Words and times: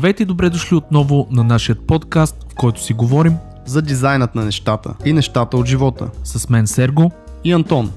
Здравейте 0.00 0.22
и 0.22 0.26
добре 0.26 0.50
дошли 0.50 0.76
отново 0.76 1.28
на 1.30 1.44
нашия 1.44 1.76
подкаст, 1.76 2.46
в 2.52 2.54
който 2.54 2.82
си 2.82 2.92
говорим 2.92 3.36
за 3.66 3.82
дизайнът 3.82 4.34
на 4.34 4.44
нещата 4.44 4.94
и 5.04 5.12
нещата 5.12 5.56
от 5.56 5.66
живота. 5.66 6.10
С 6.24 6.48
мен 6.48 6.66
Серго 6.66 7.12
и 7.44 7.52
Антон. 7.52 7.92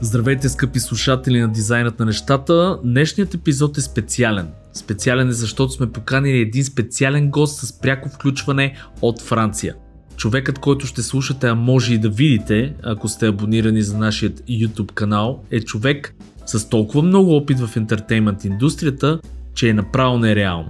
Здравейте, 0.00 0.48
скъпи 0.48 0.80
слушатели 0.80 1.40
на 1.40 1.48
дизайнът 1.48 1.98
на 1.98 2.06
нещата. 2.06 2.78
Днешният 2.84 3.34
епизод 3.34 3.78
е 3.78 3.80
специален. 3.80 4.48
Специален 4.72 5.28
е 5.28 5.32
защото 5.32 5.72
сме 5.72 5.92
поканили 5.92 6.38
един 6.38 6.64
специален 6.64 7.30
гост 7.30 7.60
с 7.60 7.80
пряко 7.80 8.08
включване 8.08 8.74
от 9.02 9.22
Франция. 9.22 9.74
Човекът, 10.16 10.58
който 10.58 10.86
ще 10.86 11.02
слушате, 11.02 11.46
а 11.46 11.54
може 11.54 11.94
и 11.94 11.98
да 11.98 12.08
видите, 12.08 12.74
ако 12.84 13.08
сте 13.08 13.26
абонирани 13.26 13.82
за 13.82 13.98
нашия 13.98 14.30
YouTube 14.30 14.92
канал, 14.92 15.44
е 15.50 15.60
човек 15.60 16.14
с 16.46 16.68
толкова 16.68 17.02
много 17.02 17.36
опит 17.36 17.60
в 17.60 17.76
ентертеймент 17.76 18.44
индустрията, 18.44 19.20
че 19.58 19.68
е 19.68 19.74
направо 19.74 20.18
нереално. 20.18 20.68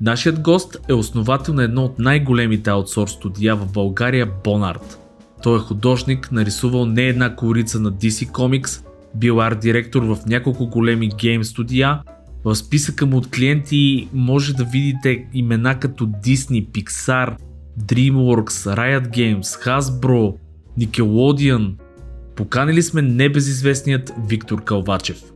Нашият 0.00 0.40
гост 0.40 0.76
е 0.88 0.92
основател 0.92 1.54
на 1.54 1.62
едно 1.62 1.84
от 1.84 1.98
най-големите 1.98 2.70
аутсорс 2.70 3.10
студия 3.10 3.56
в 3.56 3.72
България, 3.72 4.28
Бонарт. 4.44 4.98
Той 5.42 5.56
е 5.56 5.60
художник, 5.60 6.32
нарисувал 6.32 6.86
не 6.86 7.02
една 7.02 7.36
корица 7.36 7.80
на 7.80 7.92
DC 7.92 8.30
Comics, 8.30 8.84
бил 9.14 9.40
арт 9.40 9.60
директор 9.60 10.02
в 10.02 10.18
няколко 10.26 10.66
големи 10.66 11.08
гейм 11.08 11.44
студия. 11.44 12.00
В 12.44 12.54
списъка 12.54 13.06
му 13.06 13.16
от 13.16 13.30
клиенти 13.30 14.08
може 14.12 14.54
да 14.54 14.64
видите 14.64 15.26
имена 15.34 15.78
като 15.78 16.06
Disney, 16.06 16.68
Pixar, 16.68 17.36
DreamWorks, 17.82 18.76
Riot 18.76 19.08
Games, 19.08 19.64
Hasbro, 19.64 20.34
Nickelodeon. 20.80 21.72
Поканили 22.36 22.82
сме 22.82 23.02
небезизвестният 23.02 24.12
Виктор 24.28 24.64
Калвачев. 24.64 25.29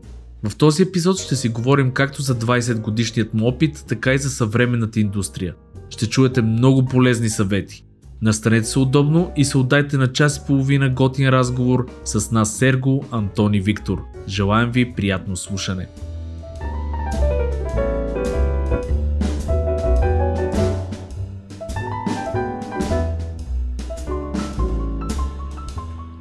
В 0.45 0.57
този 0.57 0.83
епизод 0.83 1.19
ще 1.19 1.37
си 1.37 1.49
говорим 1.49 1.91
както 1.91 2.23
за 2.23 2.39
20 2.39 2.81
годишният 2.81 3.35
му 3.35 3.47
опит, 3.47 3.85
така 3.89 4.15
и 4.15 4.19
за 4.19 4.31
съвременната 4.31 5.01
индустрия. 5.01 5.55
Ще 5.91 6.07
чуете 6.07 6.43
много 6.43 6.85
полезни 6.85 7.29
съвети. 7.29 7.85
Настанете 8.23 8.67
се 8.67 8.79
удобно 8.79 9.33
и 9.37 9.45
се 9.45 9.59
отдайте 9.59 9.97
на 9.97 10.13
час 10.13 10.39
и 10.39 10.41
половина 10.47 10.91
готин 10.91 11.29
разговор 11.29 11.87
с 12.05 12.31
нас 12.31 12.57
Серго, 12.57 13.05
Антони 13.11 13.61
Виктор. 13.61 14.03
Желаем 14.29 14.71
ви 14.71 14.93
приятно 14.95 15.37
слушане. 15.37 15.87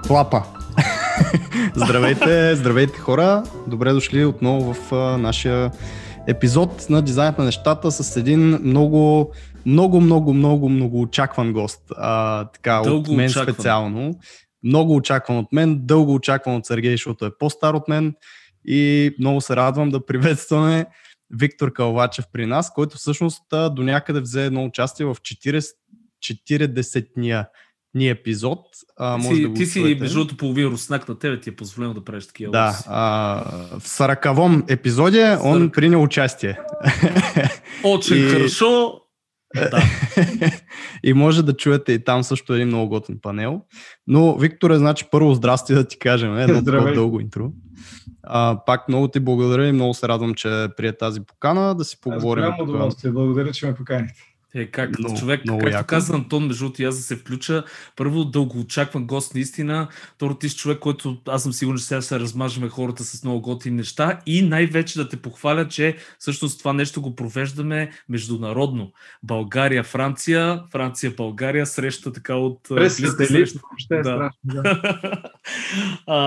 Клапа! 0.08 0.62
Здравейте, 1.75 2.55
здравейте 2.55 2.99
хора! 2.99 3.43
Добре 3.67 3.93
дошли 3.93 4.25
отново 4.25 4.73
в 4.73 4.93
а, 4.93 5.17
нашия 5.17 5.71
епизод 6.27 6.85
на 6.89 7.01
Дизайнът 7.01 7.37
на 7.37 7.45
нещата 7.45 7.91
с 7.91 8.17
един 8.17 8.39
много, 8.63 9.31
много, 9.65 10.01
много, 10.01 10.33
много, 10.33 10.69
много 10.69 11.01
очакван 11.01 11.53
гост. 11.53 11.81
А, 11.97 12.45
така, 12.45 12.81
Дълго 12.83 13.11
от 13.11 13.17
мен 13.17 13.29
очакван. 13.29 13.53
специално. 13.53 14.19
Много 14.63 14.95
очакван 14.95 15.37
от 15.37 15.53
мен, 15.53 15.79
дълго 15.81 16.13
очакван 16.13 16.55
от 16.55 16.65
Сергей, 16.65 16.91
защото 16.91 17.25
е 17.25 17.37
по-стар 17.39 17.73
от 17.73 17.87
мен 17.87 18.13
и 18.65 19.11
много 19.19 19.41
се 19.41 19.55
радвам 19.55 19.89
да 19.89 20.05
приветстваме 20.05 20.85
Виктор 21.39 21.73
Калвачев 21.73 22.25
при 22.33 22.45
нас, 22.45 22.73
който 22.73 22.97
всъщност 22.97 23.43
до 23.51 23.83
някъде 23.83 24.19
взе 24.19 24.45
едно 24.45 24.65
участие 24.65 25.05
в 25.05 25.15
40, 25.15 25.65
40-ния 26.23 27.47
ни 27.94 28.09
епизод. 28.09 28.59
А, 28.97 29.17
може 29.17 29.30
Ти, 29.30 29.41
да 29.41 29.47
го 29.49 29.53
ти 29.53 29.66
си 29.66 29.97
между 29.99 30.16
другото 30.16 30.38
половин 30.38 30.67
руснак 30.67 31.08
на 31.08 31.19
тебе 31.19 31.39
ти 31.39 31.49
е 31.49 31.55
позволено 31.55 31.94
да 31.94 32.03
правиш 32.03 32.27
такива 32.27 32.52
Да, 32.52 32.77
а, 32.88 33.44
в 33.80 33.88
саракавом 33.88 34.63
епизоде 34.67 35.37
он 35.43 35.59
Сарак- 35.59 35.71
принял 35.71 36.04
участие. 36.04 36.59
Очень 37.83 38.17
и- 38.17 38.30
хорошо. 38.30 38.93
Да. 39.55 39.83
и 41.04 41.14
може 41.14 41.43
да 41.43 41.54
чуете 41.54 41.93
и 41.93 42.04
там 42.04 42.23
също 42.23 42.54
един 42.54 42.67
много 42.67 42.89
готин 42.89 43.20
панел. 43.21 43.61
Но, 44.08 44.37
Викторе, 44.37 44.77
значи 44.77 45.05
първо 45.11 45.33
здрасти 45.33 45.73
да 45.73 45.87
ти 45.87 45.99
кажем, 45.99 46.31
едно 46.31 46.48
такова 46.48 46.61
Здравей. 46.61 46.93
дълго 46.93 47.20
интро. 47.20 47.52
А, 48.23 48.60
пак 48.65 48.87
много 48.89 49.08
ти 49.08 49.20
благодаря 49.20 49.67
и 49.67 49.71
много 49.71 49.93
се 49.93 50.08
радвам, 50.08 50.33
че 50.33 50.67
прие 50.77 50.98
тази 50.98 51.21
покана 51.21 51.75
да 51.75 51.83
си 51.86 51.95
Аз 51.95 52.02
поговорим. 52.02 52.42
голямо 52.43 52.58
тук. 52.58 52.67
удоволствие. 52.70 53.11
Благодаря, 53.11 53.52
че 53.52 53.65
ме 53.65 53.75
поканихте. 53.75 54.21
Е, 54.55 54.65
как 54.67 54.99
Много- 54.99 55.17
човек, 55.17 55.45
много 55.45 55.59
както 55.59 55.75
яко. 55.75 55.87
каза 55.87 56.14
Антон, 56.15 56.47
между 56.47 56.64
другото, 56.65 56.83
аз 56.83 56.95
да 56.95 57.02
се 57.02 57.15
включа. 57.15 57.64
Първо, 57.95 58.25
дълго 58.25 58.59
очакван 58.59 59.05
гост, 59.05 59.33
наистина. 59.36 59.87
Второ, 60.15 60.36
ти 60.36 60.49
си 60.49 60.55
човек, 60.58 60.80
който 60.80 61.17
аз 61.27 61.43
съм 61.43 61.53
сигурен, 61.53 61.77
че 61.77 61.83
сега 61.83 62.02
ще 62.02 62.08
се 62.08 62.19
размажеме 62.19 62.69
хората 62.69 63.03
с 63.03 63.23
много 63.23 63.42
готини 63.42 63.75
неща. 63.75 64.19
И 64.25 64.42
най-вече 64.42 64.99
да 64.99 65.09
те 65.09 65.17
похваля, 65.17 65.67
че 65.67 65.97
всъщност 66.19 66.59
това 66.59 66.73
нещо 66.73 67.02
го 67.02 67.15
провеждаме 67.15 67.92
международно. 68.09 68.92
България, 69.23 69.83
Франция, 69.83 70.63
Франция, 70.71 71.13
България, 71.17 71.65
среща 71.65 72.11
така 72.13 72.36
от 72.36 72.59
близка 72.71 73.25
среща. 73.25 73.59
въобще 73.63 73.95
е 73.95 74.02
Да. 74.02 74.03
страшно. 74.03 74.61
Да. 74.63 74.81
а, 76.08 76.17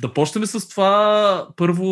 да 0.00 0.12
почнем 0.12 0.46
с 0.46 0.68
това. 0.68 1.48
Първо 1.56 1.86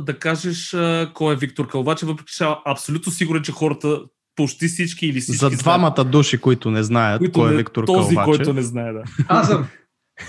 да 0.00 0.18
кажеш 0.18 0.76
кой 1.14 1.34
е 1.34 1.38
Виктор 1.38 1.68
Калвачев, 1.68 2.08
въпреки 2.08 2.32
че 2.32 2.44
абсолютно 2.66 3.12
сигурен, 3.12 3.42
че 3.42 3.52
хората 3.52 4.00
почти 4.36 4.68
всички 4.68 5.06
или 5.06 5.20
всички 5.20 5.38
За 5.38 5.48
знаят, 5.48 5.58
двамата 5.58 6.04
души, 6.04 6.38
които 6.38 6.70
не 6.70 6.82
знаят 6.82 7.18
които 7.18 7.40
кой 7.40 7.54
е 7.54 7.56
Виктор 7.56 7.84
този, 7.84 8.16
Калвачев. 8.16 8.24
който 8.24 8.52
не 8.52 8.62
знае, 8.62 8.92
да. 8.92 9.02
Аз 9.28 9.48
съм. 9.48 9.66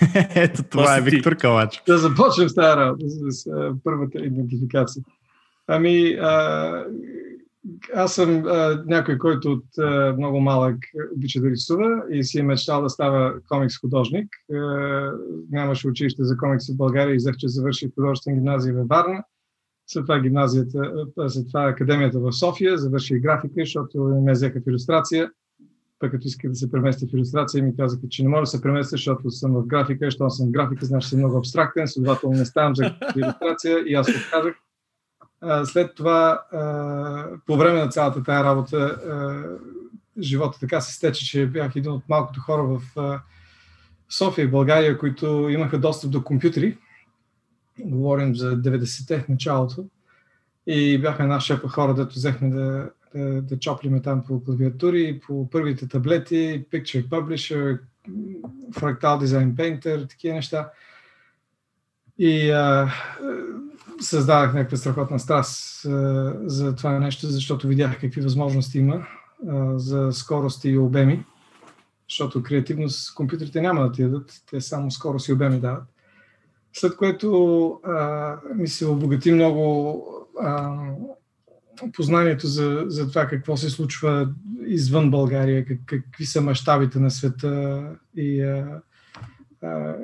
Ето 0.35 0.63
това 0.63 0.83
Това 0.83 0.97
е. 0.97 1.01
Виктор 1.01 1.37
Калвачев. 1.37 1.83
Да 1.87 1.97
започнем 1.97 2.49
с 2.49 2.55
тази 2.55 2.77
работа, 2.77 3.05
с, 3.07 3.49
първата 3.83 4.19
идентификация. 4.19 5.03
Ами, 5.67 6.17
а, 6.21 6.85
аз 7.95 8.15
съм 8.15 8.43
а, 8.45 8.83
някой, 8.85 9.17
който 9.17 9.51
от 9.51 9.65
а, 9.79 10.13
много 10.17 10.39
малък 10.39 10.77
обича 11.15 11.41
да 11.41 11.49
рисува 11.49 12.03
и 12.11 12.23
си 12.23 12.39
е 12.39 12.43
мечтал 12.43 12.81
да 12.81 12.89
става 12.89 13.33
комикс 13.47 13.79
художник. 13.79 14.27
А, 14.53 14.57
нямаше 15.51 15.87
училище 15.87 16.23
за 16.23 16.37
комикс 16.37 16.73
в 16.73 16.77
България 16.77 17.13
и 17.13 17.17
взех, 17.17 17.35
че 17.37 17.47
завърших 17.47 17.89
художествен 17.95 18.35
гимназия 18.35 18.73
във 18.73 18.87
Варна. 18.87 19.23
След 19.93 20.05
това 20.05 20.19
гимназията, 20.19 21.07
а, 21.17 21.29
след 21.29 21.47
това 21.47 21.67
академията 21.67 22.19
в 22.19 22.31
София, 22.31 22.77
завърших 22.77 23.21
графика, 23.21 23.53
защото 23.57 24.03
ме 24.25 24.31
взеха 24.31 24.59
в 24.59 24.69
иллюстрация. 24.69 25.31
Пък 25.99 26.11
като 26.11 26.27
исках 26.27 26.51
да 26.51 26.55
се 26.55 26.71
преместя 26.71 27.05
в 27.05 27.13
иллюстрация, 27.13 27.63
ми 27.63 27.77
казаха, 27.77 28.07
че 28.09 28.23
не 28.23 28.29
мога 28.29 28.41
да 28.41 28.45
се 28.45 28.61
преместя, 28.61 28.91
защото 28.91 29.29
съм 29.29 29.53
в 29.53 29.65
графика, 29.65 30.05
защото 30.05 30.29
съм 30.29 30.47
в 30.47 30.51
графика, 30.51 30.85
значи 30.85 31.09
съм 31.09 31.19
много 31.19 31.37
абстрактен, 31.37 31.87
следователно 31.87 32.37
не 32.37 32.45
ставам 32.45 32.75
за 32.75 32.95
иллюстрация 33.15 33.77
и 33.87 33.93
аз 33.93 34.07
отказах. 34.09 34.55
След 35.63 35.95
това, 35.95 36.41
по 37.45 37.57
време 37.57 37.79
на 37.79 37.89
цялата 37.89 38.23
тази 38.23 38.43
работа, 38.43 38.97
живота 40.19 40.59
така 40.59 40.81
се 40.81 40.93
стече, 40.93 41.25
че 41.25 41.45
бях 41.45 41.75
един 41.75 41.91
от 41.91 42.03
малкото 42.09 42.39
хора 42.39 42.63
в 42.63 42.81
София 44.09 44.45
и 44.45 44.51
България, 44.51 44.97
които 44.97 45.25
имаха 45.49 45.79
достъп 45.79 46.11
до 46.11 46.23
компютри. 46.23 46.77
Говорим 47.79 48.35
за 48.35 48.61
90-те 48.61 49.19
в 49.19 49.29
началото. 49.29 49.85
И 50.67 50.97
бяхме 50.97 51.23
една 51.23 51.39
шепа 51.39 51.69
хора, 51.69 51.93
дето 51.93 52.15
взехме 52.15 52.49
да, 52.49 52.89
да, 53.15 53.41
да 53.41 53.59
чоплиме 53.59 54.01
там 54.01 54.23
по 54.27 54.43
клавиатури, 54.43 55.21
по 55.27 55.49
първите 55.49 55.87
таблети, 55.87 56.65
Picture 56.71 57.07
Publisher, 57.07 57.79
Fractal 58.71 59.25
Design 59.25 59.53
Painter, 59.53 60.09
такива 60.09 60.35
неща. 60.35 60.71
И 62.17 62.51
а, 62.51 62.93
създадах 64.01 64.53
някаква 64.53 64.77
страхотна 64.77 65.19
страст 65.19 65.85
а, 65.85 66.33
за 66.45 66.75
това 66.75 66.99
нещо, 66.99 67.27
защото 67.27 67.67
видях 67.67 67.99
какви 67.99 68.21
възможности 68.21 68.79
има 68.79 69.07
а, 69.49 69.79
за 69.79 70.11
скорост 70.11 70.65
и 70.65 70.77
обеми. 70.77 71.25
Защото 72.09 72.43
креативност 72.43 73.15
компютрите 73.15 73.61
няма 73.61 73.83
да 73.83 73.91
ти 73.91 74.03
дадат, 74.03 74.41
те 74.49 74.61
само 74.61 74.91
скорост 74.91 75.27
и 75.27 75.33
обеми 75.33 75.59
дават. 75.59 75.83
След 76.73 76.95
което 76.95 77.69
а, 77.83 78.37
ми 78.55 78.67
се 78.67 78.85
обогати 78.85 79.31
много 79.31 80.03
а, 80.41 80.79
познанието 81.93 82.47
за, 82.47 82.83
за 82.87 83.09
това 83.09 83.25
какво 83.25 83.57
се 83.57 83.69
случва 83.69 84.29
извън 84.65 85.11
България, 85.11 85.65
как, 85.65 85.79
какви 85.85 86.25
са 86.25 86.41
мащабите 86.41 86.99
на 86.99 87.11
света 87.11 87.83
и 88.15 88.41
а, 88.41 88.81
а, 89.61 89.95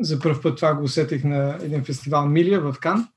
за 0.00 0.20
първ 0.20 0.42
път 0.42 0.56
това 0.56 0.74
го 0.74 0.82
усетих 0.82 1.24
на 1.24 1.58
един 1.62 1.84
фестивал 1.84 2.28
Милия 2.28 2.60
в 2.60 2.76
Кан 2.80 3.08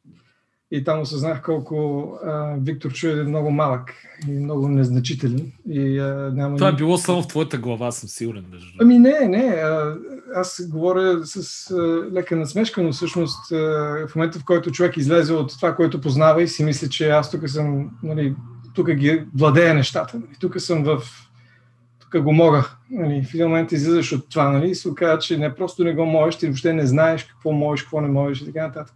и 0.72 0.84
там 0.84 1.00
осъзнах 1.02 1.42
колко 1.42 2.04
а, 2.26 2.56
Виктор 2.60 2.92
Чу 2.94 3.08
е 3.10 3.24
много 3.24 3.52
малък 3.52 3.94
и 4.28 4.32
много 4.32 4.68
незначителен 4.68 5.52
и 5.70 6.00
а, 6.00 6.32
няма 6.34 6.56
Това 6.56 6.68
е 6.68 6.72
ни- 6.72 6.78
било 6.78 6.98
само 6.98 7.22
в 7.22 7.28
твоята 7.28 7.58
глава, 7.58 7.92
съм 7.92 8.10
сигурен. 8.10 8.46
Между. 8.52 8.68
Ами 8.82 9.00
не, 9.00 9.20
не. 9.28 9.46
а, 9.46 9.96
Аз 10.36 10.68
говоря 10.70 11.26
с 11.26 11.38
а, 11.72 11.76
лека 12.14 12.36
насмешка, 12.36 12.84
но 12.84 12.92
всъщност 12.92 13.52
а, 13.52 13.56
в 14.08 14.16
момента, 14.16 14.40
в 14.40 14.46
който 14.46 14.72
човек 14.72 14.98
излезе 14.98 15.34
от 15.34 15.50
това, 15.50 15.76
което 15.76 16.02
познава 16.02 16.44
и 16.44 16.48
си 16.48 16.64
мисли, 16.64 16.90
че 16.90 17.10
аз 17.10 17.32
тук 17.32 17.50
съм, 17.50 17.90
нали, 18.04 18.36
тук 18.76 18.92
ги 18.92 19.24
владея 19.36 19.74
нещата. 19.74 20.18
Нали, 20.18 20.36
тук 20.40 20.62
съм 20.62 20.84
в... 20.84 21.02
Тук 22.02 22.24
го 22.24 22.34
мога. 22.34 22.66
Нали, 22.92 23.24
в 23.24 23.34
един 23.34 23.48
момент 23.48 23.72
излизаш 23.72 24.12
от 24.12 24.30
това 24.30 24.50
нали, 24.52 24.70
и 24.70 24.76
се 24.76 24.90
оказа, 24.90 25.20
че 25.20 25.38
не 25.38 25.56
просто 25.56 25.84
не 25.84 25.94
го 25.94 26.06
можеш, 26.06 26.40
ти 26.40 26.46
въобще 26.46 26.74
не 26.74 26.86
знаеш 26.86 27.24
какво 27.24 27.52
можеш, 27.52 27.84
какво 27.84 28.02
не 28.02 28.08
можеш 28.08 28.42
и 28.42 28.46
така 28.46 28.68
нататък. 28.68 28.96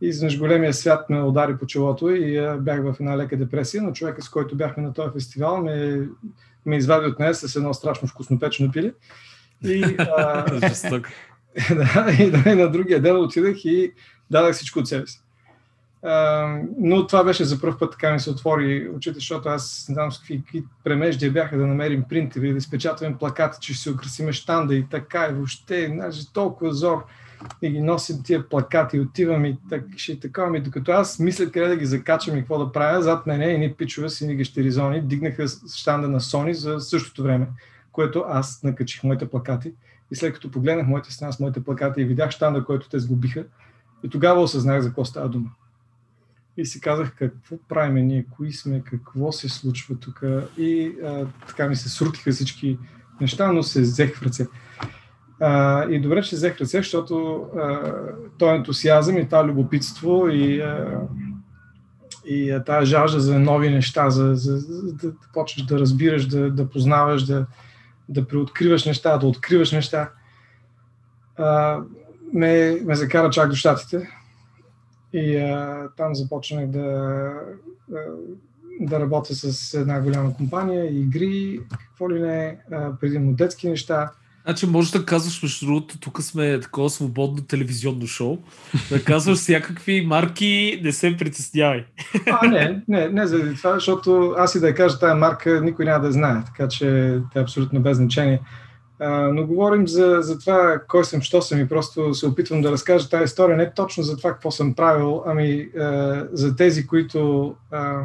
И 0.00 0.08
изведнъж 0.08 0.38
големия 0.38 0.74
свят 0.74 1.10
ме 1.10 1.22
удари 1.22 1.58
по 1.58 1.66
челото 1.66 2.10
и 2.10 2.56
бях 2.60 2.82
в 2.82 2.96
една 3.00 3.16
лека 3.16 3.36
депресия, 3.36 3.82
но 3.82 3.92
човека, 3.92 4.22
с 4.22 4.28
който 4.28 4.56
бяхме 4.56 4.82
на 4.82 4.92
този 4.92 5.12
фестивал, 5.12 5.62
ме, 5.62 6.08
ме 6.66 6.76
извади 6.76 7.06
от 7.06 7.18
нея 7.18 7.34
с 7.34 7.56
едно 7.56 7.74
страшно 7.74 8.08
вкуснопечено 8.08 8.72
пиле. 8.72 8.92
И, 9.64 9.96
а, 9.98 10.44
да, 11.74 12.12
и, 12.18 12.50
и 12.50 12.54
на 12.54 12.70
другия 12.70 13.02
ден 13.02 13.16
отидах 13.16 13.64
и 13.64 13.92
дадах 14.30 14.54
всичко 14.54 14.78
от 14.78 14.88
себе 14.88 15.06
си. 15.06 15.22
Uh, 16.04 16.68
но 16.78 17.06
това 17.06 17.24
беше 17.24 17.44
за 17.44 17.60
първ 17.60 17.78
път 17.78 17.92
така 17.92 18.12
ми 18.12 18.20
се 18.20 18.30
отвори 18.30 18.88
очите, 18.96 19.14
защото 19.14 19.48
аз 19.48 19.86
не 19.88 19.94
знам 19.94 20.12
с 20.12 20.18
какви, 20.18 20.42
какви 20.42 20.64
премеждия 20.84 21.32
бяха 21.32 21.58
да 21.58 21.66
намерим 21.66 22.04
принтери, 22.08 22.52
да 22.52 22.58
изпечатваме 22.58 23.18
плакати, 23.18 23.58
че 23.60 23.74
ще 23.74 23.82
си 23.82 23.90
украсиме 23.90 24.32
штанда 24.32 24.74
и 24.74 24.86
така 24.90 25.28
и 25.30 25.34
въобще, 25.34 25.86
значи, 25.86 26.32
толкова 26.32 26.72
зор 26.72 27.04
и 27.62 27.70
ги 27.70 27.80
носим 27.80 28.22
тия 28.24 28.48
плакати, 28.48 29.00
отивам 29.00 29.44
и 29.44 29.58
так, 29.68 29.84
ще 29.96 30.20
така, 30.20 30.50
ми 30.50 30.60
докато 30.60 30.92
аз 30.92 31.18
мисля 31.18 31.50
къде 31.50 31.68
да 31.68 31.76
ги 31.76 31.86
закачам 31.86 32.36
и 32.36 32.40
какво 32.40 32.58
да 32.58 32.72
правя, 32.72 33.02
зад 33.02 33.26
мене 33.26 33.64
и 33.64 33.74
пичове 33.74 34.08
си 34.08 34.26
ни 34.26 34.36
гещеризони 34.36 35.02
дигнаха 35.02 35.44
штанда 35.74 36.08
на 36.08 36.20
Sony 36.20 36.52
за 36.52 36.80
същото 36.80 37.22
време, 37.22 37.46
което 37.92 38.24
аз 38.28 38.62
накачих 38.62 39.04
моите 39.04 39.30
плакати 39.30 39.72
и 40.10 40.16
след 40.16 40.34
като 40.34 40.50
погледнах 40.50 40.86
моите 40.86 41.12
страна 41.12 41.32
с 41.32 41.40
моите 41.40 41.64
плакати 41.64 42.00
и 42.00 42.04
видях 42.04 42.30
штанда, 42.30 42.64
който 42.64 42.88
те 42.88 42.98
сгубиха, 42.98 43.44
и 44.02 44.08
тогава 44.08 44.42
осъзнах 44.42 44.80
за 44.80 44.88
какво 44.88 45.04
става 45.04 45.28
дума. 45.28 45.50
И 46.56 46.66
си 46.66 46.80
казах 46.80 47.14
какво 47.14 47.56
правиме 47.68 48.02
ние, 48.02 48.26
кои 48.30 48.52
сме, 48.52 48.82
какво 48.84 49.32
се 49.32 49.48
случва 49.48 49.96
тук. 49.96 50.22
И 50.58 50.92
а, 51.04 51.26
така 51.48 51.68
ми 51.68 51.76
се 51.76 51.88
срутиха 51.88 52.32
всички 52.32 52.78
неща, 53.20 53.52
но 53.52 53.62
се 53.62 53.80
взех 53.80 54.16
в 54.16 54.22
ръце. 54.22 54.46
А, 55.40 55.84
и 55.90 56.00
добре, 56.00 56.22
че 56.22 56.36
взех 56.36 56.60
ръце, 56.60 56.78
защото 56.78 57.46
а, 57.56 57.92
този 58.38 58.56
ентусиазъм 58.56 59.16
и 59.16 59.26
това 59.26 59.44
любопитство 59.44 60.28
и, 60.28 60.60
а, 60.60 61.00
и 62.24 62.50
а, 62.50 62.64
тази 62.64 62.86
жажда 62.86 63.20
за 63.20 63.38
нови 63.38 63.70
неща, 63.70 64.10
за, 64.10 64.34
за, 64.34 64.56
за 64.58 64.92
да, 64.92 65.12
почнеш 65.32 65.66
да 65.66 65.78
разбираш, 65.78 66.26
да, 66.26 66.50
да 66.50 66.68
познаваш, 66.68 67.22
да, 67.22 67.46
да 68.08 68.28
преоткриваш 68.28 68.84
неща, 68.84 69.18
да 69.18 69.26
откриваш 69.26 69.72
неща, 69.72 70.10
а, 71.36 71.78
ме, 72.32 72.80
ме 72.84 72.94
закара 72.94 73.30
чак 73.30 73.48
до 73.48 73.56
щатите. 73.56 74.08
И 75.12 75.36
а, 75.36 75.88
там 75.96 76.14
започнах 76.14 76.66
да, 76.66 77.32
да 78.80 79.00
работя 79.00 79.34
с 79.34 79.74
една 79.74 80.00
голяма 80.00 80.34
компания, 80.34 81.00
игри, 81.00 81.60
какво 81.70 82.10
ли 82.10 82.20
не, 82.20 82.58
предимно 83.00 83.32
детски 83.32 83.68
неща. 83.68 84.10
Значи 84.48 84.66
можеш 84.66 84.90
да 84.90 85.04
казваш, 85.04 85.42
между 85.42 85.66
другото, 85.66 86.00
тук 86.00 86.22
сме 86.22 86.60
такова 86.60 86.90
свободно 86.90 87.44
телевизионно 87.44 88.06
шоу, 88.06 88.38
да 88.90 89.04
казваш 89.04 89.38
всякакви 89.38 90.06
марки, 90.06 90.80
не 90.84 90.92
се 90.92 91.16
притеснявай. 91.16 91.84
А, 92.30 92.46
не, 92.46 92.82
не, 92.88 93.08
не 93.08 93.26
заради 93.26 93.54
това, 93.54 93.74
защото 93.74 94.34
аз 94.38 94.54
и 94.54 94.60
да 94.60 94.68
я 94.68 94.74
кажа 94.74 94.98
тая 94.98 95.14
марка, 95.14 95.60
никой 95.60 95.84
няма 95.84 96.00
да 96.00 96.12
знае, 96.12 96.44
така 96.44 96.68
че 96.68 97.18
тя 97.32 97.40
е 97.40 97.42
абсолютно 97.42 97.80
без 97.80 97.96
значение. 97.96 98.40
А, 99.00 99.10
но 99.10 99.46
говорим 99.46 99.88
за, 99.88 100.18
за 100.20 100.38
това 100.38 100.80
кой 100.88 101.04
съм, 101.04 101.22
що 101.22 101.42
съм 101.42 101.60
и 101.60 101.68
просто 101.68 102.14
се 102.14 102.26
опитвам 102.26 102.62
да 102.62 102.72
разкажа 102.72 103.10
тази 103.10 103.24
история 103.24 103.56
не 103.56 103.74
точно 103.74 104.02
за 104.02 104.16
това 104.16 104.32
какво 104.32 104.50
съм 104.50 104.74
правил, 104.74 105.22
ами 105.26 105.68
а, 105.78 106.24
за 106.32 106.56
тези, 106.56 106.86
които 106.86 107.54
а, 107.70 108.00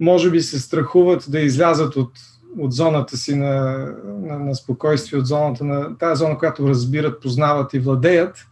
може 0.00 0.30
би 0.30 0.40
се 0.40 0.60
страхуват 0.60 1.24
да 1.28 1.40
излязат 1.40 1.96
от, 1.96 2.10
от 2.58 2.72
зоната 2.72 3.16
си 3.16 3.36
на, 3.36 3.86
на, 4.04 4.38
на 4.38 4.54
спокойствие, 4.54 5.18
от 5.18 5.26
зоната 5.26 5.64
на 5.64 5.98
тази 5.98 6.18
зона, 6.18 6.38
която 6.38 6.68
разбират, 6.68 7.22
познават 7.22 7.74
и 7.74 7.78
владеят, 7.78 8.46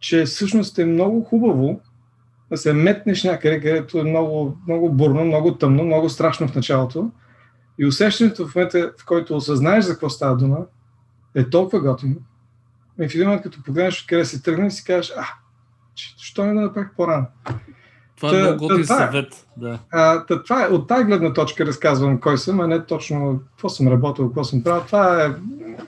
че 0.00 0.24
всъщност 0.24 0.78
е 0.78 0.84
много 0.84 1.24
хубаво 1.24 1.80
да 2.50 2.56
се 2.56 2.72
метнеш 2.72 3.24
някъде, 3.24 3.60
където 3.60 3.98
е 3.98 4.04
много, 4.04 4.56
много 4.68 4.92
бурно, 4.92 5.24
много 5.24 5.54
тъмно, 5.54 5.84
много 5.84 6.08
страшно 6.08 6.48
в 6.48 6.54
началото, 6.54 7.10
и 7.78 7.86
усещането 7.86 8.48
в 8.48 8.54
момента, 8.54 8.92
в 8.98 9.06
който 9.06 9.36
осъзнаеш 9.36 9.84
за 9.84 9.92
какво 9.92 10.10
става 10.10 10.36
дума, 10.36 10.58
е 11.34 11.50
толкова 11.50 11.80
готино. 11.80 12.16
И 13.00 13.08
в 13.08 13.14
един 13.14 13.26
момент, 13.26 13.42
като 13.42 13.62
погледнеш 13.62 14.02
откъде 14.02 14.24
си 14.24 14.42
тръгне, 14.42 14.70
си 14.70 14.84
кажеш, 14.84 15.12
а, 15.16 15.26
що 15.94 16.44
не 16.44 16.54
да 16.54 16.60
направих 16.60 16.90
по-рано? 16.96 17.26
Това 18.16 18.38
е 18.38 18.42
много 18.42 18.58
готин 18.58 18.80
е. 18.80 18.84
съвет. 18.84 19.46
Да. 19.56 19.78
А, 19.90 20.26
та, 20.26 20.42
това 20.42 20.64
е, 20.64 20.68
от 20.68 20.88
тази 20.88 21.04
гледна 21.04 21.32
точка 21.32 21.66
разказвам 21.66 22.20
кой 22.20 22.38
съм, 22.38 22.60
а 22.60 22.66
не 22.66 22.86
точно 22.86 23.40
какво 23.50 23.68
съм 23.68 23.88
работил, 23.88 24.26
какво 24.26 24.44
съм 24.44 24.62
правил. 24.62 24.82
Това 24.86 25.24
е... 25.24 25.28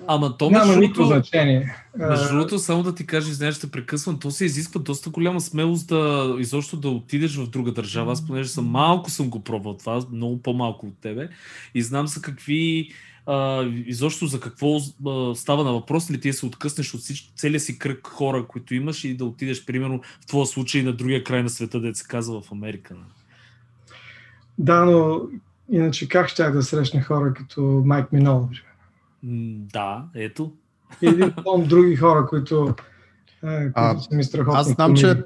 Ама 0.07 0.37
то 0.39 0.51
няма 0.51 0.77
никакво 0.77 1.05
значение. 1.05 1.75
Между 1.99 2.29
другото, 2.29 2.59
само 2.59 2.83
да 2.83 2.95
ти 2.95 3.07
кажа, 3.07 3.35
знаеш, 3.35 3.55
ще 3.55 3.71
прекъсвам, 3.71 4.19
то 4.19 4.31
се 4.31 4.45
изисква 4.45 4.81
доста 4.81 5.11
голяма 5.11 5.41
смелост 5.41 5.89
да 5.89 6.35
изобщо 6.39 6.77
да 6.77 6.89
отидеш 6.89 7.37
в 7.37 7.51
друга 7.51 7.73
държава. 7.73 8.13
Аз 8.13 8.27
понеже 8.27 8.49
съм 8.49 8.67
малко 8.67 9.11
съм 9.11 9.31
го 9.31 9.41
пробвал 9.41 9.75
това, 9.75 10.01
много 10.13 10.43
по-малко 10.43 10.87
от 10.87 10.95
тебе. 11.03 11.29
И 11.75 11.83
знам 11.83 12.07
за 12.07 12.23
какви 12.23 12.91
а, 13.29 13.65
изобщо 13.87 14.27
за 14.27 14.41
какво 14.41 14.77
а, 14.77 15.35
става 15.35 15.65
на 15.65 15.73
въпрос, 15.73 16.11
или 16.11 16.21
ти 16.21 16.33
се 16.33 16.47
откъснеш 16.47 16.95
от 16.95 17.01
всички, 17.01 17.33
целия 17.37 17.61
си 17.61 17.79
кръг 17.79 18.07
хора, 18.07 18.47
които 18.49 18.75
имаш 18.75 19.05
и 19.05 19.17
да 19.17 19.25
отидеш, 19.25 19.65
примерно, 19.65 20.01
в 20.21 20.27
твоя 20.27 20.47
случай 20.47 20.83
на 20.83 20.93
другия 20.93 21.25
край 21.25 21.43
на 21.43 21.51
света, 21.51 21.81
да 21.81 21.95
се 21.95 22.05
казва 22.09 22.41
в 22.41 22.53
Америка. 22.53 22.95
Да, 24.59 24.85
но 24.85 25.21
иначе 25.73 26.09
как 26.09 26.29
ще 26.29 26.51
да 26.51 26.63
срещна 26.63 27.03
хора 27.03 27.35
като 27.35 27.83
Майк 27.87 28.13
Минол? 28.13 28.49
Да, 29.73 30.05
ето. 30.15 30.53
Или 31.03 31.33
други 31.59 31.97
хора, 31.97 32.27
които, 32.27 32.75
е, 33.45 33.59
които 33.59 33.73
а, 33.75 33.99
са 33.99 34.15
ми 34.15 34.25
страхотни. 34.25 34.61
Аз 34.61 34.69
знам, 34.69 34.97
че 34.97 35.25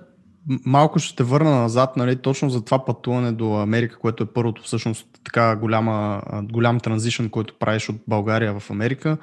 малко 0.67 0.99
ще 0.99 1.17
те 1.17 1.23
върна 1.23 1.51
назад, 1.51 1.97
нали, 1.97 2.17
точно 2.17 2.51
за 2.51 2.65
това 2.65 2.85
пътуване 2.85 3.33
до 3.33 3.55
Америка, 3.55 3.99
което 3.99 4.25
е 4.25 4.33
първото 4.35 4.63
всъщност 4.63 5.07
така 5.25 5.57
голяма, 5.57 6.23
голям 6.43 6.81
транзишън, 6.81 7.29
който 7.29 7.59
правиш 7.59 7.89
от 7.89 7.97
България 8.09 8.59
в 8.61 8.71
Америка. 8.71 9.17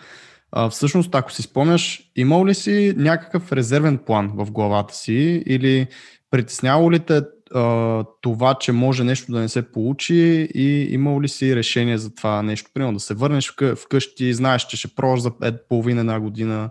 А, 0.51 0.69
всъщност, 0.69 1.15
ако 1.15 1.31
си 1.31 1.41
спомняш, 1.41 2.11
имал 2.15 2.45
ли 2.45 2.53
си 2.53 2.93
някакъв 2.97 3.51
резервен 3.51 3.97
план 3.97 4.31
в 4.35 4.51
главата 4.51 4.95
си 4.95 5.43
или 5.45 5.87
притесняло 6.31 6.91
ли 6.91 6.99
те 6.99 7.21
а, 7.55 8.03
това, 8.21 8.53
че 8.53 8.71
може 8.71 9.03
нещо 9.03 9.31
да 9.31 9.39
не 9.39 9.49
се 9.49 9.71
получи 9.71 10.49
и 10.53 10.87
имал 10.91 11.21
ли 11.21 11.27
си 11.27 11.55
решение 11.55 11.97
за 11.97 12.15
това 12.15 12.41
нещо? 12.41 12.69
Примерно 12.73 12.93
да 12.93 12.99
се 12.99 13.13
върнеш 13.13 13.53
вкъщи, 13.75 14.33
знаеш, 14.33 14.65
че 14.65 14.77
ще 14.77 14.95
пробваш 14.95 15.21
за 15.21 15.31
половина 15.69 15.99
една 15.99 16.19
година 16.19 16.69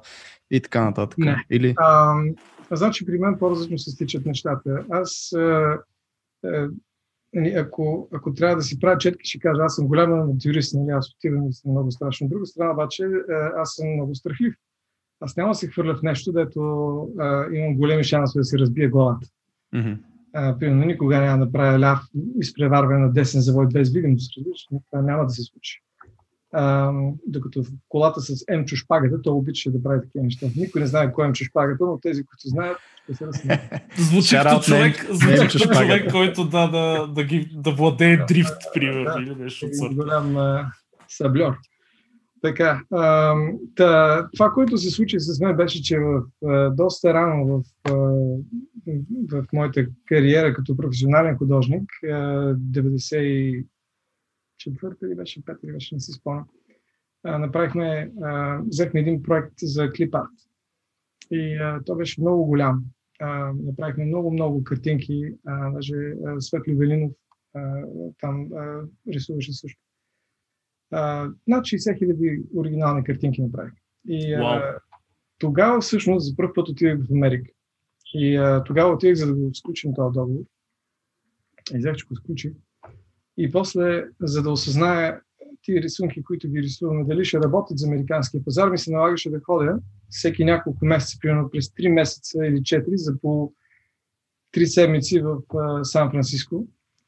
и 0.50 0.60
така 0.60 0.84
нататък. 0.84 1.18
Не. 1.18 1.44
Или... 1.50 1.74
А, 1.76 2.14
Значи 2.72 3.06
при 3.06 3.18
мен 3.18 3.38
по-различно 3.38 3.78
се 3.78 3.90
стичат 3.90 4.26
нещата. 4.26 4.84
Аз, 4.90 5.32
а, 5.32 5.78
а, 6.44 6.68
нали, 7.34 7.48
ако, 7.48 8.08
ако 8.12 8.34
трябва 8.34 8.56
да 8.56 8.62
си 8.62 8.80
правя 8.80 8.98
четки, 8.98 9.28
ще 9.28 9.38
кажа, 9.38 9.62
аз 9.62 9.74
съм 9.74 9.86
голям 9.86 10.12
авантюрист, 10.12 10.74
нали, 10.74 10.90
аз 10.90 11.14
отивам 11.14 11.48
и 11.48 11.52
съм 11.52 11.70
много 11.70 11.90
страшно. 11.90 12.24
От 12.24 12.30
друга 12.30 12.46
страна, 12.46 12.72
обаче, 12.72 13.08
аз 13.56 13.74
съм 13.74 13.94
много 13.94 14.14
страхлив. 14.14 14.54
Аз 15.20 15.36
няма 15.36 15.50
да 15.50 15.54
се 15.54 15.68
хвърля 15.68 15.94
в 15.94 16.02
нещо, 16.02 16.32
дето 16.32 16.60
а, 17.18 17.46
имам 17.52 17.76
големи 17.76 18.04
шансове 18.04 18.40
да 18.40 18.44
си 18.44 18.58
разбия 18.58 18.88
главата. 18.88 19.26
Mm-hmm. 19.74 19.98
А, 20.32 20.58
примерно, 20.58 20.84
никога 20.84 21.20
няма 21.20 21.46
да 21.46 21.52
правя 21.52 21.78
ляв 21.78 22.00
изпреварване 22.40 22.98
на 22.98 23.12
десен 23.12 23.40
завой 23.40 23.66
без 23.72 23.92
видимост. 23.92 24.32
Това 24.90 25.02
няма 25.02 25.24
да 25.24 25.30
се 25.30 25.42
случи. 25.42 25.82
А, 26.52 26.92
докато 27.26 27.62
в 27.62 27.66
колата 27.88 28.20
с 28.20 28.44
Емчо 28.48 28.76
шпагата, 28.76 29.22
той 29.22 29.32
обича 29.32 29.70
да 29.70 29.82
прави 29.82 30.00
такива 30.02 30.24
неща. 30.24 30.46
Никой 30.56 30.80
не 30.80 30.86
знае 30.86 31.12
кой 31.12 31.24
е 31.24 31.26
Емчо 31.26 31.44
шпагата, 31.44 31.84
но 31.84 31.98
тези, 32.00 32.24
които 32.24 32.48
знаят, 32.48 32.78
ще 33.04 33.14
се 33.14 33.26
разсмеят. 33.26 33.60
Звучи 33.98 34.36
като 34.36 34.60
човек, 34.60 35.06
звучи 35.10 35.58
като 35.58 35.74
човек, 35.74 36.10
който 36.10 36.44
да, 36.44 36.70
да, 36.70 37.06
да, 37.06 37.24
ги, 37.24 37.50
да 37.52 37.70
владее 37.70 38.16
дрифт, 38.28 38.56
примерно, 38.74 39.04
да, 39.04 39.22
или 39.22 39.34
нещо 39.34 39.66
от 39.66 39.76
сорта. 39.76 39.94
Голям 39.94 40.36
а, 40.36 40.72
саблер. 41.08 41.52
Така, 42.42 42.82
а, 42.90 43.34
та, 43.74 44.28
това, 44.32 44.50
което 44.50 44.78
се 44.78 44.90
случи 44.90 45.20
с 45.20 45.40
мен 45.40 45.56
беше, 45.56 45.82
че 45.82 45.98
в, 45.98 46.22
а, 46.46 46.70
доста 46.70 47.14
рано 47.14 47.46
в, 47.46 47.62
а, 47.90 47.94
в 49.30 49.46
моята 49.52 49.86
кариера 50.06 50.54
като 50.54 50.76
професионален 50.76 51.36
художник, 51.36 51.90
а, 52.04 52.08
90 52.54 53.64
четвърта 54.58 55.06
или 55.06 55.14
беше 55.14 55.44
пета, 55.44 55.60
или 55.64 55.72
беше 55.72 55.94
не 55.94 56.00
си 56.00 56.12
спомням. 56.12 56.48
Направихме, 57.24 58.12
а, 58.22 58.60
взехме 58.66 59.00
един 59.00 59.22
проект 59.22 59.54
за 59.62 59.92
клипарт. 59.92 60.30
И 61.30 61.56
а, 61.56 61.80
то 61.84 61.96
беше 61.96 62.20
много 62.20 62.44
голям. 62.46 62.84
А, 63.20 63.52
направихме 63.52 64.04
много-много 64.04 64.64
картинки. 64.64 65.34
А, 65.46 65.70
даже 65.70 66.14
а, 66.26 66.40
Светли 66.40 66.74
Велинов 66.74 67.12
а, 67.54 67.82
там 68.20 68.48
а, 68.52 68.82
рисуваше 69.08 69.52
също. 69.52 69.80
А, 70.90 71.30
над 71.46 71.64
60 71.64 71.98
хиляди 71.98 72.42
оригинални 72.56 73.04
картинки 73.04 73.42
направих. 73.42 73.72
И 74.08 74.34
а, 74.34 74.78
тогава 75.38 75.80
всъщност 75.80 76.26
за 76.26 76.36
първ 76.36 76.52
път 76.54 76.68
отидах 76.68 76.98
в 76.98 77.12
Америка. 77.12 77.50
И 78.14 78.36
а, 78.36 78.64
тогава 78.64 78.94
отидах 78.94 79.14
за 79.14 79.26
да 79.26 79.34
го 79.34 79.54
сключим 79.54 79.94
този 79.94 80.14
договор. 80.14 80.44
И 81.74 81.78
взех, 81.78 81.96
че 81.96 82.06
го 82.06 82.16
сключих. 82.16 82.52
И 83.38 83.50
после, 83.50 84.04
за 84.20 84.42
да 84.42 84.50
осъзная 84.50 85.20
тия 85.62 85.82
рисунки, 85.82 86.22
които 86.22 86.48
ви 86.48 86.62
рисуваме, 86.62 87.04
дали 87.04 87.24
ще 87.24 87.40
работят 87.40 87.78
за 87.78 87.86
американския 87.86 88.44
пазар, 88.44 88.70
ми 88.70 88.78
се 88.78 88.90
налагаше 88.92 89.30
да 89.30 89.40
ходя 89.40 89.78
всеки 90.08 90.44
няколко 90.44 90.84
месеца, 90.84 91.18
примерно 91.20 91.50
през 91.50 91.68
3 91.68 91.88
месеца 91.88 92.46
или 92.46 92.56
4, 92.56 92.94
за 92.94 93.20
по 93.20 93.52
три 94.52 94.66
седмици 94.66 95.20
в 95.20 95.38
Сан 95.82 96.10
Франциско, 96.10 96.66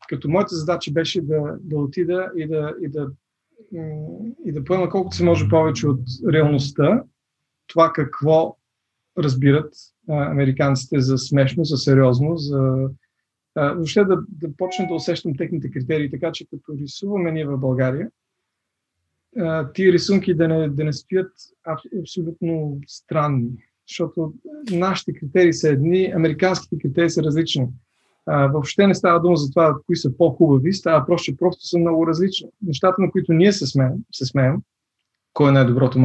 като 0.08 0.28
моята 0.28 0.54
задача 0.54 0.92
беше 0.92 1.20
да, 1.20 1.56
да 1.60 1.78
отида 1.78 2.30
и 2.36 2.46
да, 2.46 2.74
и, 2.82 2.88
да, 2.88 3.10
и 4.44 4.52
да 4.52 4.64
поема 4.64 4.88
колкото 4.88 5.16
се 5.16 5.24
може 5.24 5.48
повече 5.48 5.88
от 5.88 6.00
реалността, 6.32 7.04
това 7.66 7.92
какво 7.92 8.56
разбират 9.18 9.74
а, 10.08 10.30
американците 10.30 11.00
за 11.00 11.18
смешно, 11.18 11.64
за 11.64 11.76
сериозно, 11.76 12.36
за 12.36 12.88
въобще 13.56 14.04
да, 14.04 14.18
да 14.28 14.56
почна 14.56 14.86
да 14.88 14.94
усещам 14.94 15.36
техните 15.36 15.70
критерии, 15.70 16.10
така 16.10 16.32
че 16.32 16.46
като 16.46 16.78
рисуваме 16.78 17.32
ние 17.32 17.46
в 17.46 17.58
България, 17.58 18.10
а, 19.38 19.72
тия 19.72 19.92
рисунки 19.92 20.34
да 20.34 20.48
не, 20.48 20.68
да 20.68 20.84
не 20.84 20.92
стоят 20.92 21.32
абсолютно 22.00 22.80
странни, 22.86 23.50
защото 23.88 24.34
нашите 24.70 25.12
критерии 25.12 25.52
са 25.52 25.68
едни, 25.68 26.12
американските 26.16 26.78
критерии 26.78 27.10
са 27.10 27.22
различни. 27.22 27.66
А, 28.26 28.46
въобще 28.46 28.86
не 28.86 28.94
става 28.94 29.20
дума 29.20 29.36
за 29.36 29.50
това, 29.50 29.76
кои 29.86 29.96
са 29.96 30.16
по-хубави, 30.16 30.72
става 30.72 31.06
просто, 31.06 31.36
просто 31.36 31.66
са 31.66 31.78
много 31.78 32.06
различни. 32.06 32.48
Нещата, 32.62 33.02
на 33.02 33.10
които 33.10 33.32
ние 33.32 33.52
се 33.52 33.66
смеем, 33.66 33.94
се 34.12 34.26
смеем 34.26 34.56
кой 35.32 35.48
е 35.48 35.52
най-доброто 35.52 35.98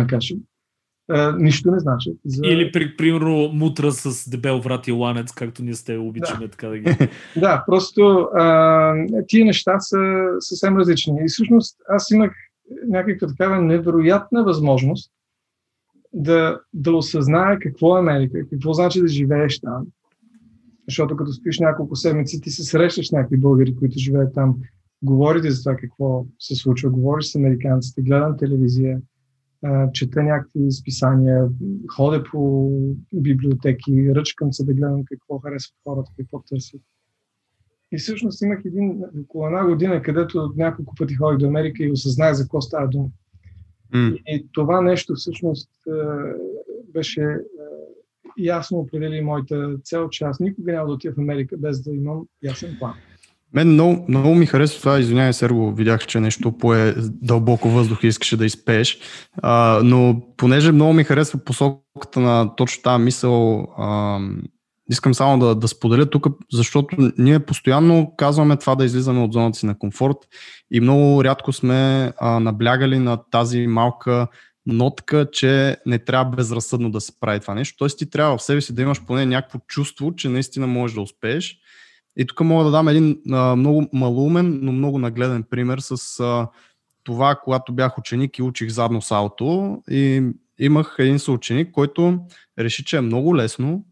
макаше, 1.10 1.44
нищо 1.44 1.72
не 1.72 1.80
значи. 1.80 2.14
За... 2.26 2.42
Или, 2.46 2.72
при, 2.72 2.98
примерно, 2.98 3.50
мутра 3.54 3.92
с 3.92 4.30
дебел 4.30 4.60
врат 4.60 4.88
и 4.88 4.92
ланец, 4.92 5.32
както 5.32 5.64
ние 5.64 5.74
сте 5.74 5.98
обичаме 5.98 6.46
да. 6.46 6.52
така 6.52 6.68
да 6.68 6.78
ги... 6.78 6.98
да, 7.40 7.64
просто 7.68 8.28
а, 8.34 8.94
тия 9.28 9.46
неща 9.46 9.80
са 9.80 9.98
съвсем 10.40 10.78
различни. 10.78 11.14
И 11.22 11.28
всъщност 11.28 11.78
аз 11.90 12.12
имах 12.12 12.32
някаква 12.88 13.28
такава 13.28 13.62
невероятна 13.62 14.44
възможност 14.44 15.12
да, 16.14 16.60
да 16.74 16.96
осъзная 16.96 17.60
какво 17.60 17.98
е 17.98 18.00
Америка, 18.00 18.40
какво 18.50 18.74
значи 18.74 19.02
да 19.02 19.08
живееш 19.08 19.60
там. 19.60 19.86
Защото 20.88 21.16
като 21.16 21.32
спиш 21.32 21.60
няколко 21.60 21.96
седмици, 21.96 22.42
ти 22.42 22.50
се 22.50 22.64
срещаш 22.64 23.08
с 23.08 23.12
някакви 23.12 23.38
българи, 23.38 23.76
които 23.76 24.00
живеят 24.00 24.34
там, 24.34 24.56
говорите 25.02 25.52
за 25.52 25.64
това 25.64 25.76
какво 25.76 26.26
се 26.40 26.56
случва, 26.56 26.90
говориш 26.90 27.26
с 27.26 27.36
американците, 27.36 28.02
гледам 28.02 28.38
телевизия, 28.38 29.00
чета 29.94 30.24
някакви 30.24 30.72
списания, 30.72 31.48
ходя 31.96 32.24
по 32.32 32.72
библиотеки, 33.14 34.16
ръчкам 34.16 34.54
се 34.54 34.66
да 34.66 34.74
гледам 34.74 35.04
какво 35.06 35.40
харесват 35.40 35.76
хората, 35.84 36.12
какво 36.18 36.40
търсят. 36.40 36.82
И 37.92 37.98
всъщност 37.98 38.42
имах 38.42 38.60
един, 38.66 39.04
около 39.24 39.48
една 39.48 39.66
година, 39.66 40.02
където 40.02 40.54
няколко 40.58 40.96
пъти 40.96 41.16
ходих 41.16 41.38
до 41.38 41.48
Америка 41.48 41.84
и 41.84 41.92
осъзнах 41.92 42.34
за 42.34 42.44
какво 42.44 42.62
става 42.62 42.88
дума. 42.88 43.10
Mm. 43.94 44.22
И 44.28 44.48
това 44.52 44.82
нещо 44.82 45.14
всъщност 45.16 45.70
беше 46.94 47.38
ясно 48.38 48.78
определи 48.78 49.22
моята 49.22 49.78
цел, 49.84 50.10
че 50.10 50.24
аз 50.24 50.40
никога 50.40 50.72
няма 50.72 50.88
да 50.88 50.94
отида 50.94 51.14
в 51.14 51.20
Америка 51.20 51.58
без 51.58 51.84
да 51.84 51.92
имам 51.92 52.28
ясен 52.44 52.76
план. 52.80 52.94
Мен 53.56 53.68
много, 53.68 54.06
много 54.08 54.36
ми 54.36 54.46
харесва 54.46 54.80
това, 54.80 55.00
извинявай, 55.00 55.34
Серго, 55.34 55.74
видях, 55.74 56.08
че 56.08 56.20
нещо 56.20 56.58
пое 56.58 56.94
дълбоко 56.98 57.70
въздух 57.70 58.04
и 58.04 58.08
искаше 58.08 58.38
да 58.38 58.46
изпееш, 58.46 59.00
а, 59.42 59.82
но 59.84 60.22
понеже 60.38 60.72
много 60.72 60.94
ми 60.94 61.04
харесва 61.04 61.40
посоката 61.40 62.20
на 62.20 62.56
точно 62.56 62.84
тази 62.84 63.04
мисъл, 63.04 63.68
а, 63.78 64.20
искам 64.90 65.14
само 65.14 65.40
да, 65.40 65.56
да 65.56 65.68
споделя 65.68 66.10
тук, 66.10 66.28
защото 66.54 67.12
ние 67.18 67.40
постоянно 67.40 68.14
казваме 68.18 68.58
това 68.58 68.76
да 68.76 68.86
излизаме 68.86 69.22
от 69.22 69.34
зоната 69.34 69.60
си 69.60 69.66
на 69.66 69.80
комфорт 69.80 70.18
и 70.72 70.80
много 70.80 71.24
рядко 71.24 71.54
сме 71.54 72.12
а, 72.18 72.40
наблягали 72.40 73.00
на 73.00 73.18
тази 73.32 73.68
малка 73.68 74.28
нотка, 74.66 75.28
че 75.32 75.78
не 75.86 76.00
трябва 76.00 76.36
безразсъдно 76.36 76.92
да 76.92 77.02
се 77.02 77.20
прави 77.20 77.40
това 77.40 77.54
нещо. 77.54 77.78
Тоест 77.78 77.98
ти 77.98 78.10
трябва 78.10 78.38
в 78.38 78.42
себе 78.42 78.62
си 78.62 78.76
да 78.76 78.82
имаш 78.82 79.06
поне 79.06 79.26
някакво 79.26 79.60
чувство, 79.68 80.16
че 80.16 80.30
наистина 80.30 80.68
можеш 80.68 80.96
да 80.96 81.02
успееш 81.02 81.58
и 82.18 82.26
тук 82.28 82.40
мога 82.40 82.64
да 82.64 82.72
дам 82.72 82.88
един 82.88 83.18
а, 83.32 83.56
много 83.56 83.90
малумен, 83.94 84.60
но 84.62 84.72
много 84.72 85.00
нагледен 85.00 85.44
пример 85.44 85.80
с 85.80 86.20
а, 86.20 86.48
това, 87.04 87.36
когато 87.44 87.74
бях 87.74 87.98
ученик 87.98 88.38
и 88.38 88.44
учих 88.44 88.70
задно 88.70 89.02
салто 89.02 89.78
и 89.90 90.24
имах 90.60 90.96
един 91.00 91.20
съученик, 91.20 91.72
който 91.72 92.20
реши, 92.60 92.86
че 92.86 92.98
е 92.98 93.02
много 93.02 93.36
лесно 93.36 93.86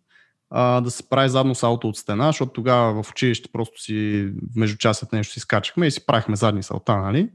а, 0.49 0.81
да 0.81 0.91
се 0.91 1.09
прави 1.09 1.29
задно 1.29 1.55
салто 1.55 1.87
от 1.87 1.97
стена, 1.97 2.25
защото 2.25 2.51
тогава 2.51 3.03
в 3.03 3.11
училище 3.11 3.49
просто 3.53 3.81
си 3.81 4.29
между 4.55 4.77
часът 4.77 5.13
нещо 5.13 5.33
си 5.33 5.39
скачахме 5.39 5.87
и 5.87 5.91
си 5.91 6.05
правихме 6.05 6.35
задни 6.35 6.63
салта, 6.63 6.97
нали? 6.97 7.29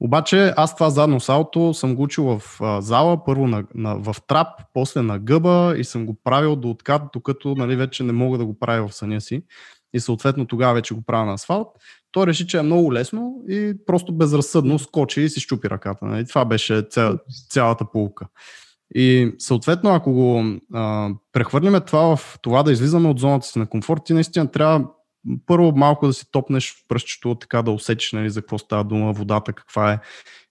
Обаче 0.00 0.52
аз 0.56 0.74
това 0.74 0.90
задно 0.90 1.20
салто 1.20 1.74
съм 1.74 1.94
го 1.94 2.02
учил 2.02 2.24
в 2.24 2.60
а, 2.60 2.80
зала, 2.80 3.24
първо 3.24 3.46
на, 3.48 3.64
на, 3.74 3.96
в 3.96 4.16
трап, 4.26 4.48
после 4.74 5.02
на 5.02 5.18
гъба 5.18 5.74
и 5.78 5.84
съм 5.84 6.06
го 6.06 6.16
правил 6.24 6.56
до 6.56 6.70
откат, 6.70 7.02
докато 7.12 7.54
нали, 7.54 7.76
вече 7.76 8.02
не 8.02 8.12
мога 8.12 8.38
да 8.38 8.46
го 8.46 8.58
правя 8.58 8.88
в 8.88 8.94
съня 8.94 9.20
си 9.20 9.42
и 9.94 10.00
съответно 10.00 10.46
тогава 10.46 10.74
вече 10.74 10.94
го 10.94 11.02
правя 11.06 11.26
на 11.26 11.32
асфалт, 11.32 11.68
той 12.12 12.26
реши, 12.26 12.46
че 12.46 12.58
е 12.58 12.62
много 12.62 12.92
лесно 12.92 13.34
и 13.48 13.74
просто 13.86 14.12
безразсъдно 14.12 14.78
скочи 14.78 15.20
и 15.20 15.28
си 15.28 15.40
щупи 15.40 15.70
ръката. 15.70 16.04
Нали? 16.04 16.26
Това 16.26 16.44
беше 16.44 16.82
цял, 16.90 17.18
цялата 17.50 17.84
полука. 17.92 18.26
И 18.94 19.34
съответно, 19.38 19.94
ако 19.94 20.12
го 20.12 20.44
а, 20.74 21.10
прехвърлиме 21.32 21.80
това 21.80 22.16
в 22.16 22.38
това 22.42 22.62
да 22.62 22.72
излизаме 22.72 23.08
от 23.08 23.18
зоната 23.18 23.46
си 23.46 23.58
на 23.58 23.66
комфорт, 23.66 24.00
ти 24.04 24.12
наистина 24.12 24.50
трябва 24.50 24.86
първо 25.46 25.72
малко 25.76 26.06
да 26.06 26.12
си 26.12 26.26
топнеш 26.32 26.72
в 26.72 26.88
пръстчето, 26.88 27.34
така 27.34 27.62
да 27.62 27.70
усетиш 27.70 28.12
нали, 28.12 28.30
за 28.30 28.40
какво 28.40 28.58
става 28.58 28.84
дума, 28.84 29.12
водата 29.12 29.52
каква 29.52 29.92
е. 29.92 30.00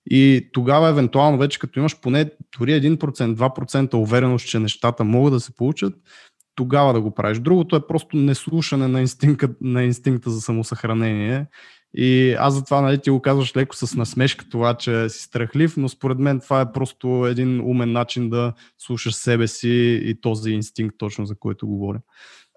И 0.09 0.49
тогава, 0.53 0.89
евентуално, 0.89 1.37
вече 1.37 1.59
като 1.59 1.79
имаш 1.79 1.99
поне 1.99 2.31
дори 2.59 2.71
1%, 2.71 2.97
2% 2.97 3.93
увереност, 3.93 4.47
че 4.47 4.59
нещата 4.59 5.03
могат 5.03 5.33
да 5.33 5.39
се 5.39 5.55
получат, 5.55 5.93
тогава 6.55 6.93
да 6.93 7.01
го 7.01 7.11
правиш. 7.11 7.39
Другото 7.39 7.75
е 7.75 7.87
просто 7.87 8.17
неслушане 8.17 8.87
на 8.87 9.01
инстинкта, 9.01 9.49
на 9.61 9.83
инстинкта 9.83 10.29
за 10.29 10.41
самосъхранение. 10.41 11.47
И 11.97 12.35
аз 12.39 12.53
затова 12.53 12.81
нали, 12.81 13.01
ти 13.01 13.09
го 13.09 13.21
казваш 13.21 13.55
леко 13.55 13.75
с 13.75 13.95
насмешка 13.95 14.45
това, 14.49 14.73
че 14.73 15.09
си 15.09 15.23
страхлив, 15.23 15.77
но 15.77 15.89
според 15.89 16.19
мен 16.19 16.39
това 16.39 16.61
е 16.61 16.71
просто 16.71 17.25
един 17.25 17.61
умен 17.61 17.91
начин 17.91 18.29
да 18.29 18.53
слушаш 18.77 19.15
себе 19.15 19.47
си 19.47 20.01
и 20.03 20.21
този 20.21 20.51
инстинкт 20.51 20.95
точно 20.97 21.25
за 21.25 21.35
който 21.35 21.67
говоря. 21.67 21.99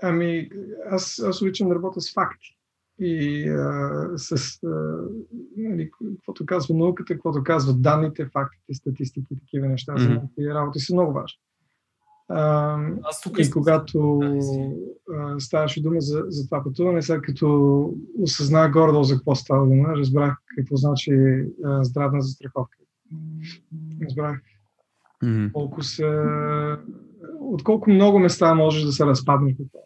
Ами, 0.02 0.48
аз, 0.90 1.18
аз 1.18 1.42
обичам 1.42 1.68
да 1.68 1.74
работя 1.74 2.00
с 2.00 2.12
факти. 2.12 2.54
И 3.00 3.48
а, 3.48 4.08
с 4.16 4.58
а, 4.64 4.68
нали, 5.56 5.90
каквото 6.16 6.46
казва 6.46 6.74
науката, 6.74 7.14
каквото 7.14 7.42
казват 7.44 7.82
данните, 7.82 8.28
фактите, 8.32 8.74
статистики, 8.74 9.34
такива 9.40 9.68
неща 9.68 9.92
mm-hmm. 9.92 10.20
за 10.20 10.28
тези 10.36 10.48
работи 10.48 10.80
са 10.80 10.94
много 10.94 11.12
важни. 11.12 11.38
А, 12.28 12.78
Аз 13.02 13.20
тук 13.20 13.38
и 13.38 13.50
когато 13.50 14.20
а, 15.14 15.40
ставаше 15.40 15.82
дума 15.82 16.00
за, 16.00 16.24
за 16.28 16.44
това 16.44 16.64
пътуване, 16.64 17.02
след 17.02 17.22
като 17.22 17.94
осъзнах 18.22 18.72
гордо 18.72 19.02
за 19.02 19.14
какво 19.14 19.34
става 19.34 19.66
дума, 19.66 19.88
разбрах 19.96 20.36
какво 20.56 20.76
значи 20.76 21.12
а, 21.64 21.84
здравна 21.84 22.22
застраховка. 22.22 22.78
Разбрах 24.02 24.40
mm-hmm. 25.24 25.52
колко 25.52 25.82
са, 25.82 26.78
от 27.40 27.62
колко 27.62 27.90
много 27.90 28.18
места 28.18 28.54
можеш 28.54 28.82
да 28.82 28.92
се 28.92 29.06
разпаднеш 29.06 29.56
по 29.56 29.62
това. 29.72 29.80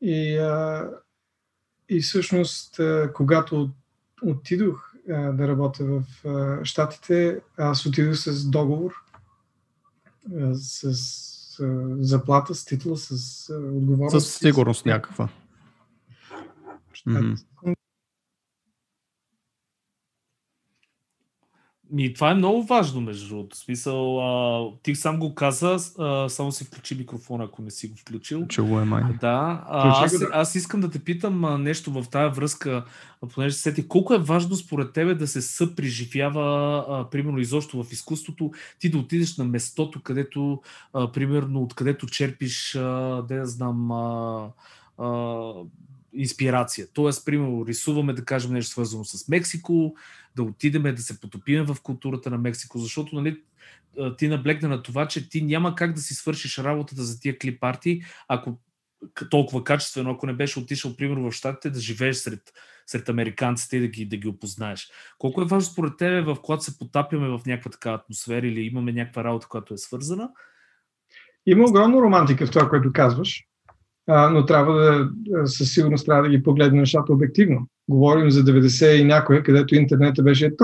И, 0.00 0.36
а, 0.36 0.88
и 1.88 2.00
всъщност, 2.00 2.80
а, 2.80 3.10
когато 3.14 3.70
отидох 4.22 4.94
а, 5.10 5.32
да 5.32 5.48
работя 5.48 5.84
в 5.84 6.28
а, 6.28 6.64
Штатите, 6.64 7.40
аз 7.56 7.86
отидох 7.86 8.16
с 8.16 8.50
договор 8.50 8.92
с, 10.54 10.94
с 10.94 11.96
заплата, 12.00 12.54
с 12.54 12.64
титла, 12.64 12.96
с 12.96 13.48
отговорност. 13.74 14.26
С 14.26 14.38
сигурност 14.38 14.86
някаква. 14.86 15.28
Mm-hmm. 17.08 17.76
И 21.98 22.14
това 22.14 22.30
е 22.30 22.34
много 22.34 22.62
важно, 22.62 23.00
между 23.00 23.28
другото. 23.28 23.56
Смисъл, 23.56 24.20
а, 24.20 24.70
ти 24.82 24.94
сам 24.94 25.18
го 25.18 25.34
каза, 25.34 25.76
а, 25.98 26.28
само 26.28 26.52
си 26.52 26.64
включи 26.64 26.94
микрофона, 26.94 27.44
ако 27.44 27.62
не 27.62 27.70
си 27.70 27.88
го 27.88 27.96
включил. 27.96 28.46
Че 28.48 28.62
го 28.62 28.80
е 28.80 28.84
май. 28.84 29.02
Да. 29.20 29.64
А, 29.68 30.04
аз, 30.04 30.14
аз 30.32 30.54
искам 30.54 30.80
да 30.80 30.90
те 30.90 30.98
питам 30.98 31.44
а, 31.44 31.58
нещо 31.58 31.90
в 31.90 32.04
тази 32.10 32.34
връзка, 32.34 32.84
понеже 33.34 33.54
се 33.54 33.62
сети, 33.62 33.88
колко 33.88 34.14
е 34.14 34.18
важно 34.18 34.56
според 34.56 34.92
тебе 34.92 35.14
да 35.14 35.26
се 35.26 35.42
съпреживява, 35.42 36.78
а, 36.88 37.10
примерно, 37.10 37.38
изобщо 37.38 37.82
в 37.82 37.92
изкуството, 37.92 38.50
ти 38.78 38.90
да 38.90 38.98
отидеш 38.98 39.36
на 39.36 39.44
местото, 39.44 40.02
където, 40.02 40.60
а, 40.92 41.12
примерно, 41.12 41.62
откъдето 41.62 42.06
черпиш, 42.06 42.74
а, 42.74 43.22
да 43.28 43.34
я 43.34 43.46
знам, 43.46 43.92
а, 43.92 44.48
а, 44.98 45.52
инспирация. 46.14 46.86
Тоест, 46.92 47.26
примерно, 47.26 47.66
рисуваме, 47.66 48.12
да 48.12 48.24
кажем, 48.24 48.52
нещо 48.52 48.70
свързано 48.70 49.04
с 49.04 49.28
Мексико, 49.28 49.94
да 50.36 50.42
отидеме 50.42 50.92
да 50.92 51.02
се 51.02 51.20
потопиме 51.20 51.62
в 51.62 51.76
културата 51.82 52.30
на 52.30 52.38
Мексико, 52.38 52.78
защото 52.78 53.16
нали, 53.16 53.42
ти 54.18 54.28
наблегна 54.28 54.68
на 54.68 54.82
това, 54.82 55.08
че 55.08 55.28
ти 55.28 55.42
няма 55.42 55.74
как 55.74 55.92
да 55.92 56.00
си 56.00 56.14
свършиш 56.14 56.58
работата 56.58 57.02
за 57.02 57.20
тия 57.20 57.38
клип 57.38 57.64
ако 58.28 58.58
толкова 59.30 59.64
качествено, 59.64 60.10
ако 60.10 60.26
не 60.26 60.32
беше 60.32 60.58
отишъл, 60.58 60.96
примерно, 60.96 61.30
в 61.30 61.34
Штатите, 61.34 61.70
да 61.70 61.80
живееш 61.80 62.16
сред, 62.16 62.52
сред 62.86 63.08
американците 63.08 63.76
и 63.76 63.80
да 63.80 63.88
ги, 63.88 64.06
да 64.06 64.16
ги 64.16 64.28
опознаеш. 64.28 64.90
Колко 65.18 65.42
е 65.42 65.44
важно 65.44 65.72
според 65.72 65.96
тебе, 65.96 66.22
в 66.22 66.36
когато 66.42 66.64
се 66.64 66.78
потапяме 66.78 67.28
в 67.28 67.40
някаква 67.46 67.70
така 67.70 67.92
атмосфера 67.92 68.46
или 68.46 68.60
имаме 68.60 68.92
някаква 68.92 69.24
работа, 69.24 69.46
която 69.48 69.74
е 69.74 69.78
свързана? 69.78 70.30
Има 71.46 71.64
огромна 71.64 72.00
романтика 72.00 72.46
в 72.46 72.50
това, 72.50 72.68
което 72.68 72.92
казваш. 72.92 73.44
А, 74.08 74.30
но 74.30 74.46
трябва 74.46 74.74
да, 74.74 75.08
със 75.46 75.72
сигурност 75.72 76.06
трябва 76.06 76.22
да 76.22 76.28
ги 76.28 76.42
погледнем 76.42 76.80
нещата 76.80 77.12
обективно. 77.12 77.66
Говорим 77.88 78.30
за 78.30 78.44
90 78.44 78.94
и 78.94 79.04
някоя, 79.04 79.42
където 79.42 79.74
интернета 79.74 80.22
беше 80.22 80.56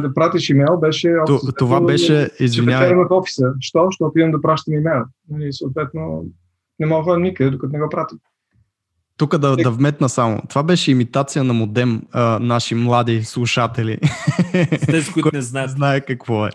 да 0.00 0.14
пратиш 0.14 0.50
имейл 0.50 0.78
беше... 0.80 1.14
Това 1.58 1.80
беше, 1.80 2.30
извинявай. 2.40 2.94
в 2.94 3.06
офиса. 3.10 3.52
Що? 3.60 3.86
Защото 3.86 4.18
имам 4.18 4.30
да 4.30 4.42
пращам 4.42 4.74
имейл. 4.74 5.02
Нали, 5.30 5.52
съответно, 5.52 6.24
не 6.78 6.86
мога 6.86 7.18
никъде, 7.18 7.50
докато 7.50 7.72
не 7.72 7.82
го 7.82 7.88
пратя. 7.88 8.16
Тук 9.16 9.38
да, 9.38 9.56
да 9.56 9.70
вметна 9.70 10.08
само. 10.08 10.42
Това 10.48 10.62
беше 10.62 10.90
имитация 10.90 11.44
на 11.44 11.52
модем, 11.52 12.02
а, 12.12 12.38
наши 12.38 12.74
млади 12.74 13.24
слушатели. 13.24 13.98
Тези, 14.86 15.12
които 15.12 15.30
не 15.32 15.42
знаят. 15.42 15.70
Знае 15.70 16.00
какво 16.00 16.46
е. 16.46 16.50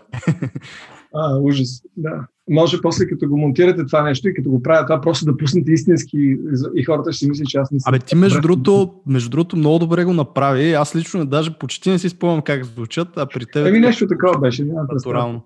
А, 1.18 1.38
ужас, 1.38 1.82
да. 1.96 2.26
Може 2.50 2.80
после 2.82 3.06
като 3.06 3.28
го 3.28 3.38
монтирате 3.38 3.86
това 3.86 4.02
нещо 4.02 4.28
и 4.28 4.34
като 4.34 4.50
го 4.50 4.62
правя 4.62 4.86
това, 4.86 5.00
просто 5.00 5.24
да 5.24 5.36
пуснете 5.36 5.72
истински 5.72 6.36
и 6.74 6.84
хората 6.84 7.12
ще 7.12 7.24
си 7.24 7.28
мислят, 7.30 7.48
че 7.48 7.58
аз 7.58 7.70
не 7.70 7.80
съм. 7.80 7.94
Абе 7.94 7.98
ти 7.98 8.14
между 8.14 8.40
другото, 8.40 8.92
между 9.06 9.30
другото 9.30 9.56
много 9.56 9.78
добре 9.78 10.04
го 10.04 10.12
направи. 10.12 10.72
Аз 10.72 10.96
лично 10.96 11.26
даже 11.26 11.58
почти 11.58 11.90
не 11.90 11.98
си 11.98 12.08
спомням 12.08 12.42
как 12.42 12.64
звучат, 12.64 13.08
а 13.16 13.26
при 13.26 13.46
теб... 13.46 13.66
Ами 13.66 13.78
нещо 13.78 14.06
такова 14.06 14.38
беше. 14.38 14.64
Натурално 14.64 15.42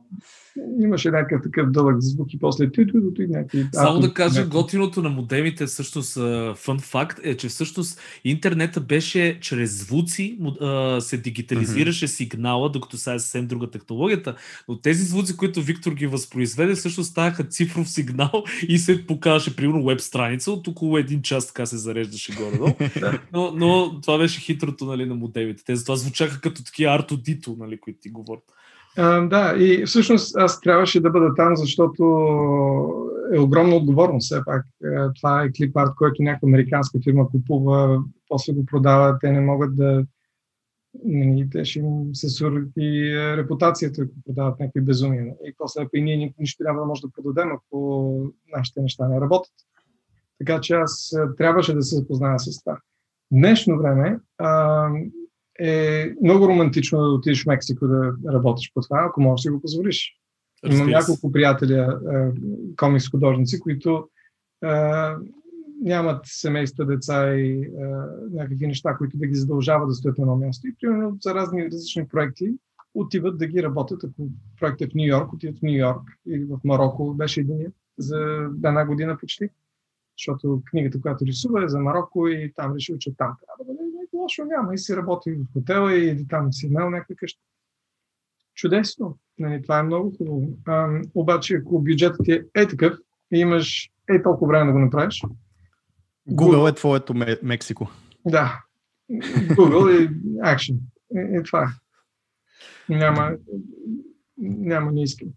имаше 0.80 1.10
някакъв 1.10 1.42
такъв 1.42 1.70
дълъг 1.70 2.00
звук 2.00 2.34
и 2.34 2.38
после 2.38 2.70
тютюдото 2.70 3.22
и 3.22 3.26
някакви... 3.26 3.66
Само 3.72 4.00
да 4.00 4.14
кажа, 4.14 4.40
някакви... 4.40 4.58
готиното 4.58 5.02
на 5.02 5.08
модемите, 5.08 5.66
всъщност, 5.66 6.14
фън 6.56 6.78
факт 6.78 7.20
е, 7.22 7.36
че 7.36 7.48
всъщност 7.48 8.00
интернета 8.24 8.80
беше 8.80 9.38
чрез 9.40 9.78
звуци, 9.78 10.38
се 11.00 11.16
дигитализираше 11.16 12.08
сигнала, 12.08 12.68
докато 12.68 12.96
сега 12.96 13.14
е 13.14 13.18
съвсем 13.18 13.46
друга 13.46 13.70
технологията, 13.70 14.36
но 14.68 14.80
тези 14.80 15.04
звуци, 15.04 15.36
които 15.36 15.62
Виктор 15.62 15.92
ги 15.92 16.06
възпроизведе, 16.06 16.74
всъщност 16.74 17.10
ставаха 17.10 17.44
цифров 17.44 17.90
сигнал 17.90 18.44
и 18.68 18.78
се 18.78 19.06
покажеше, 19.06 19.56
примерно, 19.56 19.84
веб 19.84 20.00
страница, 20.00 20.52
от 20.52 20.68
около 20.68 20.98
един 20.98 21.22
час 21.22 21.46
така 21.46 21.66
се 21.66 21.76
зареждаше 21.76 22.32
горе 22.34 22.76
но, 23.32 23.52
но 23.56 24.00
това 24.00 24.18
беше 24.18 24.40
хитрото 24.40 24.84
нали, 24.84 25.06
на 25.06 25.14
модемите. 25.14 25.64
Те 25.64 25.76
затова 25.76 25.96
звучаха 25.96 26.40
като 26.40 26.64
такива 26.64 26.94
артодито, 26.94 27.56
нали, 27.58 27.80
които 27.80 28.00
ти 28.00 28.10
говорят. 28.10 28.44
Да, 29.28 29.54
и 29.58 29.84
всъщност 29.86 30.36
аз 30.36 30.60
трябваше 30.60 31.00
да 31.00 31.10
бъда 31.10 31.34
там, 31.34 31.56
защото 31.56 32.04
е 33.32 33.38
огромна 33.38 33.76
отговорност 33.76 34.24
все 34.24 34.44
пак. 34.44 34.66
Е, 34.84 35.12
това 35.20 35.42
е 35.42 35.52
клип 35.52 35.76
арт, 35.76 35.90
който 35.96 36.22
някаква 36.22 36.48
американска 36.48 36.98
фирма 37.04 37.30
купува, 37.30 38.02
после 38.28 38.52
го 38.52 38.66
продава, 38.66 39.18
те 39.20 39.32
не 39.32 39.40
могат 39.40 39.76
да... 39.76 40.04
Те 41.52 41.64
ще 41.64 41.78
им 41.78 42.14
се 42.14 42.28
сурят 42.28 42.68
и 42.76 43.08
е, 43.08 43.36
репутацията, 43.36 44.02
ако 44.02 44.12
продават 44.24 44.60
някакви 44.60 44.80
безумия. 44.80 45.24
И 45.44 45.54
после 45.58 45.86
и 45.94 46.02
ние 46.02 46.34
нищо 46.38 46.64
няма 46.64 46.80
да 46.80 46.86
може 46.86 47.02
да 47.02 47.10
продадем, 47.10 47.52
ако 47.52 48.32
нашите 48.56 48.80
неща 48.80 49.08
не 49.08 49.20
работят. 49.20 49.52
Така 50.38 50.60
че 50.60 50.74
аз 50.74 51.12
е, 51.12 51.36
трябваше 51.36 51.74
да 51.74 51.82
се 51.82 51.96
запозная 51.96 52.38
с 52.38 52.60
това. 52.64 52.74
В 52.74 52.80
днешно 53.32 53.78
време 53.78 54.18
е 55.60 56.12
много 56.22 56.48
романтично 56.48 56.98
да 56.98 57.08
отидеш 57.08 57.42
в 57.42 57.46
Мексико 57.46 57.86
да 57.86 58.14
работиш 58.32 58.72
по 58.74 58.80
това, 58.80 59.06
ако 59.08 59.20
можеш 59.20 59.42
да 59.42 59.42
си 59.42 59.50
го 59.50 59.60
позволиш. 59.60 60.18
Имам 60.70 60.88
няколко 60.88 61.32
приятеля, 61.32 62.00
комикс 62.76 63.10
художници, 63.10 63.60
които 63.60 64.08
а, 64.62 65.16
нямат 65.82 66.20
семейства, 66.24 66.86
деца 66.86 67.34
и 67.34 67.70
а, 67.82 68.06
някакви 68.32 68.66
неща, 68.66 68.94
които 68.98 69.18
да 69.18 69.26
ги 69.26 69.34
задължават 69.34 69.88
да 69.88 69.94
стоят 69.94 70.18
на 70.18 70.22
едно 70.22 70.36
място. 70.36 70.66
И 70.66 70.74
примерно 70.80 71.18
за 71.20 71.34
разни 71.34 71.66
различни 71.66 72.08
проекти 72.08 72.54
отиват 72.94 73.38
да 73.38 73.46
ги 73.46 73.62
работят. 73.62 74.04
Ако 74.04 74.28
проектът 74.60 74.88
е 74.88 74.90
в 74.90 74.94
Нью 74.94 75.06
Йорк, 75.06 75.32
отиват 75.32 75.58
в 75.58 75.62
Нью 75.62 75.78
Йорк 75.78 76.02
или 76.26 76.44
в 76.44 76.60
Марокко 76.64 77.14
беше 77.14 77.40
един 77.40 77.66
за 77.98 78.48
една 78.64 78.86
година 78.86 79.16
почти. 79.20 79.48
Защото 80.18 80.62
книгата, 80.70 81.00
която 81.00 81.26
рисува 81.26 81.64
е 81.64 81.68
за 81.68 81.78
Марокко 81.78 82.28
и 82.28 82.52
там 82.56 82.74
решил, 82.74 82.98
че 82.98 83.16
там 83.16 83.36
трябва 83.40 83.64
да 83.64 83.72
бъде 83.72 83.81
лошо 84.22 84.44
няма. 84.44 84.74
И 84.74 84.78
си 84.78 84.96
работи 84.96 85.32
в 85.32 85.52
хотела 85.52 85.94
и 85.94 86.28
там 86.28 86.52
си 86.52 86.66
имал 86.66 86.90
някаква 86.90 87.14
къща. 87.14 87.40
Чудесно. 88.54 89.18
Нали, 89.38 89.62
това 89.62 89.78
е 89.78 89.82
много 89.82 90.16
хубаво. 90.16 90.48
А, 90.66 91.00
обаче, 91.14 91.54
ако 91.54 91.82
бюджетът 91.82 92.20
ти 92.24 92.32
е, 92.32 92.44
е 92.54 92.68
такъв 92.68 92.98
и 93.32 93.38
имаш 93.38 93.90
е 94.10 94.22
толкова 94.22 94.48
време 94.48 94.66
да 94.66 94.72
го 94.72 94.78
направиш. 94.78 95.22
Google, 96.28 96.56
Google 96.56 96.70
е 96.70 96.74
твоето 96.74 97.14
Мексико. 97.42 97.90
Да. 98.26 98.62
Google 99.10 99.90
и 100.00 100.08
Action. 100.38 100.76
И, 101.14 101.38
и 101.38 101.42
това 101.42 101.62
е. 101.62 101.66
Няма, 102.94 103.36
няма 104.38 104.92
не 104.92 105.02
искам. 105.02 105.28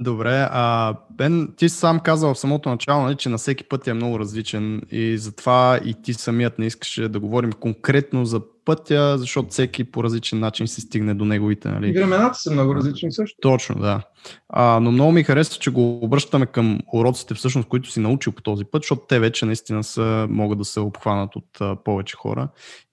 Добре, 0.00 0.48
а 0.50 0.94
Бен, 1.10 1.54
ти 1.56 1.68
сам 1.68 2.00
казал 2.00 2.34
в 2.34 2.38
самото 2.38 2.68
начало, 2.68 3.02
нали, 3.02 3.16
че 3.16 3.28
на 3.28 3.38
всеки 3.38 3.64
път 3.64 3.86
е 3.86 3.94
много 3.94 4.18
различен 4.18 4.82
и 4.90 5.18
затова 5.18 5.80
и 5.84 5.94
ти 6.02 6.14
самият 6.14 6.58
не 6.58 6.66
искаш 6.66 7.00
да 7.08 7.20
говорим 7.20 7.52
конкретно 7.52 8.24
за 8.24 8.40
пътя, 8.64 9.18
защото 9.18 9.48
всеки 9.48 9.84
по 9.84 10.04
различен 10.04 10.38
начин 10.38 10.68
се 10.68 10.80
стигне 10.80 11.14
до 11.14 11.24
неговите. 11.24 11.68
Нали. 11.68 11.88
И 11.88 11.92
времената 11.92 12.38
са 12.38 12.50
много 12.50 12.74
различни 12.74 13.12
също. 13.12 13.36
Точно, 13.40 13.74
да. 13.80 14.02
А, 14.48 14.80
но 14.80 14.92
много 14.92 15.12
ми 15.12 15.22
харесва, 15.22 15.60
че 15.60 15.70
го 15.70 15.98
обръщаме 16.04 16.46
към 16.46 16.80
уроците, 16.94 17.34
всъщност, 17.34 17.68
които 17.68 17.90
си 17.90 18.00
научил 18.00 18.32
по 18.32 18.42
този 18.42 18.64
път, 18.64 18.82
защото 18.82 19.02
те 19.08 19.18
вече 19.18 19.46
наистина 19.46 19.84
са, 19.84 20.26
могат 20.30 20.58
да 20.58 20.64
се 20.64 20.80
обхванат 20.80 21.36
от 21.36 21.60
а, 21.60 21.76
повече 21.84 22.16
хора. 22.16 22.48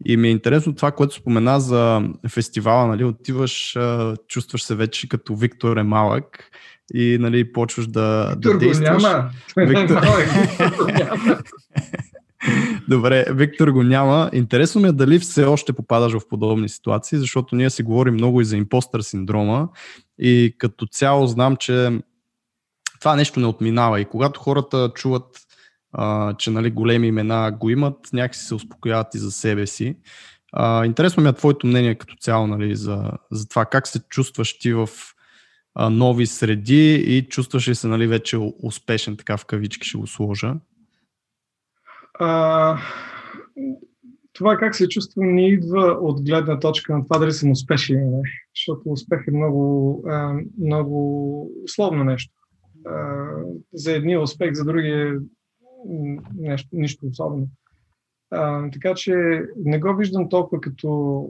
И 0.06 0.18
ми 0.18 0.28
е 0.28 0.32
интересно 0.32 0.76
това, 0.76 0.92
което 0.92 1.16
спомена 1.16 1.60
за 1.60 2.02
фестивала, 2.30 2.88
нали, 2.88 3.04
отиваш, 3.04 3.76
а, 3.76 4.16
чувстваш 4.28 4.64
се 4.64 4.76
вече 4.76 5.10
като 5.10 5.36
Виктор 5.36 5.78
е 5.78 5.84
малък 5.84 6.52
и 6.94 7.18
нали, 7.20 7.54
почваш 7.54 7.88
да, 7.88 8.30
Виктор 8.30 8.52
да 8.52 8.58
действаш. 8.58 9.04
Няма. 9.04 9.30
Виктор... 9.58 10.02
няма. 10.94 11.38
Добре, 12.90 13.26
Виктор 13.30 13.68
го 13.68 13.84
няма. 13.84 14.30
Интересно 14.34 14.82
ми 14.82 14.88
е 14.88 14.92
дали 14.92 15.20
все 15.20 15.44
още 15.44 15.74
попадаш 15.74 16.14
в 16.14 16.28
подобни 16.30 16.70
ситуации, 16.70 17.18
защото 17.18 17.56
ние 17.56 17.70
си 17.70 17.84
говорим 17.84 18.14
много 18.14 18.42
и 18.42 18.46
за 18.46 18.58
импостър 18.58 19.02
синдрома 19.02 19.70
и 20.20 20.56
като 20.58 20.86
цяло 20.86 21.28
знам, 21.28 21.56
че 21.56 22.00
това 23.00 23.16
нещо 23.16 23.40
не 23.40 23.48
отминава 23.48 24.02
и 24.02 24.06
когато 24.06 24.40
хората 24.40 24.92
чуват, 24.96 25.40
а, 25.94 26.34
че 26.34 26.50
нали, 26.50 26.72
големи 26.72 27.08
имена 27.08 27.52
го 27.60 27.70
имат, 27.70 27.98
някакси 28.14 28.46
се 28.46 28.56
успокояват 28.56 29.16
и 29.16 29.18
за 29.18 29.32
себе 29.32 29.68
си. 29.68 29.98
А, 30.54 30.86
интересно 30.86 31.24
ми 31.24 31.30
е 31.30 31.34
твоето 31.34 31.68
мнение 31.68 31.96
като 31.96 32.16
цяло 32.20 32.48
нали, 32.48 32.76
за, 32.76 33.12
за 33.32 33.48
това 33.48 33.66
как 33.66 33.88
се 33.88 34.00
чувстваш 34.10 34.60
ти 34.60 34.74
в 34.74 34.90
нови 35.76 36.26
среди 36.26 36.96
и 36.96 37.28
чувстваш 37.28 37.68
ли 37.68 37.76
се 37.76 37.88
нали, 37.88 38.08
вече 38.08 38.38
успешен, 38.64 39.18
така 39.18 39.38
в 39.38 39.46
кавички 39.46 39.88
ще 39.88 39.98
го 39.98 40.08
сложа? 40.08 40.56
А, 42.20 42.78
това 44.34 44.58
как 44.58 44.76
се 44.76 44.90
чувствам 44.90 45.36
не 45.36 45.48
идва 45.48 45.98
от 46.02 46.26
гледна 46.26 46.60
точка 46.60 46.98
на 46.98 47.04
това 47.04 47.20
дали 47.20 47.32
съм 47.32 47.52
успешен 47.52 47.98
или 47.98 48.06
не, 48.06 48.22
защото 48.56 48.82
успех 48.86 49.20
е 49.28 49.32
много, 49.32 50.04
много 50.60 51.52
условно 51.64 52.04
нещо. 52.04 52.34
За 53.74 53.92
едни 53.92 54.14
е 54.14 54.20
успех, 54.20 54.54
за 54.54 54.66
други 54.66 54.90
е 54.90 55.14
нещо, 56.38 56.70
нищо 56.72 57.06
особено. 57.06 57.48
Така 58.74 58.94
че 58.96 59.42
не 59.66 59.80
го 59.80 59.96
виждам 59.96 60.30
толкова 60.30 60.62
като 60.62 61.30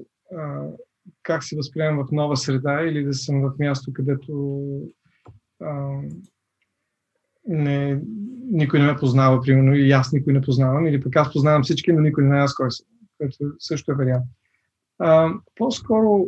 как 1.24 1.44
се 1.44 1.56
възприемам 1.56 2.06
в 2.06 2.12
нова 2.12 2.38
среда 2.38 2.82
или 2.82 3.04
да 3.04 3.14
съм 3.14 3.42
в 3.42 3.52
място, 3.60 3.94
където 3.94 4.68
а, 5.62 6.02
не, 7.48 8.02
никой 8.52 8.80
не 8.80 8.86
ме 8.86 8.96
познава, 8.96 9.42
примерно, 9.42 9.76
и 9.76 9.92
аз 9.92 10.14
никой 10.14 10.34
не 10.34 10.42
познавам, 10.42 10.88
или 10.88 11.02
пък 11.02 11.16
аз 11.16 11.34
познавам 11.34 11.64
всички, 11.64 11.94
но 11.94 12.02
никой 12.02 12.24
не 12.24 12.30
знае 12.30 12.42
аз 12.42 12.54
кой 12.54 12.72
съм, 12.72 12.86
което 13.18 13.38
също 13.60 13.92
е 13.92 13.96
вариант. 13.96 14.26
А, 15.00 15.34
по-скоро 15.56 16.28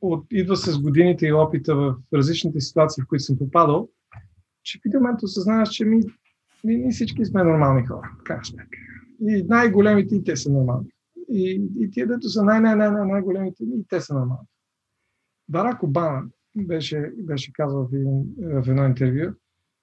от, 0.00 0.26
идва 0.30 0.56
с 0.56 0.78
годините 0.78 1.26
и 1.26 1.32
опита 1.32 1.76
в 1.76 1.96
различните 2.14 2.60
ситуации, 2.60 3.02
в 3.02 3.06
които 3.06 3.24
съм 3.24 3.38
попадал, 3.38 3.88
че 4.62 4.78
в 4.78 4.86
един 4.86 5.00
момент 5.00 5.22
осъзнаваш, 5.22 5.68
че 5.68 5.84
ми, 5.84 6.00
ми, 6.64 6.76
ми 6.76 6.92
всички 6.92 7.24
сме 7.24 7.44
нормални 7.44 7.86
хора, 7.86 8.10
така 8.18 8.40
И 9.20 9.44
най-големите 9.48 10.16
и 10.16 10.24
те 10.24 10.36
са 10.36 10.52
нормални. 10.52 10.88
И, 11.32 11.62
и 11.78 11.90
тия, 11.90 12.06
дето 12.06 12.28
са 12.28 12.44
най-най-най- 12.44 13.06
най-големите, 13.06 13.64
и 13.64 13.84
те 13.88 14.00
са 14.00 14.14
нормални. 14.14 14.48
Барак 15.48 15.82
Обама 15.82 16.22
беше, 16.56 17.12
беше 17.18 17.52
казал 17.52 17.88
в, 17.88 17.94
един, 17.94 18.24
в 18.38 18.68
едно 18.68 18.84
интервю, 18.84 19.34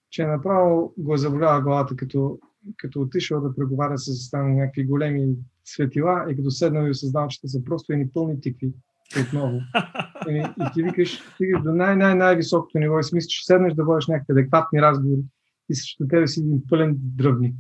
че 0.10 0.26
направо 0.26 0.94
го 0.98 1.14
е 1.14 1.18
заболява 1.18 1.62
главата, 1.62 1.96
като, 1.96 2.40
като 2.78 3.02
отишъл 3.02 3.42
да 3.42 3.56
преговаря 3.56 3.98
с 3.98 4.32
там 4.32 4.56
някакви 4.56 4.86
големи 4.86 5.36
светила 5.66 6.26
и 6.30 6.36
като 6.36 6.52
седнал 6.52 6.88
и 6.88 6.90
осъзнал, 6.90 7.28
че 7.28 7.40
са 7.48 7.64
просто 7.64 7.94
едни 7.94 8.10
пълни 8.10 8.42
тикви 8.42 8.74
отново. 9.22 9.60
И, 10.30 10.38
и 10.38 10.66
ти 10.74 10.84
викаш, 10.84 11.34
стигаш 11.34 11.62
до 11.64 11.72
най-най-най-високото 11.72 12.80
ниво 12.80 13.00
и 13.00 13.04
си 13.04 13.16
мислиш, 13.16 13.34
че 13.34 13.46
седнеш 13.46 13.74
да 13.74 13.84
водиш 13.84 14.08
някакви 14.08 14.32
адекватни 14.32 14.82
разговори 14.82 15.22
и 15.70 15.76
срещу 15.76 16.08
тебе 16.08 16.28
си 16.28 16.40
един 16.40 16.62
пълен 16.70 16.96
дръвник. 16.98 17.56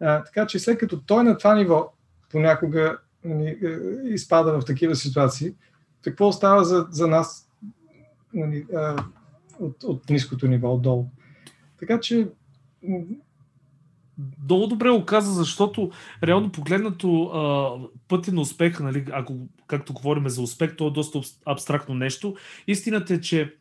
А, 0.00 0.24
така 0.24 0.46
че 0.46 0.58
след 0.58 0.78
като 0.78 1.00
той 1.00 1.24
на 1.24 1.38
това 1.38 1.54
ниво 1.54 1.92
понякога 2.30 2.98
нали, 3.24 3.48
е, 3.48 3.78
изпада 4.08 4.60
в 4.60 4.64
такива 4.64 4.96
ситуации, 4.96 5.54
какво 6.02 6.28
остава 6.28 6.64
за, 6.64 6.86
за 6.90 7.06
нас 7.06 7.48
нали, 8.34 8.66
от, 9.60 9.84
от 9.84 10.10
ниското 10.10 10.48
ниво, 10.48 10.74
отдолу? 10.74 11.06
така 11.80 12.00
че 12.00 12.28
много 14.44 14.66
добре 14.66 14.90
го 14.90 15.04
каза, 15.04 15.32
защото 15.32 15.90
реално 16.24 16.52
погледнато 16.52 17.22
а, 17.22 17.72
пътя 18.08 18.32
на 18.32 18.40
успеха, 18.40 18.82
нали, 18.82 19.04
ако, 19.12 19.36
както 19.66 19.92
говорим 19.92 20.28
за 20.28 20.42
успех, 20.42 20.76
то 20.76 20.86
е 20.86 20.90
доста 20.90 21.20
абстрактно 21.44 21.94
нещо. 21.94 22.36
Истината 22.66 23.14
е, 23.14 23.20
че 23.20 23.54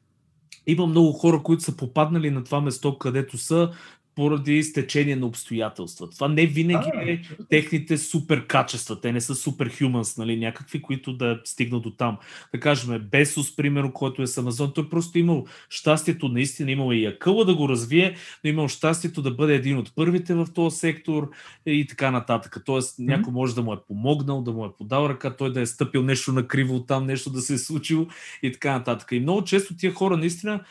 има 0.68 0.88
много 0.88 1.12
хора, 1.12 1.44
които 1.44 1.64
са 1.64 1.78
попаднали 1.78 2.32
на 2.32 2.44
това 2.44 2.62
место, 2.62 2.98
където 2.98 3.38
са, 3.38 3.72
поради 4.18 4.64
стечение 4.64 5.16
на 5.16 5.26
обстоятелства. 5.26 6.10
Това 6.10 6.28
не 6.28 6.46
винаги 6.46 6.90
а, 6.94 7.02
е 7.02 7.20
техните 7.50 7.98
супер 7.98 8.48
качества. 8.48 9.02
Те 9.02 9.12
не 9.12 9.22
са 9.22 9.36
супер 9.36 9.72
хюманс, 9.78 10.18
нали, 10.18 10.38
някакви, 10.38 10.82
които 10.82 11.14
да 11.14 11.42
стигнат 11.46 11.84
до 11.84 11.92
там. 11.92 12.18
Да 12.54 12.60
кажем, 12.60 13.00
Бесос, 13.12 13.56
примерно, 13.56 13.94
който 13.94 14.22
е 14.22 14.28
с 14.28 14.38
Амазон, 14.38 14.72
той 14.76 14.90
просто 14.90 15.20
имал 15.20 15.46
щастието, 15.70 16.28
наистина 16.28 16.72
имал 16.72 16.94
и 16.94 17.06
акъла 17.06 17.46
да 17.46 17.56
го 17.56 17.70
развие, 17.70 18.16
но 18.44 18.50
имал 18.50 18.68
щастието 18.68 19.22
да 19.22 19.32
бъде 19.32 19.56
един 19.56 19.78
от 19.78 19.96
първите 19.96 20.34
в 20.34 20.48
този 20.56 20.78
сектор 20.78 21.30
и 21.66 21.88
така 21.88 22.12
нататък. 22.12 22.58
Тоест, 22.66 22.98
mm-hmm. 22.98 23.06
някой 23.06 23.34
може 23.34 23.56
да 23.56 23.62
му 23.62 23.74
е 23.74 23.78
помогнал, 23.88 24.42
да 24.42 24.52
му 24.52 24.66
е 24.66 24.70
подал 24.78 25.10
ръка, 25.10 25.36
той 25.36 25.54
да 25.54 25.62
е 25.62 25.66
стъпил 25.66 26.04
нещо 26.04 26.32
накриво 26.32 26.84
там, 26.84 27.06
нещо 27.06 27.30
да 27.30 27.42
се 27.42 27.54
е 27.54 27.58
случило 27.58 28.08
и 28.44 28.52
така 28.52 28.72
нататък. 28.72 29.08
И 29.12 29.20
много 29.20 29.44
често 29.44 29.78
тия 29.78 29.94
хора, 29.94 30.18
наистина, 30.18 30.64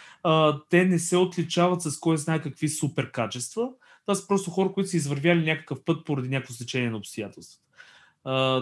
те 0.71 0.85
не 0.85 0.99
се 0.99 1.17
отличават 1.17 1.83
с 1.83 1.99
кой 2.01 2.17
знае 2.17 2.43
какви 2.43 2.69
супер 2.69 3.11
качества. 3.11 3.36
Това 4.07 4.15
са 4.15 4.27
просто 4.27 4.51
хора, 4.51 4.73
които 4.73 4.91
са 4.91 4.97
извървяли 4.97 5.45
някакъв 5.45 5.85
път 5.85 6.07
поради 6.07 6.29
някакво 6.29 6.55
стечение 6.55 6.91
на 6.91 6.97
обстоятелствата. 6.97 7.67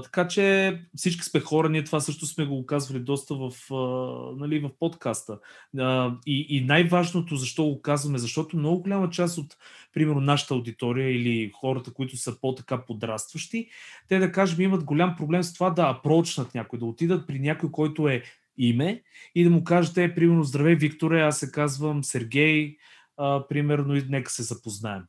Така 0.02 0.28
че 0.28 0.78
всички 0.96 1.24
сме 1.24 1.40
хора, 1.40 1.68
ние 1.68 1.84
това 1.84 2.00
също 2.00 2.26
сме 2.26 2.44
го 2.44 2.66
казвали 2.66 3.00
доста 3.00 3.34
в, 3.34 3.50
uh, 3.50 4.38
нали, 4.38 4.60
в 4.60 4.70
подкаста. 4.80 5.38
Uh, 5.76 6.18
и, 6.26 6.46
и 6.48 6.64
най-важното, 6.64 7.36
защо 7.36 7.64
го 7.64 7.82
казваме, 7.82 8.18
защото 8.18 8.56
много 8.56 8.82
голяма 8.82 9.10
част 9.10 9.38
от, 9.38 9.56
примерно, 9.94 10.20
нашата 10.20 10.54
аудитория 10.54 11.10
или 11.10 11.50
хората, 11.54 11.92
които 11.92 12.16
са 12.16 12.40
по-така 12.40 12.84
подрастващи, 12.84 13.68
те 14.08 14.18
да 14.18 14.32
кажем 14.32 14.60
имат 14.60 14.84
голям 14.84 15.16
проблем 15.16 15.42
с 15.42 15.54
това 15.54 15.70
да 15.70 15.82
апрочнат 15.82 16.54
някой, 16.54 16.78
да 16.78 16.84
отидат 16.84 17.26
при 17.26 17.38
някой, 17.38 17.70
който 17.70 18.08
е 18.08 18.22
име 18.58 19.02
и 19.34 19.44
да 19.44 19.50
му 19.50 19.64
кажете, 19.64 20.14
примерно, 20.14 20.44
здравей, 20.44 20.74
Викторе, 20.74 21.20
аз 21.20 21.38
се 21.38 21.52
казвам 21.52 22.04
Сергей, 22.04 22.76
а, 23.16 23.48
примерно, 23.48 23.96
и 23.96 24.06
нека 24.08 24.30
се 24.30 24.42
запознаем. 24.42 25.02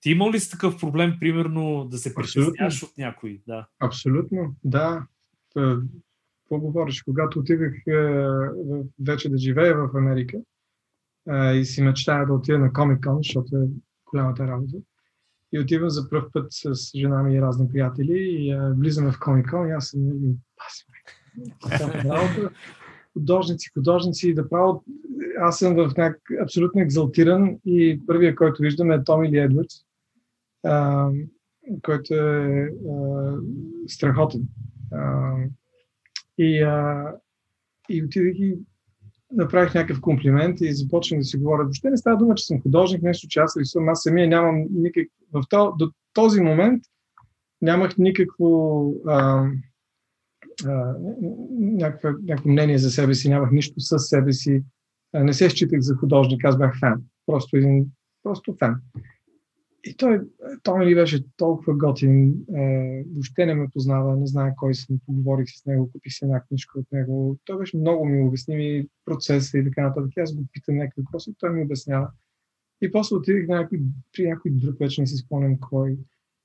Ти 0.00 0.10
имал 0.10 0.30
ли 0.30 0.40
си 0.40 0.50
такъв 0.50 0.80
проблем, 0.80 1.16
примерно, 1.20 1.84
да 1.84 1.98
се 1.98 2.14
притесняш 2.14 2.82
от 2.82 2.98
някой? 2.98 3.42
Да. 3.46 3.66
Абсолютно, 3.80 4.54
да. 4.64 5.06
Какво 5.54 6.58
говориш? 6.58 7.02
Когато 7.02 7.38
отидах 7.38 7.72
вече 9.06 9.28
да 9.28 9.38
живея 9.38 9.76
в 9.76 9.96
Америка 9.96 10.38
и 11.54 11.64
си 11.64 11.82
мечтая 11.82 12.26
да 12.26 12.32
отида 12.32 12.58
на 12.58 12.70
Con, 12.70 13.16
защото 13.16 13.56
е 13.56 13.66
голямата 14.10 14.46
работа, 14.46 14.76
и 15.52 15.58
отивам 15.58 15.90
за 15.90 16.10
първ 16.10 16.26
път 16.32 16.46
с 16.50 16.98
жена 16.98 17.22
ми 17.22 17.34
и 17.34 17.42
разни 17.42 17.68
приятели 17.68 18.18
и 18.18 18.56
влизаме 18.78 19.12
в 19.12 19.18
Con 19.18 19.68
и 19.68 19.72
аз 19.72 19.86
съм 19.86 20.00
паси, 20.56 20.86
художници, 23.12 23.70
художници 23.74 24.34
да 24.34 24.48
право. 24.48 24.84
Аз 25.40 25.58
съм 25.58 25.74
в 25.74 25.92
някак 25.96 26.22
абсолютно 26.42 26.80
екзалтиран 26.80 27.58
и 27.64 28.00
първия, 28.06 28.34
който 28.34 28.62
виждаме 28.62 28.94
е 28.94 29.04
Томи 29.04 29.30
Ли 29.30 29.38
Едвардс, 29.38 29.74
който 31.82 32.14
е 32.14 32.68
а, 32.90 33.36
страхотен. 33.86 34.42
А, 34.92 35.32
и, 36.38 36.62
а, 36.62 37.06
и 37.90 38.04
отидах 38.04 38.34
и 38.38 38.58
направих 39.32 39.74
някакъв 39.74 40.00
комплимент 40.00 40.60
и 40.60 40.72
започнах 40.72 41.20
да 41.20 41.24
си 41.24 41.36
говоря. 41.36 41.62
Въобще 41.62 41.90
не 41.90 41.96
става 41.96 42.16
дума, 42.16 42.34
че 42.34 42.46
съм 42.46 42.62
художник, 42.62 43.02
нещо, 43.02 43.28
че 43.28 43.40
аз 43.40 43.56
рисувам. 43.56 43.88
Аз 43.88 44.02
самия 44.02 44.28
нямам 44.28 44.66
никак... 44.70 45.06
В 45.32 45.42
то, 45.48 45.74
до 45.78 45.90
този 46.12 46.40
момент 46.40 46.82
нямах 47.62 47.98
никакво... 47.98 48.90
А, 49.06 49.50
някакво, 51.50 52.08
някакво 52.22 52.50
мнение 52.50 52.78
за 52.78 52.90
себе 52.90 53.14
си, 53.14 53.28
нямах 53.28 53.50
нищо 53.52 53.74
с 53.80 53.98
себе 53.98 54.32
си. 54.32 54.62
А, 55.12 55.24
не 55.24 55.32
се 55.32 55.50
считах 55.50 55.80
за 55.80 55.94
художник, 55.94 56.44
аз 56.44 56.58
бях 56.58 56.78
фен. 56.78 56.94
Просто 57.26 57.56
един, 57.56 57.86
просто 58.22 58.56
фен. 58.58 58.74
И 59.84 59.96
той, 59.96 60.20
той 60.62 60.86
ми 60.86 60.94
беше 60.94 61.24
толкова 61.36 61.76
готин, 61.76 62.34
е, 62.56 63.04
въобще 63.14 63.46
не 63.46 63.54
ме 63.54 63.68
познава, 63.72 64.16
не 64.16 64.26
знае 64.26 64.54
кой 64.56 64.74
съм, 64.74 64.98
поговорих 65.06 65.46
с 65.48 65.66
него, 65.66 65.90
купих 65.92 66.12
си 66.12 66.24
една 66.24 66.40
книжка 66.40 66.78
от 66.78 66.92
него. 66.92 67.38
Той 67.44 67.58
беше 67.58 67.76
много 67.76 68.04
ми 68.04 68.22
обясни 68.22 68.56
ми 68.56 68.88
процеса 69.04 69.58
и 69.58 69.64
така 69.64 69.82
нататък. 69.82 70.12
Аз 70.16 70.34
го 70.34 70.42
питам 70.52 70.76
някакви 70.76 71.02
въпроси 71.02 71.34
той 71.38 71.50
ми 71.50 71.62
обяснява. 71.62 72.10
И 72.82 72.92
после 72.92 73.16
отидих 73.16 73.48
на 73.48 73.56
някой, 73.56 73.80
при 74.12 74.28
някой 74.28 74.50
друг, 74.50 74.78
вече 74.78 75.00
не 75.00 75.06
си 75.06 75.16
спомням 75.16 75.60
кой. 75.60 75.98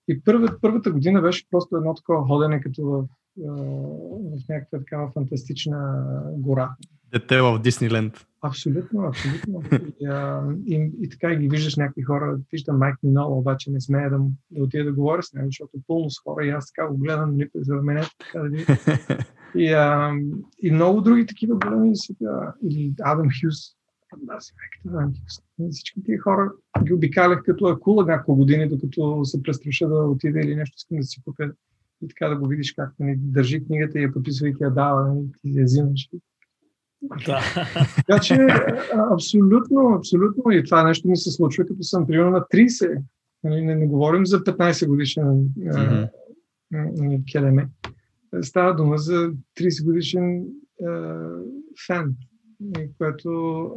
И 0.07 0.21
първата, 0.21 0.57
първата 0.61 0.91
година 0.91 1.21
беше 1.21 1.49
просто 1.49 1.77
едно 1.77 1.93
такова 1.93 2.27
ходене, 2.27 2.61
като 2.61 2.83
в 2.83 3.07
в 3.37 4.49
някаква 4.49 4.79
такава 4.79 5.11
фантастична 5.11 6.03
гора. 6.37 6.69
Дете 7.11 7.41
в 7.41 7.59
Дисниленд. 7.59 8.27
Абсолютно, 8.41 9.01
абсолютно. 9.01 9.63
И, 9.99 10.05
а, 10.05 10.43
и, 10.65 10.91
и 11.01 11.09
така 11.09 11.33
и 11.33 11.37
ги 11.37 11.49
виждаш 11.49 11.75
някакви 11.75 12.01
хора. 12.01 12.39
Виждам 12.51 12.77
Майк 12.77 12.95
Минола, 13.03 13.37
обаче 13.37 13.71
не 13.71 13.81
смея 13.81 14.09
да, 14.09 14.19
да 14.51 14.63
отида 14.63 14.83
да 14.83 14.93
говоря 14.93 15.23
с 15.23 15.33
него, 15.33 15.47
защото 15.47 15.71
е 15.77 15.81
пълно 15.87 16.09
с 16.09 16.19
хора 16.19 16.45
и 16.45 16.49
аз 16.49 16.73
така 16.73 16.87
го 16.87 16.97
гледам, 16.97 17.37
нали, 17.37 17.49
за 17.55 17.75
мен 17.75 18.03
така 18.19 18.39
да 18.39 18.57
и, 19.55 19.71
а, 19.71 20.13
и 20.61 20.71
много 20.71 21.01
други 21.01 21.25
такива 21.25 21.55
големи 21.55 21.95
сега. 21.95 22.53
Или 22.63 22.93
Адам 23.01 23.27
Хюс. 23.27 23.77
Аз 24.27 24.53
Адам 24.87 25.09
Хюс. 25.09 25.69
Всички 25.71 26.03
тия 26.03 26.21
хора 26.21 26.51
ги 26.83 26.93
обикалях 26.93 27.43
като 27.43 27.65
акула 27.65 28.05
няколко 28.05 28.37
години, 28.37 28.69
докато 28.69 29.25
се 29.25 29.43
престраша 29.43 29.87
да 29.87 29.95
отида 29.95 30.39
или 30.39 30.55
нещо 30.55 30.75
искам 30.77 30.97
да 30.97 31.03
си 31.03 31.21
купя 31.23 31.51
и 32.01 32.07
така 32.07 32.29
да 32.29 32.35
го 32.35 32.47
видиш 32.47 32.73
как 32.73 32.93
нали, 32.99 33.15
държи 33.17 33.65
книгата 33.65 33.99
и 33.99 34.03
я 34.03 34.13
подписва 34.13 34.49
и 34.49 34.53
ти 34.53 34.63
я 34.63 34.69
дава, 34.69 35.15
и 35.19 35.31
ти 35.41 35.59
я 35.59 35.63
взимаш. 35.63 36.09
Да. 37.25 37.39
Така 37.95 38.19
че 38.19 38.47
абсолютно, 39.13 39.93
абсолютно 39.97 40.51
и 40.51 40.63
това 40.63 40.83
нещо 40.83 41.07
ми 41.07 41.17
се 41.17 41.31
случва, 41.31 41.65
като 41.65 41.83
съм 41.83 42.07
примерно 42.07 42.31
на 42.31 42.39
30. 42.39 43.01
Нали, 43.43 43.61
не, 43.61 43.75
не 43.75 43.87
говорим 43.87 44.25
за 44.25 44.43
15 44.43 44.87
годишен 44.87 45.23
mm-hmm. 45.57 47.31
келеме. 47.31 47.69
Става 48.41 48.75
дума 48.75 48.97
за 48.97 49.31
30 49.59 49.85
годишен 49.85 50.45
фен, 51.87 52.15
което 52.97 53.71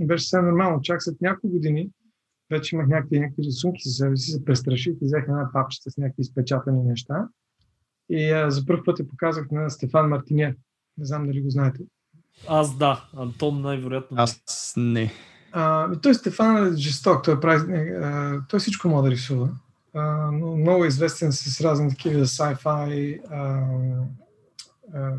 беше 0.00 0.24
съвсем 0.24 0.44
нормално. 0.44 0.80
Чак 0.82 1.02
след 1.02 1.20
няколко 1.20 1.48
години 1.48 1.90
вече 2.50 2.76
имах 2.76 2.88
някакви, 2.88 3.20
някакви 3.20 3.42
рисунки 3.42 3.88
за 3.88 3.94
себе 3.94 4.16
си, 4.16 4.30
се 4.30 4.44
престраших 4.44 4.92
и 4.92 5.04
взех 5.04 5.24
една 5.28 5.50
папчета 5.52 5.90
с 5.90 5.96
някакви 5.96 6.20
изпечатани 6.20 6.82
неща. 6.82 7.28
И 8.10 8.30
а, 8.30 8.50
за 8.50 8.66
първ 8.66 8.82
път 8.84 8.98
я 8.98 9.08
показах 9.08 9.50
на 9.50 9.70
Стефан 9.70 10.08
Мартинье. 10.08 10.56
Не 10.98 11.04
знам 11.04 11.26
дали 11.26 11.42
го 11.42 11.50
знаете. 11.50 11.80
Аз 12.48 12.76
да, 12.76 13.08
Антон 13.16 13.60
най-вероятно. 13.60 14.16
Аз 14.20 14.74
не. 14.76 15.12
А, 15.52 15.92
той 16.00 16.14
Стефан 16.14 16.66
е 16.66 16.76
жесток, 16.76 17.24
той, 17.24 17.40
прави, 17.40 17.72
а, 17.72 18.40
той 18.48 18.60
всичко 18.60 18.88
може 18.88 19.04
да 19.04 19.10
рисува. 19.10 19.50
А, 19.94 20.30
но 20.32 20.56
много 20.56 20.84
е 20.84 20.88
известен 20.88 21.32
с 21.32 21.60
разни 21.60 21.90
такива 21.90 22.26
sci-fi, 22.26 23.20
а, 23.30 23.62
а, 24.94 25.12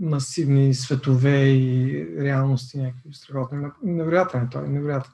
масивни 0.00 0.74
светове 0.74 1.48
и 1.48 2.06
реалности, 2.18 2.78
някакви 2.78 3.14
страхотни. 3.14 3.58
Невероятен 3.82 4.42
е 4.42 4.48
той, 4.50 4.68
невероятен. 4.68 5.12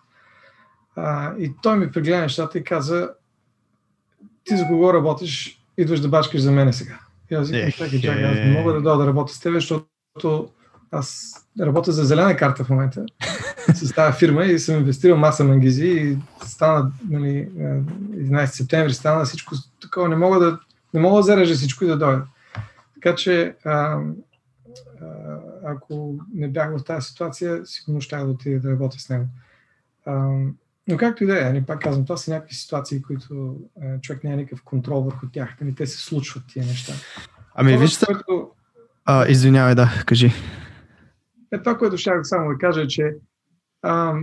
А, 0.97 1.35
и 1.39 1.53
той 1.63 1.79
ми 1.79 1.93
прегледа 1.93 2.21
нещата 2.21 2.59
и 2.59 2.65
каза, 2.65 3.11
ти 4.45 4.57
за 4.57 4.67
кого 4.67 4.95
работиш, 4.95 5.63
идваш 5.79 6.01
да 6.01 6.09
бачкаш 6.09 6.41
за 6.41 6.53
мене 6.53 6.73
сега. 6.73 6.99
И 7.31 7.35
аз 7.35 7.51
викам, 7.51 7.73
чакай, 7.73 8.01
чакай, 8.01 8.25
аз 8.25 8.35
не 8.35 8.59
мога 8.59 8.73
да 8.73 8.81
дойда 8.81 8.99
да 8.99 9.07
работя 9.07 9.33
с 9.35 9.41
теб, 9.41 9.55
защото 9.55 10.49
аз 10.91 11.33
работя 11.61 11.93
за 11.93 12.05
зелена 12.05 12.37
карта 12.37 12.65
в 12.65 12.71
момента 12.71 13.07
с 13.75 13.95
тази 13.95 14.19
фирма 14.19 14.45
и 14.45 14.59
съм 14.59 14.77
инвестирал 14.77 15.17
маса 15.17 15.45
мангизи 15.45 15.87
и 15.87 16.19
стана, 16.45 16.93
нали, 17.11 17.49
11 17.49 18.47
септември 18.47 18.95
стана 18.95 19.25
всичко 19.25 19.55
такова. 19.83 20.09
Не 20.09 20.17
мога 20.17 20.39
да, 20.39 20.59
не 20.95 21.01
мога 21.01 21.17
да 21.17 21.23
зарежа 21.23 21.55
всичко 21.55 21.85
и 21.85 21.87
да 21.87 21.99
дойда. 21.99 22.23
Така 22.95 23.15
че, 23.15 23.55
а, 23.65 23.71
а, 23.71 24.01
ако 25.65 26.15
не 26.35 26.49
бях 26.49 26.79
в 26.79 26.85
тази 26.85 27.09
ситуация, 27.09 27.67
сигурно 27.67 28.01
ще 28.01 28.17
да 28.17 28.25
отида 28.25 28.61
да 28.61 28.71
работя 28.71 28.99
с 28.99 29.09
него. 29.09 29.27
А, 30.07 30.39
но 30.89 30.97
както 30.97 31.25
и 31.25 31.27
да 31.27 31.41
е, 31.41 31.45
нали, 31.45 31.65
пак 31.67 31.81
казвам, 31.81 32.05
това 32.05 32.17
са 32.17 32.31
някакви 32.31 32.55
ситуации, 32.55 33.03
които 33.03 33.57
е, 33.83 34.01
човек 34.01 34.25
няма 34.25 34.37
никакъв 34.37 34.65
контрол 34.65 35.03
върху 35.03 35.27
тях. 35.33 35.57
Нали, 35.61 35.75
те 35.75 35.87
се 35.87 35.99
случват 35.99 36.45
тия 36.49 36.67
неща. 36.67 36.93
Ами 37.55 37.73
това, 37.73 37.83
вижте, 37.83 38.07
което... 38.07 38.51
а, 39.05 39.29
извинявай, 39.29 39.75
да, 39.75 39.91
кажи. 40.07 40.31
Е, 41.53 41.59
това, 41.59 41.79
което 41.79 41.97
ще 41.99 42.11
само 42.23 42.49
да 42.49 42.59
кажа, 42.59 42.83
е, 42.83 42.87
че 42.87 43.15
а, 43.83 44.15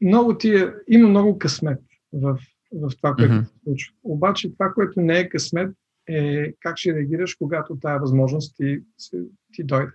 много 0.00 0.38
тия, 0.38 0.74
има 0.88 1.08
много 1.08 1.38
късмет 1.38 1.80
в, 2.12 2.38
в 2.72 2.90
това, 2.96 3.14
което 3.14 3.32
mm-hmm. 3.32 3.44
се 3.44 3.58
случва. 3.64 3.94
Обаче 4.02 4.52
това, 4.52 4.72
което 4.72 5.00
не 5.00 5.18
е 5.18 5.28
късмет, 5.28 5.70
е 6.08 6.52
как 6.60 6.76
ще 6.78 6.94
реагираш, 6.94 7.34
когато 7.34 7.76
тая 7.76 7.98
възможност 7.98 8.56
ти, 8.56 8.80
ти 9.52 9.64
дойде. 9.64 9.92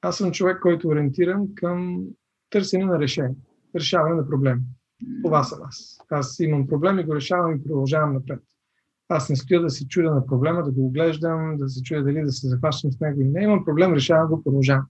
Аз 0.00 0.16
съм 0.16 0.32
човек, 0.32 0.60
който 0.60 0.88
ориентирам 0.88 1.54
към 1.54 2.04
търсене 2.50 2.84
на 2.84 2.98
решение. 2.98 3.36
Решаване 3.74 4.14
на 4.14 4.28
проблеми. 4.28 4.62
Това 5.24 5.44
съм 5.44 5.58
аз. 5.62 5.98
Аз 6.10 6.40
имам 6.40 6.66
проблем 6.66 6.98
и 6.98 7.04
го 7.04 7.14
решавам 7.14 7.56
и 7.56 7.62
продължавам 7.62 8.14
напред. 8.14 8.40
Аз 9.08 9.30
не 9.30 9.36
стоя 9.36 9.60
да 9.60 9.70
се 9.70 9.88
чудя 9.88 10.14
на 10.14 10.26
проблема, 10.26 10.62
да 10.62 10.70
го 10.70 10.86
оглеждам, 10.86 11.56
да 11.58 11.68
се 11.68 11.82
чудя 11.82 12.02
дали 12.02 12.20
да 12.20 12.32
се 12.32 12.48
захващам 12.48 12.92
с 12.92 13.00
него. 13.00 13.20
И 13.20 13.24
не 13.24 13.42
имам 13.42 13.64
проблем, 13.64 13.94
решавам 13.94 14.28
го, 14.28 14.44
продължавам. 14.44 14.86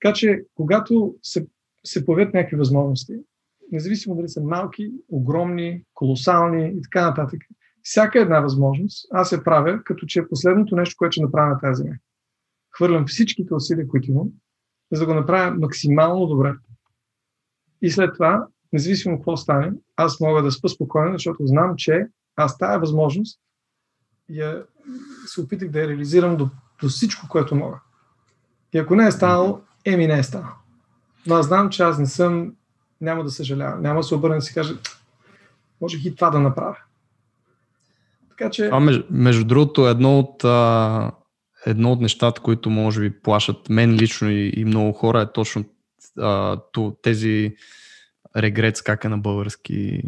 Така 0.00 0.14
че, 0.14 0.44
когато 0.54 1.14
се, 1.22 1.46
се 1.84 2.06
появят 2.06 2.34
някакви 2.34 2.56
възможности, 2.56 3.14
независимо 3.72 4.16
дали 4.16 4.28
са 4.28 4.40
малки, 4.40 4.92
огромни, 5.08 5.84
колосални 5.94 6.72
и 6.76 6.82
така 6.82 7.08
нататък, 7.08 7.40
всяка 7.82 8.20
една 8.20 8.40
възможност 8.40 9.06
аз 9.10 9.28
се 9.28 9.44
правя, 9.44 9.82
като 9.84 10.06
че 10.06 10.20
е 10.20 10.28
последното 10.28 10.76
нещо, 10.76 10.94
което 10.98 11.12
ще 11.12 11.22
направя 11.22 11.48
на 11.48 11.60
тази 11.60 11.82
земя. 11.82 11.96
Хвърлям 12.76 13.06
всичките 13.06 13.54
усилия, 13.54 13.88
които 13.88 14.10
имам, 14.10 14.28
за 14.92 15.00
да 15.00 15.06
го 15.06 15.14
направя 15.14 15.56
максимално 15.56 16.26
добре. 16.26 16.54
И 17.82 17.90
след 17.90 18.14
това, 18.14 18.46
независимо 18.72 19.16
какво 19.16 19.36
стане, 19.36 19.72
аз 19.96 20.20
мога 20.20 20.42
да 20.42 20.52
спа 20.52 20.68
спокойно, 20.68 21.12
защото 21.12 21.46
знам, 21.46 21.74
че 21.76 22.06
аз 22.36 22.58
тая 22.58 22.78
възможност 22.78 23.40
я 24.30 24.62
се 25.26 25.40
опитах 25.40 25.70
да 25.70 25.80
я 25.80 25.88
реализирам 25.88 26.36
до, 26.36 26.48
до 26.82 26.88
всичко, 26.88 27.28
което 27.28 27.54
мога. 27.54 27.80
И 28.72 28.78
ако 28.78 28.94
не 28.94 29.06
е 29.06 29.12
станало, 29.12 29.60
еми 29.84 30.06
не 30.06 30.18
е 30.18 30.22
станало. 30.22 30.54
Но 31.26 31.34
аз 31.34 31.46
знам, 31.46 31.70
че 31.70 31.82
аз 31.82 31.98
не 31.98 32.06
съм, 32.06 32.52
няма 33.00 33.24
да 33.24 33.30
съжалявам, 33.30 33.82
няма 33.82 34.00
да 34.00 34.04
се 34.04 34.14
обърна 34.14 34.34
да 34.34 34.42
си 34.42 34.54
кажа, 34.54 34.74
можех 35.80 36.04
и 36.04 36.14
това 36.14 36.30
да 36.30 36.40
направя. 36.40 36.76
Така 38.28 38.50
че... 38.50 38.68
А 38.72 38.80
между, 38.80 39.04
между 39.10 39.44
другото, 39.44 39.88
едно 39.88 40.18
от, 40.18 40.44
а, 40.44 41.10
едно 41.66 41.92
от 41.92 42.00
нещата, 42.00 42.40
които 42.40 42.70
може 42.70 43.00
би 43.00 43.20
плашат 43.20 43.68
мен 43.68 43.94
лично 43.94 44.30
и, 44.30 44.52
и 44.56 44.64
много 44.64 44.92
хора 44.92 45.20
е 45.20 45.32
точно 45.32 45.64
а, 46.20 46.60
тези 47.02 47.54
регрец, 48.36 48.82
как 48.82 49.04
е 49.04 49.08
на 49.08 49.18
български. 49.18 50.02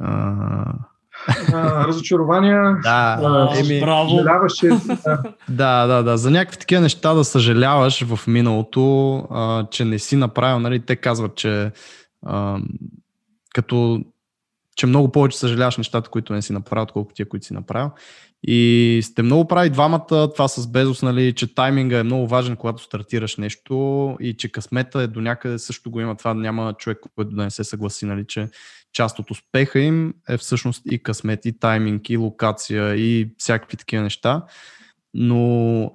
А, 0.00 0.74
разочарования. 1.86 2.76
Да, 2.82 3.18
а, 3.22 3.58
еми, 3.58 3.80
браво. 3.80 4.16
да. 5.48 5.86
да, 5.86 6.02
да, 6.02 6.18
За 6.18 6.30
някакви 6.30 6.58
такива 6.58 6.82
неща 6.82 7.14
да 7.14 7.24
съжаляваш 7.24 8.04
в 8.04 8.26
миналото, 8.26 9.16
а, 9.30 9.66
че 9.70 9.84
не 9.84 9.98
си 9.98 10.16
направил, 10.16 10.58
нали, 10.58 10.80
те 10.80 10.96
казват, 10.96 11.34
че 11.34 11.72
а, 12.26 12.58
като 13.54 14.00
че 14.76 14.86
много 14.86 15.12
повече 15.12 15.38
съжаляваш 15.38 15.76
нещата, 15.76 16.10
които 16.10 16.32
не 16.32 16.42
си 16.42 16.52
направил, 16.52 16.82
отколкото 16.82 17.14
тия, 17.14 17.28
които 17.28 17.46
си 17.46 17.54
направил. 17.54 17.90
И 18.46 19.00
сте 19.04 19.22
много 19.22 19.48
прави 19.48 19.70
двамата, 19.70 20.32
това 20.34 20.48
с 20.48 20.66
Безос, 20.70 21.02
нали, 21.02 21.32
че 21.34 21.54
тайминга 21.54 21.98
е 21.98 22.02
много 22.02 22.28
важен, 22.28 22.56
когато 22.56 22.82
стартираш 22.82 23.36
нещо 23.36 24.16
и 24.20 24.36
че 24.36 24.52
късмета 24.52 25.02
е 25.02 25.06
до 25.06 25.20
някъде 25.20 25.58
също 25.58 25.90
го 25.90 26.00
има. 26.00 26.16
Това 26.16 26.34
няма 26.34 26.74
човек, 26.78 26.98
който 27.14 27.30
да 27.36 27.44
не 27.44 27.50
се 27.50 27.64
съгласи, 27.64 28.06
нали, 28.06 28.24
че 28.28 28.48
част 28.92 29.18
от 29.18 29.30
успеха 29.30 29.80
им 29.80 30.14
е 30.28 30.36
всъщност 30.36 30.82
и 30.90 31.02
късмет, 31.02 31.46
и 31.46 31.58
тайминг, 31.58 32.10
и 32.10 32.16
локация, 32.16 32.94
и 32.94 33.30
всякакви 33.38 33.76
такива 33.76 34.02
неща. 34.02 34.44
Но 35.14 35.90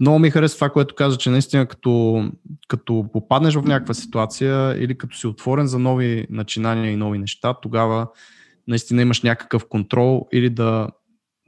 много 0.00 0.18
ми 0.18 0.30
харесва 0.30 0.56
това, 0.56 0.70
което 0.70 0.94
каза, 0.94 1.18
че 1.18 1.30
наистина 1.30 1.66
като, 1.66 2.24
като 2.68 3.06
попаднеш 3.12 3.54
в 3.54 3.62
някаква 3.62 3.94
ситуация 3.94 4.82
или 4.82 4.98
като 4.98 5.16
си 5.16 5.26
отворен 5.26 5.66
за 5.66 5.78
нови 5.78 6.26
начинания 6.30 6.92
и 6.92 6.96
нови 6.96 7.18
неща, 7.18 7.54
тогава 7.62 8.06
наистина 8.68 9.02
имаш 9.02 9.22
някакъв 9.22 9.68
контрол 9.68 10.28
или 10.32 10.50
да, 10.50 10.88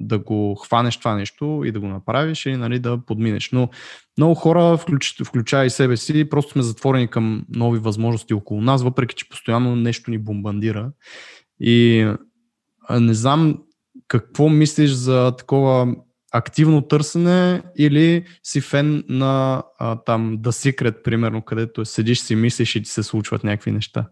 да 0.00 0.18
го 0.18 0.54
хванеш 0.54 0.96
това 0.96 1.14
нещо 1.14 1.62
и 1.66 1.72
да 1.72 1.80
го 1.80 1.86
направиш 1.86 2.46
или 2.46 2.56
нали, 2.56 2.78
да 2.78 2.98
подминеш. 3.06 3.50
Но 3.52 3.68
много 4.18 4.34
хора, 4.34 4.76
включ, 4.76 5.24
включая 5.24 5.66
и 5.66 5.70
себе 5.70 5.96
си, 5.96 6.28
просто 6.28 6.52
сме 6.52 6.62
затворени 6.62 7.08
към 7.08 7.44
нови 7.48 7.78
възможности 7.78 8.34
около 8.34 8.60
нас, 8.60 8.82
въпреки 8.82 9.14
че 9.14 9.28
постоянно 9.28 9.76
нещо 9.76 10.10
ни 10.10 10.18
бомбандира. 10.18 10.90
И 11.60 12.06
не 13.00 13.14
знам 13.14 13.58
какво 14.08 14.48
мислиш 14.48 14.90
за 14.90 15.36
такова 15.38 15.94
активно 16.32 16.82
търсене 16.82 17.62
или 17.78 18.24
си 18.42 18.60
фен 18.60 19.04
на 19.08 19.62
а, 19.78 19.96
там 19.96 20.38
The 20.38 20.50
Secret, 20.50 21.02
примерно, 21.02 21.42
където 21.42 21.84
седиш 21.84 22.20
си 22.20 22.34
мислиш 22.34 22.76
и 22.76 22.82
ти 22.82 22.90
се 22.90 23.02
случват 23.02 23.44
някакви 23.44 23.72
неща? 23.72 24.08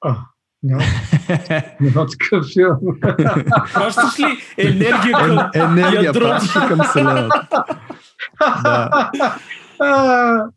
А, 0.00 0.16
няма, 0.62 0.82
няма 1.80 2.06
такъв 2.06 2.46
филм. 2.52 2.76
Пращаш 3.74 4.18
ли 4.20 4.38
енергия 4.56 5.12
към 5.12 5.38
е, 5.38 5.58
енергия, 5.58 6.12
пращаш 6.12 6.52
към 6.68 6.80
Вселената. 6.84 7.64
да. 8.62 9.10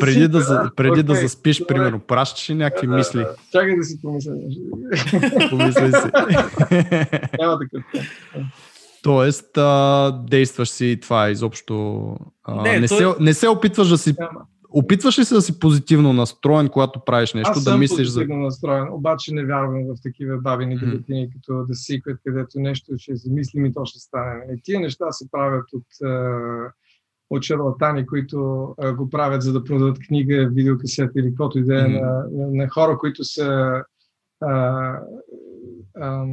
преди 0.00 0.28
да, 0.28 0.70
преди 0.76 1.00
okay. 1.00 1.02
да 1.02 1.14
заспиш, 1.14 1.66
примерно, 1.66 1.98
пращаш 1.98 2.50
ли 2.50 2.54
някакви 2.54 2.86
да, 2.86 2.96
мисли? 2.96 3.26
Чакай 3.52 3.76
да 3.76 3.84
си 3.84 4.02
помисля. 4.02 4.32
Помисли 5.50 5.92
си. 5.92 6.10
Няма 7.38 7.58
такъв. 7.58 7.82
Тоест, 9.02 9.58
а, 9.58 10.10
действаш 10.28 10.68
си 10.68 10.98
това 11.02 11.30
изобщо. 11.30 12.16
А, 12.44 12.62
не, 12.62 12.80
не, 12.80 12.88
той... 12.88 12.98
се, 12.98 13.06
не 13.20 13.34
се 13.34 13.48
опитваш 13.48 13.88
да 13.88 13.98
си. 13.98 14.14
Опитваш 14.70 15.18
ли 15.18 15.24
се 15.24 15.34
да 15.34 15.42
си 15.42 15.58
позитивно 15.58 16.12
настроен, 16.12 16.68
когато 16.68 17.04
правиш 17.04 17.34
нещо, 17.34 17.50
Аз 17.50 17.64
да 17.64 17.70
съм 17.70 17.80
мислиш 17.80 18.08
за. 18.08 18.24
настроен, 18.28 18.88
обаче 18.92 19.34
не 19.34 19.44
вярвам 19.44 19.84
в 19.86 20.02
такива 20.02 20.38
бавени 20.38 20.78
бюлетини, 20.78 21.28
mm. 21.28 21.32
като 21.32 21.52
The 21.52 22.00
Secret, 22.00 22.18
където 22.24 22.60
нещо 22.60 22.92
ще 22.96 23.16
замислим 23.16 23.66
и 23.66 23.72
то 23.72 23.84
ще 23.84 23.98
стане. 23.98 24.44
И 24.56 24.60
тия 24.62 24.80
неща 24.80 25.12
се 25.12 25.30
правят 25.30 25.64
от, 25.72 25.86
от 27.30 27.42
шарлатани, 27.42 28.06
които 28.06 28.38
го 28.96 29.10
правят 29.10 29.42
за 29.42 29.52
да 29.52 29.64
продадат 29.64 29.98
книга, 29.98 30.48
видеокасета 30.52 31.20
или 31.20 31.28
каквото 31.28 31.58
и 31.58 31.64
да 31.64 31.84
е 31.84 31.88
на, 31.88 32.24
на 32.32 32.68
хора, 32.68 32.98
които 32.98 33.24
са. 33.24 33.82
А, 34.40 34.94
а, 35.96 36.24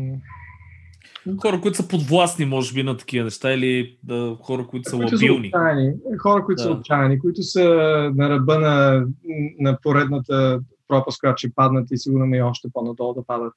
Хора, 1.42 1.62
които 1.62 1.78
са 1.78 1.88
подвластни, 1.88 2.46
може 2.46 2.74
би, 2.74 2.84
на 2.84 2.98
такива 2.98 3.24
неща 3.24 3.54
или 3.54 3.98
да, 4.04 4.38
хора, 4.42 4.68
които 4.68 4.90
са 4.90 4.98
отчаяни, 4.98 5.52
хора, 6.20 6.46
които 6.46 6.58
да. 6.58 6.64
са 6.64 6.72
отчаяни, 6.72 7.20
които 7.20 7.44
са 7.44 7.64
на 8.16 8.30
ръба 8.30 8.60
на, 8.60 9.06
на 9.60 9.78
поредната 9.82 10.60
пропаст, 10.88 11.20
която 11.20 11.38
ще 11.38 11.54
паднат 11.56 11.92
и 11.92 11.98
сигурно 11.98 12.36
и 12.36 12.42
още 12.42 12.68
по-надолу 12.74 13.14
да 13.14 13.26
падат. 13.26 13.54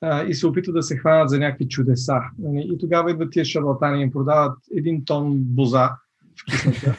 А, 0.00 0.24
и 0.24 0.34
се 0.34 0.46
опитват 0.46 0.74
да 0.74 0.82
се 0.82 0.96
хванат 0.96 1.30
за 1.30 1.38
някакви 1.38 1.68
чудеса. 1.68 2.20
Нали? 2.38 2.68
И 2.74 2.78
тогава 2.78 3.10
идват 3.10 3.32
тия 3.32 3.44
шарлатани 3.44 4.00
и 4.00 4.02
им 4.02 4.12
продават 4.12 4.58
един 4.76 5.04
тон 5.04 5.34
боза 5.36 5.90
в 6.36 6.44
кисната. 6.50 6.96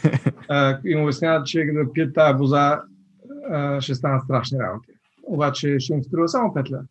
и 0.86 0.92
им 0.92 1.04
обясняват, 1.04 1.46
че 1.46 1.66
да 1.66 1.94
пият 1.94 2.14
тази 2.14 2.38
боза 2.38 2.82
а, 3.50 3.82
ще 3.82 3.96
станат 3.96 4.24
страшни 4.24 4.60
работи. 4.60 4.92
Обаче 5.24 5.80
ще 5.80 5.94
им 5.94 6.04
струва 6.04 6.28
само 6.28 6.54
петля. 6.54 6.82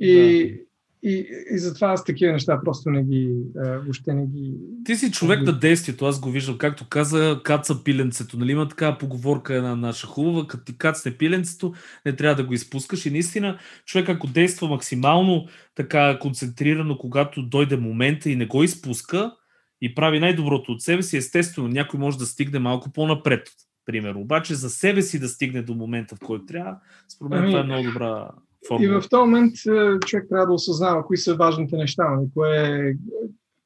И, 0.00 0.52
да 0.52 0.67
и, 1.02 1.26
и 1.50 1.58
затова 1.58 1.92
аз 1.92 2.04
такива 2.04 2.32
неща 2.32 2.60
просто 2.64 2.90
не 2.90 3.04
ги, 3.04 3.36
е, 3.64 3.78
въобще 3.78 4.14
не 4.14 4.26
ги... 4.26 4.54
Ти 4.84 4.96
си 4.96 5.12
човек 5.12 5.42
на 5.42 5.52
действието, 5.52 6.06
аз 6.06 6.20
го 6.20 6.30
виждам. 6.30 6.58
Както 6.58 6.88
каза, 6.88 7.40
каца 7.44 7.84
пиленцето. 7.84 8.38
Нали 8.38 8.52
има 8.52 8.68
такава 8.68 8.98
поговорка 8.98 9.54
една 9.54 9.76
наша 9.76 10.06
хубава, 10.06 10.46
като 10.46 10.64
ти 10.64 10.78
кацне 10.78 11.16
пиленцето, 11.16 11.72
не 12.06 12.16
трябва 12.16 12.42
да 12.42 12.44
го 12.44 12.54
изпускаш. 12.54 13.06
И 13.06 13.10
наистина, 13.10 13.58
човек 13.84 14.08
ако 14.08 14.26
действа 14.26 14.68
максимално 14.68 15.46
така 15.74 16.18
концентрирано, 16.18 16.98
когато 16.98 17.42
дойде 17.42 17.76
момента 17.76 18.30
и 18.30 18.36
не 18.36 18.46
го 18.46 18.62
изпуска 18.62 19.32
и 19.80 19.94
прави 19.94 20.20
най-доброто 20.20 20.72
от 20.72 20.82
себе 20.82 21.02
си, 21.02 21.16
естествено, 21.16 21.68
някой 21.68 22.00
може 22.00 22.18
да 22.18 22.26
стигне 22.26 22.58
малко 22.58 22.92
по-напред. 22.92 23.48
Примерно. 23.86 24.20
Обаче 24.20 24.54
за 24.54 24.70
себе 24.70 25.02
си 25.02 25.18
да 25.18 25.28
стигне 25.28 25.62
до 25.62 25.74
момента, 25.74 26.16
в 26.16 26.18
който 26.24 26.46
трябва, 26.46 26.76
според 27.08 27.30
мен 27.30 27.38
ами, 27.38 27.50
това 27.50 27.60
е 27.60 27.62
много 27.62 27.82
добра 27.82 28.30
Формула. 28.66 28.84
И 28.84 28.88
в 28.88 29.08
този 29.10 29.20
момент 29.20 29.54
е, 29.54 29.98
човек 30.06 30.26
трябва 30.30 30.46
да 30.46 30.52
осъзнава 30.52 31.06
кои 31.06 31.16
са 31.16 31.34
важните 31.34 31.76
неща, 31.76 32.10
нали, 32.10 32.26
кое 32.34 32.88
е, 32.88 32.94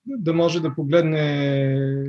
да 0.07 0.33
може 0.33 0.63
да 0.63 0.75
погледне 0.75 2.05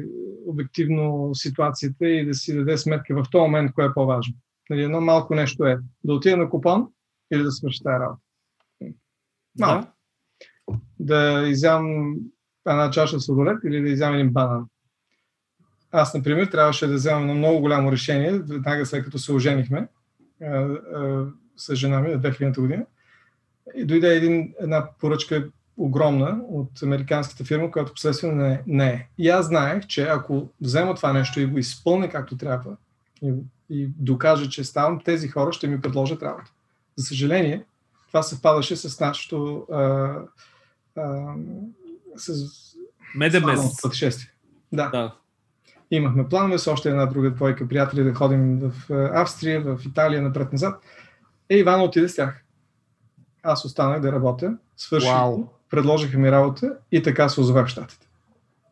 обективно 0.47 1.29
ситуацията 1.33 2.07
и 2.07 2.25
да 2.25 2.33
си 2.33 2.55
даде 2.55 2.77
сметка 2.77 3.23
в 3.23 3.29
този 3.31 3.41
момент 3.41 3.71
кое 3.73 3.85
е 3.85 3.93
по-важно. 3.93 4.33
Нали, 4.69 4.83
едно 4.83 5.01
малко 5.01 5.35
нещо 5.35 5.65
е 5.65 5.77
да 6.03 6.13
отида 6.13 6.37
на 6.37 6.49
купон 6.49 6.87
или 7.33 7.43
да 7.43 7.51
свърши 7.51 7.83
тази 7.83 7.99
работа. 7.99 8.21
Малко. 9.59 9.87
Да. 10.69 10.79
да 10.99 11.47
изям 11.47 12.15
една 12.67 12.91
чаша 12.91 13.19
сладолет 13.19 13.57
или 13.65 13.81
да 13.81 13.89
изям 13.89 14.13
един 14.13 14.33
банан. 14.33 14.65
Аз, 15.91 16.13
например, 16.13 16.45
трябваше 16.45 16.87
да 16.87 16.93
вземам 16.93 17.21
едно 17.21 17.35
много 17.35 17.59
голямо 17.59 17.91
решение, 17.91 18.31
веднага 18.31 18.85
след 18.85 19.03
като 19.03 19.19
се 19.19 19.33
оженихме 19.33 19.87
с 21.65 21.75
жена 21.75 21.99
ми 21.99 22.11
на 22.11 22.19
2000 22.19 22.59
година. 22.59 22.85
И 23.75 23.85
дойде 23.85 24.15
един, 24.15 24.53
една 24.59 24.89
поръчка 24.99 25.49
огромна 25.77 26.41
от 26.49 26.83
американската 26.83 27.43
фирма, 27.43 27.71
която 27.71 27.93
последствие 27.93 28.31
не, 28.31 28.63
не 28.67 28.89
е. 28.89 29.07
И 29.17 29.29
аз 29.29 29.45
знаех, 29.45 29.87
че 29.87 30.03
ако 30.03 30.49
взема 30.61 30.95
това 30.95 31.13
нещо 31.13 31.39
и 31.39 31.45
го 31.45 31.57
изпълня 31.57 32.09
както 32.09 32.37
трябва 32.37 32.75
и, 33.21 33.33
и 33.69 33.89
докажа, 33.97 34.49
че 34.49 34.63
ставам, 34.63 35.01
тези 35.05 35.27
хора 35.27 35.53
ще 35.53 35.67
ми 35.67 35.81
предложат 35.81 36.23
работа. 36.23 36.51
За 36.95 37.05
съжаление, 37.05 37.65
това 38.07 38.23
съвпадаше 38.23 38.75
с 38.75 38.99
нашото 38.99 39.67
а, 39.71 40.15
а, 40.95 41.33
с 42.15 42.33
Меден 43.15 43.45
месец. 43.45 43.81
пътешествие. 43.81 44.31
Да. 44.71 44.89
да. 44.89 45.15
Имахме 45.91 46.29
планове 46.29 46.57
с 46.57 46.67
още 46.67 46.89
една 46.89 47.05
друга 47.05 47.31
двойка 47.31 47.67
приятели 47.67 48.03
да 48.03 48.13
ходим 48.13 48.59
в 48.59 48.73
Австрия, 49.13 49.61
в 49.61 49.79
Италия, 49.85 50.21
напред-назад. 50.21 50.83
Е, 51.49 51.57
Иван 51.57 51.81
отиде 51.81 52.09
с 52.09 52.15
тях. 52.15 52.43
аз 53.43 53.65
останах 53.65 54.01
да 54.01 54.11
работя, 54.11 54.57
свърших, 54.77 55.11
Вау. 55.11 55.47
предложиха 55.69 56.17
ми 56.17 56.31
работа 56.31 56.73
и 56.91 57.03
така 57.03 57.29
се 57.29 57.41
озовах 57.41 57.67
в 57.67 57.69
щатите. 57.69 58.07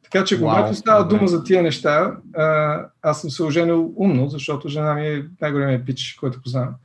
Така 0.03 0.25
че, 0.25 0.39
когато 0.39 0.75
става 0.75 1.03
добре. 1.03 1.15
дума 1.15 1.27
за 1.27 1.43
тия 1.43 1.63
неща, 1.63 2.17
а, 2.33 2.85
аз 3.01 3.21
съм 3.21 3.29
се 3.29 3.43
оженил 3.43 3.93
умно, 3.95 4.27
защото 4.27 4.69
жена 4.69 4.93
ми 4.93 5.07
е 5.07 5.25
най-големият 5.41 5.85
пич, 5.85 6.17
който 6.19 6.41
познавам. 6.41 6.75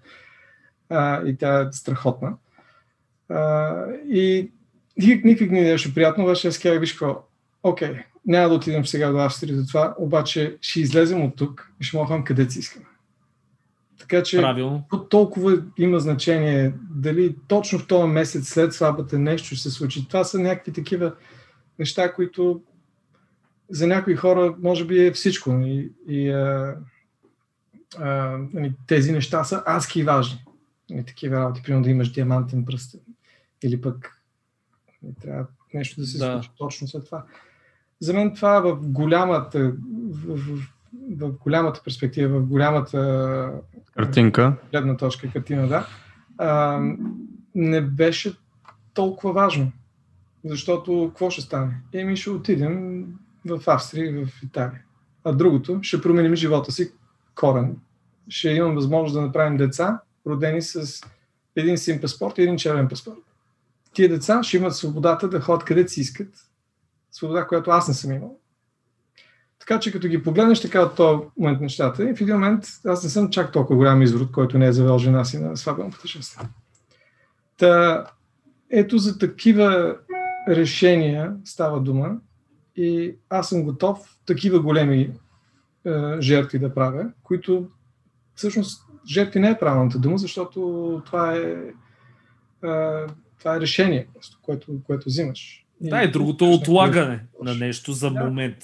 А, 0.91 1.23
и 1.27 1.37
тя 1.37 1.61
е 1.61 1.73
страхотна. 1.73 2.35
А, 3.29 3.75
и 4.09 4.51
никак, 4.99 5.51
не 5.51 5.63
беше 5.63 5.95
приятно, 5.95 6.25
обаче 6.25 6.49
аз 6.49 6.59
казах, 6.59 6.81
виж 6.81 6.93
какво, 6.93 7.23
окей, 7.63 8.05
няма 8.27 8.49
да 8.49 8.55
отидем 8.55 8.87
сега 8.87 9.11
до 9.11 9.19
Австрия 9.19 9.57
за 9.57 9.67
това, 9.67 9.95
обаче 9.99 10.57
ще 10.61 10.81
излезем 10.81 11.25
от 11.25 11.37
тук 11.37 11.73
и 11.81 11.85
ще 11.85 11.97
махам 11.97 12.25
където 12.25 12.53
си 12.53 12.59
искаме. 12.59 12.87
Така 13.99 14.23
че 14.23 14.37
Правилно. 14.37 14.85
то 14.91 15.05
толкова 15.09 15.63
има 15.79 16.01
значение 16.01 16.75
дали 16.91 17.37
точно 17.49 17.79
в 17.79 17.87
този 17.87 18.09
месец 18.09 18.49
след 18.49 18.73
сватбата 18.73 19.19
нещо 19.19 19.47
ще 19.47 19.57
се 19.57 19.71
случи. 19.71 20.09
Това 20.09 20.25
са 20.25 20.39
някакви 20.39 20.73
такива 20.73 21.15
неща, 21.79 22.13
които 22.13 22.63
за 23.71 23.87
някои 23.87 24.17
хора 24.17 24.55
може 24.63 24.85
би 24.85 25.07
е 25.07 25.13
всичко. 25.13 25.51
И, 25.51 25.93
и 26.09 26.31
а, 26.31 26.77
а, 27.99 28.39
нали, 28.53 28.73
тези 28.87 29.13
неща 29.13 29.45
са 29.45 29.63
адски 29.67 30.03
важни. 30.03 30.45
И 30.91 31.05
такива 31.05 31.37
работи, 31.37 31.63
примерно 31.63 31.85
да 31.85 31.91
имаш 31.91 32.13
диамантен 32.13 32.65
пръстен. 32.65 33.01
Или 33.63 33.81
пък 33.81 34.23
не 35.03 35.15
трябва 35.23 35.47
нещо 35.75 36.01
да 36.01 36.07
се 36.07 36.19
Да. 36.19 36.33
случи 36.33 36.51
точно 36.59 36.89
след 36.89 37.05
това. 37.05 37.25
За 38.01 38.15
мен 38.15 38.35
това 38.35 38.61
в 38.61 38.79
голямата, 38.83 39.73
в, 40.11 40.37
в, 40.37 40.57
в 40.57 40.76
голямата 41.45 41.81
перспектива, 41.85 42.41
в 42.41 42.47
голямата 42.47 43.53
Картинка. 43.95 44.57
гледна 44.73 44.97
точка, 44.97 45.33
картина, 45.33 45.69
да, 45.69 45.87
а, 46.39 46.81
не 47.55 47.81
беше 47.81 48.37
толкова 48.95 49.33
важно. 49.33 49.73
Защото 50.45 51.07
какво 51.09 51.31
ще 51.31 51.43
стане? 51.43 51.81
Еми 51.93 52.17
ще 52.17 52.31
отидем 52.31 53.05
в 53.47 53.61
Австрия 53.67 54.11
и 54.11 54.25
в 54.25 54.29
Италия. 54.43 54.83
А 55.25 55.33
другото, 55.33 55.79
ще 55.83 56.03
променим 56.03 56.35
живота 56.35 56.73
си 56.73 56.93
корен. 57.35 57.77
Ще 58.29 58.49
имам 58.49 58.75
възможност 58.75 59.15
да 59.15 59.21
направим 59.21 59.57
деца, 59.57 60.01
родени 60.27 60.63
с 60.63 61.03
един 61.57 61.79
син 61.79 62.01
паспорт 62.01 62.39
и 62.39 62.43
един 62.43 62.57
червен 62.57 62.89
паспорт. 62.89 63.19
Тия 63.93 64.09
деца 64.09 64.43
ще 64.43 64.57
имат 64.57 64.77
свободата 64.77 65.29
да 65.29 65.41
ходят 65.41 65.65
където 65.65 65.93
си 65.93 66.01
искат. 66.01 66.29
Свобода, 67.11 67.47
която 67.47 67.71
аз 67.71 67.89
не 67.89 67.95
съм 67.95 68.13
имал. 68.13 68.39
Така 69.67 69.81
че 69.81 69.93
като 69.93 70.09
ги 70.09 70.23
погледнеш 70.23 70.61
така 70.61 70.83
от 70.83 70.97
този 70.97 71.23
момент 71.39 71.61
нещата, 71.61 72.11
и 72.11 72.15
в 72.15 72.21
един 72.21 72.35
момент 72.35 72.65
аз 72.87 73.05
не 73.05 73.11
съм 73.11 73.31
чак 73.31 73.53
толкова 73.53 73.77
голям 73.77 74.03
изрод, 74.03 74.33
който 74.33 74.59
не 74.59 74.67
е 74.67 74.73
завел 74.73 74.99
жена 74.99 75.25
си 75.25 75.39
на 75.39 75.57
сватбено 75.57 75.91
пътешествие. 75.91 76.49
Та, 77.59 78.05
ето 78.71 78.99
за 78.99 79.19
такива 79.19 79.97
решения 80.49 81.35
става 81.45 81.81
дума 81.81 82.17
и 82.77 83.15
аз 83.31 83.49
съм 83.49 83.63
готов 83.63 83.99
такива 84.27 84.61
големи 84.61 85.01
е, 85.01 85.11
жертви 86.21 86.59
да 86.59 86.75
правя, 86.75 87.11
които 87.23 87.69
всъщност 88.35 88.83
жертви 89.09 89.41
не 89.41 89.51
е 89.51 89.59
правилната 89.59 89.99
дума, 89.99 90.19
защото 90.19 90.61
това 91.07 91.35
е, 91.35 91.41
е 91.41 91.67
това 93.39 93.57
е 93.57 93.61
решение, 93.61 94.09
което, 94.43 94.73
което 94.87 95.09
взимаш. 95.09 95.67
Да, 95.81 96.03
и 96.03 96.11
другото 96.11 96.45
е 96.45 96.49
отлагане 96.49 97.25
на 97.43 97.55
нещо 97.55 97.93
за 97.93 98.11
Да. 98.11 98.25
момент. 98.25 98.57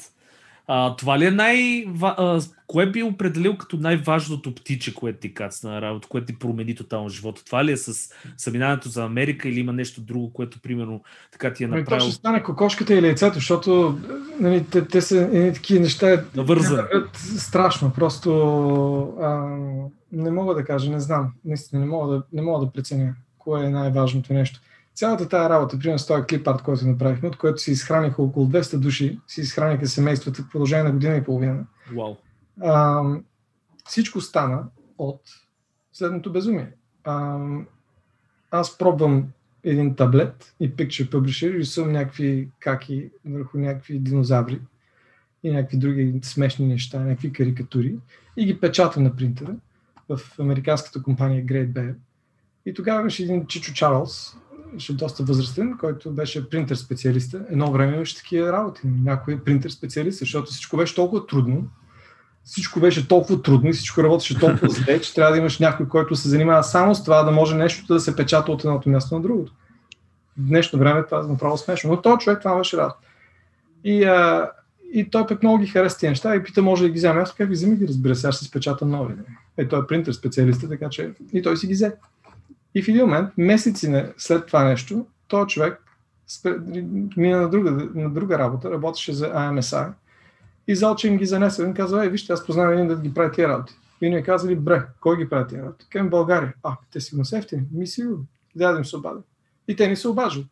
А, 0.66 0.96
това 0.96 1.18
ли 1.18 1.24
е 1.24 1.30
най... 1.30 1.86
а, 2.02 2.40
Кое 2.66 2.90
би 2.90 3.02
определил 3.02 3.56
като 3.56 3.76
най-важното 3.76 4.54
птиче, 4.54 4.94
което 4.94 5.18
ти 5.18 5.34
кацна 5.34 5.70
на 5.70 5.82
работа, 5.82 6.08
което 6.08 6.26
ти 6.26 6.38
промени 6.38 6.74
тотално 6.74 7.08
живота? 7.08 7.44
Това 7.44 7.64
ли 7.64 7.72
е 7.72 7.76
с 7.76 8.12
съминаването 8.36 8.88
за 8.88 9.04
Америка 9.04 9.48
или 9.48 9.60
има 9.60 9.72
нещо 9.72 10.00
друго, 10.00 10.32
което 10.32 10.60
примерно 10.60 11.02
така 11.32 11.52
ти 11.52 11.64
е 11.64 11.66
Ами, 11.66 11.80
направило 11.80 12.08
ще 12.08 12.18
стане 12.18 12.42
кокошката 12.42 12.94
или 12.94 13.06
яйцето, 13.06 13.34
защото 13.34 13.98
нали, 14.40 14.64
те, 14.70 14.88
те 14.88 15.00
са 15.00 15.18
едни 15.18 15.52
такива 15.54 15.80
неща. 15.80 16.24
вървят 16.36 17.16
Страшно, 17.16 17.92
просто 17.92 18.32
а, 19.20 19.56
не 20.12 20.30
мога 20.30 20.54
да 20.54 20.64
кажа, 20.64 20.90
не 20.90 21.00
знам. 21.00 21.32
Наистина 21.44 21.80
не 21.80 21.86
мога 21.86 22.14
да, 22.14 22.22
не 22.32 22.42
мога 22.42 22.66
да 22.66 22.72
преценя 22.72 23.14
кое 23.38 23.64
е 23.64 23.70
най-важното 23.70 24.32
нещо. 24.32 24.60
Цялата 24.94 25.28
тая 25.28 25.48
работа, 25.48 25.78
примерно 25.78 25.98
с 25.98 26.06
този 26.06 26.22
клип 26.22 26.48
арт, 26.48 26.62
който 26.62 26.86
направихме, 26.86 27.28
от 27.28 27.36
който 27.36 27.58
си 27.58 27.70
изхраниха 27.70 28.22
около 28.22 28.46
200 28.46 28.78
души, 28.78 29.20
си 29.26 29.40
изхраниха 29.40 29.86
семействата 29.86 30.42
в 30.42 30.48
продължение 30.48 30.84
на 30.84 30.92
година 30.92 31.16
и 31.16 31.24
половина. 31.24 31.66
Вау. 31.96 32.16
А, 32.60 33.02
всичко 33.84 34.20
стана 34.20 34.64
от 34.98 35.20
следното 35.92 36.32
безумие. 36.32 36.72
А, 37.04 37.38
аз 38.50 38.78
пробвам 38.78 39.28
един 39.64 39.96
таблет 39.96 40.54
и 40.60 40.76
Picture 40.76 41.10
Publisher 41.10 41.58
рисувам 41.58 41.92
някакви 41.92 42.48
каки 42.60 43.10
върху 43.24 43.58
някакви 43.58 43.98
динозаври 43.98 44.60
и 45.42 45.50
някакви 45.50 45.76
други 45.76 46.20
смешни 46.22 46.66
неща, 46.66 47.00
някакви 47.00 47.32
карикатури 47.32 47.96
и 48.36 48.46
ги 48.46 48.60
печатам 48.60 49.02
на 49.02 49.16
принтера 49.16 49.54
в 50.08 50.20
американската 50.38 51.02
компания 51.02 51.46
Great 51.46 51.72
Bear. 51.72 51.94
И 52.66 52.74
тогава 52.74 53.00
имаше 53.00 53.22
един 53.22 53.46
Чичо 53.46 53.72
Чарлз, 53.74 54.36
беше 54.72 54.96
доста 54.96 55.22
възрастен, 55.22 55.76
който 55.80 56.10
беше 56.10 56.48
принтер 56.50 56.76
специалиста. 56.76 57.44
Едно 57.50 57.72
време 57.72 57.96
имаше 57.96 58.16
такива 58.16 58.52
работи. 58.52 58.80
Някой 58.84 59.34
е 59.34 59.38
принтер 59.38 59.70
специалист, 59.70 60.18
защото 60.18 60.50
всичко 60.50 60.76
беше 60.76 60.94
толкова 60.94 61.26
трудно, 61.26 61.68
всичко 62.44 62.80
беше 62.80 63.08
толкова 63.08 63.42
трудно 63.42 63.70
и 63.70 63.72
всичко 63.72 64.02
работеше 64.02 64.38
толкова 64.38 64.68
зле, 64.68 65.00
че 65.00 65.14
трябва 65.14 65.32
да 65.32 65.38
имаш 65.38 65.58
някой, 65.58 65.88
който 65.88 66.16
се 66.16 66.28
занимава 66.28 66.62
само 66.62 66.94
с 66.94 67.04
това, 67.04 67.22
да 67.22 67.30
може 67.30 67.56
нещо 67.56 67.94
да 67.94 68.00
се 68.00 68.16
печата 68.16 68.52
от 68.52 68.64
едното 68.64 68.88
място 68.88 69.14
на 69.14 69.20
другото. 69.20 69.52
В 70.38 70.46
днешно 70.46 70.78
време 70.78 71.04
това 71.04 71.18
е 71.18 71.22
направо 71.22 71.58
смешно. 71.58 71.90
Но 71.90 72.02
този 72.02 72.18
човек 72.18 72.38
това 72.38 72.56
беше 72.56 72.76
работа. 72.76 72.96
И, 73.84 74.04
а, 74.04 74.50
и 74.92 75.10
той 75.10 75.26
пък 75.26 75.42
много 75.42 75.58
ги 75.58 75.66
хареса 75.66 75.98
тези 75.98 76.08
неща 76.08 76.36
и 76.36 76.42
пита, 76.42 76.62
може 76.62 76.82
да 76.82 76.88
ги 76.88 76.98
вземе. 76.98 77.20
Аз 77.20 77.34
как 77.34 77.48
ги 77.48 77.54
вземи 77.54 77.76
ги, 77.76 77.88
разбира 77.88 78.14
се, 78.14 78.26
аз 78.26 78.36
ще 78.36 78.44
спечатам 78.44 78.90
нови. 78.90 79.14
Е, 79.56 79.68
той 79.68 79.80
е 79.80 79.86
принтер 79.88 80.12
специалист, 80.12 80.68
така 80.68 80.88
че 80.88 81.10
и 81.32 81.42
той 81.42 81.56
си 81.56 81.66
ги 81.66 81.74
взе. 81.74 81.94
И 82.74 82.82
в 82.82 82.88
един 82.88 83.00
момент, 83.00 83.30
месеци 83.38 84.04
след 84.16 84.46
това 84.46 84.64
нещо, 84.64 85.06
този 85.28 85.48
човек 85.48 85.82
мина 87.16 87.40
на 87.40 87.48
друга, 87.48 87.70
на 87.94 88.10
друга 88.10 88.38
работа, 88.38 88.70
работеше 88.70 89.12
за 89.12 89.32
AMSI 89.32 89.92
и 90.68 90.74
залче 90.74 91.08
им 91.08 91.16
ги 91.16 91.26
занесе. 91.26 91.62
Им 91.62 91.74
казва, 91.74 92.04
ей, 92.04 92.10
вижте, 92.10 92.32
аз 92.32 92.46
познавам 92.46 92.72
един 92.72 92.88
да 92.88 92.96
ги 92.96 93.14
прави 93.14 93.32
тия 93.32 93.48
работи. 93.48 93.74
И 94.02 94.10
ние 94.10 94.22
казали, 94.22 94.56
бре, 94.56 94.82
кой 95.00 95.16
ги 95.16 95.28
прави 95.28 95.48
тия 95.48 95.62
работи? 95.62 95.86
Към 95.90 96.10
България. 96.10 96.54
А, 96.62 96.76
те 96.92 97.00
сигурно 97.00 97.24
са 97.24 97.38
ефтини. 97.38 97.62
Ми 97.72 97.86
сигурно. 97.86 98.24
Да, 98.56 98.72
да 98.72 98.78
им 98.78 98.84
се 98.84 98.96
обадят. 98.96 99.24
И 99.68 99.76
те 99.76 99.88
ни 99.88 99.96
се 99.96 100.08
обаждат. 100.08 100.46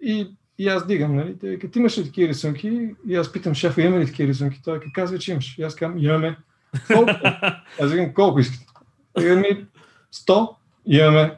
И, 0.00 0.30
и 0.58 0.68
аз 0.68 0.86
дигам, 0.86 1.16
нали? 1.16 1.38
Те 1.38 1.48
викат, 1.48 1.76
имаш 1.76 1.98
ли 1.98 2.04
такива 2.04 2.28
рисунки? 2.28 2.94
И 3.06 3.16
аз 3.16 3.32
питам 3.32 3.54
шефа, 3.54 3.82
има 3.82 3.98
ли 3.98 4.06
такива 4.06 4.28
рисунки? 4.28 4.60
Той 4.64 4.80
казва, 4.94 5.18
че 5.18 5.32
имаш. 5.32 5.58
И 5.58 5.62
аз 5.62 5.74
казвам, 5.74 5.98
имаме. 5.98 6.36
Колко? 6.94 7.10
аз 7.80 7.90
викам, 7.90 8.14
колко 8.14 8.40
искате? 8.40 8.66
Той 9.12 9.36
ми, 9.36 9.66
100, 10.14 10.54
имаме. 10.86 11.32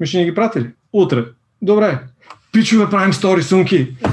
Ми 0.00 0.06
ще 0.06 0.18
ни 0.18 0.24
ги 0.24 0.34
прати 0.34 0.60
ли? 0.60 0.70
Утре. 0.92 1.24
Добре. 1.62 1.98
Пичове, 2.52 2.90
правим 2.90 3.12
100 3.12 3.36
рисунки. 3.36 3.96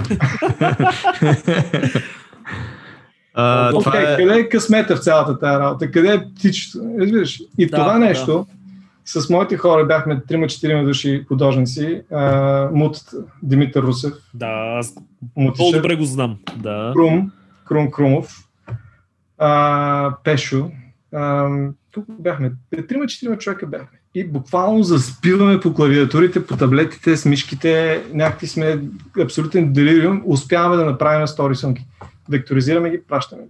А, 3.35 3.69
Окей, 3.73 3.79
това 3.83 3.99
е... 3.99 4.17
къде 4.17 4.39
е 4.39 4.49
късмета 4.49 4.95
в 4.95 4.99
цялата 4.99 5.39
тази 5.39 5.59
работа? 5.59 5.91
Къде 5.91 6.13
е 6.13 6.25
птичето? 6.35 6.79
Разбираш? 6.99 7.41
И 7.57 7.65
Да, 7.65 7.77
това 7.77 7.93
да. 7.93 7.99
нещо, 7.99 8.47
с 9.05 9.29
моите 9.29 9.57
хора 9.57 9.85
бяхме 9.85 10.15
3-4 10.15 10.85
души 10.85 11.23
художници, 11.27 12.01
а, 12.11 12.69
Мут, 12.73 12.97
Димитър 13.43 13.83
Русев, 13.83 14.13
Да, 14.33 14.75
аз 14.79 14.95
Мутишев, 15.35 15.59
много 15.65 15.77
добре 15.81 15.95
го 15.95 16.03
знам. 16.05 16.37
Да. 16.55 16.91
Крум, 16.95 17.31
Крум 17.65 17.91
Крумов, 17.91 18.47
а, 19.37 20.15
Пешо. 20.23 20.71
А, 21.13 21.49
тук 21.91 22.05
бяхме, 22.09 22.51
3-4 22.71 23.37
човека 23.37 23.67
бяхме. 23.67 23.99
И 24.15 24.27
буквално 24.27 24.83
заспиваме 24.83 25.59
по 25.59 25.73
клавиатурите, 25.73 26.45
по 26.45 26.57
таблетите, 26.57 27.17
с 27.17 27.25
мишките, 27.25 28.03
някакви 28.13 28.47
сме 28.47 28.81
абсолютен 29.21 29.73
делириум, 29.73 30.21
успяваме 30.25 30.75
да 30.75 30.85
направим 30.85 31.27
100 31.27 31.49
рисунки. 31.49 31.85
Векторизираме 32.29 32.89
ги, 32.89 33.01
пращаме 33.07 33.43
ги. 33.43 33.49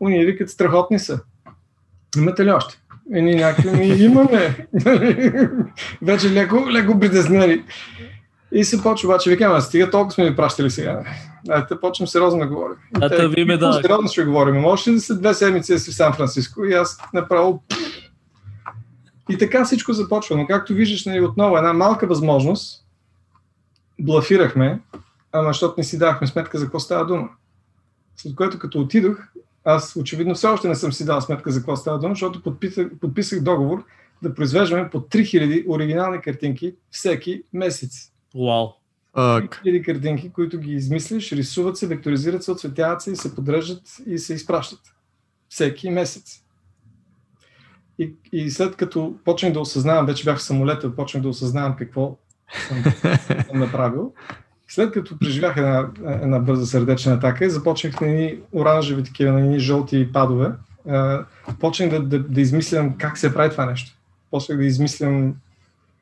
Уни 0.00 0.24
викат, 0.24 0.50
страхотни 0.50 0.98
са. 0.98 1.20
Имате 2.16 2.44
ли 2.44 2.50
още? 2.50 2.80
И 3.14 3.22
ние 3.22 3.34
някакви, 3.34 3.70
ми 3.70 3.86
имаме. 3.86 4.66
Вече 6.02 6.30
леко, 6.30 6.66
леко 6.70 7.00
притеснени. 7.00 7.62
И 8.52 8.64
се 8.64 8.82
почва 8.82 9.08
обаче, 9.08 9.30
викам, 9.30 9.52
а 9.52 9.60
стига 9.60 9.90
толкова 9.90 10.12
сме 10.12 10.30
ви 10.30 10.36
пращали 10.36 10.70
сега. 10.70 11.04
Дайте 11.44 11.80
почнем 11.80 12.06
сериозно 12.06 12.40
да 12.40 12.46
говорим. 12.46 12.76
Да, 12.98 13.08
те, 13.08 13.16
та 13.16 13.26
виме 13.26 13.56
да. 13.56 13.70
"Какво 13.70 13.82
Сериозно 13.82 14.08
ще 14.08 14.24
говорим. 14.24 14.60
Може 14.60 14.90
ли 14.90 14.94
да 14.94 15.00
след 15.00 15.20
две 15.20 15.34
седмици 15.34 15.78
си 15.78 15.90
в 15.90 15.94
Сан 15.94 16.12
Франциско? 16.12 16.64
И 16.64 16.72
аз 16.72 16.98
направо... 17.14 17.62
И 19.30 19.38
така 19.38 19.64
всичко 19.64 19.92
започва. 19.92 20.36
Но 20.36 20.46
както 20.46 20.74
виждаш, 20.74 21.04
нали, 21.06 21.20
отново 21.20 21.56
една 21.56 21.72
малка 21.72 22.06
възможност, 22.06 22.84
блафирахме, 24.00 24.80
ама 25.32 25.48
защото 25.48 25.74
не 25.78 25.84
си 25.84 25.98
давахме 25.98 26.26
сметка 26.26 26.58
за 26.58 26.64
какво 26.64 26.80
става 26.80 27.06
дума. 27.06 27.28
След 28.16 28.34
което 28.34 28.58
като 28.58 28.80
отидох, 28.80 29.18
аз 29.64 29.96
очевидно 29.96 30.34
все 30.34 30.46
още 30.46 30.68
не 30.68 30.74
съм 30.74 30.92
си 30.92 31.04
дал 31.04 31.20
сметка 31.20 31.50
за 31.50 31.58
какво 31.58 31.76
става 31.76 31.98
дума, 31.98 32.14
защото 32.14 32.42
подписах, 32.42 32.90
подписах 33.00 33.42
договор 33.42 33.84
да 34.22 34.34
произвеждаме 34.34 34.90
по 34.90 35.00
3000 35.00 35.68
оригинални 35.68 36.20
картинки 36.20 36.74
всеки 36.90 37.42
месец. 37.52 38.12
Вау. 38.34 38.68
Ък. 39.14 39.60
3000 39.64 39.84
картинки, 39.84 40.32
които 40.32 40.58
ги 40.58 40.72
измислиш, 40.72 41.32
рисуват 41.32 41.76
се, 41.76 41.86
векторизират 41.86 42.44
се, 42.44 42.52
отцветяват 42.52 43.02
се 43.02 43.10
и 43.10 43.16
се 43.16 43.34
подреждат 43.34 43.82
и 44.06 44.18
се 44.18 44.34
изпращат. 44.34 44.80
Всеки 45.48 45.90
месец. 45.90 46.42
И, 48.00 48.14
и 48.32 48.50
след 48.50 48.76
като 48.76 49.14
почнах 49.24 49.52
да 49.52 49.60
осъзнавам, 49.60 50.06
вече 50.06 50.24
бях 50.24 50.38
в 50.38 50.42
самолета, 50.42 50.96
почнах 50.96 51.22
да 51.22 51.28
осъзнавам 51.28 51.76
какво 51.76 52.16
съм, 52.68 52.84
съм 53.46 53.58
направил. 53.58 54.12
След 54.68 54.92
като 54.92 55.18
преживях 55.18 55.56
една, 55.56 55.88
една 56.06 56.38
бърза 56.38 56.66
сърдечна 56.66 57.12
атака, 57.12 57.50
започнах 57.50 58.00
на 58.00 58.08
едни 58.08 58.38
оранжеви 58.52 59.04
такива, 59.04 59.32
на 59.32 59.40
едни 59.40 59.58
жълти 59.58 60.12
падове. 60.12 60.50
Почнах 61.60 61.90
да, 61.90 62.00
да, 62.00 62.18
да 62.18 62.40
измислям 62.40 62.98
как 62.98 63.18
се 63.18 63.34
прави 63.34 63.50
това 63.50 63.66
нещо. 63.66 63.96
Почнах 64.30 64.58
да 64.58 64.64
измислям 64.64 65.34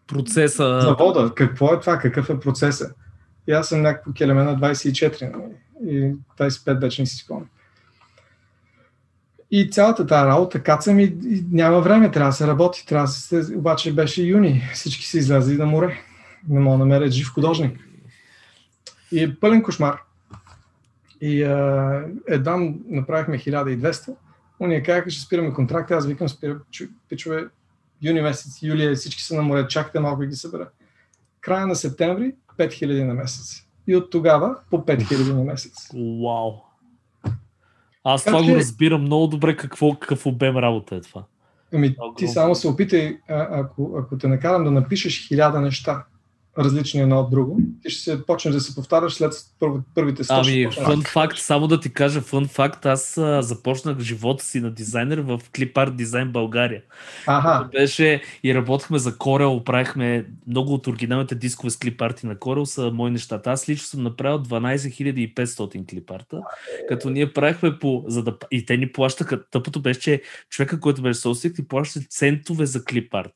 Процеса. 0.07 0.80
завода, 0.80 1.32
какво 1.34 1.74
е 1.74 1.80
това, 1.80 1.99
какъв 1.99 2.30
е 2.30 2.40
процеса. 2.40 2.90
И 3.49 3.53
аз 3.53 3.68
съм 3.68 3.82
някакво 3.82 4.12
келеме 4.12 4.42
на 4.42 4.57
24, 4.57 5.22
нали? 5.22 5.53
и 5.92 6.14
25 6.38 6.80
вече 6.80 7.03
не 7.03 7.07
си 7.07 7.16
спомням. 7.16 7.49
И 9.51 9.70
цялата 9.70 10.07
тази 10.07 10.26
работа 10.26 10.62
кацам 10.62 10.99
и, 10.99 11.03
и 11.05 11.44
няма 11.53 11.80
време, 11.80 12.11
трябва 12.11 12.30
да 12.30 12.36
се 12.36 12.46
работи. 12.46 12.86
Трябва 12.86 13.07
да 13.07 13.12
се, 13.12 13.57
обаче 13.57 13.94
беше 13.94 14.22
юни, 14.22 14.70
всички 14.74 15.07
са 15.07 15.18
излязли 15.18 15.57
на 15.57 15.66
море. 15.66 15.99
Не 16.49 16.61
мога 16.61 16.78
да 16.78 16.84
намерят 16.84 17.12
жив 17.12 17.32
художник. 17.34 17.80
И 19.12 19.22
е 19.22 19.36
пълен 19.40 19.62
кошмар. 19.62 19.99
И 21.20 21.42
а, 21.42 22.05
едва 22.28 22.72
направихме 22.88 23.38
1200. 23.38 24.14
Уния 24.61 24.82
казаха, 24.82 25.11
ще 25.11 25.22
спираме 25.22 25.53
контракта. 25.53 25.94
Аз 25.94 26.07
викам, 26.07 26.28
спира, 26.28 26.61
чу- 26.72 26.90
пичове, 27.09 27.49
юни 28.03 28.20
месец, 28.20 28.62
юли, 28.62 28.94
всички 28.94 29.22
са 29.22 29.34
на 29.34 29.42
море, 29.42 29.68
чакайте 29.68 30.01
малко 30.01 30.20
да 30.20 30.26
ги 30.26 30.36
събера. 30.36 30.68
Края 31.40 31.66
на 31.66 31.76
септември 31.76 32.34
5000 32.59 33.05
на 33.05 33.14
месец. 33.14 33.64
И 33.86 33.96
от 33.96 34.11
тогава 34.11 34.57
по 34.70 34.76
5000 34.76 35.32
на 35.32 35.44
месец. 35.44 35.88
Вау. 35.94 36.68
Аз 38.11 38.25
Така 38.25 38.37
това 38.37 38.47
че- 38.47 38.53
го 38.53 38.59
разбирам 38.59 39.01
много 39.03 39.27
добре 39.27 39.57
какво, 39.57 39.95
какъв 39.95 40.27
обем 40.27 40.57
работа 40.57 40.97
е 40.97 41.01
това. 41.01 41.23
Ами, 41.75 41.97
ти 42.17 42.29
само 42.29 42.55
се 42.55 42.69
опитай, 42.69 43.19
ако, 43.29 43.97
ако 43.99 44.19
те 44.19 44.29
накарам 44.29 44.65
да 44.65 44.71
напишеш 44.71 45.29
хиляда 45.29 45.61
неща, 45.61 46.05
различни 46.59 47.01
едно 47.01 47.21
от 47.21 47.31
друго, 47.31 47.61
ти 47.83 47.91
ще 47.91 48.03
се 48.03 48.27
почнеш 48.27 48.55
да 48.55 48.61
се 48.61 48.75
повтаряш 48.75 49.13
след 49.13 49.33
първ, 49.61 49.81
първите 49.95 50.25
100. 50.25 50.43
ще 50.43 50.63
Ами, 50.63 50.73
фън 50.87 51.03
факт, 51.03 51.39
само 51.39 51.67
да 51.67 51.81
ти 51.81 51.93
кажа 51.93 52.21
фън 52.21 52.49
факт, 52.49 52.87
аз 52.87 53.19
а, 53.19 53.43
започнах 53.43 53.99
живота 53.99 54.45
си 54.45 54.61
на 54.61 54.71
дизайнер 54.71 55.19
в 55.19 55.39
Clipart 55.53 56.03
Design 56.03 56.31
България. 56.31 56.83
Аха, 57.27 57.69
Беше 57.73 58.23
и 58.43 58.55
работихме 58.55 58.99
за 58.99 59.13
Corel, 59.13 59.65
правихме 59.65 60.27
много 60.47 60.75
от 60.75 60.87
оригиналните 60.87 61.35
дискове 61.35 61.71
с 61.71 61.77
клипарти 61.79 62.27
на 62.27 62.37
Corel 62.37 62.65
са 62.65 62.91
мои 62.91 63.11
нещата. 63.11 63.51
Аз 63.51 63.69
лично 63.69 63.87
съм 63.87 64.03
направил 64.03 64.39
12 64.39 65.35
500 65.35 65.91
клипарта, 65.91 66.41
като 66.89 67.11
ние 67.11 67.33
правихме 67.33 67.79
по... 67.79 68.05
За 68.07 68.23
да, 68.23 68.37
и 68.51 68.67
те 68.67 68.77
ни 68.77 68.93
плащаха. 68.93 69.45
Тъпото 69.51 69.83
беше, 69.83 70.01
че 70.01 70.23
човека, 70.51 70.81
който 70.81 71.03
беше 71.03 71.21
собственик, 71.21 71.59
ни 71.59 71.65
плащаше 71.65 72.07
центове 72.11 72.67
за 72.67 72.85
клипарт. 72.85 73.33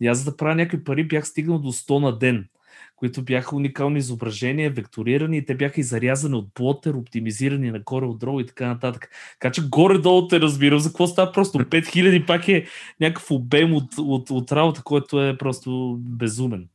И 0.00 0.06
аз 0.06 0.18
за 0.18 0.24
да 0.24 0.36
правя 0.36 0.54
някакви 0.54 0.84
пари 0.84 1.08
бях 1.08 1.26
стигнал 1.26 1.58
до 1.58 1.72
100 1.72 2.00
на 2.00 2.18
ден 2.18 2.48
които 2.96 3.22
бяха 3.22 3.56
уникални 3.56 3.98
изображения, 3.98 4.70
векторирани 4.70 5.36
и 5.36 5.44
те 5.44 5.54
бяха 5.54 5.80
и 5.80 5.84
зарязани 5.84 6.34
от 6.34 6.54
плотер, 6.54 6.94
оптимизирани 6.94 7.70
на 7.70 7.80
Corel 7.80 8.24
Draw 8.24 8.42
и 8.42 8.46
така 8.46 8.66
нататък. 8.66 9.08
Така 9.40 9.52
че 9.52 9.68
горе-долу 9.68 10.28
те 10.28 10.40
разбирам 10.40 10.78
за 10.78 10.88
какво 10.88 11.06
става. 11.06 11.32
Просто 11.32 11.58
5000 11.58 12.26
пак 12.26 12.48
е 12.48 12.66
някакъв 13.00 13.30
обем 13.30 13.74
от, 13.74 13.98
от, 13.98 14.30
от 14.30 14.52
работа, 14.52 14.82
който 14.84 15.24
е 15.24 15.38
просто 15.38 15.98
безумен. 16.00 16.68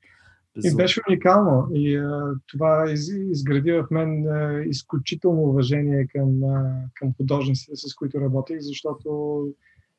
и 0.63 0.75
беше 0.75 1.01
уникално. 1.09 1.67
И 1.73 1.95
а, 1.95 2.33
това 2.47 2.91
из, 2.91 3.07
изгради 3.07 3.71
в 3.71 3.87
мен 3.91 4.27
а, 4.27 4.63
изключително 4.65 5.41
уважение 5.41 6.07
към, 6.07 6.43
а, 6.43 6.81
към 6.93 7.13
художниците, 7.17 7.71
с 7.75 7.95
които 7.95 8.21
работих, 8.21 8.57
защото 8.59 9.43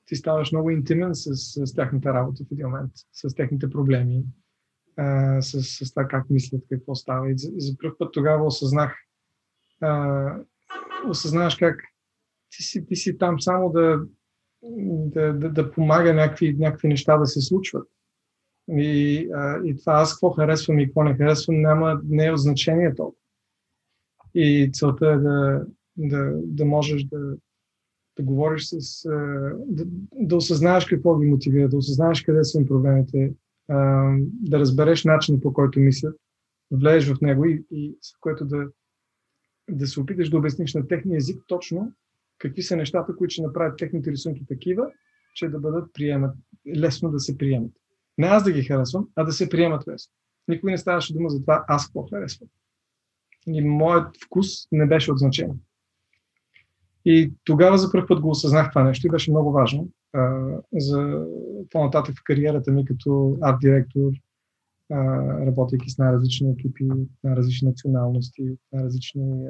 ти 0.07 0.17
ставаш 0.17 0.53
много 0.53 0.71
интимен 0.71 1.11
с, 1.15 1.35
с 1.67 1.75
тяхната 1.75 2.15
работа 2.15 2.45
в 2.45 2.53
един 2.53 2.67
момент, 2.67 2.91
с 3.13 3.35
техните 3.35 3.71
проблеми, 3.71 4.25
а, 4.97 5.43
с, 5.43 5.63
с 5.63 5.91
това 5.91 6.09
как 6.09 6.31
мислят, 6.31 6.63
какво 6.71 6.95
става. 6.95 7.31
И 7.31 7.39
за, 7.39 7.49
и 7.49 7.61
за 7.61 7.77
първ 7.83 7.99
път 7.99 8.13
тогава 8.13 8.47
осъзнах, 8.47 8.97
а, 9.81 10.37
осъзнаваш 11.09 11.57
как 11.57 11.81
ти 12.51 12.63
си, 12.63 12.87
ти 12.87 12.97
си 12.97 13.19
там 13.19 13.41
само 13.41 13.71
да, 13.71 14.01
да, 14.63 15.33
да, 15.33 15.51
да 15.51 15.71
помага 15.71 16.15
някакви, 16.15 16.57
някакви 16.59 16.89
неща 16.89 17.17
да 17.17 17.27
се 17.27 17.41
случват. 17.41 17.89
И, 18.69 19.29
а, 19.35 19.61
и 19.65 19.77
това 19.77 19.93
аз 19.93 20.15
какво 20.15 20.31
харесвам 20.31 20.79
и 20.79 20.87
какво 20.87 21.03
не 21.03 21.17
харесвам, 21.17 21.61
няма, 21.61 22.01
не 22.05 22.27
е 22.27 22.33
от 22.33 22.39
значение 22.39 22.95
толкова. 22.95 23.21
И 24.35 24.71
целта 24.73 25.07
е 25.07 25.17
да, 25.17 25.65
да, 25.97 26.33
да 26.35 26.65
можеш 26.65 27.05
да, 27.05 27.37
да 28.17 28.23
говориш 28.23 28.65
с... 28.65 29.09
Да, 29.67 29.85
да 30.13 30.37
осъзнаеш 30.37 30.85
какво 30.85 31.19
ги 31.19 31.27
мотивира, 31.27 31.69
да 31.69 31.77
осъзнаеш 31.77 32.23
къде 32.23 32.45
са 32.45 32.59
им 32.59 32.67
проблемите, 32.67 33.33
да 34.31 34.59
разбереш 34.59 35.05
начина 35.05 35.41
по 35.41 35.53
който 35.53 35.81
мислят, 35.81 36.17
да 36.71 36.79
влезеш 36.79 37.13
в 37.13 37.21
него 37.21 37.45
и, 37.45 37.65
и 37.71 37.97
с 38.01 38.19
което 38.21 38.45
да, 38.45 38.69
да 39.71 39.87
се 39.87 40.01
опиташ 40.01 40.31
да 40.31 40.39
обясниш 40.39 40.75
на 40.75 40.89
техния 40.89 41.17
език 41.17 41.43
точно 41.47 41.93
какви 42.39 42.63
са 42.63 42.77
нещата, 42.77 43.17
които 43.17 43.33
ще 43.33 43.43
направят 43.43 43.79
техните 43.79 44.11
рисунки 44.11 44.47
такива, 44.47 44.91
че 45.35 45.49
да 45.49 45.59
бъдат 45.59 45.93
приемат, 45.93 46.35
лесно 46.77 47.11
да 47.11 47.21
се 47.21 47.39
приемат. 47.39 47.73
Не 48.19 48.27
аз 48.27 48.45
да 48.45 48.53
ги 48.53 48.63
харесвам, 48.63 49.09
а 49.17 49.25
да 49.25 49.33
се 49.33 49.49
приемат 49.49 49.89
лесно. 49.89 50.13
Никой 50.49 50.71
не 50.71 50.79
ставаше 50.79 51.15
дума 51.15 51.29
за 51.29 51.41
това 51.41 51.65
аз 51.69 51.87
какво 51.87 52.07
харесвам. 52.07 52.49
И 53.47 53.61
моят 53.61 54.17
вкус 54.25 54.47
не 54.73 54.87
беше 54.87 55.13
от 55.13 55.19
значение. 55.19 55.57
И 57.05 57.33
тогава 57.45 57.79
за 57.79 57.93
първ 57.93 58.07
път 58.09 58.21
го 58.21 58.31
осъзнах 58.31 58.71
това 58.71 58.85
нещо 58.85 59.07
и 59.07 59.11
беше 59.11 59.31
много 59.31 59.53
важно 59.53 59.89
за 60.79 61.27
по-нататък 61.71 62.15
в 62.19 62.25
кариерата 62.25 62.73
ми 62.73 62.85
като 62.85 63.37
арт-директор, 63.41 64.13
работейки 65.47 65.91
с 65.91 65.99
най-различни 65.99 66.51
екипи, 66.51 66.89
най-различни 67.25 67.69
националности, 67.69 68.43
най-различни 68.73 69.47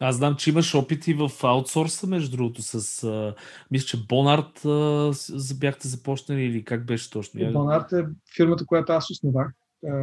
Аз 0.00 0.16
знам, 0.16 0.36
че 0.36 0.50
имаш 0.50 0.74
опити 0.74 1.14
в 1.14 1.30
аутсорса, 1.42 2.06
между 2.06 2.36
другото, 2.36 2.62
с... 2.62 3.04
А, 3.04 3.34
мисля, 3.70 3.86
че 3.86 4.06
Бонарт 4.08 4.64
а, 4.64 5.12
бяхте 5.60 5.88
започнали 5.88 6.42
или 6.42 6.64
как 6.64 6.86
беше 6.86 7.10
точно? 7.10 7.52
Бонарт 7.52 7.92
е 7.92 8.06
фирмата, 8.36 8.66
която 8.66 8.92
аз 8.92 9.10
основах. 9.10 9.52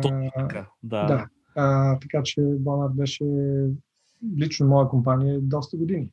Точно 0.02 0.32
така, 0.40 0.70
да. 0.84 1.06
Да. 1.06 1.28
А, 1.56 2.00
така 2.00 2.24
че 2.24 2.42
Бонарт 2.42 2.96
беше 2.96 3.26
лично 4.38 4.68
моя 4.68 4.88
компания 4.88 5.40
доста 5.42 5.78
години. 5.78 6.10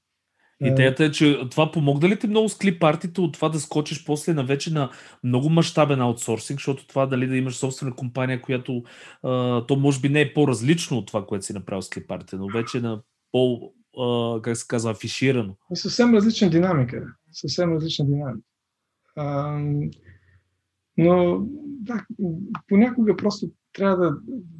Идеята 0.60 1.04
е, 1.04 1.10
че 1.10 1.40
това 1.50 1.72
помогна 1.72 2.08
ли 2.08 2.18
ти 2.18 2.26
много 2.26 2.48
с 2.48 2.58
клипартите 2.58 3.20
от 3.20 3.34
това 3.34 3.48
да 3.48 3.60
скочиш 3.60 4.04
после 4.04 4.34
на 4.34 4.44
вече 4.44 4.72
на 4.72 4.90
много 5.24 5.50
мащабен 5.50 6.00
аутсорсинг, 6.00 6.58
защото 6.58 6.86
това 6.86 7.06
дали 7.06 7.26
да 7.26 7.36
имаш 7.36 7.56
собствена 7.56 7.94
компания, 7.94 8.42
която 8.42 8.82
а, 9.22 9.66
то 9.66 9.76
може 9.76 10.00
би 10.00 10.08
не 10.08 10.20
е 10.20 10.34
по-различно 10.34 10.98
от 10.98 11.06
това, 11.06 11.26
което 11.26 11.44
си 11.44 11.52
направил 11.52 11.82
с 11.82 11.90
клипартите, 11.90 12.36
но 12.36 12.46
вече 12.46 12.80
на 12.80 13.02
по, 13.32 13.72
а, 13.98 14.42
как 14.42 14.56
се 14.56 14.66
казва, 14.68 14.90
афиширано. 14.90 15.56
И 15.72 15.76
съвсем 15.76 16.14
различна 16.14 16.50
динамика. 16.50 17.06
Съвсем 17.32 17.72
различна 17.72 18.06
динамика. 18.06 18.48
А, 19.16 19.58
но 20.96 21.46
да, 21.66 22.06
понякога 22.68 23.16
просто 23.16 23.50
трябва 23.72 23.96
да, 23.96 24.16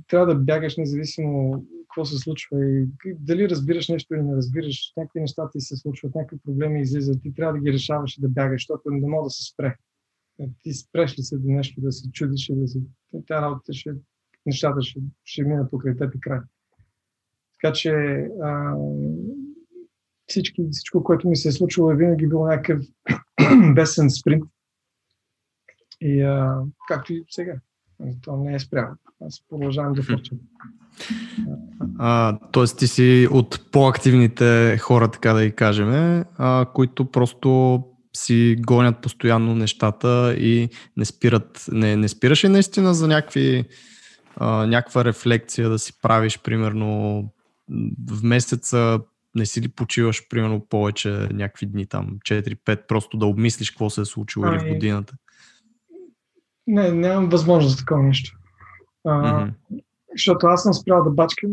трябва 0.09 0.27
да 0.27 0.35
бягаш 0.35 0.77
независимо 0.77 1.65
какво 1.95 2.05
се 2.05 2.19
случва 2.19 2.67
и 2.67 2.89
дали 3.05 3.49
разбираш 3.49 3.89
нещо 3.89 4.15
или 4.15 4.23
не 4.23 4.37
разбираш. 4.37 4.93
Някакви 4.97 5.21
неща 5.21 5.51
ти 5.53 5.61
се 5.61 5.77
случват, 5.77 6.15
някакви 6.15 6.39
проблеми 6.45 6.81
излизат. 6.81 7.23
Ти 7.23 7.35
трябва 7.35 7.53
да 7.53 7.59
ги 7.59 7.73
решаваш 7.73 8.19
и 8.19 8.21
да 8.21 8.29
бягаш, 8.29 8.63
защото 8.63 8.91
не 8.91 9.09
мога 9.09 9.25
да 9.25 9.31
се 9.31 9.53
спре. 9.53 9.77
Ти 10.63 10.73
спреш 10.73 11.19
ли 11.19 11.23
се 11.23 11.39
до 11.39 11.49
нещо, 11.51 11.81
да 11.81 11.93
се 11.93 12.11
чудиш 12.11 12.49
и 12.49 12.55
да 12.55 12.69
се... 12.69 12.79
Тя 13.27 13.43
работа 13.43 13.73
ще... 13.73 13.91
Нещата 14.47 14.83
ще, 14.83 15.01
ще 15.25 15.45
минат 15.45 15.71
покрай 15.71 15.97
теб 15.97 16.15
и 16.15 16.21
край. 16.21 16.41
Така 17.53 17.73
че 17.73 17.91
а, 18.43 18.75
всички, 20.27 20.63
всичко, 20.71 21.05
което 21.05 21.29
ми 21.29 21.37
се 21.37 21.49
е 21.49 21.53
случило, 21.53 21.91
е 21.91 21.97
винаги 21.97 22.29
било 22.29 22.47
някакъв 22.47 22.87
бесен 23.75 24.11
спринт. 24.11 24.45
И 26.01 26.23
а, 26.23 26.63
както 26.89 27.13
и 27.13 27.25
сега. 27.31 27.61
То 28.23 28.37
не 28.37 28.55
е 28.55 28.59
спрямо. 28.59 28.95
Аз 29.27 29.43
продължавам 29.51 29.93
да 29.93 30.03
фърчам. 30.03 30.39
А, 31.99 32.39
тоест 32.53 32.79
ти 32.79 32.87
си 32.87 33.29
от 33.31 33.71
по-активните 33.73 34.79
хора, 34.79 35.11
така 35.11 35.33
да 35.33 35.45
ги 35.45 35.53
кажем, 35.53 35.89
а, 36.39 36.67
които 36.75 37.05
просто 37.11 37.81
си 38.17 38.57
гонят 38.61 39.03
постоянно 39.03 39.55
нещата 39.55 40.35
и 40.39 40.69
не 40.97 41.05
спират. 41.05 41.65
Не, 41.73 41.97
не 41.97 42.09
спираш 42.09 42.45
ли 42.45 42.49
наистина 42.49 42.95
за 42.95 43.09
някакви, 43.09 43.65
а, 44.37 44.67
някаква 44.67 45.05
рефлекция 45.05 45.69
да 45.69 45.79
си 45.79 45.93
правиш, 46.03 46.39
примерно 46.39 47.23
в 48.11 48.23
месеца 48.23 49.01
не 49.35 49.47
си 49.47 49.63
ли 49.63 49.69
почиваш, 49.69 50.29
примерно, 50.29 50.67
повече 50.71 51.29
някакви 51.33 51.67
дни 51.67 51.87
там, 51.87 52.19
4-5, 52.25 52.87
просто 52.87 53.17
да 53.17 53.27
обмислиш 53.27 53.71
какво 53.71 53.91
се 53.91 54.01
е 54.01 54.05
случило 54.05 54.47
или 54.47 54.59
в 54.59 54.63
Ами, 54.63 54.73
годината? 54.73 55.15
Не, 56.67 56.91
нямам 56.91 57.29
възможност 57.29 57.71
за 57.71 57.79
такова 57.79 58.03
нещо. 58.03 58.39
А, 59.05 59.11
mm-hmm. 59.11 59.53
Защото 60.13 60.47
аз 60.47 60.63
съм 60.63 60.75
спрял 60.75 61.05
да 61.05 61.11
бачкам, 61.11 61.51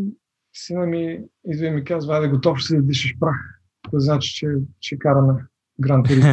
сина 0.54 0.86
ми 0.86 1.20
идва 1.48 1.66
и 1.66 1.72
ми 1.72 1.84
казва, 1.84 2.16
айде 2.16 2.28
готов 2.28 2.64
си 2.64 2.76
да 2.76 2.82
дишаш 2.82 3.16
прах. 3.20 3.36
Това 3.84 4.00
значи, 4.00 4.36
че 4.36 4.48
ще 4.82 5.00
караме 5.00 5.34
Гран 5.80 6.04
Туризм. 6.04 6.28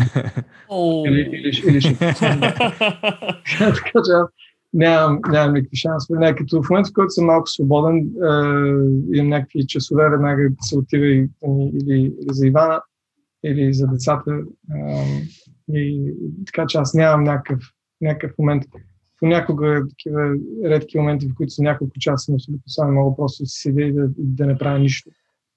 или, 1.07 1.20
или, 1.20 1.62
или 1.68 1.81
ще... 1.81 1.99
така 3.59 4.01
че 4.05 4.12
аз 4.12 4.29
нямам, 4.72 5.20
нямам 5.29 5.55
никакви 5.55 5.76
шансове. 5.76 6.18
Не, 6.18 6.35
като 6.35 6.62
в 6.62 6.70
момента, 6.70 6.91
в 6.91 6.93
който 6.95 7.11
съм 7.11 7.26
малко 7.26 7.47
свободен, 7.47 7.97
е, 7.97 8.09
имам 9.16 9.29
някакви 9.29 9.66
часове, 9.66 10.11
веднага 10.11 10.49
се 10.61 10.79
отива 10.79 11.07
и, 11.07 11.31
или, 11.49 12.01
или 12.01 12.33
за 12.33 12.47
Ивана, 12.47 12.83
или 13.45 13.74
за 13.74 13.87
децата. 13.87 14.41
Е, 14.74 15.05
и, 15.72 16.12
така 16.47 16.66
че 16.66 16.79
аз 16.79 16.95
нямам 16.95 17.24
някакъв, 17.24 17.62
някакъв 18.01 18.38
момент. 18.38 18.64
Понякога 19.20 19.82
такива 19.88 20.34
редки 20.64 20.99
моменти, 20.99 21.28
в 21.28 21.34
които 21.34 21.53
са 21.53 21.62
няколко 21.62 21.92
часа, 22.01 22.32
абсолютно 22.34 22.62
само 22.66 22.92
мога 22.92 23.16
просто 23.16 23.42
да 23.42 23.46
си 23.46 23.61
седя 23.61 23.82
и 23.82 23.92
да, 23.92 24.09
да 24.18 24.46
не 24.46 24.59
правя 24.59 24.78
нищо. 24.78 25.11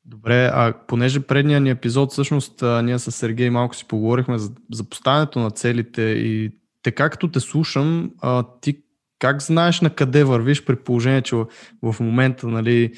Добре, 0.05 0.49
а 0.53 0.73
понеже 0.87 1.19
предния 1.19 1.61
ни 1.61 1.69
епизод, 1.69 2.11
всъщност 2.11 2.63
ние 2.83 2.99
с 2.99 3.11
Сергей 3.11 3.49
малко 3.49 3.75
си 3.75 3.85
поговорихме 3.87 4.37
за, 4.37 4.51
за 4.71 4.83
поставянето 4.83 5.39
на 5.39 5.51
целите 5.51 6.01
и 6.01 6.51
така 6.83 7.09
като 7.09 7.31
те 7.31 7.39
слушам, 7.39 8.11
а, 8.21 8.45
ти 8.61 8.83
как 9.19 9.41
знаеш 9.41 9.81
на 9.81 9.89
къде 9.89 10.23
вървиш 10.23 10.65
при 10.65 10.75
положение, 10.75 11.21
че 11.21 11.35
в 11.81 11.95
момента 11.99 12.47
нали, 12.47 12.93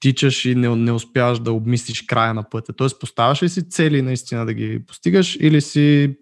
тичаш 0.00 0.44
и 0.44 0.54
не, 0.54 0.76
не 0.76 0.92
успяваш 0.92 1.38
да 1.38 1.52
обмислиш 1.52 2.02
края 2.02 2.34
на 2.34 2.48
пътя? 2.50 2.72
Тоест 2.72 3.00
поставяш 3.00 3.42
ли 3.42 3.48
си 3.48 3.68
цели 3.68 4.02
наистина 4.02 4.46
да 4.46 4.54
ги 4.54 4.82
постигаш 4.86 5.36
или 5.40 5.60
си 5.60 6.16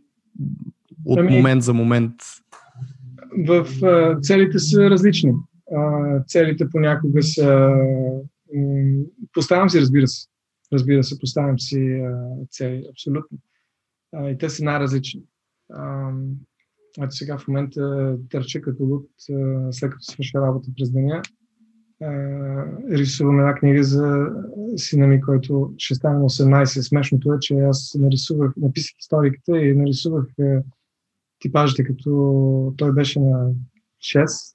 от 1.05 1.19
ами, 1.19 1.37
момент 1.37 1.63
за 1.63 1.75
момент? 1.75 2.15
В 3.39 3.85
а, 3.85 4.21
целите 4.21 4.59
са 4.59 4.91
различни. 4.91 5.33
А, 5.77 6.21
целите 6.27 6.69
понякога 6.71 7.23
са... 7.23 7.75
М- 8.55 9.05
поставям 9.33 9.71
си, 9.71 9.81
разбира 9.81 10.07
се. 10.07 10.29
Разбира 10.73 11.05
се, 11.05 11.19
поставям 11.19 11.59
си 11.59 11.79
а, 11.79 12.29
цели, 12.51 12.87
абсолютно. 12.91 13.39
А, 14.13 14.31
и 14.31 14.39
те 14.39 14.51
са 14.51 14.65
най-различни. 14.65 15.23
Ето 17.03 17.11
сега 17.11 17.39
в 17.39 17.49
момента 17.49 18.17
търча 18.31 18.61
като 18.61 18.83
луд, 18.83 19.07
след 19.71 19.91
като 19.91 20.05
свърша 20.05 20.41
работа 20.41 20.69
през 20.77 20.91
деня. 20.91 21.23
Рисувам 22.91 23.39
една 23.39 23.55
книга 23.55 23.85
за 23.85 24.27
сина 24.77 25.07
ми, 25.07 25.21
който 25.21 25.75
ще 25.79 25.95
стане 25.95 26.19
на 26.19 26.25
18. 26.25 26.89
Смешното 26.89 27.33
е, 27.33 27.39
че 27.41 27.55
аз 27.55 27.97
нарисувах, 27.99 28.53
написах 28.57 28.99
историката 29.01 29.59
и 29.59 29.75
нарисувах 29.75 30.27
типажите, 31.45 31.85
като 31.85 32.75
той 32.77 32.93
беше 32.93 33.21
на 33.21 33.51
6. 34.17 34.55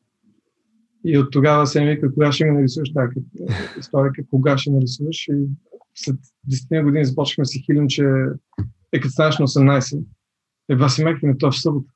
И 1.05 1.17
от 1.17 1.31
тогава 1.31 1.67
се 1.67 1.81
ми 1.81 1.89
вика, 1.89 2.13
кога 2.13 2.31
ще 2.31 2.45
ми 2.45 2.51
нарисуваш 2.51 2.93
тази 2.93 3.15
историка, 3.79 4.21
кога 4.29 4.57
ще 4.57 4.71
нарисуваш. 4.71 5.27
И 5.27 5.47
след 5.95 6.15
10 6.51 6.83
години 6.83 7.05
започнахме 7.05 7.45
си 7.45 7.63
хилим, 7.65 7.87
че 7.87 8.03
е 8.93 8.99
като 8.99 9.11
станеш 9.11 9.37
на 9.39 9.47
18. 9.47 10.03
Еба 10.69 10.89
си 10.89 11.03
мекаме 11.03 11.37
то 11.37 11.51
в 11.51 11.61
събота. 11.61 11.91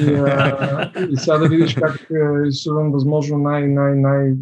И, 0.00 0.14
а, 0.14 0.92
и 1.10 1.16
сега 1.16 1.38
да 1.38 1.48
видиш 1.48 1.74
как 1.74 2.06
рисувам 2.44 2.92
възможно 2.92 3.38
най- 3.38 3.68
най- 3.68 3.96
най- 3.96 4.34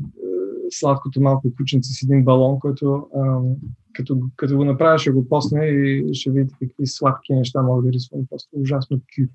сладкото 0.71 1.21
малко 1.21 1.55
кученце 1.57 1.93
с 1.93 2.03
един 2.03 2.25
балон, 2.25 2.59
който 2.61 3.07
а, 3.17 3.41
като, 3.93 4.19
като 4.37 4.57
го 4.57 4.65
направя 4.65 4.99
ще 4.99 5.11
го 5.11 5.29
посне 5.29 5.67
и 5.67 6.15
ще 6.15 6.31
видите 6.31 6.55
какви 6.61 6.87
сладки 6.87 7.35
неща 7.35 7.63
мога 7.63 7.83
да 7.83 7.93
рисувам. 7.93 8.27
Просто 8.31 8.49
ужасно 8.53 9.01
кют. 9.15 9.31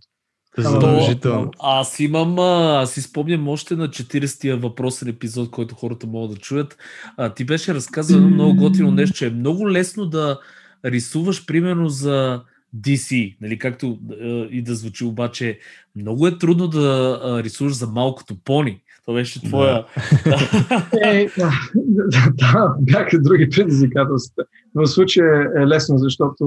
Задължително. 0.57 1.51
Аз 1.59 1.99
имам, 1.99 2.39
аз 2.39 2.91
си 2.91 3.01
спомням 3.01 3.47
още 3.47 3.75
на 3.75 3.87
40-тия 3.87 4.57
въпросен 4.57 5.07
епизод, 5.07 5.51
който 5.51 5.75
хората 5.75 6.07
могат 6.07 6.31
да 6.31 6.37
чуят. 6.37 6.77
А, 7.17 7.33
ти 7.33 7.45
беше 7.45 7.73
разказано 7.73 8.29
много 8.29 8.55
готино 8.55 8.91
нещо, 8.91 9.17
че 9.17 9.27
е 9.27 9.31
много 9.31 9.71
лесно 9.71 10.05
да 10.05 10.39
рисуваш 10.85 11.45
примерно 11.45 11.89
за 11.89 12.43
DC, 12.77 13.37
нали, 13.41 13.59
както 13.59 13.99
е, 14.21 14.27
и 14.27 14.61
да 14.61 14.75
звучи, 14.75 15.05
обаче 15.05 15.59
много 15.95 16.27
е 16.27 16.37
трудно 16.37 16.67
да 16.67 17.19
е, 17.23 17.43
рисуваш 17.43 17.73
за 17.73 17.87
малкото 17.87 18.35
пони. 18.43 18.81
Това 19.07 19.19
беше 19.19 19.43
твоя... 19.43 19.85
Да. 20.25 20.37
е, 21.03 21.27
да, 22.33 22.75
бяха 22.79 23.21
други 23.21 23.49
предизвикателства. 23.49 24.43
В 24.75 24.87
случая 24.87 25.51
е 25.57 25.67
лесно, 25.67 25.97
защото 25.97 26.45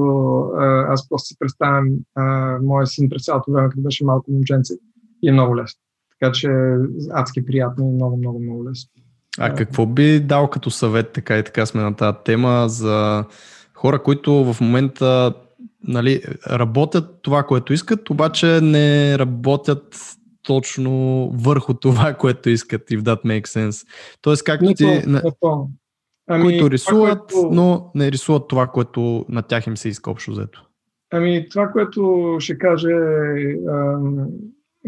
аз 0.89 1.09
просто 1.09 1.27
си 1.27 1.37
представям 1.39 1.89
моя 2.63 2.87
син 2.87 3.09
през 3.09 3.25
цялото 3.25 3.53
време, 3.53 3.69
като 3.69 3.83
беше 3.83 4.05
малко 4.05 4.31
момченце 4.31 4.75
и 5.23 5.29
е 5.29 5.33
много 5.33 5.57
лесно. 5.57 5.81
Така 6.21 6.33
че 6.33 6.49
адски 7.11 7.47
приятно 7.47 7.85
и 7.85 7.95
много, 7.95 8.17
много, 8.17 8.41
много 8.41 8.69
лесно. 8.69 8.91
А 9.39 9.55
какво 9.55 9.87
би 9.87 10.21
дал 10.21 10.51
като 10.51 10.71
съвет, 10.71 11.13
така 11.13 11.39
и 11.39 11.45
така 11.45 11.67
сме 11.67 11.83
на 11.83 11.97
тази 11.97 12.17
тема, 12.25 12.65
за 12.69 13.25
хора, 13.75 14.03
които 14.03 14.53
в 14.53 14.61
момента 14.61 15.35
нали, 15.89 16.23
работят 16.51 17.19
това, 17.23 17.43
което 17.43 17.73
искат, 17.73 18.11
обаче 18.11 18.61
не 18.61 19.19
работят 19.19 19.97
точно 20.43 21.28
върху 21.34 21.74
това, 21.74 22.14
което 22.18 22.51
искат, 22.51 22.91
if 22.91 23.01
that 23.01 23.24
makes 23.24 23.47
sense. 23.47 23.86
Тоест, 24.20 24.45
както 24.45 24.64
не 24.64 24.74
ти... 24.74 25.03
Ами, 26.32 26.45
които 26.45 26.70
рисуват, 26.70 27.28
това, 27.28 27.41
което... 27.41 27.55
но 27.55 27.91
не 27.95 28.12
рисуват 28.12 28.49
това, 28.49 28.66
което 28.66 29.26
на 29.28 29.43
тях 29.43 29.66
им 29.66 29.76
се 29.76 29.88
иска 29.88 30.11
общо 30.11 30.30
взето. 30.30 30.66
Ами, 31.12 31.49
това, 31.49 31.68
което 31.68 32.36
ще 32.41 32.59
кажа 32.59 32.88
е... 32.91 33.57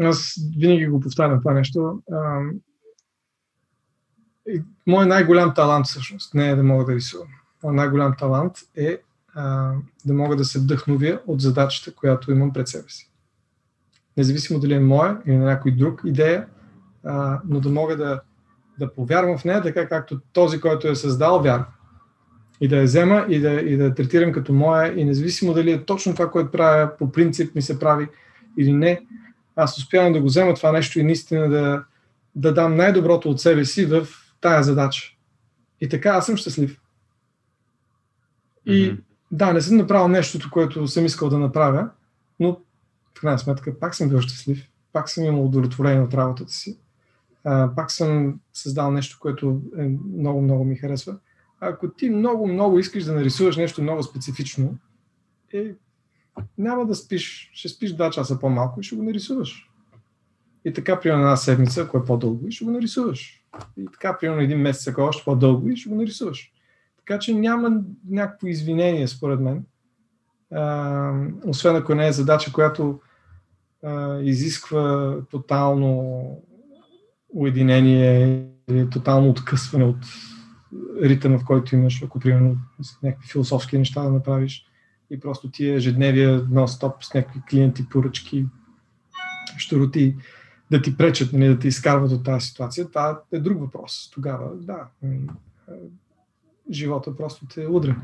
Аз 0.01 0.35
винаги 0.59 0.87
го 0.87 1.01
повтарям 1.01 1.39
това 1.39 1.53
нещо. 1.53 2.03
Моят 4.87 5.09
най-голям 5.09 5.55
талант 5.55 5.87
всъщност 5.87 6.35
не 6.35 6.51
е 6.51 6.57
да 6.57 6.63
мога 6.63 6.85
да 6.85 6.95
рисувам. 6.95 7.29
Моят 7.63 7.77
най-голям 7.77 8.15
талант 8.19 8.53
е 8.77 8.99
а, 9.35 9.73
да 10.07 10.15
мога 10.15 10.37
да 10.37 10.45
се 10.45 10.59
вдъхновя 10.59 11.21
от 11.27 11.41
задачата, 11.41 11.95
която 11.95 12.33
имам 12.33 12.53
пред 12.53 12.69
себе 12.69 12.89
си. 12.89 13.12
Независимо 14.17 14.61
дали 14.61 14.75
е 14.75 14.81
моя 14.81 15.19
или 15.27 15.37
на 15.37 15.45
някой 15.45 15.73
друг 15.73 16.03
идея, 16.05 16.47
а, 17.05 17.41
но 17.49 17.61
да 17.61 17.69
мога 17.69 17.97
да, 17.97 18.21
да 18.79 18.95
повярвам 18.95 19.39
в 19.39 19.45
нея, 19.45 19.63
така 19.63 19.89
както 19.89 20.21
този, 20.33 20.61
който 20.61 20.89
е 20.89 20.95
създал, 20.95 21.43
вярва. 21.43 21.67
И 22.61 22.69
да 22.69 22.77
я 22.77 22.83
взема 22.83 23.27
и 23.29 23.41
да, 23.41 23.53
и 23.53 23.77
да 23.77 23.95
третирам 23.95 24.33
като 24.33 24.53
моя 24.53 25.01
и 25.01 25.05
независимо 25.05 25.55
дали 25.55 25.73
е 25.73 25.85
точно 25.85 26.13
това, 26.13 26.31
което 26.31 26.51
правя, 26.51 26.97
по 26.99 27.13
принцип 27.13 27.55
ми 27.55 27.63
се 27.63 27.79
прави 27.79 28.09
или 28.59 28.73
не, 28.73 29.01
аз 29.57 29.79
успявам 29.79 30.13
да 30.13 30.21
го 30.21 30.27
взема 30.27 30.55
това 30.55 30.73
нещо 30.73 31.01
и 31.01 31.03
наистина 31.03 31.49
да, 31.49 31.85
да 32.35 32.55
дам 32.55 32.77
най-доброто 32.77 33.31
от 33.31 33.41
себе 33.41 33.65
си 33.65 33.87
в 33.87 34.07
тая 34.41 34.63
задача. 34.63 35.13
И 35.81 35.89
така 35.89 36.11
аз 36.11 36.27
съм 36.27 36.37
щастлив. 36.37 36.81
И 38.67 38.73
mm-hmm. 38.73 39.01
Да, 39.31 39.53
не 39.53 39.61
съм 39.61 39.77
направил 39.77 40.09
нещото, 40.09 40.51
което 40.51 40.89
съм 40.89 41.07
искал 41.07 41.29
да 41.29 41.39
направя, 41.39 41.89
но 42.41 42.61
крайна 43.23 43.39
сметка 43.39 43.79
пак 43.79 43.95
съм 43.95 44.09
бил 44.09 44.21
щастлив, 44.21 44.69
пак 44.93 45.09
съм 45.09 45.25
имал 45.25 45.45
удовлетворение 45.45 46.03
от 46.03 46.15
работата 46.15 46.53
си, 46.53 46.79
а, 47.45 47.75
пак 47.77 47.91
съм 47.91 48.41
създал 48.53 48.91
нещо, 48.91 49.19
което 49.21 49.63
е, 49.79 49.89
много, 50.17 50.43
много 50.43 50.65
ми 50.65 50.77
харесва. 50.77 51.17
Ако 51.61 51.91
ти 51.91 52.11
много, 52.11 52.47
много 52.47 52.79
искаш 52.79 53.05
да 53.05 53.15
нарисуваш 53.15 53.57
нещо 53.57 53.83
много 53.83 54.03
специфично, 54.03 54.75
е, 55.53 55.75
няма 56.59 56.87
да 56.87 56.95
спиш, 56.95 57.51
ще 57.55 57.69
спиш 57.69 57.93
два 57.93 58.11
часа 58.11 58.39
по-малко 58.39 58.81
и 58.81 58.83
ще 58.83 58.97
го 58.97 59.03
нарисуваш. 59.03 59.69
И 60.65 60.73
така, 60.73 61.01
примерно 61.01 61.23
една 61.23 61.37
седмица, 61.37 61.83
ако 61.83 61.99
е 61.99 62.05
по-дълго, 62.05 62.49
и 62.49 62.53
ще 62.53 62.65
го 62.65 62.71
нарисуваш. 62.71 63.45
И 63.77 63.87
така, 63.93 64.19
примерно 64.19 64.43
един 64.43 64.59
месец, 64.59 64.89
ако 64.89 65.01
е 65.01 65.05
още 65.05 65.25
по-дълго, 65.25 65.69
и 65.69 65.77
ще 65.77 65.89
го 65.89 65.95
нарисуваш. 65.95 66.53
Така 66.99 67.19
че 67.19 67.35
няма 67.35 67.83
някакво 68.09 68.47
извинение, 68.47 69.09
според 69.09 69.41
мен. 69.41 69.65
А, 70.55 71.13
освен 71.47 71.77
ако 71.77 71.95
не 71.95 72.09
е 72.09 72.13
задача, 72.13 72.53
която 72.53 73.01
изисква 74.23 75.17
тотално 75.31 76.23
уединение 77.29 78.47
или 78.69 78.91
тотално 78.91 79.31
откъсване 79.31 79.85
от 79.85 80.05
ритъма, 81.03 81.39
в 81.39 81.45
който 81.45 81.75
имаш, 81.75 82.03
ако 82.03 82.21
примерно 82.21 82.57
някакви 83.03 83.29
философски 83.29 83.79
неща 83.79 84.03
да 84.03 84.11
направиш 84.11 84.67
и 85.11 85.21
просто 85.21 85.51
ти 85.51 85.67
е 85.67 85.75
ежедневие 85.75 86.29
нон-стоп 86.29 86.95
с 87.05 87.15
някакви 87.15 87.41
клиенти, 87.51 87.89
поръчки, 87.89 88.47
щуроти 89.57 90.17
да 90.71 90.83
ти 90.83 90.97
пречат, 90.97 91.33
нали, 91.33 91.49
да 91.49 91.59
ти 91.59 91.69
изкарват 91.69 92.13
от 92.13 92.25
тази 92.25 92.47
ситуация, 92.47 92.89
това 92.89 93.21
е 93.33 93.39
друг 93.39 93.61
въпрос. 93.61 94.11
Тогава, 94.15 94.57
да, 94.57 94.87
живота 96.71 97.17
просто 97.17 97.47
те 97.47 97.67
удря. 97.67 97.97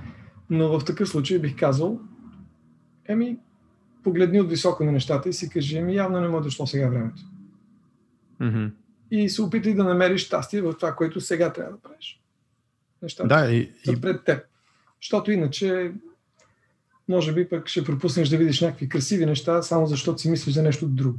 Но 0.50 0.78
в 0.78 0.84
такъв 0.84 1.08
случай 1.08 1.38
бих 1.38 1.56
казал, 1.56 2.00
еми, 3.08 3.38
погледни 4.08 4.40
от 4.40 4.50
високо 4.50 4.84
на 4.84 4.92
нещата 4.92 5.28
и 5.28 5.32
си 5.32 5.48
кажи, 5.48 5.78
еми, 5.78 5.94
явно 5.94 6.20
не 6.20 6.28
му 6.28 6.38
е 6.38 6.40
дошло 6.40 6.66
сега 6.66 6.88
времето. 6.88 7.22
Mm-hmm. 8.40 8.70
И 9.10 9.28
се 9.28 9.42
опитай 9.42 9.74
да 9.74 9.84
намериш 9.84 10.26
щастие 10.26 10.62
в 10.62 10.74
това, 10.74 10.92
което 10.94 11.20
сега 11.20 11.52
трябва 11.52 11.72
да 11.72 11.78
правиш. 11.78 12.20
Нещата 13.02 13.28
да, 13.28 13.52
и, 13.52 13.72
са 13.84 14.00
пред 14.00 14.24
теб. 14.24 14.44
Защото 15.02 15.30
иначе, 15.30 15.92
може 17.08 17.32
би 17.32 17.48
пък 17.48 17.68
ще 17.68 17.84
пропуснеш 17.84 18.28
да 18.28 18.36
видиш 18.36 18.60
някакви 18.60 18.88
красиви 18.88 19.26
неща, 19.26 19.62
само 19.62 19.86
защото 19.86 20.20
си 20.20 20.30
мислиш 20.30 20.54
за 20.54 20.62
нещо 20.62 20.86
друго. 20.86 21.18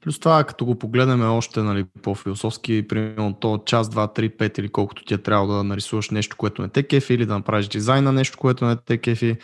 Плюс 0.00 0.18
това, 0.18 0.44
като 0.44 0.64
го 0.64 0.78
погледнем 0.78 1.22
още 1.22 1.62
нали, 1.62 1.86
по-философски, 2.02 2.88
примерно 2.88 3.34
то 3.34 3.62
час, 3.66 3.88
два, 3.88 4.12
три, 4.12 4.28
пет 4.28 4.58
или 4.58 4.68
колкото 4.68 5.04
ти 5.04 5.14
е 5.14 5.18
трябва 5.18 5.56
да 5.56 5.64
нарисуваш 5.64 6.10
нещо, 6.10 6.36
което 6.36 6.62
не 6.62 6.68
те 6.68 6.82
кефи 6.82 7.14
или 7.14 7.26
да 7.26 7.34
направиш 7.34 7.68
дизайн 7.68 8.04
на 8.04 8.12
нещо, 8.12 8.38
което 8.38 8.66
не 8.66 8.76
те 8.76 8.98
кефи, 8.98 9.36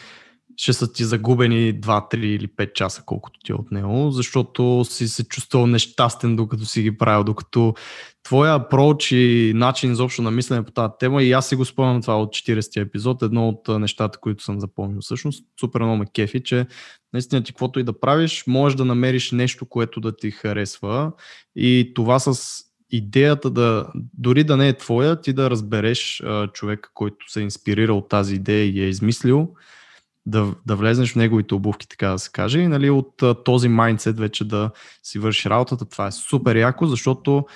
ще 0.57 0.72
са 0.72 0.92
ти 0.92 1.04
загубени 1.04 1.80
2, 1.80 2.14
3 2.14 2.16
или 2.16 2.48
5 2.48 2.72
часа, 2.72 3.02
колкото 3.07 3.40
ти 3.44 3.52
е 3.52 3.54
от 3.54 3.72
него, 3.72 4.11
защото 4.11 4.84
си 4.84 5.09
се 5.09 5.24
чувствал 5.24 5.66
нещастен, 5.66 6.36
докато 6.36 6.64
си 6.64 6.82
ги 6.82 6.98
правил, 6.98 7.24
докато 7.24 7.74
твоя 8.22 8.68
проч 8.68 9.12
и 9.12 9.52
начин 9.54 9.92
изобщо 9.92 10.22
на 10.22 10.30
мислене 10.30 10.64
по 10.64 10.70
тази 10.70 10.92
тема 11.00 11.22
и 11.22 11.32
аз 11.32 11.48
си 11.48 11.57
го 11.57 11.64
спомням 11.64 12.02
това 12.02 12.20
от 12.20 12.28
40-ти 12.28 12.80
епизод, 12.80 13.22
едно 13.22 13.48
от 13.48 13.80
нещата, 13.80 14.18
които 14.18 14.44
съм 14.44 14.61
запомнил. 14.61 15.00
Всъщност, 15.00 15.44
супер 15.61 15.80
много 15.80 15.96
ме 15.96 16.07
кефи, 16.14 16.42
че 16.44 16.66
наистина 17.12 17.42
ти 17.42 17.52
каквото 17.52 17.80
и 17.80 17.84
да 17.84 18.00
правиш, 18.00 18.44
можеш 18.46 18.76
да 18.76 18.84
намериш 18.84 19.32
нещо, 19.32 19.66
което 19.66 20.00
да 20.00 20.16
ти 20.16 20.30
харесва 20.30 21.12
и 21.57 21.92
това 21.94 22.18
с 22.18 22.62
идеята 22.90 23.50
да, 23.50 23.86
дори 24.14 24.44
да 24.44 24.57
не 24.57 24.68
е 24.68 24.76
твоя, 24.76 25.20
ти 25.20 25.32
да 25.32 25.50
разбереш 25.50 26.22
а, 26.24 26.48
човека, 26.48 26.90
който 26.94 27.32
се 27.32 27.40
е 27.40 27.42
инспирирал 27.42 27.98
от 27.98 28.09
тази 28.09 28.34
идея 28.34 28.64
и 28.64 28.80
е 28.80 28.88
измислил, 28.88 29.54
да, 30.26 30.54
да 30.66 30.76
влезнеш 30.76 31.12
в 31.12 31.16
неговите 31.16 31.54
обувки, 31.54 31.88
така 31.88 32.08
да 32.08 32.18
се 32.18 32.30
каже, 32.32 32.60
и 32.60 32.68
нали, 32.68 32.90
от 32.90 33.22
този 33.44 33.68
майндсет 33.68 34.18
вече 34.18 34.48
да 34.48 34.70
си 35.02 35.18
вършиш 35.18 35.46
работата. 35.46 35.84
Това 35.84 36.06
е 36.06 36.12
супер 36.12 36.56
яко, 36.56 36.86
защото 36.86 37.46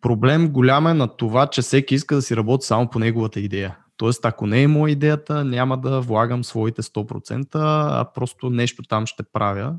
проблем 0.00 0.52
голям 0.52 0.86
е 0.86 0.94
на 0.94 1.16
това, 1.16 1.46
че 1.46 1.62
всеки 1.62 1.94
иска 1.94 2.14
да 2.14 2.22
си 2.22 2.36
работи 2.36 2.66
само 2.66 2.90
по 2.90 2.98
неговата 2.98 3.40
идея. 3.40 3.76
Тоест, 3.96 4.24
ако 4.24 4.46
не 4.46 4.62
е 4.62 4.68
моя 4.68 4.92
идеята, 4.92 5.44
няма 5.44 5.80
да 5.80 6.00
влагам 6.00 6.44
своите 6.44 6.82
100%, 6.82 7.46
а 7.54 8.06
просто 8.14 8.50
нещо 8.50 8.82
там 8.82 9.06
ще 9.06 9.22
правя, 9.22 9.76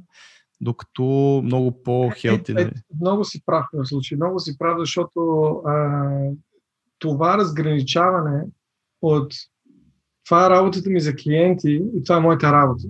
докато 0.61 1.41
много 1.43 1.83
по-хелти. 1.83 2.51
Е, 2.57 2.61
е, 2.61 2.71
много 3.01 3.23
си 3.23 3.41
прав 3.45 3.65
в 3.73 3.85
случай. 3.85 4.15
Много 4.15 4.39
си 4.39 4.57
прав, 4.57 4.75
защото 4.79 5.49
а, 5.65 6.09
това 6.99 7.37
разграничаване 7.37 8.43
от 9.01 9.33
това 10.26 10.45
е 10.45 10.49
работата 10.49 10.89
ми 10.89 11.01
за 11.01 11.15
клиенти 11.15 11.82
и 11.95 12.03
това 12.03 12.17
е 12.17 12.22
моята 12.22 12.51
работа. 12.51 12.88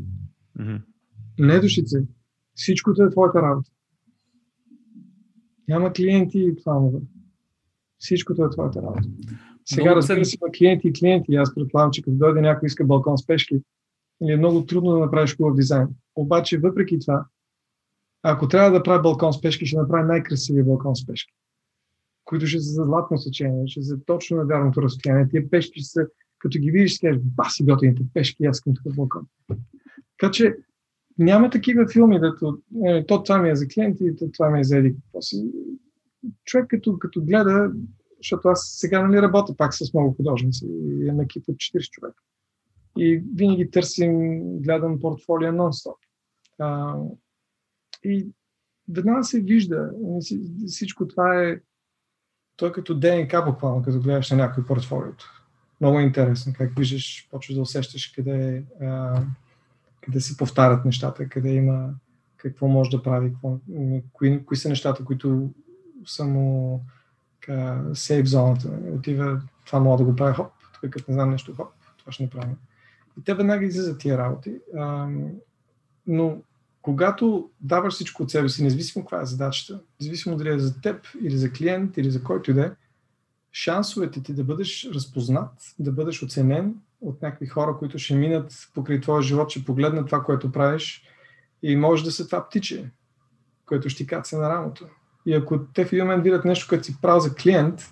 Mm-hmm. 0.60 0.82
Не 1.40 1.60
душице. 1.60 1.98
Всичкото 2.56 3.04
е 3.04 3.10
твоята 3.10 3.42
работа. 3.42 3.72
Няма 5.68 5.94
клиенти 5.94 6.40
и 6.40 6.56
това 6.56 6.80
не 6.80 6.92
Всичкото 7.98 8.46
е 8.46 8.50
твоята 8.50 8.82
работа. 8.82 9.10
Сега 9.66 9.96
разбира 9.96 10.26
се, 10.26 10.38
има 10.42 10.52
клиенти 10.52 10.88
и 10.88 10.94
клиенти. 10.94 11.36
Аз 11.36 11.56
предполагам, 11.56 11.92
че 11.92 12.02
като 12.02 12.18
дойде 12.18 12.42
някой 12.42 12.68
иска 12.68 12.86
балкон 12.86 13.18
с 13.18 13.28
пешки, 13.28 13.62
или 14.22 14.32
е 14.32 14.38
много 14.38 14.66
трудно 14.66 14.92
да 14.92 15.00
направиш 15.00 15.38
хубав 15.38 15.56
дизайн. 15.56 15.88
Обаче, 16.16 16.58
въпреки 16.58 17.00
това, 17.00 17.26
ако 18.24 18.48
трябва 18.48 18.72
да 18.72 18.84
прави 18.84 19.02
балкон 19.02 19.34
с 19.34 19.42
пешки, 19.42 19.66
ще 19.66 19.78
направи 19.78 20.08
най-красивия 20.08 20.64
балкон 20.64 20.96
с 20.96 21.06
пешки, 21.06 21.34
които 22.26 22.48
ще 22.48 22.60
са 22.60 22.70
за 22.70 22.84
златно 22.84 23.18
сечение, 23.18 23.68
ще 23.68 23.82
са 23.82 24.00
точно 24.06 24.38
на 24.38 24.46
вярното 24.46 24.82
разстояние. 24.82 25.28
Тия 25.30 25.50
пешки 25.50 25.80
ще 25.80 25.90
са 25.90 26.08
като 26.42 26.60
ги 26.60 26.72
видиш, 26.72 26.94
си 26.94 27.00
кажеш, 27.00 27.22
баси 27.24 27.64
готините 27.64 28.04
пешки, 28.14 28.46
аз 28.46 28.58
искам 28.58 28.74
такъв 28.76 28.96
балкон. 28.96 29.28
Така 30.20 30.32
че 30.32 30.56
няма 31.18 31.50
такива 31.50 31.88
филми, 31.88 32.20
дето 32.20 32.62
е, 32.86 33.06
то 33.06 33.24
това 33.24 33.38
ми 33.38 33.50
е 33.50 33.56
за 33.56 33.68
клиенти, 33.68 34.16
то 34.20 34.32
това 34.32 34.50
ми 34.50 34.60
е 34.60 34.64
за 34.64 34.78
еди 34.78 34.96
Човек 36.46 36.66
като, 36.70 37.00
като 37.00 37.22
гледа, 37.24 37.72
защото 38.18 38.48
аз 38.48 38.76
сега 38.78 39.08
нали 39.08 39.22
работя 39.22 39.58
пак 39.58 39.74
с 39.74 39.94
много 39.94 40.14
художници 40.14 40.66
имам 41.02 41.22
екип 41.22 41.44
от 41.48 41.56
40 41.56 41.90
човека. 41.90 42.24
И 42.98 43.24
винаги 43.36 43.72
търсим, 43.72 44.40
гледам 44.62 45.00
портфолия 45.00 45.54
нон-стоп. 45.54 45.96
А, 46.60 46.96
и 48.04 48.28
веднага 48.90 49.24
се 49.24 49.42
вижда, 49.42 49.92
всичко 50.68 51.08
това 51.08 51.44
е, 51.44 51.60
той 52.56 52.72
като 52.72 53.00
ДНК 53.00 53.46
буквално, 53.46 53.82
като 53.84 54.00
гледаш 54.00 54.32
на 54.32 54.38
някой 54.38 54.66
портфолиото 54.66 55.41
много 55.82 56.00
е 56.00 56.04
интересно 56.04 56.54
как 56.58 56.72
виждаш, 56.78 57.28
почваш 57.32 57.56
да 57.56 57.62
усещаш 57.62 58.08
къде, 58.08 58.64
а, 58.82 59.22
къде 60.02 60.22
се 60.22 60.38
повтарят 60.38 60.86
нещата, 60.86 61.30
къде 61.30 61.50
има 61.50 61.90
какво 62.38 62.68
може 62.68 62.90
да 62.90 63.04
прави, 63.04 63.34
какво, 63.34 63.58
кои, 64.14 64.46
кои 64.46 64.58
са 64.58 64.70
нещата, 64.70 65.06
които 65.06 65.50
са 66.06 66.26
му 66.26 66.82
сейф 67.94 68.28
зоната. 68.28 68.70
Отива, 68.94 69.42
това 69.66 69.80
мога 69.80 69.98
да 69.98 70.04
го 70.04 70.16
правя, 70.16 70.34
хоп, 70.34 70.52
тук 70.74 70.92
като 70.92 71.12
не 71.12 71.14
знам 71.14 71.30
нещо, 71.30 71.56
хоп, 71.56 71.68
това 72.00 72.12
ще 72.12 72.24
направим. 72.24 72.56
И 73.20 73.24
те 73.24 73.34
веднага 73.34 73.66
излизат 73.66 74.00
тия 74.00 74.18
работи. 74.18 74.56
А, 74.78 75.08
но 76.08 76.42
когато 76.82 77.50
даваш 77.62 77.94
всичко 77.94 78.24
от 78.24 78.32
себе 78.32 78.50
си, 78.50 78.64
независимо 78.64 79.06
каква 79.06 79.22
е 79.22 79.26
задачата, 79.26 79.82
независимо 80.02 80.38
дали 80.38 80.50
е 80.50 80.60
за 80.60 80.82
теб 80.82 81.08
или 81.22 81.38
за 81.38 81.52
клиент 81.52 81.98
или 81.98 82.12
за 82.12 82.24
който 82.24 82.52
и 82.52 82.54
да 82.54 82.66
е, 82.66 82.72
шансовете 83.54 84.24
ти 84.24 84.34
да 84.34 84.44
бъдеш 84.44 84.90
разпознат, 84.94 85.52
да 85.80 85.92
бъдеш 85.92 86.24
оценен 86.24 86.76
от 87.02 87.22
някакви 87.22 87.46
хора, 87.46 87.76
които 87.80 88.00
ще 88.00 88.16
минат 88.16 88.54
покрай 88.74 89.02
твоя 89.02 89.22
живот, 89.22 89.50
ще 89.50 89.66
погледнат 89.66 90.06
това, 90.06 90.24
което 90.24 90.52
правиш 90.52 91.04
и 91.64 91.76
може 91.76 92.04
да 92.04 92.12
се 92.12 92.26
това 92.26 92.48
птиче, 92.48 92.90
което 93.66 93.90
ще 93.90 94.04
ти 94.04 94.08
каца 94.08 94.38
на 94.38 94.50
рамото. 94.50 94.86
И 95.26 95.34
ако 95.34 95.60
те 95.74 95.86
в 95.86 95.94
един 95.94 96.06
момент 96.06 96.24
видят 96.24 96.46
нещо, 96.46 96.66
което 96.70 96.86
си 96.86 97.02
правил 97.02 97.20
за 97.20 97.36
клиент 97.36 97.92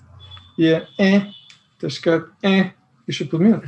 и 0.58 0.68
е 0.68 0.88
е, 1.00 1.26
те 1.80 1.90
ще 1.90 2.02
кажат 2.02 2.30
е 2.44 2.76
и 3.08 3.12
ще 3.12 3.30
подминат. 3.30 3.64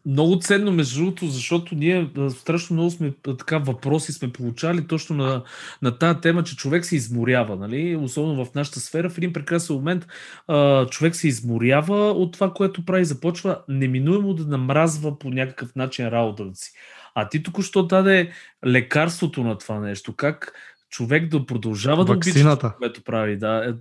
много 0.05 0.39
ценно, 0.39 0.71
между 0.71 0.99
другото, 0.99 1.27
защото 1.27 1.75
ние 1.75 2.09
страшно 2.29 2.73
много 2.73 2.91
сме 2.91 3.13
така 3.39 3.57
въпроси 3.57 4.13
сме 4.13 4.31
получали 4.31 4.87
точно 4.87 5.15
на, 5.15 5.43
на 5.81 5.97
тази 5.97 6.19
тема, 6.19 6.43
че 6.43 6.55
човек 6.55 6.85
се 6.85 6.95
изморява, 6.95 7.55
нали? 7.55 7.95
особено 7.95 8.45
в 8.45 8.53
нашата 8.55 8.79
сфера. 8.79 9.09
В 9.09 9.17
един 9.17 9.33
прекрасен 9.33 9.75
момент 9.75 10.07
а, 10.47 10.85
човек 10.85 11.15
се 11.15 11.27
изморява 11.27 12.11
от 12.11 12.33
това, 12.33 12.53
което 12.53 12.85
прави, 12.85 13.05
започва 13.05 13.61
неминуемо 13.69 14.33
да 14.33 14.45
намразва 14.45 15.19
по 15.19 15.29
някакъв 15.29 15.75
начин 15.75 16.07
работата 16.07 16.55
си. 16.55 16.71
А 17.15 17.29
ти 17.29 17.43
току-що 17.43 17.83
даде 17.83 18.31
лекарството 18.65 19.43
на 19.43 19.57
това 19.57 19.79
нещо. 19.79 20.15
Как 20.15 20.53
човек 20.89 21.29
да 21.29 21.45
продължава 21.45 22.05
да 22.05 22.11
обича 22.11 22.57
това, 22.57 22.75
което 22.77 23.03
прави. 23.03 23.37
Да. 23.37 23.65
Е, 23.65 23.73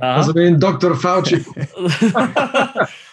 да. 0.00 0.32
Един 0.36 0.58
доктор 0.58 1.00
Фаучи. 1.00 1.44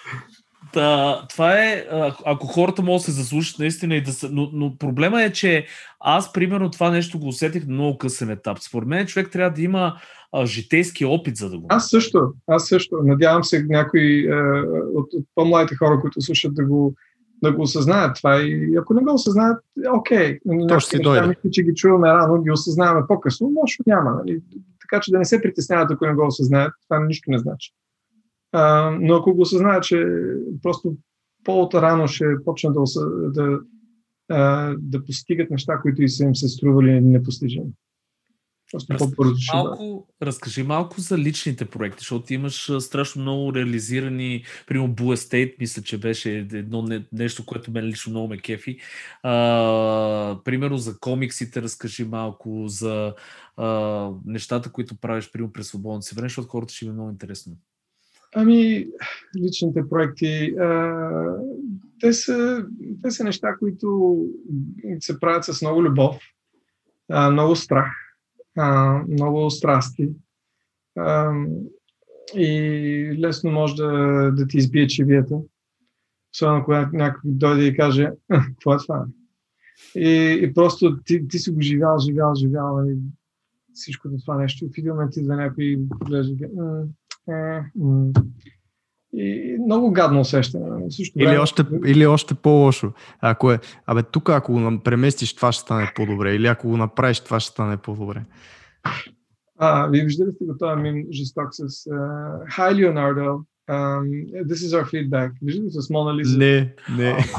Та, 0.73 1.21
това 1.29 1.59
е, 1.59 1.85
ако 2.25 2.47
хората 2.47 2.81
могат 2.81 2.99
да 2.99 3.03
се 3.03 3.11
заслушат 3.11 3.59
наистина 3.59 3.95
и 3.95 4.01
да 4.01 4.11
се... 4.11 4.29
Но, 4.31 4.49
но 4.53 4.77
проблема 4.77 5.23
е, 5.23 5.31
че 5.31 5.65
аз, 5.99 6.33
примерно, 6.33 6.71
това 6.71 6.91
нещо 6.91 7.19
го 7.19 7.27
усетих 7.27 7.67
на 7.67 7.73
много 7.73 7.97
късен 7.97 8.29
етап. 8.29 8.57
Според 8.59 8.87
мен 8.87 9.05
човек 9.05 9.29
трябва 9.31 9.55
да 9.55 9.61
има 9.61 9.95
а, 10.31 10.45
житейски 10.45 11.05
опит, 11.05 11.37
за 11.37 11.49
да 11.49 11.57
го... 11.57 11.65
Аз 11.69 11.89
също, 11.89 12.33
аз 12.47 12.67
също. 12.67 12.97
Надявам 13.03 13.43
се 13.43 13.65
някои 13.69 14.27
е, 14.27 14.35
от, 14.95 15.13
от 15.13 15.25
по-младите 15.35 15.75
хора, 15.75 15.99
които 16.01 16.21
слушат, 16.21 16.55
да 16.55 16.65
го, 16.65 16.95
да 17.43 17.51
го 17.51 17.61
осъзнаят 17.61 18.15
това. 18.15 18.41
И 18.41 18.75
ако 18.79 18.93
не 18.93 19.03
го 19.03 19.13
осъзнаят, 19.13 19.57
окей. 19.93 20.39
То 20.69 20.79
ще 20.79 20.97
си 20.97 21.03
дойде. 21.03 21.27
Мисля, 21.27 21.49
че 21.51 21.63
ги 21.63 21.73
чуваме 21.75 22.07
рано, 22.07 22.43
ги 22.43 22.51
осъзнаваме 22.51 23.07
по-късно, 23.07 23.51
но 23.53 23.61
няма. 23.87 24.11
Нали? 24.11 24.41
Така 24.81 25.01
че 25.01 25.11
да 25.11 25.17
не 25.17 25.25
се 25.25 25.41
притесняват, 25.41 25.91
ако 25.91 26.05
не 26.05 26.13
го 26.13 26.27
осъзнаят, 26.27 26.73
това 26.87 27.05
нищо 27.05 27.31
не 27.31 27.37
значи. 27.37 27.73
А, 28.53 28.91
но 29.01 29.15
ако 29.15 29.33
го 29.33 29.41
осъзная, 29.41 29.81
че 29.81 30.05
просто 30.61 30.95
по-рано 31.43 32.07
ще 32.07 32.25
почна 32.45 32.73
да, 32.73 32.83
да, 34.29 34.75
да 34.79 35.05
постигат 35.05 35.49
неща, 35.49 35.79
които 35.81 36.01
и 36.01 36.09
са 36.09 36.23
им 36.23 36.35
се 36.35 36.47
стрували 36.47 37.01
непостижими. 37.01 37.69
Разкажи 38.73 39.47
малко, 39.53 40.07
разкажи 40.21 40.63
малко 40.63 41.01
за 41.01 41.17
личните 41.17 41.65
проекти, 41.65 41.99
защото 41.99 42.33
имаш 42.33 42.71
страшно 42.79 43.21
много 43.21 43.55
реализирани, 43.55 44.43
примерно 44.67 44.95
Blue 44.95 45.15
Estate, 45.15 45.55
мисля, 45.59 45.81
че 45.81 45.97
беше 45.97 46.37
едно 46.37 46.87
нещо, 47.11 47.45
което 47.45 47.71
мен 47.71 47.85
лично 47.85 48.09
много 48.09 48.27
ме 48.27 48.37
кефи. 48.37 48.77
А, 49.23 50.39
примерно 50.43 50.77
за 50.77 50.99
комиксите 50.99 51.61
разкажи 51.61 52.03
малко, 52.03 52.63
за 52.67 53.13
а, 53.57 54.09
нещата, 54.25 54.71
които 54.71 54.95
правиш 54.95 55.31
примерно 55.31 55.53
през 55.53 55.67
свободното 55.67 56.05
си 56.05 56.15
време, 56.15 56.29
защото 56.29 56.47
хората 56.47 56.73
ще 56.73 56.85
ми 56.85 56.89
е 56.89 56.93
много 56.93 57.09
интересно. 57.09 57.53
Ами, 58.35 58.87
личните 59.37 59.89
проекти, 59.89 60.55
а, 60.59 61.37
те, 61.99 62.13
са, 62.13 62.65
те 63.03 63.11
са 63.11 63.23
неща, 63.23 63.55
които 63.59 64.17
се 64.99 65.19
правят 65.19 65.45
с 65.45 65.61
много 65.61 65.83
любов, 65.83 66.15
а, 67.09 67.31
много 67.31 67.55
страх, 67.55 67.91
а, 68.57 68.97
много 69.09 69.49
страсти. 69.49 70.09
А, 70.97 71.33
и 72.35 73.17
лесно 73.19 73.51
може 73.51 73.75
да, 73.75 73.91
да 74.31 74.47
ти 74.47 74.57
избие 74.57 74.87
чевията. 74.87 75.39
Особено 76.35 76.63
когато 76.65 76.95
някой 76.95 77.31
дойде 77.31 77.65
и 77.65 77.75
каже, 77.75 78.11
какво 78.29 78.73
е 78.73 78.77
това? 78.77 79.05
И, 79.95 80.39
и 80.41 80.53
просто 80.53 80.99
ти, 81.05 81.27
ти 81.27 81.39
си 81.39 81.51
го 81.51 81.61
живял, 81.61 81.99
живял, 81.99 82.35
живял, 82.35 82.77
нали, 82.77 82.97
всичкото 83.73 84.15
това 84.17 84.37
нещо. 84.37 84.65
И 84.65 84.67
в 84.67 84.77
един 84.77 84.91
момент 84.91 85.15
идва 85.17 85.35
някой 85.35 85.63
и 85.63 85.77
гледа, 86.05 86.35
И 89.15 89.57
много 89.65 89.91
гадно 89.91 90.19
усещане. 90.19 90.65
в 90.69 90.91
същото 90.91 91.19
Или 91.19 91.27
време- 91.27 91.39
още, 91.41 91.63
или 91.85 92.05
още 92.05 92.35
по-лошо. 92.35 92.91
Ако 93.21 93.51
е, 93.51 93.59
абе, 93.85 94.03
тук 94.03 94.29
ако 94.29 94.53
го 94.53 94.79
преместиш, 94.83 95.35
това 95.35 95.51
ще 95.51 95.61
стане 95.61 95.91
по-добре. 95.95 96.35
Или 96.35 96.47
ако 96.47 96.67
го 96.69 96.77
направиш, 96.77 97.19
това 97.19 97.39
ще 97.39 97.51
стане 97.51 97.77
по-добре. 97.77 98.21
А, 99.59 99.87
вие 99.87 100.03
виждали 100.03 100.29
сте 100.35 100.45
го 100.45 100.55
този 100.59 100.81
мим 100.81 101.05
жесток 101.11 101.47
с 101.51 101.63
uh, 101.67 102.47
Hi 102.57 102.73
Leonardo, 102.73 103.39
um, 103.69 104.03
this 104.43 104.53
is 104.53 104.81
our 104.81 104.85
feedback. 104.85 105.31
Виждали 105.41 105.67
с 105.69 105.89
Мона 105.89 106.15
Лиза? 106.15 106.37
Не, 106.37 106.73
не. 106.97 107.19
Ще 107.21 107.31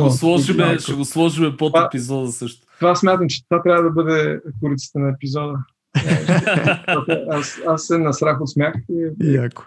го 0.00 0.10
сложиме, 0.10 0.62
Уникално. 0.62 0.80
ще 0.80 0.92
го 0.92 1.04
сложиме 1.04 1.56
под 1.56 1.72
епизода 1.86 2.32
също. 2.32 2.66
Това 2.78 2.94
смятам, 2.94 3.26
че 3.28 3.48
това 3.48 3.62
трябва 3.62 3.82
да 3.82 3.90
бъде 3.90 4.40
корицата 4.62 4.98
на 4.98 5.08
епизода. 5.10 5.54
аз, 7.30 7.60
аз 7.66 7.86
се 7.86 7.98
насрах 7.98 8.40
от 8.40 8.50
смях. 8.50 8.74
И, 8.88 9.34
Яко. 9.34 9.64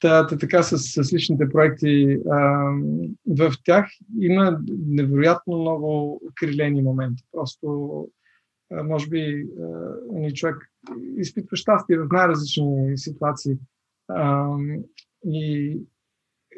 Та, 0.00 0.26
та, 0.26 0.38
така 0.38 0.62
с, 0.62 0.78
с 1.04 1.12
личните 1.12 1.48
проекти, 1.48 2.18
ам, 2.32 2.82
в 3.26 3.52
тях 3.64 3.86
има 4.20 4.60
невероятно 4.86 5.58
много 5.58 6.20
крилени 6.34 6.82
моменти. 6.82 7.24
Просто, 7.32 8.08
а, 8.72 8.82
може 8.82 9.08
би, 9.08 9.46
а, 9.62 10.18
ни 10.18 10.34
човек 10.34 10.56
изпитва 11.16 11.56
щастие 11.56 11.98
в 11.98 12.06
най-различни 12.12 12.98
ситуации. 12.98 13.56
Ам, 14.08 14.76
и 15.26 15.78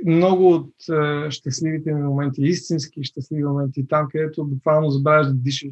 много 0.07 0.49
от 0.49 0.89
а, 0.91 1.31
щастливите 1.31 1.95
ми 1.95 2.03
моменти, 2.03 2.43
истински 2.43 3.05
щастливи 3.05 3.45
моменти, 3.45 3.87
там 3.89 4.09
където 4.13 4.45
буквално 4.45 4.91
забравяш 4.91 5.27
да 5.27 5.35
дишаш 5.35 5.71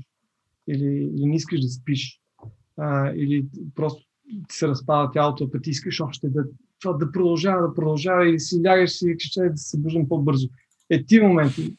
или, 0.69 1.11
или 1.15 1.27
не 1.27 1.37
искаш 1.37 1.61
да 1.61 1.69
спиш, 1.69 2.21
а, 2.77 3.13
или 3.15 3.47
просто 3.75 4.03
ти 4.49 4.57
се 4.57 4.69
разпада 4.69 5.11
тялото, 5.13 5.51
а 5.55 5.61
ти 5.61 5.71
искаш 5.71 6.01
още 6.01 6.29
да, 6.29 6.45
това 6.81 6.93
да 6.93 7.13
продължава, 7.13 7.69
да 7.69 7.75
продължава 7.75 8.29
и 8.29 8.41
си 8.41 8.61
лягаш 8.67 9.03
и 9.03 9.17
че 9.19 9.41
да 9.41 9.57
се 9.57 9.71
събуждам 9.71 10.09
по-бързо. 10.09 10.49
Е, 10.91 11.05
ти 11.05 11.21
моменти 11.21 11.77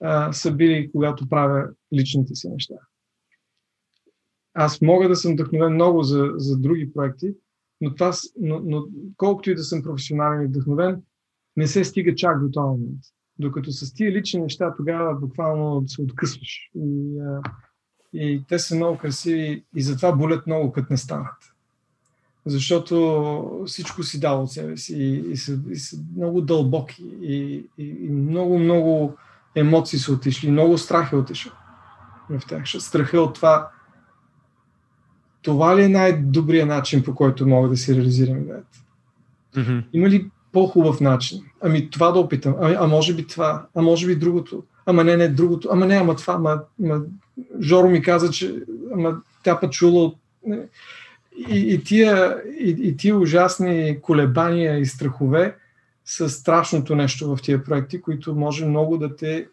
а, 0.00 0.32
са 0.32 0.52
били, 0.52 0.90
когато 0.92 1.28
правя 1.28 1.70
личните 1.94 2.34
си 2.34 2.48
неща. 2.48 2.74
Аз 4.54 4.80
мога 4.80 5.08
да 5.08 5.16
съм 5.16 5.32
вдъхновен 5.32 5.74
много 5.74 6.02
за, 6.02 6.32
за 6.36 6.58
други 6.58 6.92
проекти, 6.92 7.34
но, 7.80 7.94
това, 7.94 8.12
но, 8.40 8.60
но 8.64 8.86
колкото 9.16 9.50
и 9.50 9.54
да 9.54 9.62
съм 9.62 9.82
професионален 9.82 10.42
и 10.42 10.46
вдъхновен, 10.46 11.02
не 11.56 11.66
се 11.66 11.84
стига 11.84 12.14
чак 12.14 12.40
до 12.40 12.50
този 12.50 12.66
момент. 12.66 13.00
Докато 13.38 13.72
с 13.72 13.94
тия 13.94 14.12
лични 14.12 14.40
неща 14.40 14.74
тогава 14.76 15.14
буквално 15.14 15.88
се 15.88 16.02
откъсваш. 16.02 16.70
И, 16.74 17.18
а, 17.20 17.42
и 18.12 18.42
те 18.48 18.58
са 18.58 18.76
много 18.76 18.98
красиви 18.98 19.64
и 19.74 19.82
затова 19.82 20.12
болят 20.12 20.46
много, 20.46 20.72
като 20.72 20.86
не 20.90 20.96
станат. 20.96 21.54
Защото 22.46 23.64
всичко 23.66 24.02
си 24.02 24.20
дал 24.20 24.42
от 24.42 24.52
себе 24.52 24.76
си 24.76 24.96
и, 24.96 25.32
и, 25.32 25.36
са, 25.36 25.58
и 25.70 25.76
са 25.76 25.96
много 26.16 26.40
дълбоки 26.40 27.04
и, 27.22 27.64
и, 27.78 27.84
и 28.00 28.08
много, 28.08 28.58
много 28.58 29.16
емоции 29.54 29.98
са 29.98 30.12
отишли, 30.12 30.50
много 30.50 30.78
страх 30.78 31.12
е 31.12 31.16
отишъл 31.16 31.52
в 32.30 32.40
тях. 32.48 32.62
Страха 32.66 33.20
от 33.20 33.34
това, 33.34 33.68
това 35.42 35.76
ли 35.76 35.82
е 35.82 35.88
най-добрият 35.88 36.68
начин, 36.68 37.04
по 37.04 37.14
който 37.14 37.46
мога 37.46 37.68
да 37.68 37.76
си 37.76 37.94
реализирам 37.94 38.38
идеята? 38.38 38.78
Има 39.92 40.08
ли 40.08 40.30
по-хубав 40.52 41.00
начин? 41.00 41.38
Ами 41.60 41.90
това 41.90 42.12
да 42.12 42.18
опитам. 42.18 42.54
Ами, 42.60 42.76
а 42.78 42.86
може 42.86 43.14
би 43.14 43.26
това, 43.26 43.66
а 43.74 43.82
може 43.82 44.06
би 44.06 44.16
другото. 44.16 44.62
Ама 44.86 45.04
не, 45.04 45.16
не, 45.16 45.28
другото. 45.28 45.68
Ама 45.72 45.86
не, 45.86 45.94
ама 45.94 46.16
това. 46.16 46.34
Ама, 46.34 46.60
ама 46.84 47.00
Жоро 47.60 47.88
ми 47.88 48.02
каза, 48.02 48.30
че 48.30 48.62
ама 48.94 49.20
тя 49.44 49.60
път 49.60 49.72
чула 49.72 50.04
от... 50.04 50.16
И, 51.48 51.74
и, 51.74 51.84
тия, 51.84 52.42
и, 52.58 52.76
и 52.78 52.96
тия 52.96 53.16
ужасни 53.16 53.98
колебания 54.02 54.78
и 54.78 54.86
страхове 54.86 55.56
са 56.04 56.28
страшното 56.28 56.96
нещо 56.96 57.36
в 57.36 57.42
тия 57.42 57.64
проекти, 57.64 58.00
които 58.00 58.34
може 58.34 58.66
много 58.66 58.98
да 58.98 59.16
те, 59.16 59.48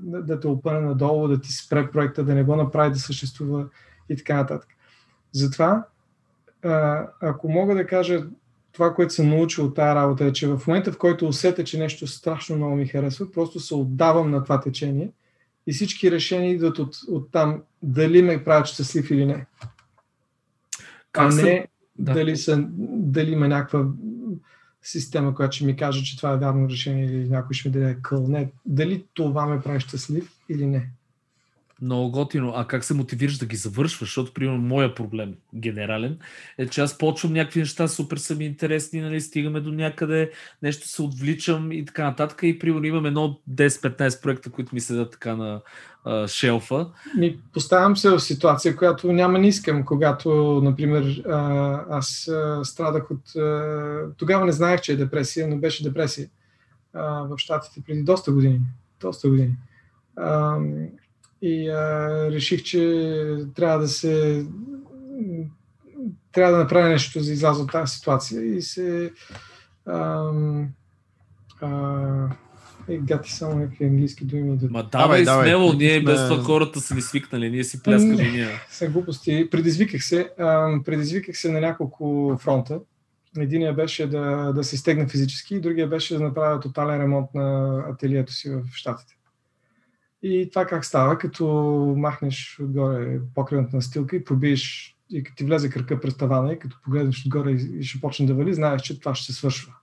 да, 0.00 0.40
те 0.40 0.46
опъне 0.46 0.80
надолу, 0.80 1.28
да 1.28 1.40
ти 1.40 1.52
спре 1.52 1.90
проекта, 1.90 2.24
да 2.24 2.34
не 2.34 2.44
го 2.44 2.56
направи 2.56 2.90
да 2.90 2.98
съществува 2.98 3.66
и 4.08 4.16
така 4.16 4.34
нататък. 4.34 4.68
Затова, 5.32 5.84
ако 7.20 7.48
мога 7.48 7.74
да 7.74 7.86
кажа 7.86 8.26
това, 8.72 8.94
което 8.94 9.14
съм 9.14 9.28
научил 9.28 9.64
от 9.64 9.74
тази 9.74 9.94
работа 9.94 10.24
е, 10.24 10.32
че 10.32 10.48
в 10.48 10.62
момента, 10.66 10.92
в 10.92 10.98
който 10.98 11.28
усетя, 11.28 11.64
че 11.64 11.78
нещо 11.78 12.06
страшно 12.06 12.56
много 12.56 12.76
ми 12.76 12.86
харесва, 12.86 13.32
просто 13.32 13.60
се 13.60 13.74
отдавам 13.74 14.30
на 14.30 14.44
това 14.44 14.60
течение 14.60 15.10
и 15.68 15.72
всички 15.72 16.10
решения 16.10 16.50
идват 16.50 16.78
от, 16.78 16.96
от 17.08 17.30
там 17.32 17.62
дали 17.82 18.22
ме 18.22 18.44
правят 18.44 18.66
щастлив 18.66 19.10
или 19.10 19.26
не. 19.26 19.46
Как 21.12 21.32
а 21.32 21.34
не 21.34 21.66
Да. 21.98 22.12
дали, 22.12 22.36
са, 22.36 22.64
дали 22.68 23.32
има 23.32 23.48
някаква 23.48 23.86
система, 24.82 25.34
която 25.34 25.56
ще 25.56 25.64
ми 25.64 25.76
каже, 25.76 26.04
че 26.04 26.16
това 26.16 26.32
е 26.32 26.36
вярно 26.36 26.68
решение 26.68 27.04
или 27.04 27.28
някой 27.28 27.54
ще 27.54 27.68
ми 27.68 27.72
даде 27.72 27.98
къл. 28.02 28.28
Не, 28.28 28.50
дали 28.66 29.04
това 29.14 29.46
ме 29.46 29.62
прави 29.62 29.80
щастлив 29.80 30.32
или 30.48 30.66
не. 30.66 30.90
Много 31.82 32.10
готино. 32.10 32.52
А 32.56 32.66
как 32.66 32.84
се 32.84 32.94
мотивираш 32.94 33.38
да 33.38 33.46
ги 33.46 33.56
завършваш? 33.56 34.08
Защото, 34.08 34.34
примерно, 34.34 34.58
моя 34.58 34.94
проблем, 34.94 35.34
генерален, 35.54 36.18
е, 36.58 36.66
че 36.66 36.80
аз 36.80 36.98
почвам 36.98 37.32
някакви 37.32 37.60
неща, 37.60 37.88
супер 37.88 38.16
са 38.16 38.34
ми 38.34 38.44
интересни, 38.44 39.00
нали, 39.00 39.20
стигаме 39.20 39.60
до 39.60 39.72
някъде, 39.72 40.30
нещо 40.62 40.88
се 40.88 41.02
отвличам 41.02 41.72
и 41.72 41.84
така 41.84 42.04
нататък. 42.04 42.40
И, 42.42 42.58
примерно, 42.58 42.86
имам 42.86 43.06
едно 43.06 43.40
10-15 43.50 44.22
проекта, 44.22 44.50
които 44.50 44.74
ми 44.74 44.80
седат 44.80 45.10
така 45.10 45.36
на 45.36 45.60
а, 46.04 46.28
шелфа. 46.28 46.86
Ми, 47.16 47.38
поставям 47.52 47.96
се 47.96 48.10
в 48.10 48.20
ситуация, 48.20 48.76
която 48.76 49.12
няма 49.12 49.38
не 49.38 49.48
искам, 49.48 49.84
когато, 49.84 50.60
например, 50.64 51.22
а, 51.28 51.38
аз 51.90 52.28
а, 52.28 52.64
страдах 52.64 53.10
от... 53.10 53.36
а, 53.36 54.02
Тогава 54.16 54.46
не 54.46 54.52
знаех, 54.52 54.80
че 54.80 54.92
е 54.92 54.96
депресия, 54.96 55.48
но 55.48 55.56
беше 55.56 55.82
депресия 55.82 56.28
а, 56.94 57.02
в 57.02 57.34
Штатите 57.36 57.80
преди 57.86 58.02
доста 58.02 58.32
години. 58.32 58.60
Доста 59.00 59.28
години. 59.28 59.56
А, 60.16 60.58
и 61.42 61.68
а, 61.68 62.08
реших, 62.32 62.62
че 62.62 62.80
трябва 63.54 63.78
да 63.78 63.88
се... 63.88 64.46
Трябва 66.32 66.52
да 66.52 66.58
направя 66.58 66.88
нещо 66.88 67.20
за 67.20 67.26
да 67.26 67.32
изляза 67.32 67.62
от 67.62 67.72
тази 67.72 67.96
ситуация 67.96 68.44
и 68.56 68.62
се... 68.62 69.12
ам, 69.86 70.68
а, 71.60 72.28
е, 72.88 72.98
гати 72.98 73.32
само 73.32 73.54
някакви 73.54 73.84
английски 73.84 74.24
думи. 74.24 74.56
Да 74.58 74.68
Ма 74.70 74.88
давай, 74.92 75.24
давай. 75.24 75.46
смело, 75.46 75.72
ние 75.72 76.00
Сме- 76.00 76.04
без 76.04 76.28
това 76.28 76.42
хората 76.42 76.80
са 76.80 76.94
ни 76.94 77.02
свикнали, 77.02 77.50
ние 77.50 77.64
си 77.64 77.82
пляскаме 77.82 78.30
ние. 78.30 78.48
са 78.70 78.88
глупости. 78.88 79.48
Предизвиках 79.50 80.04
се. 80.04 80.30
ам, 80.38 80.82
предизвиках 80.84 81.36
се 81.36 81.52
на 81.52 81.60
няколко 81.60 82.36
фронта. 82.40 82.80
Единия 83.38 83.74
беше 83.74 84.06
да, 84.06 84.52
да 84.52 84.64
се 84.64 84.76
стегна 84.76 85.08
физически, 85.08 85.54
и 85.54 85.60
другия 85.60 85.88
беше 85.88 86.14
да 86.14 86.20
направя 86.20 86.60
тотален 86.60 87.00
ремонт 87.00 87.34
на 87.34 87.78
ателието 87.90 88.32
си 88.32 88.50
в 88.50 88.62
Штатите. 88.72 89.17
И 90.22 90.48
това 90.50 90.64
как 90.64 90.84
става, 90.84 91.18
като 91.18 91.46
махнеш 91.96 92.58
отгоре 92.62 93.20
покривната 93.34 93.76
настилка 93.76 94.16
и 94.16 94.24
пробиеш, 94.24 94.94
и 95.10 95.22
като 95.22 95.36
ти 95.36 95.44
влезе 95.44 95.70
кръка 95.70 96.00
през 96.00 96.16
тавана 96.16 96.52
и 96.52 96.58
като 96.58 96.76
погледнеш 96.84 97.26
отгоре 97.26 97.50
и, 97.50 97.82
ще 97.82 98.00
почне 98.00 98.26
да 98.26 98.34
вали, 98.34 98.54
знаеш, 98.54 98.82
че 98.82 99.00
това 99.00 99.14
ще 99.14 99.32
се 99.32 99.38
свършва. 99.38 99.74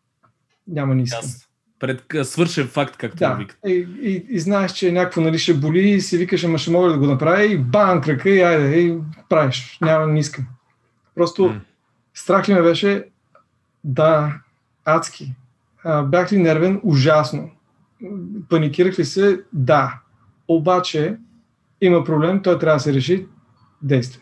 Няма 0.67 0.95
ниска. 0.95 1.17
Ясно. 1.17 1.41
Пред 1.79 2.03
свършен 2.23 2.67
факт, 2.67 2.97
както 2.97 3.17
да. 3.17 3.33
Викат. 3.33 3.57
и, 3.67 3.87
и, 4.01 4.25
и 4.29 4.39
знаеш, 4.39 4.71
че 4.71 4.91
някакво 4.91 5.21
нали, 5.21 5.39
ще 5.39 5.53
боли 5.53 5.89
и 5.89 6.01
си 6.01 6.17
викаш, 6.17 6.43
ама 6.43 6.57
ще 6.57 6.71
мога 6.71 6.91
да 6.91 6.97
го 6.97 7.05
направя 7.05 7.45
и 7.45 7.57
бам, 7.57 8.01
крака 8.01 8.29
и 8.29 8.41
айде, 8.41 8.79
и 8.79 8.97
правиш. 9.29 9.77
Няма, 9.81 10.07
не 10.07 10.19
искам. 10.19 10.45
Просто 11.15 11.45
М. 11.45 11.61
страх 12.13 12.49
ли 12.49 12.53
ме 12.53 12.61
беше? 12.61 13.05
Да, 13.83 14.41
адски. 14.85 15.33
А, 15.83 16.03
бях 16.03 16.31
ли 16.31 16.37
нервен? 16.37 16.79
Ужасно. 16.83 17.51
Паникирах 18.49 18.99
ли 18.99 19.05
се? 19.05 19.41
Да. 19.53 19.99
Обаче 20.47 21.17
има 21.81 22.03
проблем, 22.03 22.41
той 22.43 22.59
трябва 22.59 22.75
да 22.75 22.79
се 22.79 22.93
реши. 22.93 23.27
Действай. 23.81 24.21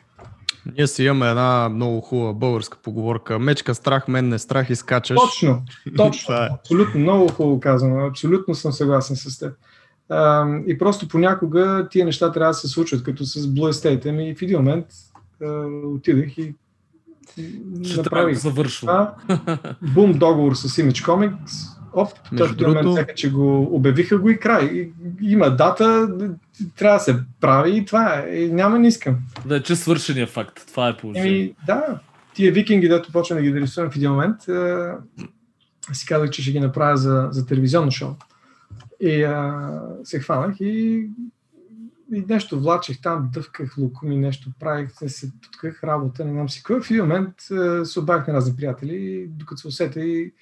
Ние 0.77 0.87
си 0.87 1.03
имаме 1.03 1.29
една 1.29 1.69
много 1.69 2.01
хубава 2.01 2.33
българска 2.33 2.77
поговорка. 2.83 3.39
Мечка 3.39 3.75
страх, 3.75 4.07
мен 4.07 4.29
не 4.29 4.39
страх 4.39 4.69
и 4.69 4.75
скачаш. 4.75 5.17
Точно, 5.19 5.61
точно. 5.97 6.35
Е. 6.35 6.49
Абсолютно, 6.51 6.99
много 6.99 7.27
хубаво 7.27 7.59
казано. 7.59 8.05
Абсолютно 8.05 8.55
съм 8.55 8.71
съгласен 8.71 9.15
с 9.15 9.39
теб. 9.39 9.53
А, 10.09 10.47
и 10.67 10.77
просто 10.77 11.07
понякога 11.07 11.87
тия 11.91 12.05
неща 12.05 12.31
трябва 12.31 12.49
да 12.49 12.53
се 12.53 12.67
случват, 12.67 13.03
като 13.03 13.25
с 13.25 13.39
Blue 13.39 13.71
Estate. 13.71 14.09
Ами 14.09 14.35
в 14.35 14.41
един 14.41 14.57
момент 14.57 14.85
а, 15.43 15.47
отидах 15.85 16.37
и 16.37 16.55
Ще 17.83 17.95
да 17.95 18.03
направих 18.03 18.37
завършвам. 18.37 19.07
това. 19.27 19.37
Бум, 19.93 20.13
договор 20.13 20.55
с 20.55 20.67
Image 20.67 21.05
Comics. 21.05 21.82
Оп, 21.93 22.09
Между 22.31 22.37
точно 22.43 22.57
другото... 22.57 22.73
другото- 22.73 22.89
момент, 22.89 23.09
че 23.15 23.31
го 23.31 23.75
обявиха 23.75 24.17
го 24.17 24.29
и 24.29 24.39
край. 24.39 24.65
И, 24.65 24.91
има 25.21 25.49
дата, 25.49 26.09
трябва 26.75 26.97
да 26.97 27.03
се 27.03 27.19
прави 27.41 27.77
и 27.77 27.85
това 27.85 28.19
е. 28.19 28.35
И 28.35 28.51
няма 28.51 28.79
не 28.79 28.87
искам. 28.87 29.17
Вече 29.45 29.75
свършения 29.75 30.27
факт. 30.27 30.63
Това 30.67 30.89
е 30.89 30.97
положение. 30.97 31.39
Еми, 31.39 31.55
да, 31.65 31.99
тия 32.33 32.51
викинги, 32.51 32.87
дето 32.87 33.11
почвам 33.11 33.37
да 33.39 33.43
ги 33.43 33.61
рисувам 33.61 33.91
в 33.91 33.95
един 33.95 34.11
момент, 34.11 34.47
а, 34.47 34.97
си 35.93 36.05
казах, 36.05 36.29
че 36.29 36.41
ще 36.41 36.51
ги 36.51 36.59
направя 36.59 36.97
за, 36.97 37.27
за 37.31 37.45
телевизионно 37.45 37.91
шоу. 37.91 38.09
И 38.99 39.23
а, 39.23 39.71
се 40.03 40.19
хванах 40.19 40.55
и 40.59 41.07
и 42.13 42.25
нещо 42.29 42.59
влачех 42.59 43.01
там, 43.01 43.29
дъвках 43.33 43.77
лукуми, 43.77 44.17
нещо 44.17 44.49
правих, 44.59 44.89
се 45.07 45.31
тутках 45.41 45.83
работа, 45.83 46.25
не 46.25 46.31
знам 46.31 46.49
си 46.49 46.63
кой. 46.63 46.81
В 46.81 46.91
един 46.91 47.03
момент 47.03 47.33
е, 47.51 47.85
се 47.85 47.99
обадих 47.99 48.27
на 48.27 48.33
разни 48.33 48.55
приятели 48.55 49.25
докато 49.29 49.61
се 49.61 49.67
усетя 49.67 50.01
и 50.01 50.33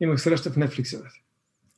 имах 0.00 0.20
среща 0.20 0.50
в 0.50 0.56
Netflix. 0.56 1.02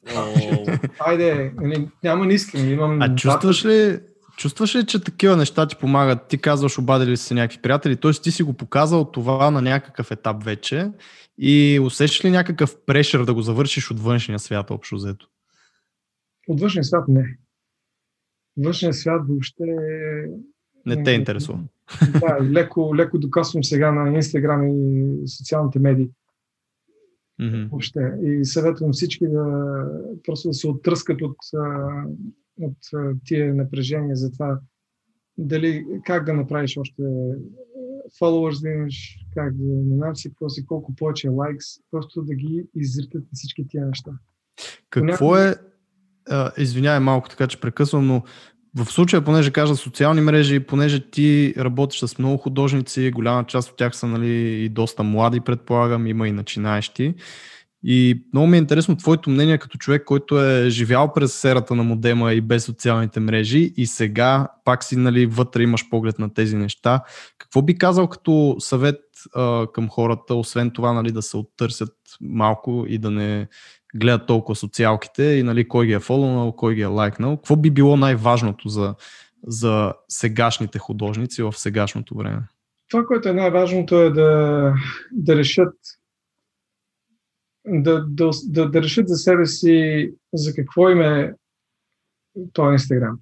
Oh. 0.07 0.91
Айде, 0.99 1.53
нали, 1.57 1.89
няма 2.03 2.27
не 2.27 2.35
искам, 2.35 2.69
имам... 2.69 3.03
А 3.03 3.14
чувстваш 3.14 3.64
ли, 3.64 4.01
чувстваш 4.37 4.77
ли, 4.77 4.87
че 4.87 5.05
такива 5.05 5.37
неща 5.37 5.69
ти 5.69 5.77
помагат? 5.77 6.29
Ти 6.29 6.39
казваш, 6.39 6.79
обадили 6.79 7.16
си 7.16 7.35
някакви 7.35 7.62
приятели, 7.62 7.97
т.е. 7.97 8.12
ти 8.12 8.31
си 8.31 8.43
го 8.43 8.53
показал 8.53 9.05
това 9.05 9.51
на 9.51 9.62
някакъв 9.62 10.11
етап 10.11 10.45
вече 10.45 10.91
и 11.39 11.81
усещаш 11.83 12.25
ли 12.25 12.31
някакъв 12.31 12.77
прешър 12.87 13.25
да 13.25 13.35
го 13.35 13.43
завършиш 13.43 13.91
от 13.91 14.01
външния 14.01 14.39
свят 14.39 14.71
общо 14.71 14.97
взето? 14.97 15.29
От 16.49 16.61
външния 16.61 16.85
свят 16.85 17.05
не 17.09 17.39
външния 18.59 18.95
свят 18.95 19.23
въобще... 19.29 19.64
Не 20.87 21.03
те 21.03 21.11
интересува. 21.11 21.59
Да, 22.21 22.39
леко, 22.43 22.97
леко 22.97 23.19
докосвам 23.19 23.64
сега 23.64 23.93
на 23.93 24.14
Инстаграм 24.14 24.69
и 24.69 25.29
социалните 25.29 25.79
медии. 25.79 26.09
Mm-hmm. 27.41 27.68
Въобще. 27.68 28.12
И 28.22 28.45
съветвам 28.45 28.93
всички 28.93 29.28
да 29.28 29.84
просто 30.24 30.49
да 30.49 30.55
се 30.55 30.68
оттръскат 30.68 31.22
от, 31.22 31.36
от 32.61 32.76
тия 33.24 33.55
напрежения 33.55 34.16
за 34.16 34.30
това 34.32 34.61
дали, 35.39 35.86
как 36.05 36.24
да 36.24 36.34
направиш 36.34 36.76
още 36.76 37.03
followers 38.20 38.62
да 38.62 38.68
имаш, 38.68 39.18
как 39.34 39.57
да 39.57 39.64
не 39.64 39.97
знам 39.97 40.16
си 40.16 40.28
какво 40.28 40.49
си, 40.49 40.66
колко 40.66 40.95
повече 40.95 41.28
лайкс, 41.28 41.66
просто 41.91 42.22
да 42.22 42.34
ги 42.34 42.66
изритат 42.74 43.24
всички 43.32 43.68
тия 43.68 43.86
неща. 43.86 44.11
Какво 44.91 45.36
е, 45.36 45.55
извинявай 46.59 47.01
малко 47.01 47.28
така, 47.28 47.47
че 47.47 47.61
прекъсвам, 47.61 48.07
но 48.07 48.22
в 48.77 48.87
случая, 48.87 49.25
понеже 49.25 49.51
кажа 49.51 49.77
социални 49.77 50.21
мрежи, 50.21 50.61
понеже 50.61 51.11
ти 51.11 51.55
работиш 51.59 52.01
с 52.01 52.19
много 52.19 52.37
художници, 52.37 53.11
голяма 53.11 53.45
част 53.45 53.71
от 53.71 53.77
тях 53.77 53.97
са 53.97 54.07
нали, 54.07 54.64
и 54.64 54.69
доста 54.69 55.03
млади, 55.03 55.41
предполагам, 55.41 56.07
има 56.07 56.29
и 56.29 56.33
начинаещи. 56.33 57.14
И 57.83 58.23
много 58.33 58.47
ми 58.47 58.57
е 58.57 58.59
интересно 58.59 58.97
твоето 58.97 59.31
мнение 59.31 59.59
като 59.59 59.79
човек, 59.79 60.05
който 60.05 60.45
е 60.45 60.71
живял 60.71 61.12
през 61.12 61.35
серата 61.35 61.75
на 61.75 61.83
модема 61.83 62.33
и 62.33 62.41
без 62.41 62.64
социалните 62.64 63.21
мрежи 63.21 63.73
и 63.77 63.87
сега 63.87 64.49
пак 64.64 64.85
си 64.85 64.97
нали, 64.97 65.27
вътре 65.27 65.62
имаш 65.62 65.89
поглед 65.89 66.19
на 66.19 66.35
тези 66.35 66.57
неща. 66.57 67.03
Какво 67.39 67.62
би 67.62 67.79
казал 67.79 68.09
като 68.09 68.57
съвет 68.59 69.01
а, 69.35 69.66
към 69.73 69.89
хората, 69.89 70.35
освен 70.35 70.71
това 70.71 70.93
нали, 70.93 71.12
да 71.12 71.23
се 71.23 71.37
оттърсят 71.37 71.95
малко 72.21 72.85
и 72.89 72.99
да 72.99 73.11
не 73.11 73.49
гледат 73.99 74.26
толкова 74.26 74.57
социалките 74.57 75.22
и 75.22 75.42
нали, 75.42 75.68
кой 75.68 75.86
ги 75.86 75.92
е 75.92 76.01
фолонал, 76.01 76.53
кой 76.53 76.74
ги 76.74 76.80
е 76.80 76.86
лайкнал. 76.86 77.36
Какво 77.36 77.57
би 77.57 77.70
било 77.70 77.96
най-важното 77.96 78.68
за, 78.68 78.94
за 79.46 79.94
сегашните 80.09 80.78
художници 80.78 81.42
в 81.42 81.53
сегашното 81.53 82.14
време? 82.14 82.42
Това, 82.90 83.07
което 83.07 83.28
е 83.28 83.32
най-важното 83.32 84.03
е 84.03 84.11
да, 84.11 84.74
да 85.12 85.36
решат 85.36 85.74
да, 87.66 88.05
да, 88.09 88.30
да, 88.44 88.70
да 88.70 88.82
решат 88.82 89.09
за 89.09 89.16
себе 89.16 89.46
си 89.46 90.11
за 90.34 90.55
какво 90.55 90.90
им 90.90 91.03
е 91.03 91.34
този 92.53 92.72
Инстаграм. 92.72 93.18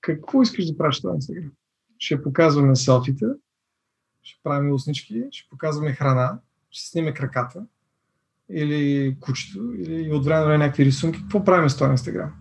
Какво 0.00 0.42
искаш 0.42 0.66
да 0.66 0.76
правиш 0.76 1.00
този 1.00 1.14
Инстаграм? 1.14 1.50
Ще 1.98 2.22
показваме 2.22 2.76
селфите, 2.76 3.26
ще 4.22 4.40
правим 4.42 4.72
уснички, 4.72 5.24
ще 5.30 5.48
показваме 5.50 5.92
храна, 5.92 6.38
ще 6.70 6.90
сниме 6.90 7.14
краката, 7.14 7.66
или 8.52 9.16
кучето, 9.20 9.72
или 9.74 10.12
от 10.12 10.24
време 10.24 10.40
на 10.40 10.46
време 10.46 10.64
някакви 10.64 10.84
рисунки, 10.84 11.20
какво 11.20 11.44
правим 11.44 11.70
с 11.70 11.76
този 11.76 11.90
Инстаграм? 11.90 12.32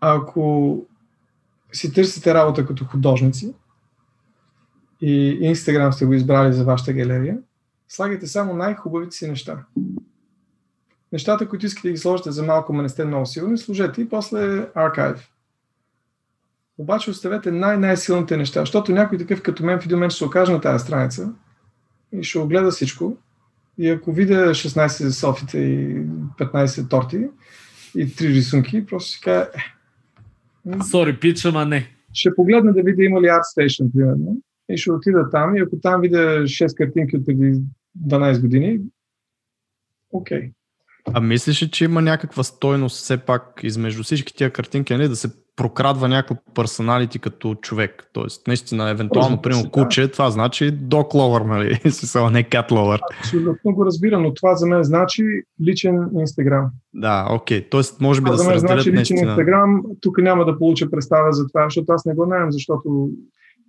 Ако 0.00 0.86
си 1.72 1.92
търсите 1.92 2.34
работа 2.34 2.66
като 2.66 2.84
художници 2.84 3.54
и 5.00 5.38
Инстаграм 5.40 5.92
сте 5.92 6.04
го 6.04 6.14
избрали 6.14 6.52
за 6.52 6.64
вашата 6.64 6.92
галерия, 6.92 7.38
слагайте 7.88 8.26
само 8.26 8.54
най-хубавите 8.54 9.16
си 9.16 9.28
неща. 9.28 9.64
Нещата, 11.12 11.48
които 11.48 11.66
искате 11.66 11.88
да 11.88 11.92
ги 11.92 11.98
сложите 11.98 12.30
за 12.30 12.42
малко, 12.42 12.72
но 12.72 12.82
не 12.82 12.88
сте 12.88 13.04
много 13.04 13.26
сигурни, 13.26 13.58
сложете 13.58 14.00
и 14.00 14.08
после 14.08 14.68
архив. 14.74 15.28
Обаче 16.78 17.10
оставете 17.10 17.50
най-най-силните 17.50 18.36
неща, 18.36 18.60
защото 18.60 18.92
някой 18.92 19.18
такъв 19.18 19.42
като 19.42 19.64
мен 19.64 19.80
в 19.80 19.84
един 19.84 19.96
момент 19.96 20.12
ще 20.12 20.18
се 20.18 20.24
окаже 20.24 20.52
на 20.52 20.60
тази 20.60 20.84
страница 20.84 21.32
и 22.12 22.22
ще 22.22 22.38
огледа 22.38 22.70
всичко 22.70 23.16
и 23.78 23.88
ако 23.88 24.12
видя 24.12 24.50
16 24.50 25.08
селфите 25.08 25.58
и 25.58 26.06
15 26.38 26.90
торти 26.90 27.16
и 27.96 28.06
3 28.06 28.28
рисунки, 28.28 28.86
просто 28.86 29.10
си 29.10 29.20
кажа... 29.20 29.48
Сори, 30.90 31.20
пич, 31.20 31.44
ама 31.44 31.66
не. 31.66 31.88
Ще 32.12 32.34
погледна 32.34 32.72
да 32.72 32.82
видя 32.82 33.02
има 33.02 33.20
ли 33.20 33.26
ArtStation, 33.26 33.92
примерно, 33.92 34.42
и 34.68 34.76
ще 34.76 34.92
отида 34.92 35.30
там 35.30 35.56
и 35.56 35.60
ако 35.60 35.76
там 35.76 36.00
видя 36.00 36.42
6 36.42 36.76
картинки 36.76 37.16
от 37.16 37.26
преди 37.26 37.60
12 38.08 38.40
години, 38.40 38.80
окей. 40.12 40.38
Okay. 40.38 40.52
А 41.12 41.20
мислиш 41.20 41.62
ли, 41.62 41.70
че 41.70 41.84
има 41.84 42.02
някаква 42.02 42.42
стойност 42.42 42.96
все 42.96 43.16
пак 43.16 43.60
измежду 43.62 44.02
всички 44.02 44.34
тия 44.34 44.50
картинки, 44.50 44.92
нали, 44.92 45.08
да 45.08 45.16
се 45.16 45.30
прокрадва 45.56 46.08
някакво 46.08 46.34
персоналити 46.54 47.18
като 47.18 47.54
човек. 47.54 48.10
Тоест, 48.12 48.46
наистина, 48.46 48.90
евентуално, 48.90 49.42
примерно, 49.42 49.70
куче, 49.70 50.08
това 50.08 50.30
значи 50.30 50.72
dog 50.72 51.14
lover, 51.14 51.44
нали? 51.44 51.74
Смисъл, 51.90 52.30
не 52.30 52.44
cat 52.44 52.70
lover. 52.70 53.00
Абсолютно 53.18 53.74
го 53.74 53.86
разбирам, 53.86 54.22
но 54.22 54.34
това 54.34 54.54
за 54.54 54.66
мен 54.66 54.82
значи 54.82 55.24
личен 55.66 56.08
Инстаграм. 56.20 56.70
Да, 56.94 57.28
окей. 57.30 57.60
Okay. 57.60 57.70
Тоест, 57.70 58.00
може 58.00 58.20
би 58.20 58.24
това 58.24 58.36
да 58.36 58.42
се 58.42 58.54
разделят 58.54 58.82
значи 58.82 58.92
личен 58.92 59.18
Инстаграм. 59.18 59.82
Тук 60.00 60.18
няма 60.18 60.44
да 60.44 60.58
получа 60.58 60.90
представа 60.90 61.32
за 61.32 61.46
това, 61.48 61.64
защото 61.64 61.92
аз 61.92 62.04
не 62.04 62.14
го 62.14 62.24
знаем, 62.24 62.50
защото 62.50 63.10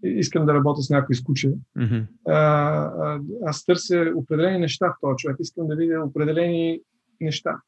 искам 0.03 0.45
да 0.45 0.53
работя 0.53 0.81
с 0.81 0.89
някой 0.89 1.15
с 1.15 1.23
куче. 1.23 1.51
Mm-hmm. 1.77 2.05
А, 2.27 3.11
аз 3.45 3.65
търся 3.65 4.05
определени 4.15 4.59
неща 4.59 4.88
в 4.88 4.95
този 5.01 5.15
човек. 5.17 5.38
Искам 5.39 5.67
да 5.67 5.75
видя 5.75 6.03
определени 6.05 6.79
неща 7.24 7.61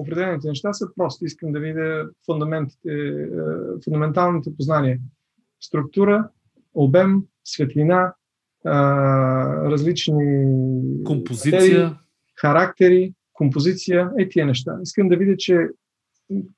определените 0.00 0.48
неща 0.48 0.72
са 0.72 0.86
прости. 0.96 1.24
Искам 1.24 1.52
да 1.52 1.60
видя 1.60 2.08
фундаментите, 2.26 2.88
е, 2.88 3.26
фундаменталните 3.84 4.56
познания. 4.56 4.98
Структура, 5.60 6.28
обем, 6.74 7.22
светлина, 7.44 8.14
различни 8.66 10.44
композиция, 11.04 11.60
материи, 11.60 11.96
характери, 12.36 13.14
композиция, 13.32 14.10
е 14.18 14.28
тия 14.28 14.46
неща. 14.46 14.78
Искам 14.82 15.08
да 15.08 15.16
видя, 15.16 15.36
че 15.36 15.68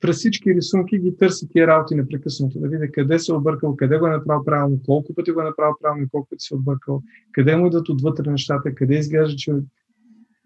през 0.01 0.17
всички 0.17 0.55
рисунки 0.55 0.99
ги 0.99 1.17
търси 1.17 1.49
тия 1.49 1.67
работи 1.67 1.95
непрекъснато, 1.95 2.59
да 2.59 2.69
видя 2.69 2.93
къде 2.93 3.19
се 3.19 3.33
е 3.33 3.35
объркал, 3.35 3.77
къде 3.77 3.99
го 3.99 4.07
е 4.07 4.11
направил 4.11 4.45
правилно, 4.45 4.81
колко 4.87 5.15
пъти 5.15 5.31
го 5.31 5.41
е 5.41 5.45
направил 5.45 5.75
правилно 5.83 6.09
колко 6.11 6.29
пъти 6.29 6.45
се 6.45 6.55
е 6.55 6.59
объркал, 6.59 7.03
къде 7.33 7.57
му 7.57 7.67
идват 7.67 7.89
отвътре 7.89 8.31
нещата, 8.31 8.75
къде 8.75 8.95
изглежда, 8.95 9.37
че 9.37 9.53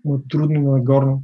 му 0.05 0.15
е 0.15 0.19
трудно 0.29 0.73
нагорно. 0.73 1.23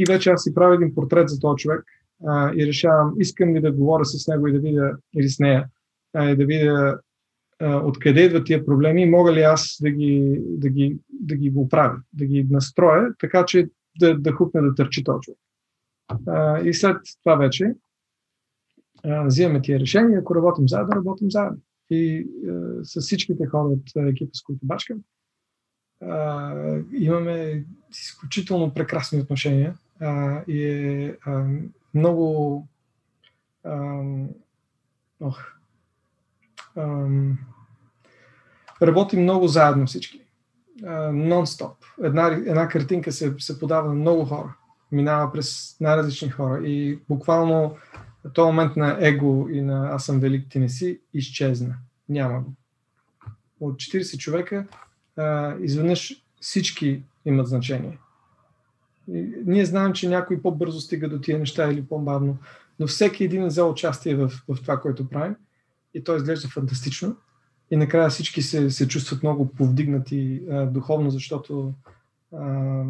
И 0.00 0.04
вече 0.08 0.30
аз 0.30 0.42
си 0.42 0.54
правя 0.54 0.74
един 0.74 0.94
портрет 0.94 1.28
за 1.28 1.40
този 1.40 1.56
човек 1.56 1.84
а, 2.26 2.52
и 2.56 2.66
решавам, 2.66 3.14
искам 3.18 3.54
ли 3.54 3.60
да 3.60 3.72
говоря 3.72 4.04
с 4.04 4.28
него 4.28 4.46
и 4.46 4.52
да 4.52 4.58
видя, 4.58 4.96
или 5.16 5.28
с 5.28 5.38
нея, 5.38 5.66
а, 6.14 6.30
и 6.30 6.36
да 6.36 6.44
видя 6.46 7.00
откъде 7.62 8.24
идват 8.24 8.46
тия 8.46 8.66
проблеми 8.66 9.02
и 9.02 9.10
мога 9.10 9.32
ли 9.32 9.40
аз 9.40 9.76
да 9.82 9.90
ги, 9.90 10.40
да 10.42 10.68
ги, 10.68 10.98
да 11.08 11.36
ги 11.36 11.50
го 11.50 11.60
оправя, 11.60 11.96
да 12.12 12.24
ги 12.24 12.46
настроя, 12.50 13.14
така 13.18 13.44
че 13.44 13.68
да, 14.00 14.18
да 14.18 14.32
хупне 14.32 14.60
да 14.60 14.74
търчи 14.74 15.04
този 15.04 15.20
човек. 15.20 15.38
А, 16.26 16.60
и 16.60 16.74
след 16.74 16.96
това 17.22 17.36
вече 17.36 17.74
а, 19.04 19.24
взимаме 19.24 19.62
тия 19.62 19.80
решения, 19.80 20.18
ако 20.20 20.34
работим 20.34 20.68
заедно, 20.68 20.96
работим 20.96 21.30
заедно. 21.30 21.58
И 21.90 22.28
а, 22.48 22.84
с 22.84 23.00
всичките 23.00 23.46
хора 23.46 23.68
от 23.68 24.08
екипа, 24.08 24.30
с 24.32 24.42
които 24.42 24.66
бачкам, 24.66 24.98
а, 26.02 26.54
имаме 26.92 27.64
изключително 27.90 28.74
прекрасни 28.74 29.20
отношения 29.20 29.74
а, 30.00 30.42
и 30.48 30.64
е 30.64 31.16
а, 31.26 31.44
много 31.94 32.66
а, 33.64 34.02
ох, 35.20 35.40
а, 36.76 37.06
работим 38.82 39.22
много 39.22 39.48
заедно 39.48 39.86
всички. 39.86 40.20
Нон-стоп. 41.12 41.74
Една, 42.02 42.26
една 42.26 42.68
картинка 42.68 43.12
се, 43.12 43.34
се 43.38 43.58
подава 43.58 43.88
на 43.88 43.94
много 43.94 44.24
хора. 44.24 44.54
Минава 44.92 45.32
през 45.32 45.76
най-различни 45.80 46.30
хора. 46.30 46.66
И 46.66 46.98
буквално 47.08 47.76
този 48.34 48.46
момент 48.46 48.76
на 48.76 48.96
его 49.00 49.48
и 49.48 49.62
на 49.62 49.88
аз 49.88 50.04
съм 50.04 50.20
велик, 50.20 50.46
ти 50.50 50.58
не 50.58 50.68
си, 50.68 51.00
изчезна. 51.14 51.74
Няма 52.08 52.40
го. 52.40 52.52
От 53.60 53.74
40 53.74 54.18
човека 54.18 54.66
изведнъж 55.60 56.22
всички 56.40 57.02
имат 57.24 57.48
значение. 57.48 57.98
Ние 59.46 59.64
знаем, 59.64 59.92
че 59.92 60.08
някой 60.08 60.42
по-бързо 60.42 60.80
стига 60.80 61.08
до 61.08 61.20
тия 61.20 61.38
неща 61.38 61.72
или 61.72 61.84
по-бавно, 61.84 62.38
но 62.80 62.86
всеки 62.86 63.24
един 63.24 63.42
е 63.42 63.46
взел 63.46 63.70
участие 63.70 64.14
в, 64.14 64.28
в 64.28 64.62
това, 64.62 64.80
което 64.80 65.08
правим 65.08 65.36
и 65.94 66.04
то 66.04 66.16
изглежда 66.16 66.48
фантастично. 66.48 67.16
И 67.70 67.76
накрая 67.76 68.10
всички 68.10 68.42
се, 68.42 68.70
се 68.70 68.88
чувстват 68.88 69.22
много 69.22 69.48
повдигнати 69.48 70.42
а, 70.50 70.66
духовно, 70.66 71.10
защото 71.10 71.74
а, 72.36 72.82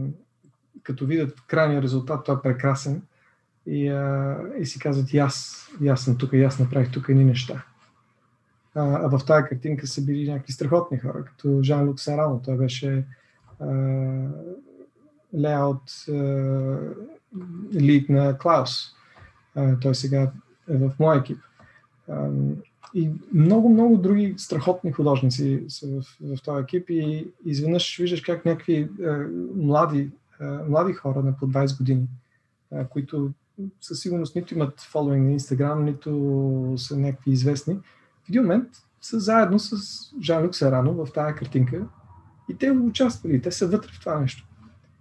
като 0.82 1.06
видят 1.06 1.40
крайния 1.46 1.82
резултат, 1.82 2.24
той 2.24 2.36
е 2.36 2.42
прекрасен. 2.42 3.02
и, 3.66 3.88
а, 3.88 4.38
и 4.58 4.66
си 4.66 4.78
казват, 4.78 5.12
и 5.12 5.18
аз, 5.18 5.66
и 5.82 5.88
аз 5.88 6.04
съм 6.04 6.18
тук, 6.18 6.32
и 6.32 6.42
аз 6.42 6.58
направих 6.58 6.90
тук 6.90 7.08
едни 7.08 7.24
неща. 7.24 7.64
А, 8.74 9.08
в 9.08 9.24
тази 9.26 9.44
картинка 9.44 9.86
са 9.86 10.04
били 10.04 10.30
някакви 10.32 10.52
страхотни 10.52 10.98
хора, 10.98 11.24
като 11.24 11.62
Жан-Люк 11.62 12.00
Сарано. 12.00 12.40
Той 12.44 12.56
беше 12.56 13.04
леаут 15.34 15.82
лид 17.74 18.08
на 18.08 18.38
Клаус. 18.38 18.70
А, 19.54 19.78
той 19.78 19.94
сега 19.94 20.32
е 20.70 20.76
в 20.76 20.92
моя 20.98 21.18
екип. 21.18 21.38
А, 22.08 22.28
и 22.94 23.10
много, 23.34 23.68
много 23.68 23.96
други 23.96 24.34
страхотни 24.36 24.92
художници 24.92 25.64
са 25.68 25.86
в, 25.86 26.02
в 26.36 26.42
този 26.42 26.62
екип 26.62 26.90
и 26.90 27.28
изведнъж 27.44 27.98
виждаш 27.98 28.20
как 28.20 28.44
някакви 28.44 28.88
а, 29.04 29.26
млади, 29.56 30.10
а, 30.40 30.44
млади 30.68 30.92
хора 30.92 31.22
на 31.22 31.36
по 31.36 31.46
20 31.48 31.78
години, 31.78 32.06
а, 32.72 32.84
които 32.84 33.30
със 33.80 34.00
сигурност 34.00 34.36
нито 34.36 34.54
имат 34.54 34.80
фолуинг 34.80 35.24
на 35.24 35.32
Инстаграм, 35.32 35.84
нито 35.84 36.74
са 36.76 36.98
някакви 36.98 37.30
известни, 37.30 37.76
в 38.30 38.32
един 38.32 38.42
момент 38.42 38.68
са 39.00 39.20
заедно 39.20 39.58
с 39.58 39.76
Жан-Люк 40.22 40.54
Сарано 40.54 40.92
в 40.92 41.12
тази 41.12 41.34
картинка 41.34 41.82
и 42.50 42.54
те 42.54 42.70
участвали, 42.70 43.42
те 43.42 43.52
са 43.52 43.66
вътре 43.66 43.88
в 43.92 44.00
това 44.00 44.20
нещо. 44.20 44.46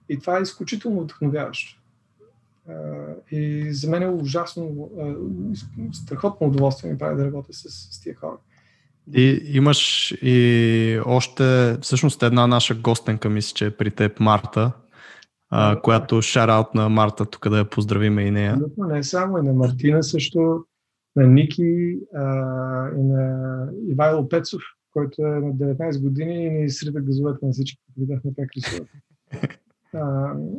И 0.10 0.20
това 0.20 0.38
е 0.38 0.42
изключително 0.42 1.02
вдъхновяващо. 1.02 1.82
И 3.32 3.68
за 3.74 3.90
мен 3.90 4.04
е 4.04 4.10
ужасно, 4.10 4.90
страхотно 5.94 6.48
удоволствие 6.48 6.92
ми 6.92 6.98
прави 6.98 7.16
да 7.16 7.26
работя 7.26 7.54
с, 7.54 7.70
с 7.70 8.02
тия 8.02 8.16
хора. 8.16 8.38
И 9.16 9.42
имаш 9.46 10.12
и 10.22 11.00
още, 11.06 11.78
всъщност 11.82 12.24
една 12.24 12.48
наша 12.48 12.76
гостенка, 12.76 13.30
мисля, 13.30 13.54
че 13.56 13.66
е 13.66 13.72
при 13.72 13.92
теб 13.92 14.20
Марта, 14.20 14.72
а, 15.50 15.82
която 15.82 16.22
шараут 16.22 16.74
на 16.76 16.90
Марта, 16.90 17.26
тук 17.26 17.50
да 17.50 17.58
я 17.58 17.70
поздравиме 17.70 18.22
и 18.22 18.32
нея. 18.32 18.60
Не 18.78 19.04
само, 19.04 19.38
и 19.38 19.42
на 19.42 19.54
Мартина 19.54 20.04
също, 20.04 20.66
на 21.20 21.28
Ники 21.28 22.00
а, 22.16 22.24
и 22.98 23.04
на 23.04 23.66
Ивайло 23.88 24.30
Пецов, 24.30 24.62
който 24.94 25.22
е 25.22 25.30
на 25.30 25.54
19 25.54 26.02
години 26.02 26.46
и 26.46 26.50
ни 26.50 26.70
срида 26.70 27.02
газовете 27.02 27.46
на 27.46 27.52
всички, 27.52 27.80
видяхме 27.98 28.32
как 28.36 28.50
рисуват. 28.56 28.88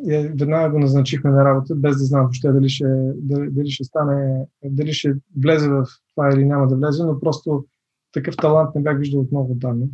и 0.08 0.28
веднага 0.38 0.70
го 0.70 0.78
назначихме 0.78 1.30
на 1.30 1.44
работа, 1.44 1.74
без 1.74 1.98
да 1.98 2.04
знам 2.04 2.22
въобще 2.22 2.52
дали 2.52 2.68
ще, 2.68 2.84
дали, 3.14 3.50
дали 3.50 3.70
ще 3.70 3.84
стане, 3.84 4.46
дали 4.64 4.92
ще 4.92 5.14
влезе 5.42 5.68
в 5.68 5.86
това 6.14 6.30
или 6.34 6.44
няма 6.44 6.68
да 6.68 6.76
влезе, 6.76 7.04
но 7.04 7.20
просто 7.20 7.64
такъв 8.12 8.36
талант 8.36 8.74
не 8.74 8.82
бях 8.82 8.98
виждал 8.98 9.20
от 9.20 9.32
много 9.32 9.54
данни. 9.54 9.86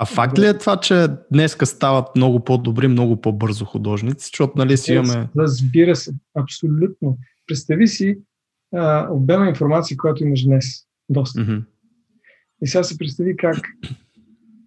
А 0.00 0.06
факт 0.06 0.38
ли 0.38 0.46
е 0.46 0.58
това, 0.58 0.76
че 0.76 1.08
днеска 1.32 1.66
стават 1.66 2.16
много 2.16 2.44
по-добри, 2.44 2.88
много 2.88 3.20
по-бързо 3.20 3.64
художници, 3.64 4.26
защото 4.26 4.52
нали 4.56 4.76
си 4.76 4.92
имаме... 4.92 5.28
Разбира 5.38 5.96
се, 5.96 6.12
абсолютно. 6.34 7.18
Представи 7.46 7.88
си 7.88 8.18
а, 8.74 9.08
обема 9.10 9.48
информация, 9.48 9.96
която 9.96 10.24
имаш 10.24 10.44
днес. 10.44 10.64
Доста. 11.08 11.40
Mm-hmm. 11.40 11.64
И 12.62 12.66
сега 12.66 12.84
се 12.84 12.98
представи 12.98 13.36
как 13.36 13.56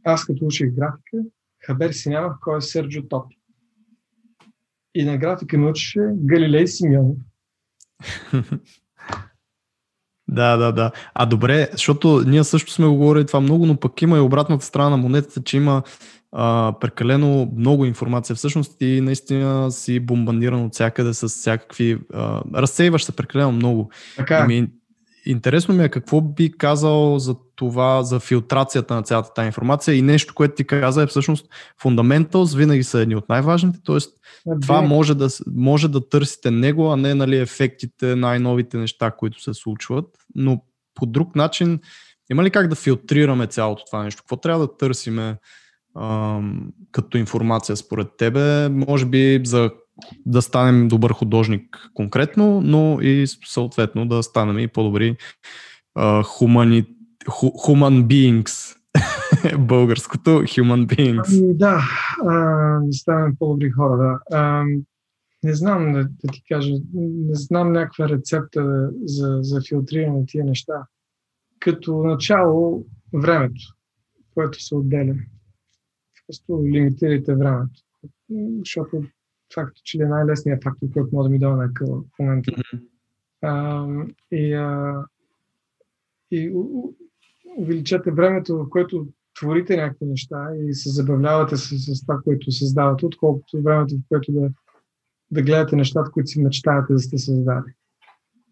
аз 0.04 0.26
като 0.26 0.46
учих 0.46 0.72
графика, 0.72 1.18
хабер 1.66 1.92
си 1.92 2.10
нямах 2.10 2.38
кой 2.42 2.58
е 2.58 2.62
Серджо 2.62 3.08
Топи. 3.08 3.38
И 4.96 5.06
на 5.06 5.18
графика 5.18 5.58
ме 5.58 5.70
учеше 5.70 6.00
Галилей 6.14 6.68
Симеонов. 6.68 7.18
Да, 10.32 10.58
да, 10.58 10.72
да. 10.72 10.92
А 11.14 11.26
добре, 11.26 11.70
защото 11.72 12.24
ние 12.28 12.44
също 12.44 12.72
сме 12.72 12.88
го 12.88 12.96
говорили 12.96 13.26
това 13.26 13.40
много, 13.40 13.66
но 13.66 13.80
пък 13.80 14.02
има 14.02 14.18
и 14.18 14.20
обратната 14.20 14.66
страна 14.66 14.90
на 14.90 14.98
монетата, 14.98 15.44
че 15.44 15.58
има 15.58 15.84
а, 16.32 16.74
прекалено 16.82 17.52
много 17.58 17.86
информация. 17.86 18.36
Всъщност 18.36 18.78
ти 18.80 19.02
наистина 19.02 19.72
си 19.72 20.00
бомбандиран 20.00 20.66
от 20.66 20.74
всякъде 20.74 21.14
с 21.14 21.28
всякакви... 21.28 21.98
А, 22.14 22.42
разсейваш 22.56 23.04
се 23.04 23.12
прекалено 23.12 23.52
много. 23.52 23.92
Така. 24.18 24.38
Е. 24.38 24.42
Ами, 24.42 24.68
интересно 25.26 25.76
ми 25.76 25.84
е 25.84 25.90
какво 25.90 26.22
би 26.22 26.52
казал 26.58 27.20
за 27.20 27.36
това, 27.56 28.04
за 28.04 28.20
филтрацията 28.20 28.96
на 28.96 29.04
цялата 29.04 29.34
тази 29.34 29.46
информация 29.46 29.96
и 29.96 30.02
нещо, 30.02 30.34
което 30.34 30.56
ти 30.56 30.68
каза 30.68 31.04
е 31.04 31.08
всъщност 31.08 31.46
фундаменталс 31.82 32.56
винаги 32.56 32.84
са 32.84 33.00
едни 33.00 33.16
от 33.16 33.30
най-важните, 33.30 33.80
т.е. 33.86 33.98
това 34.62 34.82
може 34.82 35.16
да, 35.16 35.28
може 35.56 35.88
да 35.88 36.10
търсите 36.10 36.52
него, 36.52 36.92
а 36.92 36.96
не 36.96 37.14
нали, 37.14 37.38
ефектите, 37.38 38.16
най-новите 38.16 38.78
неща, 38.78 39.12
които 39.12 39.42
се 39.42 39.54
случват, 39.54 40.06
но 40.36 40.64
по 40.96 41.06
друг 41.06 41.36
начин 41.36 41.80
има 42.32 42.44
ли 42.44 42.50
как 42.50 42.68
да 42.68 42.76
филтрираме 42.76 43.48
цялото 43.48 43.84
това 43.86 44.04
нещо? 44.04 44.22
Какво 44.22 44.38
трябва 44.38 44.68
да 44.68 44.78
търсиме 44.78 45.38
като 46.92 47.18
информация 47.18 47.76
според 47.76 48.08
тебе? 48.18 48.70
Може 48.70 49.06
би 49.06 49.42
за 49.44 49.72
да 50.26 50.42
станем 50.42 50.88
добър 50.88 51.12
художник 51.12 51.90
конкретно, 51.94 52.62
но 52.62 53.02
и 53.02 53.26
съответно 53.46 54.08
да 54.08 54.24
станем 54.24 54.60
и 54.60 54.68
по-добри 54.68 55.18
хумани, 56.24 56.86
ху, 57.30 57.46
human 57.46 58.04
beings. 58.04 58.78
Българското 59.60 60.30
human 60.30 60.86
beings. 60.86 61.44
Ами, 61.44 61.58
да, 61.58 61.82
а, 62.26 62.36
да 62.80 62.94
станем 62.94 63.36
по-добри 63.40 63.70
хора, 63.70 63.98
да. 63.98 64.38
А, 64.38 64.66
не 65.44 65.54
знам 65.54 65.94
да, 65.94 66.04
да 66.04 66.32
ти 66.34 66.44
кажа, 66.50 66.74
не 66.94 67.36
знам 67.36 67.72
някаква 67.72 68.10
рецепта 68.10 68.90
за, 69.04 69.40
за 69.42 69.62
филтриране 69.70 70.20
на 70.20 70.26
тия 70.26 70.46
неща. 70.46 70.86
Като 71.60 72.04
начало 72.04 72.86
времето, 73.14 73.62
което 74.34 74.64
се 74.64 74.76
отделя. 74.76 75.16
Просто 76.32 76.64
лимитирайте 76.66 77.36
времето. 77.36 77.82
Защото 78.60 79.04
факто, 79.54 79.82
че 79.84 79.98
е 80.02 80.06
най-лесният 80.06 80.64
фактор, 80.64 80.88
който 80.94 81.10
може 81.14 81.28
да 81.28 81.30
ми 81.30 81.40
дава 81.40 81.58
на 81.58 81.74
къл 81.74 82.06
в 82.16 82.20
момента. 82.20 82.52
Mm-hmm. 82.52 82.82
А, 83.42 83.88
и, 84.32 84.54
а, 84.54 85.04
и 86.32 86.52
у, 86.54 86.94
увеличете 87.58 88.12
времето, 88.12 88.58
в 88.58 88.70
което 88.70 89.08
творите 89.40 89.78
някакви 89.78 90.06
неща 90.06 90.48
и 90.70 90.74
се 90.74 90.90
забавлявате 90.90 91.58
с, 91.58 91.96
с 91.96 92.02
това, 92.02 92.20
което 92.24 92.52
създавате, 92.52 93.06
отколкото 93.06 93.62
времето, 93.62 93.96
в 93.96 94.08
което 94.10 94.32
да, 94.32 94.50
да 95.32 95.42
гледате 95.42 95.76
нещата, 95.76 96.12
които 96.12 96.28
си 96.28 96.42
мечтаете 96.42 96.94
да 96.94 97.00
сте 97.00 97.18
създали. 97.18 97.74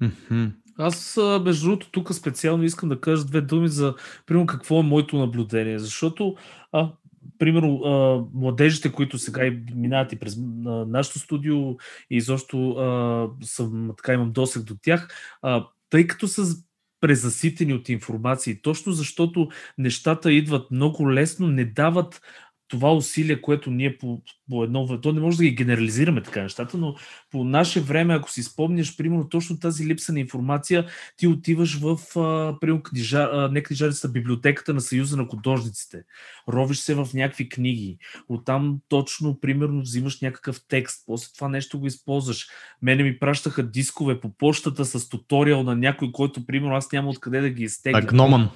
Mm-hmm. 0.01 0.51
Аз, 0.77 1.19
между 1.43 1.67
другото, 1.67 1.91
тук 1.91 2.13
специално 2.13 2.63
искам 2.63 2.89
да 2.89 3.01
кажа 3.01 3.25
две 3.25 3.41
думи 3.41 3.67
за, 3.67 3.95
примерно, 4.25 4.47
какво 4.47 4.80
е 4.80 4.84
моето 4.84 5.17
наблюдение. 5.17 5.80
Защото 5.80 6.36
а, 6.71 6.91
примерно, 7.38 7.82
а, 7.84 8.23
младежите, 8.34 8.91
които 8.91 9.17
сега 9.17 9.45
и 9.45 9.63
минават 9.75 10.13
и 10.13 10.19
през 10.19 10.38
а, 10.38 10.41
нашото 10.69 11.19
студио 11.19 11.71
и 11.71 11.77
изобщо 12.09 12.71
а, 12.71 13.45
съм, 13.45 13.91
така 13.97 14.13
имам 14.13 14.32
досег 14.32 14.63
до 14.63 14.75
тях, 14.82 15.07
а, 15.41 15.67
тъй 15.89 16.07
като 16.07 16.27
са 16.27 16.55
презаситени 17.01 17.73
от 17.73 17.89
информации, 17.89 18.61
точно 18.61 18.91
защото 18.91 19.49
нещата 19.77 20.32
идват 20.32 20.71
много 20.71 21.11
лесно, 21.11 21.47
не 21.47 21.65
дават 21.65 22.21
това 22.70 22.93
усилие, 22.93 23.41
което 23.41 23.72
ние 23.72 23.97
по, 23.97 24.22
по 24.49 24.63
едно 24.63 25.01
то 25.01 25.13
не 25.13 25.20
може 25.20 25.38
да 25.38 25.43
ги 25.43 25.55
генерализираме 25.55 26.24
така 26.24 26.41
нещата, 26.41 26.78
но 26.78 26.95
по 27.32 27.43
наше 27.43 27.82
време, 27.82 28.13
ако 28.15 28.32
си 28.32 28.43
спомняш, 28.43 28.97
примерно 28.97 29.30
точно 29.30 29.59
тази 29.59 29.86
липса 29.86 30.13
на 30.13 30.20
информация, 30.20 30.86
ти 31.17 31.28
отиваш 31.28 31.80
в, 31.80 32.20
а, 32.20 32.59
примерно, 32.59 32.84
книжа, 32.84 33.30
а, 33.34 33.49
не 33.51 33.63
книжарицата, 33.63 34.09
библиотеката 34.09 34.74
на 34.74 34.82
Съюза 34.82 35.17
на 35.17 35.26
художниците, 35.26 36.03
ровиш 36.49 36.78
се 36.78 36.95
в 36.95 37.07
някакви 37.13 37.49
книги, 37.49 37.97
оттам 38.30 38.80
точно, 38.88 39.39
примерно, 39.39 39.82
взимаш 39.82 40.22
някакъв 40.22 40.61
текст, 40.67 41.03
после 41.05 41.34
това 41.36 41.47
нещо 41.47 41.80
го 41.80 41.88
използваш. 41.88 42.47
Мене 42.82 43.03
ми 43.03 43.20
пращаха 43.20 43.63
дискове 43.63 44.20
по 44.20 44.30
почтата 44.30 44.86
с 44.86 45.09
туториал 45.09 45.63
на 45.63 45.76
някой, 45.76 46.11
който, 46.11 46.45
примерно, 46.45 46.76
аз 46.76 46.91
няма 46.91 47.09
откъде 47.09 47.41
да 47.41 47.49
ги 47.49 47.63
изтегля. 47.63 48.01
Гноман. 48.01 48.49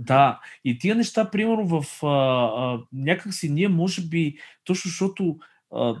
Да, 0.00 0.40
и 0.64 0.78
тия 0.78 0.94
неща, 0.94 1.30
примерно, 1.30 1.82
в 1.82 2.04
а, 2.06 2.08
а, 2.08 2.80
някакси 2.92 3.48
ние, 3.48 3.68
може 3.68 4.02
би, 4.02 4.36
точно 4.64 4.88
защото 4.88 5.36
а, 5.74 5.96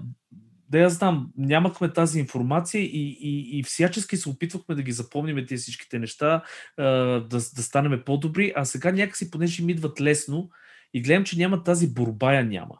да 0.68 0.78
я 0.78 0.90
знам, 0.90 1.30
нямахме 1.36 1.92
тази 1.92 2.20
информация 2.20 2.82
и, 2.82 3.18
и, 3.20 3.58
и 3.58 3.62
всячески 3.62 4.16
се 4.16 4.28
опитвахме 4.28 4.74
да 4.74 4.82
ги 4.82 4.92
запомним 4.92 5.46
тези 5.46 5.62
всичките 5.62 5.98
неща, 5.98 6.42
а, 6.76 6.84
да, 7.20 7.28
да 7.28 7.62
станем 7.62 8.02
по-добри, 8.06 8.52
а 8.56 8.64
сега 8.64 8.92
някакси, 8.92 9.30
понеже 9.30 9.62
им 9.62 9.68
идват 9.68 10.00
лесно 10.00 10.50
и 10.94 11.02
гледам, 11.02 11.24
че 11.24 11.38
няма 11.38 11.62
тази 11.62 11.94
борба, 11.94 12.34
я 12.34 12.44
няма. 12.44 12.74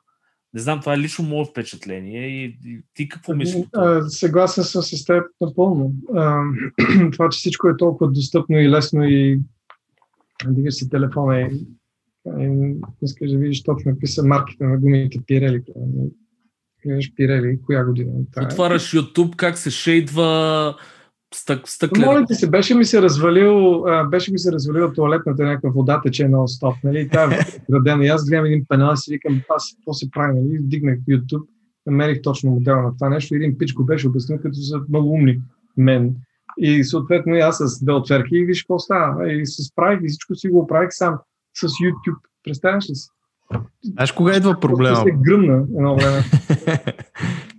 Не 0.54 0.60
знам, 0.60 0.80
това 0.80 0.94
е 0.94 0.98
лично 0.98 1.24
мое 1.24 1.44
впечатление. 1.44 2.26
И, 2.26 2.58
и 2.64 2.82
ти 2.94 3.08
какво 3.08 3.34
мислиш? 3.34 3.64
Съгласен 4.08 4.64
съм 4.64 4.82
с 4.82 5.04
теб 5.04 5.24
напълно. 5.40 5.92
А, 6.14 6.42
това, 7.12 7.28
че 7.28 7.38
всичко 7.38 7.68
е 7.68 7.76
толкова 7.76 8.10
достъпно 8.10 8.58
и 8.58 8.70
лесно 8.70 9.04
и 9.04 9.40
дигаш 10.48 10.74
си 10.74 10.90
телефона 10.90 11.40
и, 11.40 11.66
и 12.38 12.74
искаш 13.02 13.30
да 13.30 13.38
видиш 13.38 13.62
точно 13.62 13.92
какви 13.92 14.06
са 14.06 14.26
марките 14.26 14.64
на 14.64 14.78
гумите 14.78 15.18
Пирели. 15.26 15.62
Гледаш 16.84 17.14
Пирели, 17.16 17.58
коя 17.66 17.84
година? 17.84 18.12
Тая. 18.32 18.46
Отваряш 18.46 18.92
YouTube, 18.92 19.36
как 19.36 19.58
се 19.58 19.70
шейдва 19.70 20.76
стък, 21.34 21.68
стъклен. 21.68 22.04
Моля 22.04 22.24
ти 22.26 22.34
се, 22.34 22.50
беше 22.50 22.74
ми 22.74 22.84
се 22.84 23.02
развалил, 23.02 23.84
а, 23.86 24.04
беше 24.04 24.32
ми 24.32 24.38
се 24.38 24.52
развалил 24.52 24.92
туалетната 24.92 25.44
някаква 25.44 25.70
вода 25.70 26.00
тече 26.04 26.28
на 26.28 26.48
стоп, 26.48 26.74
нали? 26.84 27.08
Тя 27.12 27.24
е 27.24 27.38
градена. 27.70 28.04
И 28.04 28.08
аз 28.08 28.28
гледам 28.28 28.44
един 28.44 28.64
пенал 28.68 28.94
и 28.94 28.96
си 28.96 29.12
викам, 29.12 29.42
аз 29.48 29.74
какво 29.76 29.92
се 29.94 30.10
прави, 30.10 30.40
нали? 30.40 30.58
Дигнах 30.60 30.98
YouTube, 30.98 31.46
намерих 31.86 32.22
точно 32.22 32.50
модела 32.50 32.82
на 32.82 32.94
това 32.94 33.08
нещо. 33.08 33.34
Един 33.34 33.58
пич 33.58 33.74
го 33.74 33.84
беше 33.84 34.08
обяснил, 34.08 34.38
като 34.38 34.54
са 34.54 34.80
много 34.88 35.10
умни 35.10 35.40
мен. 35.76 36.14
И 36.58 36.84
съответно 36.84 37.34
и 37.34 37.40
аз 37.40 37.58
с 37.58 37.84
две 37.84 37.92
отверки 37.92 38.36
и 38.36 38.44
виж 38.44 38.62
какво 38.62 38.78
става. 38.78 39.32
И 39.32 39.46
се 39.46 39.62
справих 39.62 40.00
и 40.02 40.08
всичко 40.08 40.34
си 40.34 40.48
го 40.48 40.58
оправих 40.58 40.88
сам 40.90 41.18
с 41.54 41.66
YouTube. 41.66 42.18
Представяш 42.44 42.90
ли 42.90 42.94
си? 42.94 43.08
Знаеш 43.84 44.12
кога 44.12 44.36
идва 44.36 44.60
проблема? 44.60 44.96
Се 44.96 45.10
гръмна 45.10 45.64
едно 45.76 45.96
време. 45.96 46.24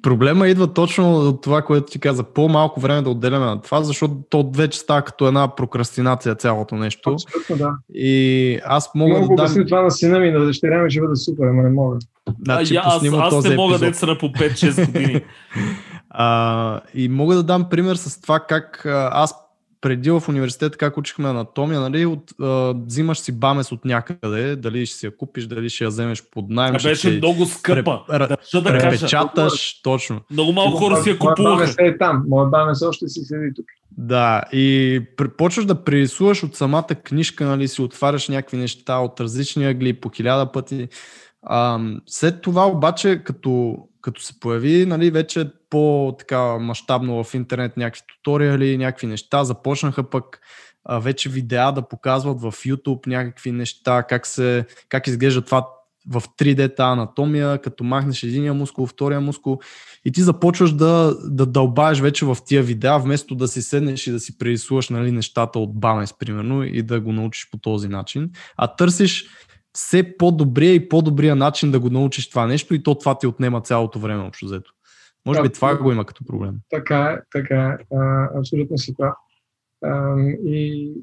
Проблема 0.02 0.48
идва 0.48 0.74
точно 0.74 1.16
от 1.16 1.42
това, 1.42 1.62
което 1.62 1.92
ти 1.92 2.00
каза. 2.00 2.24
По-малко 2.24 2.80
време 2.80 3.02
да 3.02 3.10
отделяме 3.10 3.46
на 3.46 3.62
това, 3.62 3.84
защото 3.84 4.14
то 4.30 4.52
вече 4.56 4.80
става 4.80 5.02
като 5.02 5.28
една 5.28 5.56
прокрастинация 5.56 6.36
цялото 6.36 6.76
нещо. 6.76 7.10
Абсолютно, 7.10 7.58
да. 7.58 7.76
И 7.94 8.60
аз 8.66 8.92
мога 8.96 9.20
Мога 9.20 9.36
да 9.36 9.48
да 9.48 9.54
дам... 9.54 9.66
това 9.66 9.82
на 9.82 9.92
сина 9.92 10.20
ми 10.20 10.32
на 10.32 10.46
дъщеря 10.46 10.84
ми 10.84 10.92
ще 10.92 11.02
бъде 11.02 11.16
супер, 11.16 11.44
ама 11.44 11.64
не 11.64 11.70
мога. 11.70 11.98
Значи, 12.44 12.76
а, 12.76 12.82
аз, 12.86 12.94
пуснем 12.94 13.14
аз 13.22 13.30
този 13.30 13.50
не 13.50 13.56
мога 13.56 13.76
епизод. 13.76 13.94
деца 13.94 14.06
на 14.06 14.18
по 14.18 14.26
5-6 14.26 14.86
години. 14.86 15.22
А, 16.14 16.82
и 16.94 17.10
мога 17.10 17.36
да 17.36 17.44
дам 17.44 17.70
пример 17.70 17.96
с 17.96 18.22
това 18.22 18.40
как 18.40 18.86
аз 19.12 19.36
преди 19.82 20.12
в 20.12 20.24
университета, 20.30 20.78
как 20.78 20.98
учихме 20.98 21.30
анатомия, 21.30 21.80
нали, 21.80 22.06
от, 22.06 22.32
а, 22.42 22.74
взимаш 22.88 23.20
си 23.20 23.32
бамес 23.32 23.72
от 23.72 23.86
някъде, 23.86 24.56
дали 24.56 24.86
ще 24.86 24.98
си 24.98 25.06
я 25.06 25.18
купиш, 25.18 25.46
дали 25.46 25.70
ще 25.70 25.84
я 25.84 25.90
вземеш 25.90 26.24
под 26.32 26.50
найем. 26.50 26.76
Тя 26.80 26.90
беше 26.90 27.10
много 27.12 27.46
скъпа. 27.46 28.00
ре- 28.10 28.28
Държа 28.28 28.62
да 28.62 28.70
кажа. 28.72 28.80
препечаташ, 28.90 29.82
точно. 29.82 30.22
Много 30.32 30.52
малко 30.54 30.78
хора 30.78 31.04
си 31.04 31.10
я 31.10 31.18
Моят 31.22 31.36
купуваха. 31.38 31.68
се 31.68 31.82
е 31.82 31.98
там. 31.98 32.24
Моят 32.28 32.52
бабе 32.52 32.76
се 32.76 32.86
още 32.86 33.08
си 33.08 33.20
седи 33.20 33.54
тук. 33.56 33.66
Да, 33.98 34.42
и 34.54 35.02
почваш 35.38 35.66
да 35.66 35.84
прерисуваш 35.84 36.44
от 36.44 36.56
самата 36.56 36.88
книжка, 37.04 37.46
нали, 37.46 37.68
си 37.68 37.82
отваряш 37.82 38.28
някакви 38.30 38.58
неща 38.58 38.98
от 38.98 39.20
различни 39.20 39.66
ъгли 39.66 39.94
по 39.94 40.10
хиляда 40.10 40.52
пъти. 40.52 40.88
А, 41.44 41.80
след 42.06 42.42
това 42.42 42.68
обаче, 42.68 43.22
като, 43.24 43.78
като 44.02 44.22
се 44.22 44.40
появи, 44.40 44.86
нали, 44.86 45.12
вече 45.12 45.52
по-така 45.70 46.58
мащабно 46.58 47.24
в 47.24 47.34
интернет 47.34 47.78
някакви 47.78 48.02
туториали, 48.08 48.78
някакви 48.78 49.08
неща, 49.08 49.44
започнаха 49.44 50.10
пък 50.10 50.40
а, 50.86 51.00
вече 51.00 51.30
видеа 51.30 51.72
да 51.72 51.88
показват 51.88 52.42
в 52.42 52.52
YouTube 52.52 53.08
някакви 53.08 53.52
неща, 53.52 54.04
как, 54.04 54.28
се, 54.28 54.66
как 54.90 55.08
изглежда 55.08 55.42
това 55.42 55.68
в 56.10 56.22
3D 56.22 56.76
та 56.76 56.86
анатомия, 56.86 57.62
като 57.62 57.84
махнеш 57.84 58.24
единия 58.24 58.54
мускул, 58.54 58.86
втория 58.86 59.22
мускул 59.22 59.60
и 60.06 60.12
ти 60.12 60.22
започваш 60.22 60.72
да, 60.72 61.16
да 61.24 61.46
дълбаеш 61.46 62.00
вече 62.00 62.26
в 62.26 62.38
тия 62.46 62.64
видеа, 62.64 63.00
вместо 63.00 63.36
да 63.36 63.48
си 63.48 63.62
седнеш 63.62 64.08
и 64.08 64.12
да 64.12 64.20
си 64.20 64.38
прерисуваш 64.38 64.90
нали, 64.90 65.12
нещата 65.12 65.60
от 65.60 65.80
Бамес, 65.80 66.14
примерно, 66.20 66.64
и 66.64 66.82
да 66.82 67.00
го 67.00 67.12
научиш 67.12 67.50
по 67.52 67.58
този 67.58 67.88
начин, 67.88 68.30
а 68.58 68.76
търсиш 68.76 69.26
все 69.74 70.18
по-добрия 70.18 70.74
и 70.74 70.90
по-добрия 70.90 71.36
начин 71.36 71.72
да 71.72 71.80
го 71.80 71.90
научиш 71.90 72.30
това 72.30 72.48
нещо 72.48 72.74
и 72.74 72.84
то 72.84 72.96
това 72.96 73.18
ти 73.18 73.28
отнема 73.28 73.62
цялото 73.62 74.00
време 74.00 74.24
общо 74.24 74.46
взето. 74.46 74.74
Може 75.26 75.42
би 75.42 75.48
Да, 75.48 75.54
това 75.54 75.74
да. 75.74 75.84
го 75.84 75.92
има 75.92 76.06
като 76.06 76.26
проблем. 76.26 76.56
Така 76.70 77.04
е, 77.04 77.18
така 77.32 77.78
е. 77.80 77.96
А, 77.96 78.30
абсолютно 78.40 78.78
си 78.78 78.96
прав. 78.98 79.14
А, 79.84 80.20
и 80.46 80.94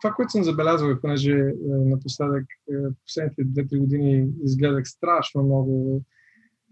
това, 0.00 0.14
което 0.14 0.30
съм 0.30 0.44
забелязал, 0.44 1.00
понеже 1.00 1.32
е, 1.32 1.52
напоследък, 1.66 2.44
е, 2.70 2.74
последните 3.06 3.42
2-3 3.44 3.78
години 3.78 4.28
изгледах 4.44 4.88
страшно 4.88 5.42
много 5.42 6.02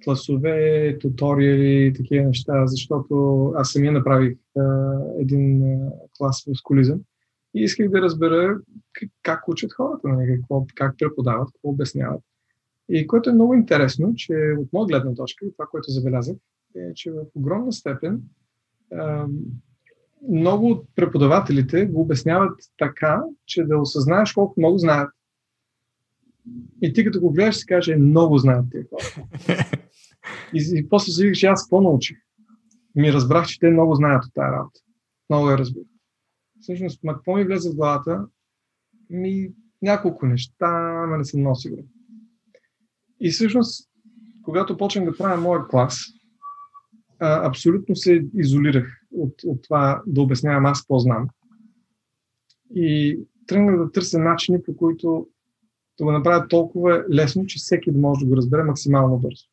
класове, 0.05 0.99
туториали 1.01 1.87
и 1.87 1.93
такива 1.93 2.27
неща, 2.27 2.67
защото 2.67 3.45
аз 3.57 3.71
самия 3.71 3.93
направих 3.93 4.39
а, 4.59 4.63
един 5.19 5.63
а, 5.63 5.91
клас 6.19 6.45
в 6.47 6.59
скулизъм 6.59 7.01
и 7.55 7.63
исках 7.63 7.91
да 7.91 8.03
разбера 8.03 8.59
как, 9.23 9.49
учат 9.49 9.73
хората, 9.73 10.09
нали, 10.09 10.37
какво, 10.41 10.67
как 10.75 10.99
преподават, 10.99 11.49
какво 11.53 11.69
обясняват. 11.69 12.23
И 12.89 13.07
което 13.07 13.31
е 13.31 13.33
много 13.33 13.55
интересно, 13.55 14.15
че 14.17 14.55
от 14.59 14.73
моя 14.73 14.87
гледна 14.87 15.15
точка, 15.15 15.47
това, 15.53 15.67
което 15.71 15.91
забелязах, 15.91 16.37
е, 16.77 16.95
че 16.95 17.11
в 17.11 17.25
огромна 17.35 17.73
степен 17.73 18.23
а, 18.93 19.27
много 20.29 20.71
от 20.71 20.87
преподавателите 20.95 21.87
го 21.87 22.01
обясняват 22.01 22.61
така, 22.79 23.23
че 23.47 23.65
да 23.65 23.79
осъзнаеш 23.79 24.33
колко 24.33 24.61
много 24.61 24.79
знаят. 24.79 25.11
И 26.83 26.93
ти 26.93 27.05
като 27.05 27.21
го 27.21 27.31
гледаш, 27.31 27.57
си 27.57 27.67
каже, 27.67 27.97
много 27.97 28.39
знаят 28.39 28.67
тия 28.71 28.85
хора. 28.91 29.27
И, 30.55 30.79
и 30.79 30.89
после 30.89 31.13
си 31.13 31.25
викаш, 31.25 31.45
аз 31.45 31.65
какво 31.65 31.81
научих? 31.81 32.19
Ми 32.95 33.13
разбрах, 33.13 33.47
че 33.47 33.59
те 33.59 33.71
много 33.71 33.95
знаят 33.95 34.25
от 34.25 34.35
тази 34.35 34.53
работа. 34.53 34.81
Много 35.31 35.51
я 35.51 35.59
разбират. 35.59 35.90
Всъщност, 36.61 37.05
ма 37.05 37.15
какво 37.15 37.37
ми 37.37 37.45
влезе 37.45 37.71
в 37.71 37.77
главата? 37.77 38.27
Ми 39.11 39.53
няколко 39.83 40.27
неща, 40.27 41.01
ама 41.05 41.19
не 41.19 41.25
съм 41.25 41.41
много 41.41 41.57
сигурен. 41.57 41.87
И 43.21 43.31
всъщност, 43.31 43.91
когато 44.43 44.77
почнах 44.77 45.05
да 45.05 45.17
правя 45.17 45.41
моя 45.41 45.69
клас, 45.69 46.01
а, 47.19 47.49
абсолютно 47.49 47.97
се 47.97 48.25
изолирах 48.35 49.01
от, 49.13 49.35
от 49.45 49.63
това 49.63 50.03
да 50.07 50.23
обяснявам 50.23 50.67
аз 50.67 50.87
по-знам. 50.87 51.29
И 52.75 53.19
тръгнах 53.47 53.77
да 53.77 53.93
търся 53.93 54.19
начини, 54.19 54.63
по 54.63 54.77
които 54.77 55.29
да 55.99 56.05
го 56.05 56.13
направя 56.13 56.49
толкова 56.49 57.05
лесно, 57.13 57.47
че 57.47 57.59
всеки 57.59 57.93
да 57.93 57.99
може 57.99 58.21
да 58.21 58.27
го 58.27 58.37
разбере 58.37 58.63
максимално 58.63 59.19
бързо. 59.19 59.50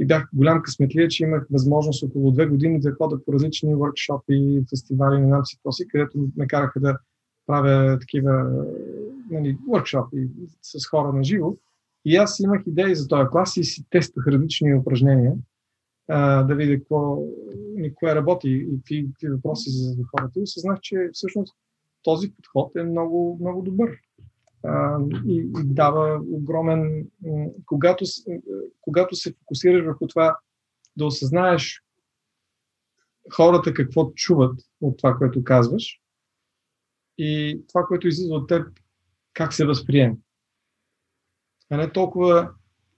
И 0.00 0.06
бях 0.06 0.28
голям 0.32 0.62
късметлия, 0.62 1.08
че 1.08 1.22
имах 1.22 1.46
възможност 1.50 2.02
около 2.02 2.30
две 2.30 2.46
години 2.46 2.80
да 2.80 2.92
хода 2.92 3.24
по 3.24 3.32
различни 3.32 3.74
workshop 3.74 4.68
фестивали, 4.70 5.20
не 5.20 5.26
знам 5.26 5.46
си 5.46 5.56
какво 5.56 5.72
си, 5.72 5.88
където 5.88 6.28
ме 6.36 6.46
караха 6.46 6.80
да 6.80 6.98
правя 7.46 7.98
такива 7.98 8.64
нали, 9.30 9.58
workshop 9.68 10.28
с 10.62 10.88
хора 10.88 11.12
на 11.12 11.24
живо. 11.24 11.56
И 12.04 12.16
аз 12.16 12.40
имах 12.40 12.62
идеи 12.66 12.94
за 12.94 13.08
този 13.08 13.28
клас 13.30 13.56
и 13.56 13.64
си 13.64 13.84
тествах 13.90 14.26
различни 14.26 14.74
упражнения, 14.74 15.32
а, 16.08 16.42
да 16.42 16.54
видя 16.54 16.78
какво, 16.78 17.22
и 17.76 17.94
кое 17.94 18.14
работи 18.14 18.50
и 18.50 18.76
какви, 18.76 19.06
какви 19.12 19.28
въпроси 19.28 19.70
за 19.70 20.04
хората. 20.04 20.40
И 20.40 20.42
осъзнах, 20.42 20.80
че 20.80 21.10
всъщност 21.12 21.54
този 22.02 22.32
подход 22.32 22.76
е 22.76 22.82
много, 22.82 23.38
много 23.40 23.62
добър. 23.62 23.90
И, 25.26 25.36
и 25.36 25.64
дава 25.64 26.20
огромен. 26.30 27.06
Когато, 27.66 28.04
м, 28.28 28.38
когато 28.80 29.16
се 29.16 29.34
фокусираш 29.34 29.84
върху 29.84 30.06
това 30.06 30.38
да 30.96 31.06
осъзнаеш 31.06 31.82
хората 33.32 33.74
какво 33.74 34.10
чуват 34.10 34.60
от 34.80 34.98
това, 34.98 35.14
което 35.14 35.44
казваш 35.44 36.00
и 37.18 37.60
това, 37.68 37.82
което 37.82 38.08
излиза 38.08 38.34
от 38.34 38.48
теб, 38.48 38.66
как 39.32 39.52
се 39.52 39.66
възприема. 39.66 40.16
А 41.70 41.76
не 41.76 41.92
толкова 41.92 42.50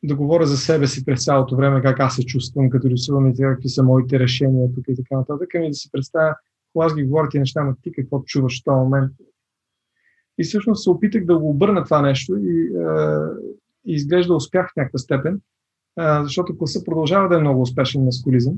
да 0.03 0.17
говоря 0.17 0.47
за 0.47 0.57
себе 0.57 0.87
си 0.87 1.05
през 1.05 1.25
цялото 1.25 1.57
време, 1.57 1.83
как 1.83 2.01
аз 2.01 2.17
се 2.17 2.25
чувствам, 2.27 2.71
като 2.71 2.89
рисувам 2.89 3.31
и 3.31 3.35
какви 3.35 3.69
са 3.69 3.83
моите 3.83 4.19
решения 4.19 4.75
тук 4.75 4.85
и 4.89 4.97
така 4.97 5.17
нататък, 5.17 5.55
ами 5.55 5.69
да 5.69 5.75
си 5.75 5.91
представя, 5.93 6.37
когато 6.73 6.93
аз 6.93 6.97
ги 6.97 7.05
говоря 7.05 7.29
ти 7.29 7.39
неща, 7.39 7.61
ама 7.61 7.77
ти 7.83 7.93
какво 7.93 8.23
чуваш 8.23 8.61
в 8.61 8.65
този 8.65 8.75
момент. 8.75 9.13
И 10.41 10.45
всъщност 10.45 10.83
се 10.83 10.91
опитах 10.91 11.25
да 11.25 11.39
го 11.39 11.51
обърна 11.51 11.85
това 11.85 12.03
нещо 12.03 12.37
и, 12.37 12.67
е, 12.67 12.91
и 13.87 13.95
изглежда 13.95 14.35
успях 14.35 14.71
в 14.73 14.77
някаква 14.77 14.99
степен, 14.99 15.35
е, 15.35 16.03
защото 16.23 16.59
класа 16.59 16.85
продължава 16.85 17.29
да 17.29 17.37
е 17.37 17.41
много 17.41 17.63
успешен 17.63 18.05
на 18.05 18.13
скулизъм. 18.13 18.55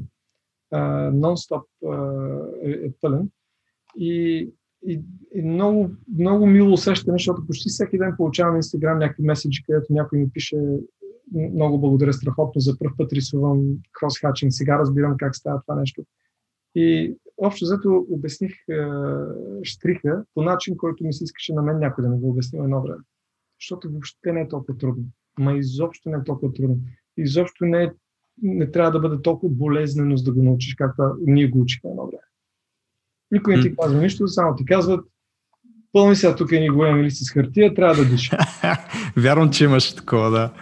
Е, 0.73 0.77
нон-стоп 1.11 1.65
е, 2.65 2.71
е 2.71 2.91
пълен. 3.01 3.31
И, 3.97 4.49
и, 4.87 5.01
и 5.35 5.43
много, 5.43 5.91
много 6.19 6.47
мило 6.47 6.73
усещане, 6.73 7.15
защото 7.15 7.47
почти 7.47 7.69
всеки 7.69 7.99
ден 7.99 8.15
получавам 8.17 8.55
на 8.55 8.59
Инстаграм 8.59 8.99
някакви 8.99 9.23
меседжи, 9.23 9.63
където 9.67 9.93
някой 9.93 10.19
ми 10.19 10.31
пише 10.31 10.57
много 11.35 11.81
благодаря 11.81 12.13
страхотно, 12.13 12.61
за 12.61 12.79
първ 12.79 12.93
път 12.99 13.13
рисувам 13.13 13.63
кросхачинг, 13.93 14.53
сега 14.53 14.79
разбирам 14.79 15.17
как 15.19 15.37
става 15.37 15.61
това 15.63 15.75
нещо. 15.75 16.03
И 16.75 17.17
общо 17.39 17.65
взето 17.65 18.07
обясних 18.11 18.53
е, 18.53 18.75
штриха 19.63 20.25
по 20.35 20.43
начин, 20.43 20.77
който 20.77 21.05
ми 21.05 21.13
се 21.13 21.25
искаше 21.25 21.55
на 21.55 21.63
мен 21.63 21.79
някой 21.79 22.03
да 22.03 22.11
ми 22.11 22.21
го 22.21 22.31
обясни 22.31 22.59
едно 22.59 22.83
време. 22.83 23.03
Защото 23.61 23.91
въобще 23.91 24.33
не 24.33 24.41
е 24.41 24.49
толкова 24.49 24.79
трудно. 24.79 25.05
Ма 25.39 25.53
изобщо 25.53 26.09
не 26.09 26.17
е 26.17 26.25
толкова 26.25 26.53
трудно. 26.53 26.77
Изобщо 27.17 27.65
не, 27.65 27.83
е, 27.83 27.93
не 28.43 28.71
трябва 28.71 28.91
да 28.91 29.01
бъде 29.01 29.23
толкова 29.23 29.55
болезнено, 29.55 30.17
за 30.17 30.25
да 30.25 30.33
го 30.33 30.43
научиш, 30.43 30.75
както 30.75 31.03
ние 31.27 31.49
го 31.49 31.61
учихме 31.61 31.91
едно 31.91 32.07
време. 32.07 32.23
Никой 33.31 33.57
не 33.57 33.63
ти 33.63 33.77
казва 33.77 34.01
нищо, 34.01 34.29
само 34.29 34.57
ти 34.57 34.65
казват 34.65 35.07
пълни 35.93 36.17
сега 36.17 36.37
тук 36.37 36.51
ни 36.51 36.69
големи 36.69 37.05
листи 37.05 37.25
с 37.25 37.33
хартия, 37.33 37.75
трябва 37.75 38.05
да 38.05 38.11
диша. 38.11 38.39
Вярвам, 39.17 39.51
че 39.51 39.65
имаш 39.65 39.95
такова, 39.95 40.31
да. 40.31 40.53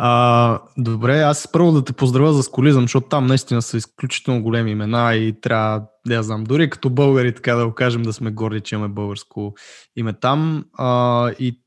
А, 0.00 0.60
добре, 0.76 1.20
аз 1.20 1.52
първо 1.52 1.72
да 1.72 1.84
те 1.84 1.92
поздравя 1.92 2.32
за 2.32 2.42
сколизъм, 2.42 2.82
защото 2.82 3.08
там 3.08 3.26
наистина 3.26 3.62
са 3.62 3.76
изключително 3.76 4.42
големи 4.42 4.70
имена 4.70 5.14
и 5.14 5.40
трябва, 5.40 5.82
да 6.06 6.22
знам, 6.22 6.44
дори 6.44 6.70
като 6.70 6.90
българи, 6.90 7.34
така 7.34 7.54
да 7.54 7.66
го 7.66 7.74
кажем, 7.74 8.02
да 8.02 8.12
сме 8.12 8.30
горди, 8.30 8.60
че 8.60 8.74
имаме 8.74 8.94
българско 8.94 9.54
име 9.96 10.12
там. 10.12 10.64
А, 10.72 11.30
и 11.38 11.60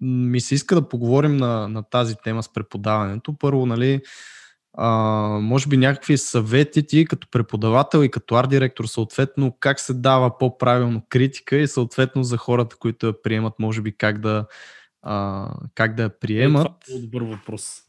ми 0.00 0.40
се 0.40 0.54
иска 0.54 0.74
да 0.74 0.88
поговорим 0.88 1.36
на, 1.36 1.68
на 1.68 1.82
тази 1.82 2.14
тема 2.24 2.42
с 2.42 2.52
преподаването. 2.52 3.38
Първо, 3.38 3.66
нали, 3.66 4.00
а, 4.76 4.88
може 5.42 5.68
би 5.68 5.76
някакви 5.76 6.18
съвети 6.18 6.86
ти 6.86 7.04
като 7.04 7.28
преподавател 7.30 8.04
и 8.04 8.10
като 8.10 8.34
арт-директор, 8.34 8.84
съответно, 8.84 9.56
как 9.60 9.80
се 9.80 9.94
дава 9.94 10.38
по-правилно 10.38 11.02
критика 11.08 11.56
и 11.56 11.68
съответно 11.68 12.24
за 12.24 12.36
хората, 12.36 12.76
които 12.76 13.06
я 13.06 13.22
приемат, 13.22 13.54
може 13.58 13.80
би 13.82 13.96
как 13.96 14.20
да, 14.20 14.46
а, 15.02 15.50
как 15.74 15.94
да 15.94 16.02
я 16.02 16.18
приемат. 16.18 16.66
Е, 16.66 16.84
това 16.86 16.98
е 16.98 17.00
добър 17.00 17.22
въпрос. 17.22 17.82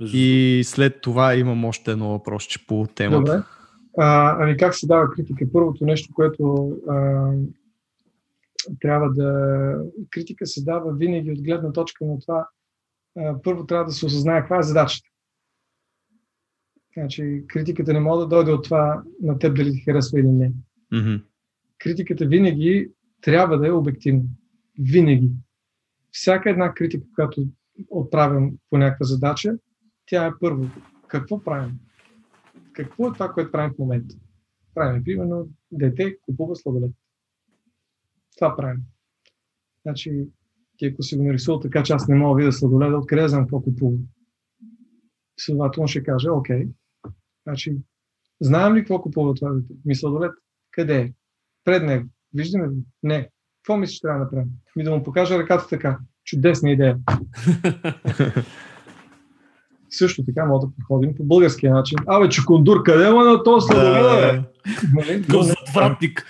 И 0.00 0.62
след 0.64 1.00
това 1.00 1.34
имам 1.34 1.64
още 1.64 1.90
едно 1.90 2.08
въпросче 2.08 2.66
по 2.66 2.86
темата. 2.94 3.32
Добре. 3.32 3.42
А, 3.98 4.36
ами 4.42 4.56
как 4.56 4.74
се 4.74 4.86
дава 4.86 5.10
критика? 5.10 5.46
Първото 5.52 5.84
нещо, 5.84 6.14
което 6.14 6.72
а, 6.88 7.30
трябва 8.80 9.10
да... 9.10 9.78
Критика 10.10 10.46
се 10.46 10.64
дава 10.64 10.94
винаги 10.94 11.32
от 11.32 11.42
гледна 11.42 11.72
точка 11.72 12.04
на 12.04 12.18
това. 12.18 12.48
А, 13.18 13.42
първо 13.42 13.66
трябва 13.66 13.84
да 13.84 13.92
се 13.92 14.06
осъзнае 14.06 14.40
каква 14.40 14.58
е 14.58 14.62
задачата. 14.62 15.08
Значи, 16.98 17.44
критиката 17.48 17.92
не 17.92 18.00
може 18.00 18.20
да 18.20 18.28
дойде 18.28 18.52
от 18.52 18.64
това 18.64 19.02
на 19.22 19.38
теб 19.38 19.56
дали 19.56 19.72
ти 19.72 19.80
харесва 19.80 20.20
или 20.20 20.28
не. 20.28 20.52
Mm-hmm. 20.92 21.22
Критиката 21.78 22.26
винаги 22.26 22.90
трябва 23.20 23.58
да 23.58 23.68
е 23.68 23.72
обективна. 23.72 24.22
Винаги. 24.78 25.30
Всяка 26.16 26.50
една 26.50 26.74
критика, 26.74 27.06
която 27.14 27.46
отправям 27.88 28.52
по 28.70 28.78
някаква 28.78 29.06
задача, 29.06 29.58
тя 30.06 30.26
е 30.26 30.30
първо. 30.40 30.64
Какво 31.08 31.44
правим? 31.44 31.80
Какво 32.72 33.08
е 33.08 33.12
това, 33.12 33.32
което 33.32 33.52
правим 33.52 33.74
в 33.74 33.78
момента? 33.78 34.14
Правим, 34.74 35.04
примерно, 35.04 35.48
дете 35.72 36.18
купува 36.20 36.56
сладолет. 36.56 36.90
Това 38.36 38.56
правим. 38.56 38.82
Значи, 39.82 40.28
ти 40.76 40.86
ако 40.86 41.02
си 41.02 41.16
го 41.16 41.24
нарисувал 41.24 41.60
така, 41.60 41.82
че 41.82 41.92
аз 41.92 42.08
не 42.08 42.14
мога 42.14 42.34
да 42.34 42.44
видя 42.44 42.52
сладоледа, 42.52 42.96
откъде 42.96 43.28
знам 43.28 43.42
какво 43.42 43.62
купува? 43.62 43.98
Следователно 45.40 45.88
ще 45.88 46.02
каже, 46.02 46.28
окей, 46.30 46.68
значи, 47.46 47.76
знаем 48.40 48.74
ли 48.74 48.80
какво 48.80 49.02
купува 49.02 49.34
това 49.34 49.52
дете? 49.52 49.74
Ми 49.84 49.94
сладолет, 49.94 50.32
къде 50.70 51.00
е? 51.00 51.12
Пред 51.64 51.82
него. 51.82 52.08
Виждаме 52.34 52.68
ли? 52.68 52.76
Не. 53.02 53.30
Какво 53.66 53.76
мислиш, 53.76 54.00
трябва 54.00 54.18
да 54.18 54.24
направим? 54.24 54.46
Ми 54.76 54.84
да 54.84 54.90
му 54.90 55.02
покажа 55.02 55.38
ръката 55.38 55.68
така. 55.68 55.98
Чудесна 56.24 56.70
идея. 56.70 56.96
Също 59.90 60.22
така 60.26 60.46
мога 60.46 60.66
да 60.66 60.72
подходим 60.76 61.14
по 61.16 61.24
българския 61.24 61.74
начин. 61.74 61.98
Абе, 62.06 62.28
чукундур, 62.28 62.82
къде 62.82 63.10
ма 63.10 63.24
на 63.24 63.42
то 63.42 63.60
сладоледа? 63.60 64.42
Нали? 64.94 65.24
Затвратник. 65.42 66.26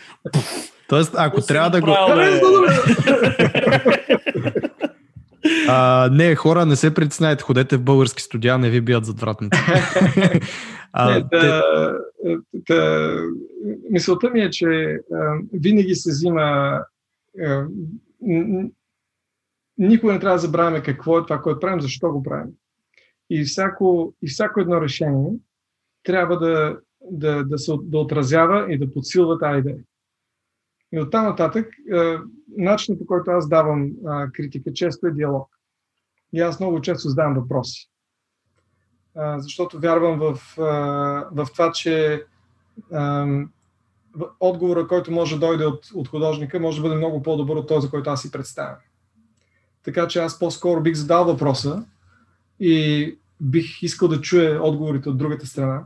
Тоест, 0.88 1.14
ако 1.16 1.40
трябва 1.40 1.70
да 1.70 1.80
го... 1.80 1.86
бе? 1.86 2.40
А, 5.68 6.08
не, 6.12 6.34
хора, 6.34 6.66
не 6.66 6.76
се 6.76 6.94
притеснявайте, 6.94 7.42
ходете 7.42 7.76
в 7.76 7.82
български 7.82 8.22
студия, 8.22 8.58
не 8.58 8.70
ви 8.70 8.80
бият 8.80 9.04
задвратници. 9.04 9.60
а, 10.92 11.10
Не, 11.10 11.20
да, 11.20 11.62
да, 12.68 13.12
мисълта 13.90 14.30
ми 14.30 14.40
е, 14.40 14.50
че 14.50 14.98
а, 15.14 15.38
винаги 15.52 15.94
се 15.94 16.10
взима. 16.10 16.78
Н- 18.22 18.72
никога 19.78 20.12
не 20.12 20.18
трябва 20.18 20.34
да 20.34 20.40
забравяме 20.40 20.82
какво 20.82 21.18
е 21.18 21.22
това, 21.22 21.42
което 21.42 21.60
правим, 21.60 21.80
защо 21.80 22.12
го 22.12 22.22
правим. 22.22 22.52
И 23.30 23.44
всяко, 23.44 24.14
и 24.22 24.28
всяко 24.28 24.60
едно 24.60 24.80
решение 24.80 25.32
трябва 26.02 26.38
да, 26.38 26.78
да, 27.10 27.44
да, 27.44 27.58
се, 27.58 27.72
да 27.82 27.98
отразява 27.98 28.72
и 28.72 28.78
да 28.78 28.92
подсилва 28.92 29.38
тази 29.38 29.58
идея. 29.58 29.78
И 30.92 31.00
оттам 31.00 31.24
нататък, 31.24 31.68
а, 31.92 32.22
начинът 32.56 32.98
по 32.98 33.06
който 33.06 33.30
аз 33.30 33.48
давам 33.48 33.90
критика 34.32 34.72
често 34.72 35.06
е 35.06 35.10
диалог. 35.10 35.48
И 36.32 36.40
аз 36.40 36.60
много 36.60 36.80
често 36.80 37.08
задавам 37.08 37.34
въпроси. 37.34 37.90
Защото 39.36 39.80
вярвам 39.80 40.18
в, 40.18 40.34
в 41.32 41.46
това, 41.52 41.72
че 41.72 42.24
отговора, 44.40 44.88
който 44.88 45.12
може 45.12 45.38
да 45.38 45.46
дойде 45.46 45.64
от, 45.64 45.90
от 45.94 46.08
художника, 46.08 46.60
може 46.60 46.76
да 46.76 46.82
бъде 46.82 46.96
много 46.96 47.22
по-добър 47.22 47.56
от 47.56 47.68
този, 47.68 47.88
който 47.90 48.10
аз 48.10 48.22
си 48.22 48.30
представям. 48.30 48.76
Така 49.82 50.08
че 50.08 50.18
аз 50.18 50.38
по-скоро 50.38 50.82
бих 50.82 50.94
задал 50.94 51.24
въпроса 51.24 51.84
и 52.60 53.18
бих 53.40 53.82
искал 53.82 54.08
да 54.08 54.20
чуя 54.20 54.62
отговорите 54.62 55.08
от 55.08 55.18
другата 55.18 55.46
страна, 55.46 55.84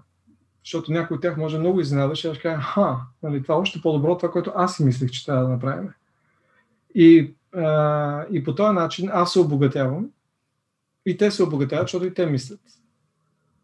защото 0.65 0.93
някой 0.93 1.15
от 1.15 1.23
тях 1.23 1.37
може 1.37 1.59
много 1.59 1.81
изненада, 1.81 2.15
ще 2.15 2.35
ще 2.35 2.43
каже, 2.43 2.63
ха, 2.63 3.01
нали, 3.23 3.43
това 3.43 3.55
е 3.55 3.59
още 3.59 3.81
по-добро 3.81 4.13
от 4.13 4.19
това, 4.19 4.33
което 4.33 4.53
аз 4.57 4.77
си 4.77 4.85
мислех, 4.85 5.11
че 5.11 5.27
трябва 5.27 5.43
да 5.43 5.49
направим. 5.49 5.89
И, 6.95 7.35
а, 7.57 8.27
и 8.31 8.45
по 8.45 8.55
този 8.55 8.75
начин 8.75 9.11
аз 9.13 9.33
се 9.33 9.41
обогатявам 9.41 10.11
и 11.07 11.17
те 11.17 11.31
се 11.31 11.43
обогатяват, 11.43 11.85
защото 11.85 12.07
и 12.07 12.15
те 12.15 12.27
мислят. 12.27 12.61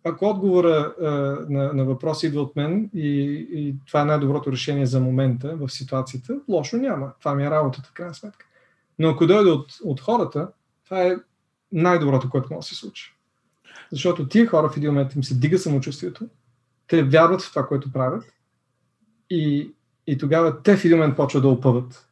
Ако 0.09 0.27
отговора 0.27 0.95
а, 1.01 1.05
на, 1.53 1.73
на 1.73 1.85
въпрос 1.85 2.23
идва 2.23 2.43
от 2.43 2.57
мен 2.57 2.91
и, 2.95 3.09
и 3.53 3.75
това 3.87 4.01
е 4.01 4.05
най-доброто 4.05 4.53
решение 4.53 4.87
за 4.87 5.01
момента 5.01 5.57
в 5.57 5.69
ситуацията, 5.69 6.41
лошо 6.49 6.77
няма. 6.77 7.13
Това 7.19 7.35
ми 7.35 7.45
е 7.45 7.51
работата, 7.51 7.91
крайна 7.95 8.15
сметка. 8.15 8.47
Но 8.99 9.09
ако 9.09 9.27
дойде 9.27 9.51
от, 9.51 9.67
от 9.85 10.01
хората, 10.01 10.49
това 10.85 11.03
е 11.03 11.17
най-доброто, 11.73 12.31
което 12.31 12.49
може 12.51 12.65
да 12.65 12.69
се 12.69 12.75
случи. 12.75 13.15
Защото 13.93 14.29
тия 14.29 14.47
хора 14.47 14.69
в 14.69 14.77
един 14.77 14.91
момент 14.91 15.15
им 15.15 15.25
се 15.25 15.35
дига 15.35 15.59
самочувствието, 15.59 16.25
те 16.87 17.03
вярват 17.03 17.43
в 17.43 17.51
това, 17.51 17.67
което 17.67 17.93
правят 17.93 18.25
и, 19.31 19.71
и 20.07 20.19
тогава 20.19 20.63
те 20.63 20.77
в 20.77 20.85
един 20.85 20.99
момент 20.99 21.17
почват 21.17 21.43
да 21.43 21.49
опъват. 21.49 22.09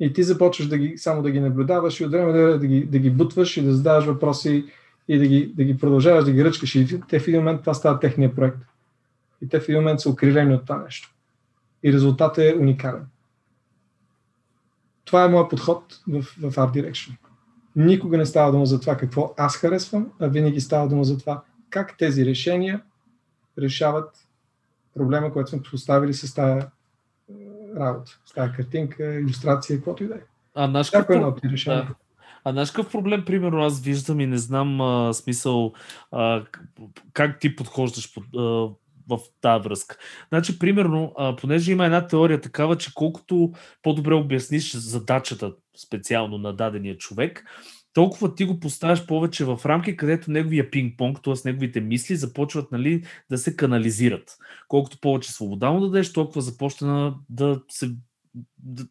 И 0.00 0.12
ти 0.12 0.22
започваш 0.22 0.68
да 0.68 0.78
ги, 0.78 0.98
само 0.98 1.22
да 1.22 1.30
ги 1.30 1.40
наблюдаваш 1.40 2.00
и 2.00 2.04
от 2.04 2.10
време 2.10 2.32
да 2.32 2.66
ги, 2.66 2.86
да 2.86 2.98
ги 2.98 3.10
бутваш 3.10 3.56
и 3.56 3.62
да 3.62 3.72
задаваш 3.72 4.04
въпроси 4.04 4.66
и 5.08 5.18
да 5.18 5.26
ги, 5.26 5.52
да 5.56 5.64
ги 5.64 5.78
продължаваш 5.78 6.24
да 6.24 6.32
ги 6.32 6.44
ръчкаш 6.44 6.74
и 6.74 7.00
те 7.08 7.20
в 7.20 7.28
един 7.28 7.40
момент 7.40 7.60
това 7.60 7.74
става 7.74 8.00
техния 8.00 8.34
проект. 8.34 8.58
И 9.42 9.48
те 9.48 9.60
в 9.60 9.68
един 9.68 9.80
момент 9.80 10.00
са 10.00 10.10
укривени 10.10 10.54
от 10.54 10.62
това 10.62 10.78
нещо. 10.78 11.14
И 11.82 11.92
резултатът 11.92 12.38
е 12.38 12.56
уникален. 12.60 13.06
Това 15.04 15.24
е 15.24 15.28
моят 15.28 15.50
подход 15.50 16.00
в, 16.08 16.22
в 16.22 16.52
Art 16.52 16.72
Direction. 16.72 17.12
Никога 17.76 18.18
не 18.18 18.26
става 18.26 18.52
дума 18.52 18.66
за 18.66 18.80
това 18.80 18.96
какво 18.96 19.34
аз 19.36 19.56
харесвам, 19.56 20.12
а 20.20 20.28
винаги 20.28 20.60
става 20.60 20.88
дума 20.88 21.04
за 21.04 21.18
това 21.18 21.42
как 21.70 21.98
тези 21.98 22.26
решения 22.26 22.80
решават 23.58 24.26
проблема, 24.94 25.32
който 25.32 25.50
сме 25.50 25.62
поставили 25.62 26.14
с 26.14 26.34
тази 26.34 26.60
е, 26.60 26.66
работа, 27.76 28.18
с 28.26 28.32
тази 28.32 28.52
картинка, 28.52 29.14
иллюстрация, 29.14 29.76
каквото 29.76 30.04
и 30.04 30.08
да 30.08 30.14
е. 30.14 30.20
А 30.54 30.66
наш 30.66 30.86
Всяко 30.86 31.00
какво- 31.00 31.14
едно 31.14 31.28
от 31.28 31.44
решения. 31.44 31.84
Да. 31.84 31.94
А 32.48 32.52
знаеш 32.52 32.70
какъв 32.70 32.92
проблем, 32.92 33.24
примерно, 33.24 33.62
аз 33.62 33.80
виждам 33.80 34.20
и 34.20 34.26
не 34.26 34.38
знам 34.38 34.80
а, 34.80 35.14
смисъл 35.14 35.72
а, 36.10 36.44
как 37.12 37.40
ти 37.40 37.56
подхождаш 37.56 38.14
под, 38.14 38.24
а, 38.36 38.40
в 39.08 39.18
тази 39.40 39.64
връзка. 39.64 39.96
Значи, 40.28 40.58
примерно, 40.58 41.12
а, 41.16 41.36
понеже 41.36 41.72
има 41.72 41.84
една 41.84 42.06
теория 42.06 42.40
такава, 42.40 42.76
че 42.76 42.94
колкото 42.94 43.52
по-добре 43.82 44.14
обясниш 44.14 44.72
задачата 44.72 45.52
специално 45.76 46.38
на 46.38 46.52
дадения 46.52 46.96
човек, 46.96 47.44
толкова 47.92 48.34
ти 48.34 48.44
го 48.44 48.60
поставяш 48.60 49.06
повече 49.06 49.44
в 49.44 49.60
рамки, 49.64 49.96
където 49.96 50.30
неговия 50.30 50.70
пинг-понг, 50.70 51.22
т.е. 51.22 51.34
неговите 51.44 51.80
мисли 51.80 52.16
започват 52.16 52.72
нали, 52.72 53.04
да 53.30 53.38
се 53.38 53.56
канализират. 53.56 54.36
Колкото 54.68 55.00
повече 55.00 55.32
свобода 55.32 55.70
му 55.70 55.80
дадеш, 55.80 56.12
толкова 56.12 56.40
започна 56.40 57.14
да 57.28 57.60
се 57.68 57.90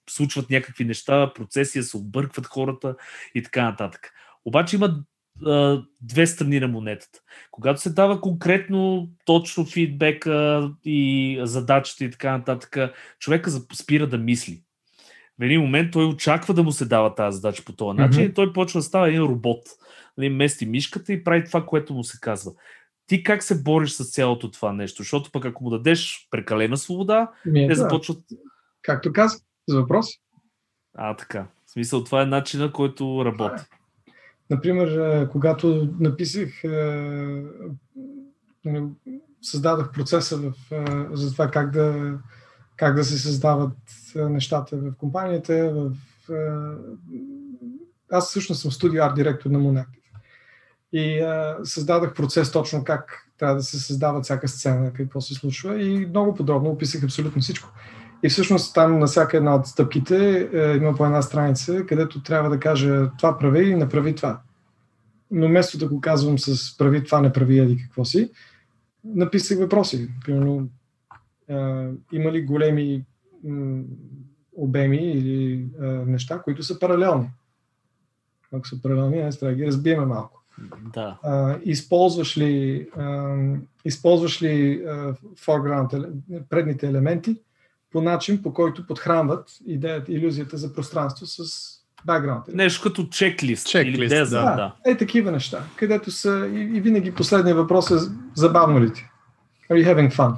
случват 0.09 0.49
някакви 0.49 0.85
неща, 0.85 1.33
процеси, 1.33 1.79
да 1.79 1.83
се 1.83 1.97
объркват 1.97 2.45
хората 2.45 2.95
и 3.35 3.43
така 3.43 3.63
нататък. 3.63 4.11
Обаче 4.45 4.75
има 4.75 5.03
а, 5.45 5.83
две 6.01 6.27
страни 6.27 6.59
на 6.59 6.67
монетата. 6.67 7.19
Когато 7.51 7.81
се 7.81 7.89
дава 7.89 8.21
конкретно, 8.21 9.09
точно 9.25 9.65
фидбека 9.65 10.69
и 10.85 11.39
задачата 11.43 12.05
и 12.05 12.11
така 12.11 12.37
нататък, 12.37 12.77
човека 13.19 13.51
спира 13.51 14.07
да 14.07 14.17
мисли. 14.17 14.63
В 15.39 15.43
един 15.43 15.61
момент 15.61 15.91
той 15.91 16.05
очаква 16.05 16.53
да 16.53 16.63
му 16.63 16.71
се 16.71 16.85
дава 16.85 17.15
тази 17.15 17.35
задача 17.35 17.63
по 17.65 17.73
този 17.73 17.97
начин 17.97 18.21
Мгм. 18.21 18.31
и 18.31 18.33
той 18.33 18.53
почва 18.53 18.79
да 18.79 18.83
става 18.83 19.09
един 19.09 19.21
робот. 19.21 19.63
Нали, 20.17 20.29
мести 20.29 20.65
мишката 20.65 21.13
и 21.13 21.23
прави 21.23 21.43
това, 21.43 21.65
което 21.65 21.93
му 21.93 22.03
се 22.03 22.17
казва. 22.21 22.51
Ти 23.07 23.23
как 23.23 23.43
се 23.43 23.63
бориш 23.63 23.91
с 23.91 24.11
цялото 24.11 24.51
това 24.51 24.73
нещо? 24.73 25.03
Защото 25.03 25.31
пък 25.31 25.45
ако 25.45 25.63
му 25.63 25.69
дадеш 25.69 26.27
прекалена 26.31 26.77
свобода, 26.77 27.31
Ми 27.45 27.63
е, 27.63 27.67
те 27.67 27.73
да, 27.73 27.75
започват 27.75 28.17
Както 28.87 29.13
казах, 29.13 29.39
с 29.69 29.73
въпроси. 29.73 30.21
А, 30.95 31.15
така. 31.15 31.47
В 31.65 31.71
смисъл, 31.71 32.03
това 32.03 32.21
е 32.21 32.25
начина, 32.25 32.71
който 32.71 33.25
работи. 33.25 33.63
Например, 34.49 34.87
е, 34.87 35.29
когато 35.29 35.89
написах, 35.99 36.49
нали, 38.65 38.83
създадах 39.41 39.91
процеса 39.91 40.37
в, 40.37 40.53
за 41.11 41.31
това 41.31 41.51
как 41.51 41.71
да, 41.71 42.17
как 42.75 42.95
да 42.95 43.03
се 43.03 43.17
създават 43.17 43.77
нещата 44.15 44.77
в 44.77 44.95
компанията. 44.97 45.73
В, 45.73 45.91
аз 48.11 48.29
всъщност 48.29 48.61
съм 48.61 48.71
студио 48.71 49.03
арт 49.03 49.15
директор 49.15 49.49
на 49.49 49.59
Moonactive. 49.59 50.11
И 50.93 51.19
е, 51.19 51.55
създадах 51.63 52.13
процес 52.13 52.51
точно 52.51 52.83
как 52.83 53.27
трябва 53.37 53.55
да 53.55 53.63
се 53.63 53.79
създава 53.79 54.21
всяка 54.21 54.47
сцена, 54.47 54.93
какво 54.93 55.21
се 55.21 55.33
случва 55.33 55.81
и 55.81 56.05
много 56.05 56.33
подробно 56.33 56.69
описах 56.69 57.03
абсолютно 57.03 57.41
всичко. 57.41 57.69
И 58.23 58.29
всъщност 58.29 58.73
там 58.73 58.99
на 58.99 59.05
всяка 59.05 59.37
една 59.37 59.55
от 59.55 59.67
стъпките 59.67 60.49
е, 60.53 60.77
има 60.77 60.95
по 60.95 61.05
една 61.05 61.21
страница, 61.21 61.85
където 61.85 62.23
трябва 62.23 62.49
да 62.49 62.59
кажа 62.59 63.09
това 63.17 63.37
прави 63.37 63.69
и 63.69 63.75
направи 63.75 64.15
това. 64.15 64.41
Но 65.31 65.47
вместо 65.47 65.77
да 65.77 65.87
го 65.87 66.01
казвам 66.01 66.39
с 66.39 66.77
прави 66.77 67.03
това, 67.03 67.21
не 67.21 67.33
прави 67.33 67.59
еди 67.59 67.77
какво 67.77 68.05
си, 68.05 68.31
написах 69.03 69.59
въпроси. 69.59 70.09
Примерно, 70.25 70.69
е, 71.47 71.53
има 72.11 72.31
ли 72.31 72.41
големи 72.41 73.05
м, 73.43 73.81
обеми 74.55 75.11
или 75.11 75.67
е, 75.81 75.85
неща, 75.85 76.41
които 76.41 76.63
са 76.63 76.79
паралелни? 76.79 77.29
Ако 78.53 78.67
са 78.67 78.81
паралелни, 78.81 79.19
аз 79.19 79.39
трябва 79.39 79.55
да 79.55 79.61
ги 79.61 79.67
разбиеме 79.67 80.05
малко. 80.05 80.43
Да. 80.93 81.19
А, 81.23 81.57
използваш 81.63 82.37
ли, 82.37 82.87
а, 82.97 83.35
използваш 83.85 84.41
ли 84.41 84.83
а, 84.87 85.13
foreground, 85.13 86.11
предните 86.49 86.87
елементи 86.87 87.41
по 87.91 88.01
начин, 88.01 88.41
по 88.41 88.53
който 88.53 88.87
подхранват 88.87 89.49
идеята, 89.67 90.13
иллюзията 90.13 90.57
за 90.57 90.73
пространство 90.73 91.25
с 91.25 91.43
background. 92.07 92.53
Нещо 92.53 92.81
като 92.83 93.03
чеклист. 93.03 93.67
Чеклист, 93.67 93.97
или 93.97 94.07
деза, 94.07 94.39
да. 94.39 94.45
да. 94.45 94.55
Да, 94.55 94.91
е 94.91 94.97
такива 94.97 95.31
неща, 95.31 95.63
където 95.75 96.11
са 96.11 96.49
и, 96.53 96.59
и 96.59 96.81
винаги 96.81 97.11
последният 97.11 97.57
въпрос 97.57 97.91
е 97.91 97.95
забавно 98.35 98.81
ли 98.81 98.93
ти? 98.93 99.05
Are 99.71 99.85
you 99.85 99.95
having 99.95 100.15
fun? 100.15 100.35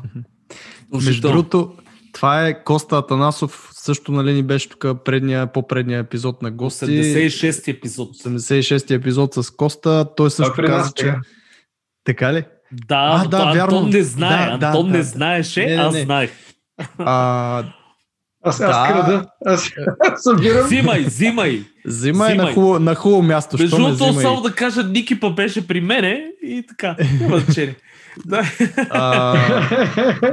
Между 1.05 1.27
другото, 1.27 1.75
това 2.13 2.47
е 2.47 2.63
Коста 2.63 2.97
Атанасов, 2.97 3.69
също 3.71 4.11
нали 4.11 4.33
ни 4.33 4.43
беше 4.43 4.69
тук 4.69 4.85
предния, 5.05 5.47
по-предния 5.47 5.99
епизод 5.99 6.41
на 6.41 6.51
гости. 6.51 6.85
86 6.85 7.67
епизод. 7.67 8.09
86-ти 8.17 8.93
епизод 8.93 9.33
с 9.33 9.51
Коста. 9.51 10.15
Той 10.15 10.31
също 10.31 10.61
нас 10.61 10.69
каза, 10.69 10.91
че... 10.95 11.05
сега. 11.05 11.21
Така 12.03 12.33
ли? 12.33 12.43
Да, 12.71 13.23
А, 13.25 13.27
да, 13.27 13.37
да 13.37 13.51
вярно. 13.53 13.77
Антон 13.77 13.89
не 13.89 14.03
знае. 14.03 14.57
Да, 14.57 14.67
Антон 14.67 14.85
да, 14.85 14.91
не 14.91 14.97
да. 14.97 15.03
знаеше, 15.03 15.65
Не, 15.65 15.75
не, 15.75 15.81
аз 15.81 15.95
знаех. 15.95 16.31
А, 16.97 17.63
Аз, 18.43 18.61
аз 18.61 18.67
Да. 18.67 18.87
крада, 18.87 19.25
аз 19.45 19.69
събирам. 20.17 20.65
Взимай, 20.65 21.03
взимай. 21.03 21.63
взимай 21.85 22.35
на 22.35 22.53
хубаво, 22.53 22.79
на 22.79 22.95
хубаво 22.95 23.21
място. 23.21 23.57
Между 23.59 23.75
другото, 23.77 24.13
само 24.13 24.41
да 24.41 24.51
кажа, 24.55 24.83
Ники 24.83 25.19
па 25.19 25.29
беше 25.29 25.67
при 25.67 25.81
мене 25.81 26.25
и 26.43 26.63
така. 26.67 26.95
Няма 27.21 27.37
значение. 27.39 27.75
Да. 28.25 28.43
А, 28.89 29.35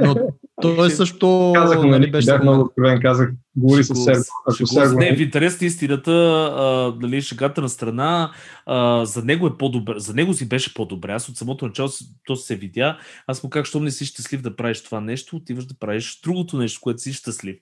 но 0.01 0.15
той 0.61 0.91
също 0.91 1.51
Казах, 1.55 1.77
нали, 1.77 1.89
нали, 1.89 2.11
беше 2.11 2.25
бях 2.25 2.41
много 2.41 2.61
откровен, 2.61 3.01
казах, 3.01 3.31
говори 3.55 3.83
с 3.83 3.95
Серго. 3.95 4.23
Ако 4.45 4.67
Серго 4.67 4.99
Не, 4.99 5.15
в 5.15 5.21
интерес 5.21 5.61
на 5.61 5.67
истината, 5.67 6.11
а, 6.57 6.93
нали, 7.01 7.21
шегата 7.21 7.61
на 7.61 7.69
страна, 7.69 8.31
а, 8.65 9.05
за 9.05 9.23
него 9.23 9.47
е 9.47 9.57
по-добре. 9.57 9.93
За 9.97 10.13
него 10.13 10.33
си 10.33 10.49
беше 10.49 10.73
по-добре. 10.73 11.11
Аз 11.11 11.29
от 11.29 11.37
самото 11.37 11.65
начало 11.65 11.89
си- 11.89 12.05
то 12.25 12.35
се 12.35 12.55
видя. 12.55 12.97
Аз 13.27 13.43
му 13.43 13.49
казах, 13.49 13.65
щом 13.65 13.83
не 13.83 13.91
си 13.91 14.05
щастлив 14.05 14.41
да 14.41 14.55
правиш 14.55 14.83
това 14.83 15.01
нещо, 15.01 15.35
отиваш 15.35 15.65
да 15.65 15.75
правиш 15.79 16.19
другото 16.23 16.57
нещо, 16.57 16.79
което 16.83 17.01
си 17.01 17.13
щастлив. 17.13 17.55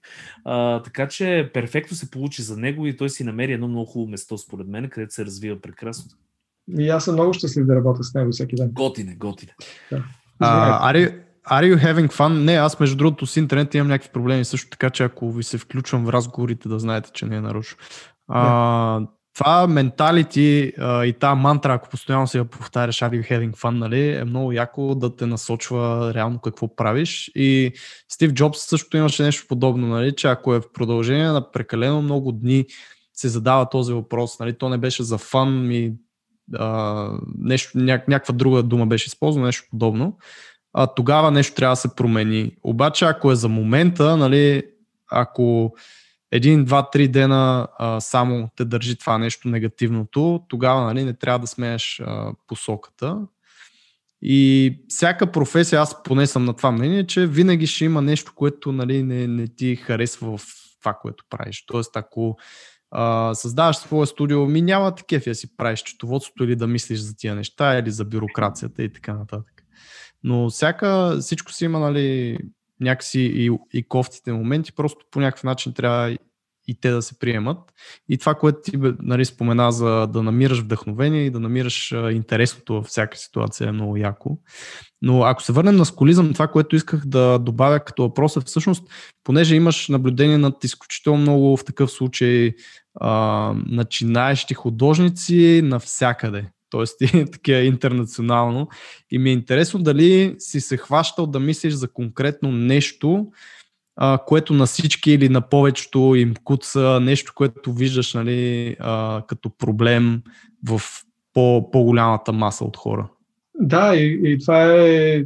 А, 0.46 0.82
така 0.82 1.08
че 1.08 1.50
перфектно 1.54 1.98
се 1.98 2.12
получи 2.12 2.42
за 2.42 2.58
него 2.58 2.88
и 2.88 2.98
той 2.98 3.10
си 3.10 3.24
намери 3.24 3.54
едно 3.54 3.68
много 3.68 3.86
хубаво 3.86 4.12
место, 4.12 4.38
според 4.38 4.68
мен, 4.68 4.90
където 4.90 5.14
се 5.14 5.26
развива 5.26 5.62
прекрасно. 5.62 6.12
И 6.80 6.90
аз 6.90 7.06
съм 7.06 7.14
много 7.14 7.34
щастлив 7.34 7.66
да 7.66 7.76
работя 7.76 8.04
с 8.04 8.14
него 8.14 8.32
всеки 8.32 8.56
ден. 8.56 8.70
Готине, 8.72 9.16
готине. 9.16 9.56
А, 10.40 10.94
are, 10.94 11.10
you, 11.10 11.25
are 11.50 11.64
you 11.64 11.94
having 11.94 12.12
fun? 12.12 12.44
Не, 12.44 12.54
аз 12.54 12.80
между 12.80 12.96
другото 12.96 13.26
с 13.26 13.38
интернет 13.38 13.76
имам 13.76 13.88
някакви 13.88 14.10
проблеми 14.14 14.46
също, 14.46 14.70
така 14.70 14.90
че 14.90 15.04
ако 15.04 15.32
ви 15.32 15.44
се 15.44 15.58
включвам 15.58 16.06
в 16.06 16.10
разговорите, 16.10 16.70
да 16.70 16.80
знаете, 16.80 17.10
че 17.14 17.26
не 17.26 17.36
е 17.36 17.42
нарочно. 17.42 17.78
А, 18.28 19.02
това 19.34 19.68
менталити 19.68 20.74
и 20.82 21.16
тази 21.20 21.40
мантра, 21.40 21.74
ако 21.74 21.90
постоянно 21.90 22.28
си 22.28 22.38
я 22.38 22.46
повтаряш 22.46 23.00
Are 23.00 23.10
you 23.10 23.32
having 23.32 23.56
fun, 23.56 23.78
нали, 23.78 24.16
е 24.16 24.24
много 24.24 24.52
яко 24.52 24.96
да 24.96 25.16
те 25.16 25.26
насочва 25.26 26.14
реално 26.14 26.40
какво 26.40 26.76
правиш. 26.76 27.32
И 27.36 27.72
Стив 28.10 28.34
Джобс 28.34 28.60
също 28.60 28.98
имаше 28.98 29.24
нещо 29.24 29.46
подобно, 29.48 29.88
нали, 29.88 30.16
че 30.16 30.28
ако 30.28 30.56
е 30.56 30.60
в 30.60 30.72
продължение 30.74 31.28
на 31.28 31.52
прекалено 31.52 32.02
много 32.02 32.32
дни 32.32 32.66
се 33.14 33.30
задава 33.30 33.70
този 33.70 33.94
въпрос, 33.94 34.40
нали, 34.40 34.58
то 34.58 34.70
не 34.70 34.78
беше 34.78 35.04
за 35.04 35.18
фан, 35.18 35.68
ми 35.68 35.94
а, 36.54 37.10
нещо, 37.38 37.78
ня, 37.78 38.02
някаква 38.08 38.34
друга 38.34 38.64
дума 38.64 38.86
беше 38.86 39.08
използвана, 39.08 39.46
нещо 39.46 39.68
подобно, 39.72 40.18
а, 40.78 40.88
тогава 40.88 41.32
нещо 41.32 41.56
трябва 41.56 41.72
да 41.72 41.82
се 41.82 41.96
промени. 41.96 42.52
Обаче, 42.64 43.06
ако 43.06 43.32
е 43.32 43.36
за 43.36 43.50
момента, 43.50 44.18
нали, 44.18 44.64
ако 45.12 45.76
един, 46.32 46.66
два, 46.66 46.90
три 46.90 47.08
дена 47.08 47.68
а, 47.78 48.00
само 48.00 48.50
те 48.56 48.66
държи 48.66 48.98
това 48.98 49.18
нещо 49.18 49.48
негативното, 49.48 50.44
тогава 50.48 50.82
нали, 50.82 51.04
не 51.04 51.14
трябва 51.14 51.40
да 51.40 51.48
сменяш 51.48 52.00
а, 52.06 52.34
посоката. 52.48 53.18
И 54.22 54.74
всяка 54.88 55.32
професия, 55.32 55.82
аз 55.82 56.04
поне 56.04 56.28
съм 56.28 56.46
на 56.46 56.54
това 56.54 56.72
мнение, 56.72 57.08
че 57.08 57.28
винаги 57.28 57.68
ще 57.68 57.86
има 57.86 58.02
нещо, 58.02 58.32
което 58.36 58.72
нали, 58.72 59.04
не, 59.04 59.28
не 59.28 59.48
ти 59.48 59.76
харесва 59.76 60.38
в 60.38 60.46
това, 60.80 60.94
което 60.94 61.24
правиш. 61.30 61.66
Тоест, 61.66 61.98
ако 61.98 62.38
а, 62.92 63.34
създаваш 63.34 63.78
своя 63.78 64.08
студио, 64.08 64.46
ми 64.46 64.62
няма 64.62 64.96
такива 64.96 65.24
да 65.26 65.36
си 65.36 65.58
правиш 65.58 65.80
четоводството 65.80 66.44
или 66.44 66.56
да 66.56 66.68
мислиш 66.68 67.00
за 67.00 67.18
тия 67.18 67.36
неща, 67.36 67.78
или 67.78 67.92
за 67.92 68.06
бюрокрацията 68.06 68.84
и 68.84 68.94
така 68.94 69.14
нататък. 69.14 69.55
Но 70.26 70.50
всяка, 70.50 71.18
всичко 71.20 71.52
си 71.52 71.66
има 71.66 71.80
нали, 71.80 72.38
някакси 72.80 73.20
и, 73.22 73.52
и 73.74 73.88
кофтите 73.88 74.32
моменти, 74.32 74.72
просто 74.72 75.06
по 75.12 75.20
някакъв 75.20 75.44
начин 75.44 75.74
трябва 75.74 76.18
и 76.68 76.80
те 76.82 76.92
да 76.92 77.02
се 77.02 77.20
приемат. 77.20 77.58
И 78.10 78.18
това, 78.18 78.36
което 78.36 78.60
ти 78.64 78.78
нали, 79.00 79.26
спомена 79.26 79.72
за 79.72 80.08
да 80.08 80.24
намираш 80.24 80.60
вдъхновение 80.60 81.26
и 81.26 81.30
да 81.30 81.40
намираш 81.40 81.92
интересното 81.92 82.74
във 82.74 82.86
всяка 82.86 83.18
ситуация 83.18 83.68
е 83.68 83.72
много 83.72 83.98
яко. 83.98 84.38
Но 85.02 85.24
ако 85.24 85.44
се 85.44 85.54
върнем 85.54 85.76
на 85.76 85.86
сколизъм, 85.86 86.34
това, 86.34 86.48
което 86.48 86.76
исках 86.76 87.06
да 87.06 87.40
добавя 87.40 87.80
като 87.80 88.04
въпрос 88.04 88.38
е 88.38 88.42
всъщност, 88.42 88.84
понеже 89.24 89.56
имаш 89.56 89.88
наблюдение 89.88 90.38
над 90.38 90.64
изключително 90.64 91.22
много 91.22 91.58
в 91.58 91.66
такъв 91.66 91.92
случай 91.92 92.54
а, 93.00 93.54
начинаещи 93.66 94.54
художници 94.54 95.62
навсякъде. 95.64 96.50
Тоест 96.70 97.02
и 97.02 97.26
такива 97.32 97.60
интернационално. 97.60 98.68
И 99.12 99.18
ми 99.18 99.30
е 99.30 99.34
интересно 99.34 99.84
дали 99.84 100.36
си 100.40 100.62
се 100.62 100.78
хващал 100.78 101.28
да 101.28 101.40
мислиш 101.40 101.74
за 101.74 101.88
конкретно 101.88 102.52
нещо, 102.52 103.28
а, 103.96 104.20
което 104.26 104.54
на 104.54 104.66
всички 104.66 105.12
или 105.12 105.30
на 105.30 105.50
повечето 105.50 106.16
им 106.16 106.34
куца, 106.44 107.00
нещо, 107.02 107.34
което 107.36 107.74
виждаш 107.74 108.14
нали, 108.14 108.76
а, 108.80 109.24
като 109.28 109.50
проблем 109.58 110.22
в 110.68 110.82
по, 111.34 111.72
по-голямата 111.72 112.34
маса 112.34 112.66
от 112.66 112.78
хора. 112.78 113.10
Да, 113.60 113.96
и, 113.96 114.22
и 114.24 114.40
това 114.40 114.64
е, 114.64 115.16
е. 115.16 115.26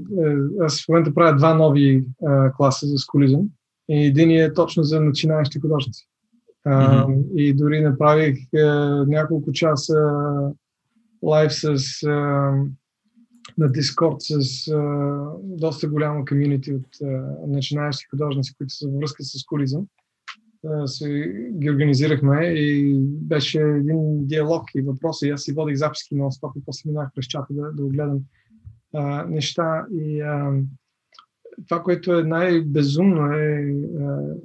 Аз 0.62 0.86
в 0.86 0.90
момента 0.90 1.14
правя 1.14 1.38
два 1.38 1.54
нови 1.54 1.96
е, 1.96 2.04
класа 2.58 2.88
за 2.88 2.98
скулизъм. 2.98 3.42
И 3.90 4.06
един 4.06 4.32
е 4.32 4.54
точно 4.54 4.84
за 4.84 5.02
начинаещи 5.02 5.60
художници. 5.60 6.08
А, 6.66 7.08
Мгм. 7.08 7.22
И 7.36 7.54
дори 7.54 7.82
направих 7.82 8.38
е, 8.54 8.64
няколко 9.08 9.52
часа 9.52 9.96
лайв 11.24 11.54
с, 11.54 11.68
е, 12.04 12.10
на 13.58 13.72
Дискорд 13.72 14.16
с 14.20 14.68
е, 14.68 14.76
доста 15.44 15.88
голямо 15.88 16.26
комьюнити 16.26 16.74
от 16.74 17.02
е, 17.02 17.06
начинаещи 17.48 18.06
художници, 18.10 18.56
които 18.56 18.74
са 18.74 18.88
във 18.88 18.96
връзка 18.96 19.24
с 19.24 19.40
скулизъм. 19.40 19.86
Е, 20.66 20.88
се, 20.88 21.34
ги 21.54 21.70
организирахме 21.70 22.46
и 22.46 23.00
беше 23.04 23.62
един 23.62 24.28
диалог 24.28 24.64
и 24.76 24.82
въпроси. 24.82 25.30
Аз 25.30 25.42
си 25.42 25.54
водих 25.54 25.76
записки 25.76 26.16
на 26.16 26.32
стоп 26.32 26.52
и 26.58 26.66
после 26.66 26.90
минах 26.90 27.10
през 27.16 27.26
чата 27.26 27.54
да, 27.54 27.72
да 27.72 27.86
огледам 27.86 28.20
а, 28.94 29.26
неща. 29.26 29.86
И 29.92 30.22
а, 30.22 30.52
това, 31.68 31.84
което 31.84 32.14
е 32.14 32.24
най-безумно 32.24 33.34
е 33.34 33.74
а, 34.00 34.36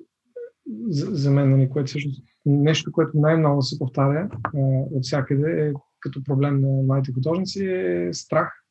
за, 0.88 1.06
за 1.06 1.30
мен, 1.30 1.51
нали, 1.51 1.68
което 1.68 1.88
всъщност 1.88 2.22
нещо, 2.46 2.92
което 2.92 3.18
най-много 3.18 3.62
се 3.62 3.78
повтаря 3.78 4.28
а, 4.44 4.59
от 4.90 5.05
всякъде 5.05 5.66
е 5.66 5.72
като 6.05 6.24
проблем 6.24 6.60
на 6.60 6.82
младите 6.82 7.12
художници 7.12 7.66
е 7.66 8.09
страх. 8.12 8.64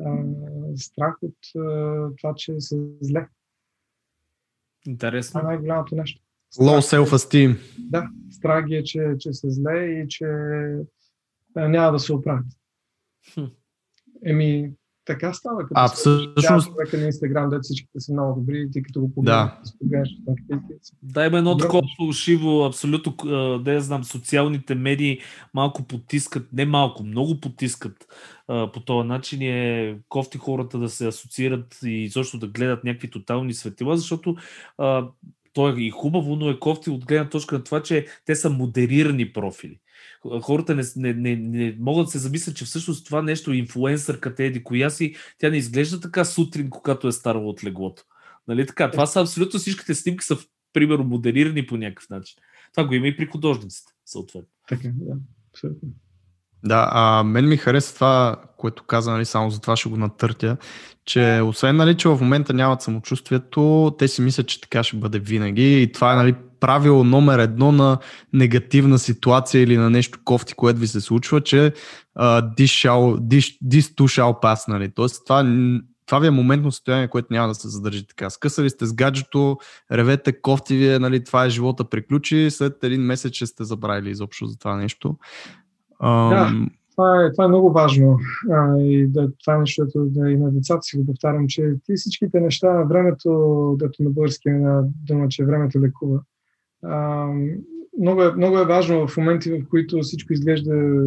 А, 0.00 0.16
страх 0.76 1.14
от 1.22 1.36
а, 1.56 1.60
това, 2.16 2.34
че 2.36 2.60
са 2.60 2.76
зле. 3.00 3.20
Това 3.20 4.92
Интересно. 4.92 5.40
е 5.40 5.42
най-голямото 5.42 5.94
нещо. 5.94 6.22
Low 6.54 6.80
Страх 6.80 7.00
е- 7.00 7.02
self-esteem. 7.02 7.58
Да, 7.78 8.08
страх 8.30 8.66
ги 8.66 8.74
е, 8.74 8.82
че, 8.84 9.14
че 9.18 9.32
са 9.32 9.50
зле 9.50 9.84
и 9.84 10.08
че 10.08 10.24
а, 11.56 11.68
няма 11.68 11.92
да 11.92 11.98
се 11.98 12.12
оправят. 12.12 12.46
Хм. 13.34 13.44
Еми, 14.24 14.72
така 15.08 15.32
става. 15.32 15.58
Като 15.58 15.72
А, 15.74 15.88
всъщност- 15.88 16.68
човека 16.68 16.98
на 16.98 17.04
Инстаграм, 17.04 17.50
дето 17.50 17.62
всичките 17.62 18.00
са 18.00 18.12
много 18.12 18.40
добри 18.40 18.68
ти 18.72 18.82
като 18.82 19.00
го 19.00 19.14
погледнеш, 19.14 19.50
Да. 19.82 20.02
да. 20.48 20.60
Да, 21.02 21.26
има 21.26 21.38
едно 21.38 21.56
такова 21.56 21.82
фалшиво, 21.98 22.64
абсолютно, 22.64 23.14
да 23.58 23.72
я 23.72 23.80
знам, 23.80 24.04
социалните 24.04 24.74
медии 24.74 25.20
малко 25.54 25.82
потискат, 25.82 26.48
не 26.52 26.64
малко, 26.64 27.04
много 27.04 27.40
потискат 27.40 28.06
по 28.46 28.80
този 28.86 29.08
начин 29.08 29.42
е 29.42 29.96
кофти 30.08 30.38
хората 30.38 30.78
да 30.78 30.88
се 30.88 31.06
асоциират 31.06 31.78
и 31.84 32.10
също 32.10 32.38
да 32.38 32.46
гледат 32.46 32.84
някакви 32.84 33.10
тотални 33.10 33.54
светила, 33.54 33.96
защото 33.96 34.36
а, 34.78 35.06
то 35.52 35.68
е 35.68 35.74
и 35.78 35.90
хубаво, 35.90 36.36
но 36.36 36.50
е 36.50 36.58
кофти 36.58 36.90
от 36.90 37.04
гледна 37.06 37.28
точка 37.28 37.58
на 37.58 37.64
това, 37.64 37.82
че 37.82 38.06
те 38.26 38.36
са 38.36 38.50
модерирани 38.50 39.32
профили. 39.32 39.78
Хората 40.42 40.74
не, 40.74 40.82
не, 40.96 41.14
не, 41.14 41.36
не 41.36 41.76
могат 41.78 42.06
да 42.06 42.10
се 42.10 42.18
замислят, 42.18 42.56
че 42.56 42.64
всъщност 42.64 43.06
това 43.06 43.22
нещо, 43.22 43.52
инфлуенсърката 43.52 44.44
еди 44.44 44.64
коя 44.64 44.90
си, 44.90 45.14
тя 45.38 45.50
не 45.50 45.56
изглежда 45.56 46.00
така 46.00 46.24
сутрин, 46.24 46.70
когато 46.70 47.08
е 47.08 47.12
старала 47.12 47.46
от 47.48 47.64
леглото. 47.64 48.02
Нали 48.48 48.66
така? 48.66 48.90
Това 48.90 49.06
са 49.06 49.20
абсолютно 49.20 49.58
всичките 49.58 49.94
снимки 49.94 50.24
са, 50.24 50.36
примерно, 50.72 51.04
модерирани 51.04 51.66
по 51.66 51.76
някакъв 51.76 52.10
начин. 52.10 52.36
Това 52.74 52.88
го 52.88 52.94
има 52.94 53.06
и 53.06 53.16
при 53.16 53.26
художниците, 53.26 53.92
съответно. 54.06 54.48
Така, 54.68 54.88
да, 54.94 55.16
абсолютно. 55.52 55.88
Да, 56.64 56.88
а 56.92 57.22
мен 57.22 57.48
ми 57.48 57.56
хареса 57.56 57.94
това, 57.94 58.42
което 58.58 58.84
каза, 58.84 59.10
нали, 59.10 59.24
само 59.24 59.50
за 59.50 59.60
това 59.60 59.76
ще 59.76 59.88
го 59.88 59.96
натъртя, 59.96 60.56
че 61.04 61.40
освен, 61.44 61.76
нали, 61.76 61.96
че 61.96 62.08
в 62.08 62.18
момента 62.20 62.54
нямат 62.54 62.82
самочувствието, 62.82 63.94
те 63.98 64.08
си 64.08 64.22
мислят, 64.22 64.48
че 64.48 64.60
така 64.60 64.82
ще 64.82 64.96
бъде 64.96 65.18
винаги 65.18 65.82
и 65.82 65.92
това 65.92 66.12
е, 66.12 66.16
нали, 66.16 66.34
правило 66.60 67.04
номер 67.04 67.38
едно 67.38 67.72
на 67.72 67.98
негативна 68.32 68.98
ситуация 68.98 69.62
или 69.62 69.76
на 69.76 69.90
нещо 69.90 70.18
кофти, 70.24 70.54
което 70.54 70.80
ви 70.80 70.86
се 70.86 71.00
случва, 71.00 71.40
че 71.40 71.72
uh, 72.18 72.54
this, 72.58 72.88
shall, 72.88 73.18
this, 73.18 73.58
this 73.64 73.80
too 73.80 74.20
shall 74.20 74.42
pass, 74.42 74.68
нали, 74.68 74.90
тоест 74.94 75.22
това 75.24 75.42
това 76.06 76.18
ви 76.18 76.26
е 76.26 76.30
моментно 76.30 76.72
състояние, 76.72 77.08
което 77.08 77.28
няма 77.30 77.48
да 77.48 77.54
се 77.54 77.68
задържи 77.68 78.06
така. 78.06 78.30
Скъсали 78.30 78.70
сте 78.70 78.86
с 78.86 78.94
гаджето, 78.94 79.58
ревете, 79.92 80.40
кофти 80.40 80.76
ви 80.76 80.88
е, 80.94 80.98
нали, 80.98 81.24
това 81.24 81.44
е 81.44 81.50
живота 81.50 81.84
приключи, 81.84 82.50
след 82.50 82.84
един 82.84 83.00
месец 83.00 83.34
ще 83.34 83.46
сте 83.46 83.64
забравили 83.64 84.10
изобщо 84.10 84.46
за 84.46 84.58
това 84.58 84.76
нещо. 84.76 85.16
Да, 86.02 86.52
това 86.98 87.24
е, 87.24 87.32
това 87.32 87.44
е 87.44 87.48
много 87.48 87.72
важно. 87.72 88.18
А, 88.50 88.80
и 88.80 89.06
да, 89.06 89.32
това 89.44 89.54
е 89.54 89.58
нещо, 89.58 89.86
да 89.96 90.30
и 90.30 90.36
на 90.36 90.50
децата 90.50 90.82
си 90.82 90.96
го 90.96 91.06
повтарям, 91.06 91.46
че 91.48 91.74
ти 91.84 91.92
всичките 91.96 92.40
неща, 92.40 92.82
времето, 92.82 93.76
дето 93.78 94.02
на 94.02 94.10
български 94.10 94.50
на 94.50 94.84
дума, 95.06 95.28
че 95.28 95.44
времето 95.44 95.80
лекува. 95.80 96.20
А, 96.82 97.26
много, 97.98 98.22
е, 98.22 98.32
много 98.32 98.58
е 98.58 98.66
важно 98.66 99.08
в 99.08 99.16
моменти, 99.16 99.50
в 99.50 99.68
които 99.68 99.98
всичко 100.00 100.32
изглежда 100.32 101.04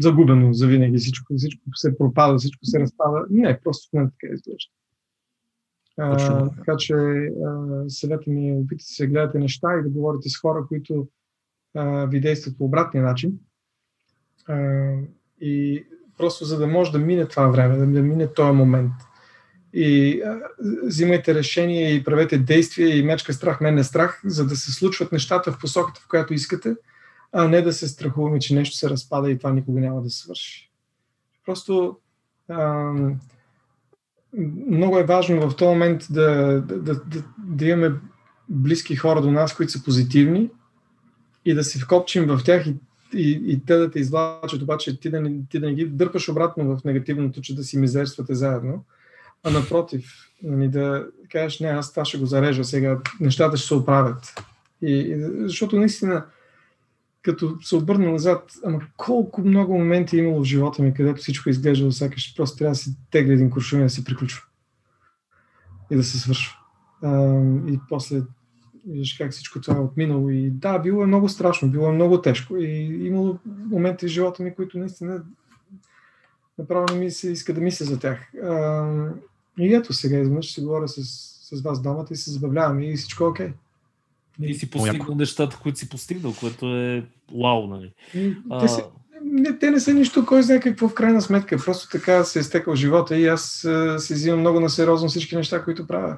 загубено 0.00 0.52
за 0.52 0.66
винаги, 0.66 0.98
всичко, 0.98 1.34
всичко 1.36 1.62
се 1.74 1.98
пропада, 1.98 2.38
всичко 2.38 2.66
се 2.66 2.80
разпада. 2.80 3.24
Не, 3.30 3.60
просто 3.64 3.88
в 3.88 3.92
момента 3.92 4.14
така 4.20 4.34
изглежда. 4.34 4.70
А, 5.98 6.50
така 6.50 6.76
че 6.78 6.94
а, 6.94 7.84
съвета 7.88 8.30
ми 8.30 8.48
е 8.48 8.54
опитайте 8.54 8.84
се 8.84 9.06
да 9.06 9.12
гледате 9.12 9.38
неща 9.38 9.68
и 9.78 9.82
да 9.82 9.88
говорите 9.88 10.28
с 10.28 10.40
хора, 10.40 10.64
които 10.68 11.08
ви 12.06 12.20
действат 12.20 12.58
по 12.58 12.64
обратния 12.64 13.04
начин. 13.04 13.32
А, 14.48 14.92
и 15.40 15.84
просто 16.18 16.44
за 16.44 16.58
да 16.58 16.66
може 16.66 16.92
да 16.92 16.98
мине 16.98 17.26
това 17.26 17.48
време, 17.48 17.76
да, 17.76 17.86
да 17.86 18.02
мине 18.02 18.32
този 18.32 18.52
момент. 18.52 18.92
И 19.72 20.20
а, 20.22 20.40
взимайте 20.84 21.34
решение 21.34 21.92
и 21.92 22.04
правете 22.04 22.38
действия 22.38 22.98
и 22.98 23.02
мечка 23.02 23.32
страх, 23.32 23.60
мен 23.60 23.78
е 23.78 23.84
страх, 23.84 24.20
за 24.24 24.46
да 24.46 24.56
се 24.56 24.72
случват 24.72 25.12
нещата 25.12 25.52
в 25.52 25.58
посоката, 25.58 26.00
в 26.00 26.08
която 26.08 26.34
искате, 26.34 26.76
а 27.32 27.48
не 27.48 27.62
да 27.62 27.72
се 27.72 27.88
страхуваме, 27.88 28.38
че 28.38 28.54
нещо 28.54 28.76
се 28.76 28.90
разпада 28.90 29.30
и 29.30 29.38
това 29.38 29.52
никога 29.52 29.80
няма 29.80 30.02
да 30.02 30.10
свърши. 30.10 30.70
Просто 31.46 31.98
а, 32.48 32.92
много 34.70 34.98
е 34.98 35.04
важно 35.04 35.50
в 35.50 35.56
този 35.56 35.68
момент 35.68 36.06
да, 36.10 36.60
да, 36.66 36.78
да, 36.78 36.94
да, 36.94 37.24
да 37.38 37.66
имаме 37.66 37.94
близки 38.48 38.96
хора 38.96 39.22
до 39.22 39.30
нас, 39.30 39.56
които 39.56 39.72
са 39.72 39.84
позитивни 39.84 40.50
и 41.44 41.54
да 41.54 41.64
се 41.64 41.78
вкопчим 41.78 42.26
в 42.26 42.40
тях 42.44 42.66
и, 42.66 42.74
и, 43.14 43.42
и 43.46 43.64
те 43.66 43.76
да 43.76 43.90
те 43.90 43.98
извлачат, 43.98 44.62
обаче 44.62 45.00
ти 45.00 45.10
да, 45.10 45.20
не, 45.20 45.40
ти 45.50 45.60
да 45.60 45.66
не 45.66 45.74
ги 45.74 45.86
дърпаш 45.86 46.28
обратно 46.28 46.76
в 46.76 46.84
негативното, 46.84 47.40
че 47.40 47.56
да 47.56 47.64
си 47.64 47.78
мизерствате 47.78 48.34
заедно, 48.34 48.84
а 49.44 49.50
напротив, 49.50 50.30
нали, 50.42 50.68
да 50.68 51.06
кажеш, 51.32 51.60
не, 51.60 51.68
аз 51.68 51.90
това 51.90 52.04
ще 52.04 52.18
го 52.18 52.26
зарежа 52.26 52.64
сега, 52.64 53.00
нещата 53.20 53.56
ще 53.56 53.66
се 53.66 53.74
оправят. 53.74 54.34
И, 54.82 54.92
и, 54.92 55.16
защото 55.48 55.78
наистина, 55.78 56.26
като 57.22 57.56
се 57.62 57.76
обърна 57.76 58.10
назад, 58.10 58.52
ама 58.64 58.80
колко 58.96 59.40
много 59.40 59.78
моменти 59.78 60.16
е 60.16 60.20
имало 60.20 60.40
в 60.40 60.44
живота 60.44 60.82
ми, 60.82 60.94
където 60.94 61.20
всичко 61.20 61.50
изглежда 61.50 61.92
сякаш 61.92 62.34
просто 62.36 62.56
трябва 62.56 62.72
да 62.72 62.78
си 62.78 62.96
тегля 63.10 63.32
един 63.32 63.50
куршум 63.50 63.80
и 63.80 63.82
да 63.82 63.90
се 63.90 64.04
приключва. 64.04 64.42
И 65.90 65.96
да 65.96 66.04
се 66.04 66.18
свършва. 66.18 66.56
И 67.68 67.78
после 67.88 68.22
виждаш 68.86 69.14
как 69.18 69.32
всичко 69.32 69.60
това 69.60 69.76
е 69.76 69.80
отминало. 69.80 70.30
И 70.30 70.50
да, 70.50 70.78
било 70.78 71.02
е 71.02 71.06
много 71.06 71.28
страшно, 71.28 71.70
било 71.70 71.88
е 71.88 71.92
много 71.92 72.22
тежко. 72.22 72.56
И 72.56 72.98
имало 73.06 73.38
моменти 73.46 74.06
в 74.06 74.08
живота 74.08 74.42
ми, 74.42 74.54
които 74.54 74.78
наистина 74.78 75.22
направо 76.58 76.86
не 76.92 76.98
ми 76.98 77.10
се 77.10 77.30
иска 77.30 77.54
да 77.54 77.60
мисля 77.60 77.84
за 77.84 77.98
тях. 77.98 78.34
А, 78.34 79.08
и 79.58 79.74
ето 79.74 79.92
сега 79.92 80.18
изведнъж 80.18 80.52
си 80.52 80.60
говоря 80.60 80.88
с, 80.88 81.02
с 81.56 81.62
вас 81.62 81.82
двамата 81.82 82.06
и 82.10 82.16
се 82.16 82.30
забавляваме 82.30 82.86
и 82.86 82.96
всичко 82.96 83.24
е 83.24 83.26
окей. 83.26 83.48
Okay. 83.48 83.52
И 84.42 84.54
си 84.54 84.70
постигнал 84.70 85.14
нещата, 85.14 85.58
които 85.62 85.78
си 85.78 85.88
постигнал, 85.88 86.34
което 86.40 86.66
е 86.66 87.06
вау, 87.42 87.66
нали? 87.66 87.92
Те, 88.60 88.68
си, 88.68 88.82
не, 89.24 89.58
те 89.58 89.70
не 89.70 89.80
са 89.80 89.94
нищо, 89.94 90.26
кой 90.26 90.42
знае 90.42 90.60
какво 90.60 90.88
в 90.88 90.94
крайна 90.94 91.22
сметка. 91.22 91.56
Просто 91.64 91.88
така 91.98 92.24
се 92.24 92.38
е 92.38 92.42
стекал 92.42 92.74
живота 92.74 93.16
и 93.16 93.26
аз 93.26 93.66
се 93.98 94.14
взимам 94.14 94.40
много 94.40 94.60
на 94.60 94.70
сериозно 94.70 95.08
всички 95.08 95.36
неща, 95.36 95.64
които 95.64 95.86
правя. 95.86 96.16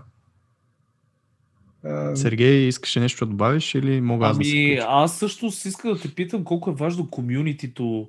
Сергей, 2.15 2.67
искаш 2.67 2.97
нещо 2.97 3.27
да 3.27 3.31
добавиш 3.31 3.75
или 3.75 4.01
мога 4.01 4.27
аз 4.27 4.37
ами, 4.37 4.45
да 4.45 4.51
се 4.51 4.87
аз 4.89 5.19
също 5.19 5.51
си 5.51 5.69
иска 5.69 5.89
да 5.89 6.01
те 6.01 6.15
питам 6.15 6.45
колко 6.45 6.71
е 6.71 6.75
важно 6.75 7.11
комюнитито. 7.11 8.09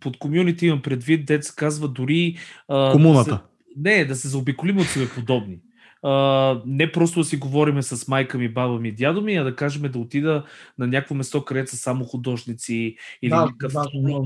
Под 0.00 0.18
комюнити 0.18 0.66
имам 0.66 0.82
предвид, 0.82 1.26
дет 1.26 1.44
се 1.44 1.52
казва 1.56 1.88
дори... 1.88 2.36
Комуната. 2.68 3.30
Да 3.30 3.36
се, 3.36 3.42
не, 3.76 4.04
да 4.04 4.16
се 4.16 4.28
заобиколим 4.28 4.78
от 4.78 4.86
себе 4.86 5.08
подобни. 5.14 5.58
Uh, 6.04 6.62
не 6.66 6.92
просто 6.92 7.20
да 7.20 7.24
си 7.24 7.36
говориме 7.36 7.82
с 7.82 8.08
майка 8.08 8.38
ми, 8.38 8.48
баба 8.48 8.78
ми, 8.78 8.92
дядо 8.92 9.22
ми, 9.22 9.36
а 9.36 9.44
да 9.44 9.56
кажем 9.56 9.92
да 9.92 9.98
отида 9.98 10.44
на 10.78 10.86
някакво 10.86 11.14
место, 11.14 11.44
където 11.44 11.70
са 11.70 11.76
само 11.76 12.04
художници 12.04 12.96
или 13.22 13.30
да, 13.30 13.36
някакъв 13.36 13.72
да, 13.72 13.82
да. 13.94 14.22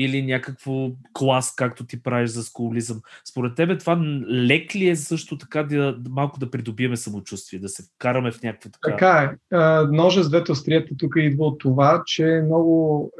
Или 0.00 0.22
някакво 0.22 0.90
клас, 1.12 1.54
както 1.54 1.86
ти 1.86 2.02
правиш 2.02 2.30
за 2.30 2.42
скулизъм. 2.42 3.00
Според 3.30 3.54
тебе 3.54 3.78
това 3.78 4.00
лек 4.30 4.74
ли 4.74 4.88
е 4.88 4.96
също 4.96 5.38
така 5.38 5.62
да, 5.62 5.98
малко 6.10 6.38
да 6.38 6.50
придобиеме 6.50 6.96
самочувствие, 6.96 7.60
да 7.60 7.68
се 7.68 7.82
вкараме 7.82 8.32
в 8.32 8.42
някаква 8.42 8.70
така... 8.70 8.90
Така 8.90 9.36
е. 9.52 9.56
Ножа 9.96 10.22
с 10.22 10.28
двете 10.28 10.52
острията 10.52 10.94
тук 10.98 11.14
идва 11.16 11.44
от 11.44 11.58
това, 11.58 12.02
че 12.06 12.42
много 12.44 13.12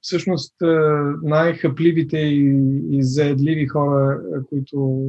всъщност 0.00 0.54
най-хъпливите 1.22 2.18
и, 2.18 2.56
и 2.90 3.02
заедливи 3.02 3.66
хора, 3.66 4.20
които 4.48 5.08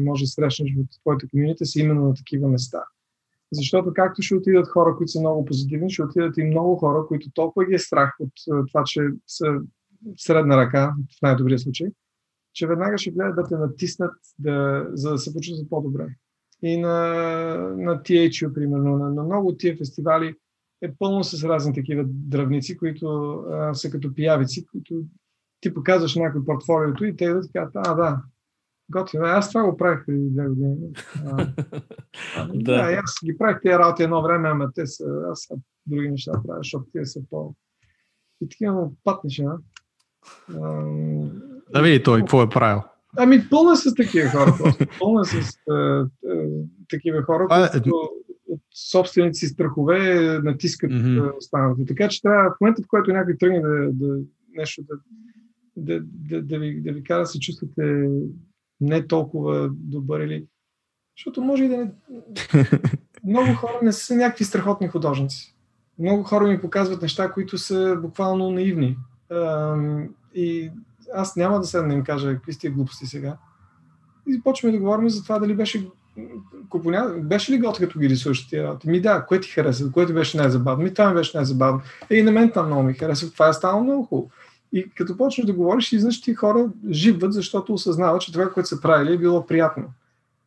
може 0.00 0.24
да 0.24 0.28
срещнеш 0.28 0.70
в 0.74 1.00
твоите 1.00 1.26
комюнити, 1.30 1.66
са 1.66 1.80
именно 1.80 2.08
на 2.08 2.14
такива 2.14 2.48
места. 2.48 2.78
Защото 3.52 3.92
както 3.94 4.22
ще 4.22 4.34
отидат 4.34 4.68
хора, 4.68 4.96
които 4.96 5.12
са 5.12 5.20
много 5.20 5.44
позитивни, 5.44 5.90
ще 5.90 6.02
отидат 6.02 6.36
и 6.36 6.44
много 6.44 6.76
хора, 6.76 7.06
които 7.08 7.30
толкова 7.34 7.66
ги 7.66 7.74
е 7.74 7.78
страх 7.78 8.14
от 8.20 8.32
това, 8.68 8.82
че 8.86 9.00
са 9.26 9.46
средна 10.16 10.56
ръка, 10.56 10.94
в 11.18 11.22
най-добрия 11.22 11.58
случай, 11.58 11.88
че 12.52 12.66
веднага 12.66 12.98
ще 12.98 13.10
гледат 13.10 13.36
да 13.36 13.44
те 13.44 13.56
натиснат, 13.56 14.14
да, 14.38 14.86
за 14.92 15.10
да 15.10 15.18
се 15.18 15.34
почувстват 15.34 15.70
по-добре. 15.70 16.06
И 16.62 16.76
на, 16.76 16.96
на 17.76 18.02
THU, 18.02 18.52
примерно, 18.52 18.98
на, 18.98 19.10
на 19.10 19.22
много 19.22 19.48
от 19.48 19.58
тия 19.58 19.76
фестивали, 19.76 20.34
е 20.82 20.94
пълно 20.98 21.24
с 21.24 21.44
разни 21.44 21.74
такива 21.74 22.04
дръвници, 22.06 22.76
които 22.76 23.32
а, 23.50 23.74
са 23.74 23.90
като 23.90 24.14
пиявици, 24.14 24.66
които 24.66 25.04
ти 25.60 25.74
показваш 25.74 26.14
някой 26.14 26.44
портфолиото 26.44 27.04
и 27.04 27.16
те 27.16 27.34
да 27.34 27.40
казват, 27.52 27.86
а, 27.86 27.94
да, 27.94 28.22
готино. 28.90 29.24
Аз 29.24 29.48
това 29.48 29.64
го 29.64 29.76
правих 29.76 30.06
преди 30.06 30.30
две 30.30 30.48
години. 30.48 30.92
А, 31.26 31.52
а, 32.36 32.48
да. 32.48 32.62
да, 32.62 33.00
аз 33.04 33.14
ги 33.24 33.38
правих 33.38 33.60
тези 33.62 33.78
работи 33.78 34.02
едно 34.02 34.22
време, 34.22 34.48
ама 34.48 34.72
те 34.74 34.86
са, 34.86 35.04
аз 35.30 35.40
са 35.40 35.54
други 35.86 36.10
неща 36.10 36.32
правя, 36.32 36.60
защото 36.60 36.86
те 36.92 37.04
са 37.04 37.20
по... 37.30 37.54
И 38.40 38.48
такива 38.48 38.74
му 38.74 38.96
патнеше, 39.04 39.42
а? 39.42 39.56
Да 41.72 41.82
види 41.82 42.02
той, 42.02 42.20
какво 42.20 42.42
е 42.42 42.48
правил. 42.48 42.82
Ами 43.16 43.48
пълна 43.50 43.76
с 43.76 43.94
такива 43.94 44.28
хора, 44.28 44.54
просто. 44.58 44.86
Пълна 45.00 45.24
с 45.24 45.58
а, 45.70 45.74
а, 45.74 46.06
такива 46.90 47.22
хора, 47.22 47.68
които 47.72 48.10
от 48.48 48.60
собствените 48.90 49.34
си 49.34 49.46
страхове 49.46 50.38
натискат 50.44 50.90
mm-hmm. 50.90 51.36
останалите. 51.38 51.84
Така 51.84 52.08
че 52.08 52.22
трябва 52.22 52.50
в 52.50 52.60
момента, 52.60 52.82
в 52.82 52.86
който 52.88 53.12
някой 53.12 53.36
тръгне 53.36 53.60
да, 53.60 53.92
да 53.92 54.18
нещо 54.56 54.82
да, 54.82 54.94
да, 55.76 56.04
да, 56.04 56.42
да, 56.42 56.58
ви, 56.58 56.80
да 56.80 56.92
ви 56.92 57.04
кара 57.04 57.20
да 57.20 57.26
се 57.26 57.40
чувствате 57.40 58.08
не 58.80 59.06
толкова 59.06 59.70
добър 59.72 60.20
или... 60.20 60.46
Защото 61.18 61.42
може 61.42 61.64
и 61.64 61.68
да 61.68 61.76
не... 61.76 61.92
Много 63.24 63.54
хора 63.54 63.78
не 63.82 63.92
са 63.92 64.16
някакви 64.16 64.44
страхотни 64.44 64.88
художници. 64.88 65.56
Много 65.98 66.22
хора 66.22 66.46
ми 66.46 66.60
показват 66.60 67.02
неща, 67.02 67.32
които 67.32 67.58
са 67.58 67.96
буквално 68.02 68.50
наивни. 68.50 68.96
И 70.34 70.70
аз 71.14 71.36
няма 71.36 71.60
да 71.60 71.66
седна 71.66 71.88
да 71.88 71.94
им 71.94 72.04
кажа 72.04 72.34
какви 72.34 72.52
сте 72.52 72.70
глупости 72.70 73.06
сега. 73.06 73.36
И 74.26 74.42
почваме 74.42 74.72
да 74.72 74.78
говорим 74.78 75.10
за 75.10 75.22
това 75.22 75.38
дали 75.38 75.54
беше 75.54 75.88
Купоня, 76.68 77.14
беше 77.22 77.52
ли 77.52 77.58
год, 77.58 77.78
като 77.78 77.98
ги 77.98 78.08
рисуваш 78.08 78.48
тия 78.48 78.64
работи? 78.64 78.88
Ми 78.88 79.00
да, 79.00 79.26
кое 79.26 79.40
ти 79.40 79.48
хареса, 79.48 79.90
кое 79.92 80.06
ти 80.06 80.12
беше 80.12 80.36
най-забавно? 80.36 80.84
Ми 80.84 80.94
това 80.94 81.08
ми 81.08 81.14
беше 81.14 81.36
най-забавно. 81.36 81.80
Е, 82.10 82.16
и 82.16 82.22
на 82.22 82.32
мен 82.32 82.50
там 82.50 82.66
много 82.66 82.82
ми 82.82 82.94
хареса, 82.94 83.32
това 83.32 83.48
е 83.48 83.52
станало 83.52 83.84
много 83.84 84.04
хубаво. 84.04 84.30
И 84.72 84.90
като 84.90 85.16
почнеш 85.16 85.46
да 85.46 85.52
говориш, 85.52 85.92
изнъж 85.92 86.20
ти 86.20 86.34
хора 86.34 86.68
живат, 86.90 87.32
защото 87.32 87.74
осъзнават, 87.74 88.22
че 88.22 88.32
това, 88.32 88.50
което 88.50 88.68
са 88.68 88.80
правили, 88.80 89.12
е 89.12 89.18
било 89.18 89.46
приятно. 89.46 89.84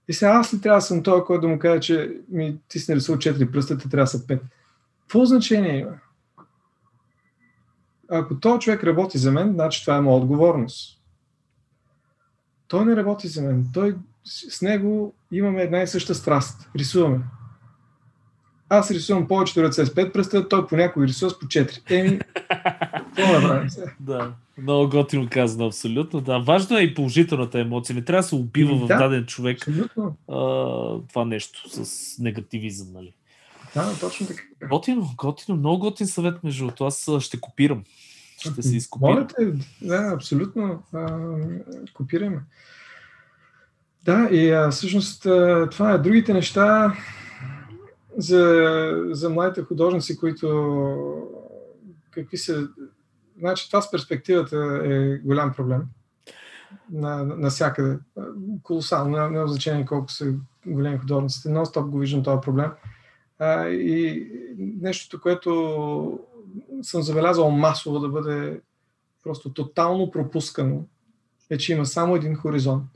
И 0.08 0.14
сега 0.14 0.32
аз 0.32 0.54
ли 0.54 0.62
трябва 0.62 0.78
да 0.78 0.82
съм 0.82 1.04
той, 1.04 1.26
който 1.26 1.42
да 1.42 1.48
му 1.48 1.60
каже, 1.60 1.80
че 1.80 2.18
ми, 2.30 2.58
ти 2.68 2.80
си 2.80 2.92
нарисувал 2.92 3.20
4 3.20 3.52
пръста, 3.52 3.78
ти 3.78 3.90
трябва 3.90 4.04
да 4.04 4.08
са 4.08 4.20
5. 4.20 4.40
Какво 5.02 5.26
значение 5.26 5.80
има? 5.80 5.92
Ако 8.10 8.40
този 8.40 8.60
човек 8.60 8.84
работи 8.84 9.18
за 9.18 9.32
мен, 9.32 9.54
значи 9.54 9.82
това 9.82 9.98
е 9.98 10.02
моя 10.02 10.18
отговорност. 10.18 11.02
Той 12.68 12.86
не 12.86 12.96
работи 12.96 13.28
за 13.28 13.42
мен. 13.42 13.68
Той 13.74 13.96
с 14.26 14.62
него 14.62 15.14
имаме 15.32 15.62
една 15.62 15.82
и 15.82 15.88
съща 15.88 16.16
страст. 16.16 16.70
Рисуваме. 16.76 17.20
аз 18.70 18.92
рисувам 18.92 19.28
повечето 19.28 19.64
ръце 19.64 19.86
с 19.86 19.90
5 19.90 20.12
пръста, 20.14 20.48
той 20.48 20.68
по 20.68 20.76
някой 20.76 21.08
рисува 21.08 21.30
с 21.30 21.40
по 21.40 21.46
4. 21.46 21.92
Еми, 21.92 22.20
какво 23.16 23.34
направим 23.34 23.70
сега? 23.70 23.92
Да, 24.00 24.32
много 24.58 24.90
готино 24.90 25.28
казано, 25.32 25.66
абсолютно. 25.66 26.22
Да, 26.22 26.40
важно 26.40 26.78
е 26.78 26.82
и 26.82 26.94
положителната 26.94 27.60
емоция. 27.60 27.96
Не 27.96 28.02
трябва 28.02 28.22
да 28.22 28.28
се 28.28 28.36
убива 28.36 28.76
в 28.76 28.88
Да, 28.88 28.98
даден 28.98 29.26
човек 29.26 29.58
Абсолютно. 29.68 30.16
а, 30.28 30.36
това 31.10 31.26
нещо 31.26 31.84
с 31.84 32.20
негативизъм, 32.20 32.88
нали? 32.94 33.14
Да, 33.76 34.00
точно 34.00 34.28
така. 34.28 34.44
Готино, 34.70 35.10
готино, 35.18 35.58
много 35.58 35.80
готин 35.80 36.08
съвет 36.08 36.44
между 36.44 36.66
другото. 36.66 36.86
Аз 36.86 37.10
ще 37.20 37.42
копирам. 37.42 37.84
Ще 38.40 38.62
се 38.62 38.76
изкопирам. 38.76 39.14
Моля 39.14 39.28
те, 39.28 39.54
да, 39.82 40.12
абсолютно. 40.16 40.84
А, 40.94 41.20
копираме. 41.94 42.42
Да, 44.04 44.30
и 44.32 44.52
а, 44.52 44.70
всъщност 44.72 45.26
а, 45.26 45.68
това 45.72 45.92
е 45.92 45.98
другите 45.98 46.34
неща 46.34 46.96
за, 48.18 49.04
за 49.12 49.30
младите 49.30 49.62
художници, 49.62 50.18
които 50.18 51.28
какви 52.12 52.38
са... 52.38 52.68
Значи 53.40 53.70
това 53.70 53.82
с 53.82 53.92
перспективата 53.92 54.82
е 54.84 55.18
голям 55.18 55.54
проблем. 55.54 55.84
На, 56.92 57.24
на, 57.24 57.36
навсякъде. 57.36 57.98
Колосално, 58.64 59.18
няма, 59.18 59.30
няма 59.30 59.48
значение 59.48 59.86
колко 59.86 60.12
са 60.12 60.34
големи 60.66 60.98
художниците. 60.98 61.50
Нон-стоп 61.50 61.90
го 61.90 62.00
виждам 62.00 62.24
този 62.24 62.42
проблем. 62.42 62.72
А, 62.72 62.95
и 63.70 64.28
нещото, 64.58 65.22
което 65.22 66.20
съм 66.82 67.02
забелязал 67.02 67.52
масово 67.52 68.00
да 68.00 68.10
бъде 68.10 68.62
просто 69.24 69.54
тотално 69.54 70.12
пропускано, 70.12 70.86
е, 71.50 71.58
че 71.58 71.74
има 71.74 71.86
само 71.86 72.16
един 72.16 72.36
хоризонт. 72.36 72.90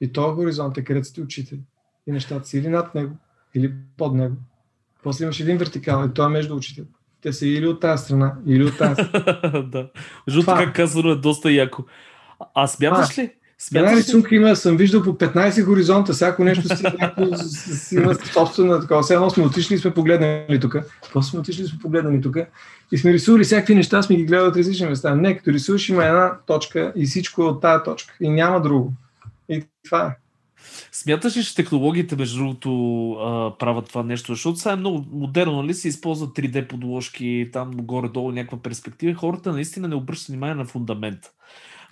И 0.00 0.12
този 0.12 0.34
хоризонт 0.34 0.78
е 0.78 0.84
където 0.84 1.08
сте 1.08 1.20
очите. 1.20 1.58
И 2.06 2.12
нещата 2.12 2.48
са 2.48 2.58
или 2.58 2.68
над 2.68 2.94
него, 2.94 3.16
или 3.54 3.74
под 3.96 4.14
него. 4.14 4.36
После 5.02 5.24
имаш 5.24 5.40
един 5.40 5.56
вертикал 5.58 6.06
и 6.08 6.14
той 6.14 6.26
е 6.26 6.28
между 6.28 6.56
очите. 6.56 6.82
Те 7.20 7.32
са 7.32 7.46
или 7.46 7.66
от 7.66 7.80
тази 7.80 8.04
страна, 8.04 8.36
или 8.46 8.64
от 8.64 8.78
тази 8.78 9.02
страна. 9.02 9.62
да. 9.72 9.90
Това- 10.30 10.58
така 10.58 10.72
казано 10.72 11.10
е 11.10 11.16
доста 11.16 11.52
яко. 11.52 11.84
А, 12.40 12.46
а 12.54 12.66
смяташ 12.66 13.18
ли? 13.18 13.34
Една 13.74 13.88
Смяташ 13.88 13.92
ли? 13.92 13.98
рисунка 13.98 14.34
има, 14.34 14.56
съм 14.56 14.76
виждал 14.76 15.02
по 15.02 15.10
15 15.10 15.64
хоризонта, 15.64 16.12
всяко 16.12 16.44
нещо 16.44 16.76
си, 16.76 16.82
някакво, 16.82 17.36
си 17.36 17.94
има 17.94 18.14
собствена 18.14 18.80
такова. 18.80 19.02
Все 19.02 19.14
едно 19.14 19.30
сме 19.30 19.44
отишли 19.44 19.74
и 19.74 19.78
сме 19.78 19.94
погледнали 19.94 20.60
тук. 20.60 20.76
Просто 21.12 21.30
сме 21.30 21.40
отишли 21.40 21.62
и 21.62 21.66
сме 21.66 21.78
погледнали 21.78 22.20
тук. 22.20 22.36
И 22.92 22.98
сме 22.98 23.12
рисували 23.12 23.44
всякакви 23.44 23.74
неща, 23.74 24.02
сме 24.02 24.16
ги 24.16 24.24
гледали 24.24 24.48
от 24.48 24.56
различни 24.56 24.86
места. 24.86 25.14
Не, 25.14 25.36
като 25.36 25.52
рисуваш 25.52 25.88
има 25.88 26.04
една 26.04 26.32
точка 26.46 26.92
и 26.96 27.06
всичко 27.06 27.42
е 27.42 27.46
от 27.46 27.60
тази 27.60 27.84
точка. 27.84 28.14
И 28.20 28.28
няма 28.28 28.60
друго. 28.62 28.92
И 29.48 29.64
това 29.84 30.06
е. 30.06 30.16
Смяташ 30.92 31.36
ли, 31.36 31.44
че 31.44 31.54
технологиите, 31.54 32.16
между 32.16 32.38
другото, 32.38 32.66
правят 33.58 33.88
това 33.88 34.02
нещо? 34.02 34.32
Защото 34.32 34.58
сега 34.58 34.72
е 34.72 34.76
много 34.76 35.04
модерно, 35.12 35.62
нали? 35.62 35.74
Се 35.74 35.88
използват 35.88 36.30
3D 36.30 36.68
подложки, 36.68 37.50
там 37.52 37.70
горе-долу 37.74 38.32
някаква 38.32 38.58
перспектива. 38.58 39.14
Хората 39.14 39.52
наистина 39.52 39.88
не 39.88 39.94
обръщат 39.94 40.28
внимание 40.28 40.54
на 40.54 40.64
фундамент. 40.64 41.20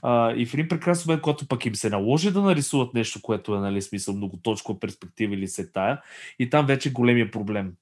А, 0.03 0.35
и 0.37 0.47
в 0.47 0.55
един 0.55 0.69
прекрасен 0.69 1.05
момент, 1.09 1.23
когато 1.23 1.49
пък 1.49 1.67
им 1.67 1.75
се 1.75 1.91
наложи 1.91 2.31
да 2.31 2.43
нарисуват 2.43 2.95
нещо, 2.95 3.23
което 3.23 3.55
е, 3.55 3.61
нали, 3.61 3.83
смисъл 3.83 4.15
многоточкова 4.15 4.81
перспектива 4.81 5.35
или 5.35 5.49
се 5.49 5.73
тая, 5.73 6.01
и 6.39 6.51
там 6.51 6.67
вече 6.67 6.89
е 6.89 6.93
големия 6.93 7.31
проблем. 7.31 7.73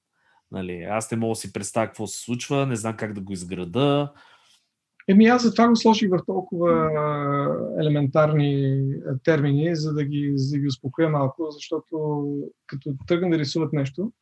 Нали, 0.52 0.82
аз 0.82 1.10
не 1.10 1.18
мога 1.18 1.30
да 1.32 1.36
си 1.36 1.52
представя 1.52 1.86
какво 1.86 2.06
се 2.06 2.20
случва, 2.20 2.66
не 2.66 2.76
знам 2.76 2.96
как 2.96 3.12
да 3.12 3.20
го 3.20 3.32
изграда. 3.32 4.12
Еми 5.08 5.26
аз 5.26 5.42
затова 5.42 5.68
го 5.68 5.76
сложих 5.76 6.10
в 6.10 6.26
толкова 6.26 6.90
елементарни 7.80 8.82
термини, 9.24 9.76
за 9.76 9.94
да 9.94 10.04
ги, 10.04 10.32
за 10.34 10.56
да 10.56 10.60
ги 10.60 10.66
успокоя 10.66 11.08
малко, 11.08 11.50
защото 11.50 12.24
като 12.66 12.94
тръгна 13.06 13.30
да 13.30 13.38
рисуват 13.38 13.72
нещо, 13.72 14.12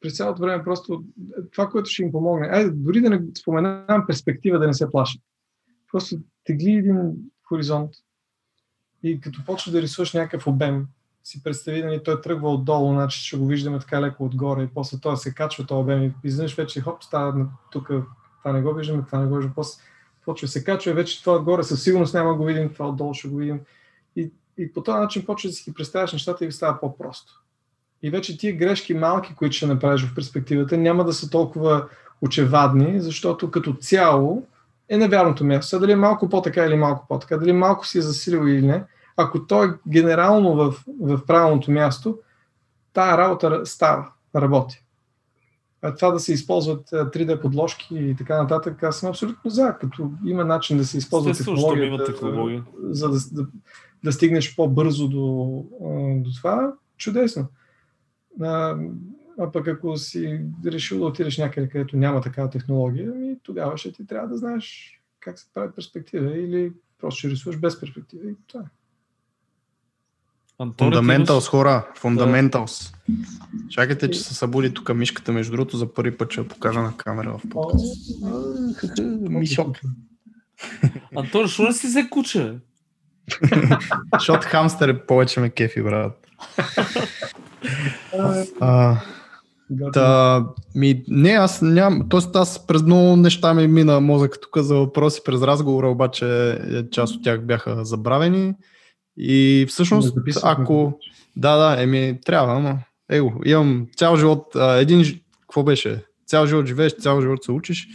през 0.00 0.16
цялото 0.16 0.42
време 0.42 0.64
просто 0.64 1.04
това, 1.52 1.68
което 1.68 1.90
ще 1.90 2.02
им 2.02 2.12
помогне. 2.12 2.48
Айде, 2.52 2.70
дори 2.70 3.00
да 3.00 3.10
не 3.10 3.20
споменавам 3.38 4.04
перспектива, 4.06 4.58
да 4.58 4.66
не 4.66 4.74
се 4.74 4.90
плашат. 4.90 5.22
Просто 5.92 6.16
тегли 6.44 6.70
един 6.70 7.12
хоризонт 7.48 7.90
и 9.02 9.20
като 9.20 9.44
почнеш 9.44 9.72
да 9.72 9.82
рисуваш 9.82 10.12
някакъв 10.12 10.46
обем, 10.46 10.86
си 11.24 11.42
представи, 11.42 11.82
нали, 11.82 12.02
той 12.04 12.20
тръгва 12.20 12.50
отдолу, 12.50 12.92
значи 12.92 13.24
ще 13.24 13.36
го 13.36 13.46
виждаме 13.46 13.78
така 13.78 14.00
леко 14.00 14.24
отгоре 14.24 14.62
и 14.62 14.68
после 14.74 14.98
той 15.00 15.16
се 15.16 15.34
качва 15.34 15.66
този 15.66 15.78
обем 15.78 16.02
и 16.02 16.12
изведнъж 16.24 16.54
вече 16.56 16.80
хоп, 16.80 17.04
става 17.04 17.46
тук, 17.70 17.90
това 18.38 18.52
не 18.52 18.62
го 18.62 18.74
виждаме, 18.74 19.02
това 19.06 19.18
не 19.18 19.26
го 19.26 19.34
виждаме, 19.34 19.54
после 19.54 19.82
почва 20.24 20.48
се 20.48 20.64
качва 20.64 20.90
и 20.90 20.94
вече 20.94 21.22
това 21.22 21.36
отгоре 21.36 21.62
със 21.62 21.82
сигурност 21.82 22.14
няма 22.14 22.30
да 22.30 22.36
го 22.36 22.44
видим, 22.44 22.72
това 22.72 22.88
отдолу 22.88 23.14
ще 23.14 23.28
го 23.28 23.36
видим. 23.36 23.60
И, 24.16 24.30
и 24.58 24.72
по 24.72 24.82
този 24.82 24.98
начин 24.98 25.24
почва 25.24 25.48
да 25.50 25.52
си 25.52 25.74
представяш 25.74 26.12
нещата 26.12 26.44
и 26.44 26.46
ви 26.46 26.52
става 26.52 26.80
по-просто. 26.80 27.42
И 28.02 28.10
вече 28.10 28.38
тия 28.38 28.56
грешки 28.56 28.94
малки, 28.94 29.34
които 29.34 29.56
ще 29.56 29.66
направиш 29.66 30.04
в 30.04 30.14
перспективата, 30.14 30.76
няма 30.76 31.04
да 31.04 31.12
са 31.12 31.30
толкова 31.30 31.88
очевадни, 32.22 33.00
защото 33.00 33.50
като 33.50 33.72
цяло 33.72 34.46
е 34.88 34.96
на 34.96 35.08
вярното 35.08 35.44
място. 35.44 35.80
Дали 35.80 35.92
е 35.92 35.96
малко 35.96 36.28
по-така 36.28 36.64
или 36.64 36.76
малко 36.76 37.06
по-така, 37.08 37.36
дали 37.36 37.52
малко 37.52 37.86
си 37.86 37.98
е 37.98 38.02
засилил 38.02 38.48
или 38.48 38.66
не, 38.66 38.84
ако 39.16 39.46
той 39.46 39.66
е 39.66 39.70
генерално 39.88 40.54
в, 40.54 40.74
в 41.00 41.26
правилното 41.26 41.70
място, 41.70 42.18
тая 42.92 43.18
работа 43.18 43.60
става, 43.64 44.08
работи. 44.36 44.82
А 45.82 45.94
това 45.94 46.10
да 46.10 46.20
се 46.20 46.32
използват 46.32 46.92
а, 46.92 47.10
3D 47.10 47.40
подложки 47.40 47.94
и 47.94 48.16
така 48.16 48.42
нататък, 48.42 48.82
аз 48.82 48.98
съм 48.98 49.08
абсолютно 49.08 49.50
за, 49.50 49.76
като 49.80 50.10
има 50.24 50.44
начин 50.44 50.76
да 50.76 50.84
се 50.84 50.98
използва 50.98 51.32
технологията, 51.32 52.04
технология. 52.04 52.64
за 52.82 53.08
да, 53.08 53.18
да, 53.32 53.46
да 54.04 54.12
стигнеш 54.12 54.56
по-бързо 54.56 55.08
до, 55.08 55.64
до 56.16 56.30
това, 56.36 56.72
чудесно. 56.96 57.46
А, 59.38 59.52
пък 59.52 59.68
ако 59.68 59.96
си 59.96 60.40
решил 60.66 60.98
да 60.98 61.04
отидеш 61.04 61.38
някъде, 61.38 61.68
където 61.68 61.96
няма 61.96 62.20
такава 62.20 62.50
технология, 62.50 63.12
ми 63.12 63.36
тогава 63.42 63.78
ще 63.78 63.92
ти 63.92 64.06
трябва 64.06 64.28
да 64.28 64.36
знаеш 64.36 64.96
как 65.20 65.38
се 65.38 65.46
прави 65.54 65.72
перспектива 65.76 66.38
или 66.38 66.72
просто 66.98 67.18
ще 67.18 67.30
рисуваш 67.30 67.58
без 67.58 67.80
перспектива 67.80 68.30
и 68.30 68.34
това 68.46 68.60
е. 68.60 68.66
Фундаменталс, 70.78 71.48
хора. 71.48 71.88
Фундаменталс. 71.96 72.92
Чакайте, 73.70 74.10
че 74.10 74.20
се 74.20 74.34
събуди 74.34 74.74
тук 74.74 74.94
мишката, 74.94 75.32
между 75.32 75.52
другото, 75.52 75.76
за 75.76 75.94
първи 75.94 76.16
път 76.16 76.32
ще 76.32 76.40
я 76.40 76.48
покажа 76.48 76.80
на 76.80 76.96
камера 76.96 77.38
в 77.38 77.48
подкаст. 77.50 78.10
Мишок. 79.20 79.80
Антоне, 81.16 81.46
защо 81.46 81.62
не 81.62 81.72
си 81.72 82.08
куче? 82.10 82.42
бе? 82.42 82.58
Защото 84.14 84.46
хамстер 84.46 84.88
е 84.88 85.06
повече 85.06 85.40
ме 85.40 85.50
кефи, 85.50 85.82
брат. 85.82 86.26
Та, 89.92 90.46
ми, 90.74 91.04
не, 91.08 91.30
аз 91.30 91.62
нямам. 91.62 92.08
Тоест, 92.08 92.36
аз 92.36 92.66
през 92.66 92.82
много 92.82 93.16
неща 93.16 93.54
ми 93.54 93.66
мина 93.66 94.00
мозък 94.00 94.38
тук 94.42 94.58
за 94.58 94.74
въпроси 94.74 95.20
през 95.24 95.42
разговора, 95.42 95.88
обаче 95.88 96.50
е, 96.50 96.90
част 96.90 97.14
от 97.14 97.24
тях 97.24 97.46
бяха 97.46 97.84
забравени. 97.84 98.54
И 99.16 99.66
всъщност, 99.68 100.18
ако. 100.42 100.98
Да, 101.36 101.56
да, 101.56 101.82
еми, 101.82 102.18
трябва, 102.24 102.56
ама. 102.56 102.78
Его, 103.10 103.32
имам 103.44 103.86
цял 103.96 104.16
живот. 104.16 104.56
А, 104.56 104.76
един. 104.76 105.20
Какво 105.40 105.62
беше? 105.62 106.04
Цял 106.26 106.46
живот 106.46 106.66
живееш, 106.66 106.96
цял 106.96 107.20
живот 107.20 107.44
се 107.44 107.52
учиш. 107.52 107.88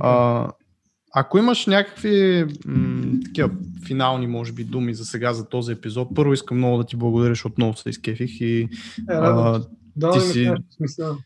А, 0.00 0.48
ако 1.14 1.38
имаш 1.38 1.66
някакви 1.66 2.46
м- 2.66 3.18
такива 3.24 3.50
финални, 3.86 4.26
може 4.26 4.52
би, 4.52 4.64
думи 4.64 4.94
за 4.94 5.04
сега 5.04 5.32
за 5.32 5.48
този 5.48 5.72
епизод, 5.72 6.08
първо 6.14 6.32
искам 6.32 6.56
много 6.56 6.78
да 6.78 6.84
ти 6.84 6.96
благодаря, 6.96 7.32
защото 7.32 7.54
много 7.58 7.76
се 7.76 7.88
изкефих 7.88 8.40
и 8.40 8.60
Е, 8.60 8.68
а. 9.08 9.62
Да, 9.98 10.12
ти 10.12 10.20
си- 10.20 10.52
смисъл. 10.76 11.16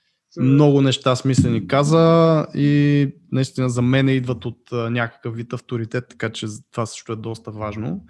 много 0.40 0.80
неща 0.80 1.16
смислени 1.16 1.66
каза 1.66 2.46
и 2.54 3.08
наистина 3.32 3.70
за 3.70 3.82
мен 3.82 4.08
идват 4.08 4.44
от 4.44 4.58
някакъв 4.72 5.36
вид 5.36 5.52
авторитет, 5.52 6.04
така 6.08 6.30
че 6.30 6.46
това 6.72 6.86
също 6.86 7.12
е 7.12 7.16
доста 7.16 7.50
важно. 7.50 8.04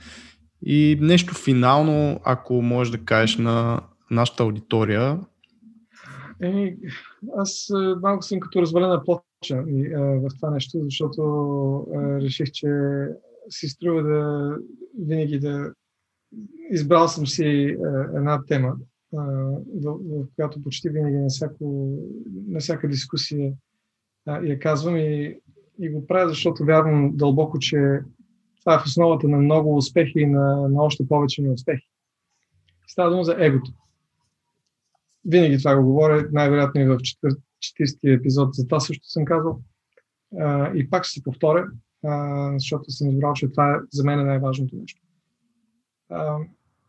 И 0.67 0.99
нещо 1.01 1.35
финално, 1.35 2.21
ако 2.25 2.63
можеш 2.63 2.91
да 2.91 3.05
кажеш 3.05 3.37
на 3.37 3.81
нашата 4.11 4.43
аудитория, 4.43 5.19
Еми, 6.43 6.77
аз 7.37 7.69
малко 8.03 8.23
съм 8.23 8.41
като 8.41 8.63
развалена 8.63 9.05
плоча 9.05 9.65
и, 9.69 9.95
а, 9.95 10.01
в 10.01 10.29
това 10.41 10.51
нещо, 10.51 10.79
защото 10.85 11.23
а, 11.95 12.21
реших, 12.21 12.51
че 12.51 12.69
си 13.51 13.69
струва 13.69 14.03
да 14.03 14.57
винаги 14.99 15.39
да 15.39 15.73
избрал 16.71 17.09
съм 17.09 17.27
си 17.27 17.77
а, 17.85 18.17
една 18.17 18.45
тема, 18.45 18.73
в, 19.13 20.27
която 20.37 20.63
почти 20.63 20.89
винаги 20.89 21.17
на, 21.17 21.29
всяко, 21.29 21.99
на 22.49 22.61
всяка 22.61 22.89
дискусия 22.89 23.53
я 24.27 24.59
казвам 24.59 24.97
и, 24.97 25.41
и 25.79 25.91
го 25.91 26.07
правя, 26.07 26.29
защото 26.29 26.65
вярвам 26.65 27.17
дълбоко, 27.17 27.59
че 27.59 28.01
това 28.61 28.75
е 28.75 28.79
в 28.79 28.85
основата 28.85 29.29
на 29.29 29.39
много 29.39 29.77
успехи 29.77 30.21
и 30.21 30.27
на, 30.27 30.69
на 30.69 30.83
още 30.83 31.09
повече 31.09 31.43
неуспехи. 31.43 31.89
Става 32.87 33.11
дума 33.11 33.25
за 33.25 33.37
егото 33.39 33.73
винаги 35.25 35.59
това 35.59 35.77
го 35.77 35.85
говоря, 35.85 36.29
най-вероятно 36.33 36.81
и 36.81 36.85
в 36.85 36.97
40-ти 36.97 38.11
епизод 38.11 38.55
за 38.55 38.67
това 38.67 38.81
също 38.81 39.09
съм 39.09 39.25
казал. 39.25 39.61
И 40.75 40.91
пак 40.91 41.05
ще 41.05 41.13
се 41.13 41.23
повторя, 41.23 41.67
защото 42.57 42.91
съм 42.91 43.11
избрал, 43.11 43.33
че 43.33 43.51
това 43.51 43.75
е 43.75 43.77
за 43.93 44.05
мен 44.05 44.21
е 44.21 44.25
най-важното 44.25 44.77
нещо. 44.77 45.01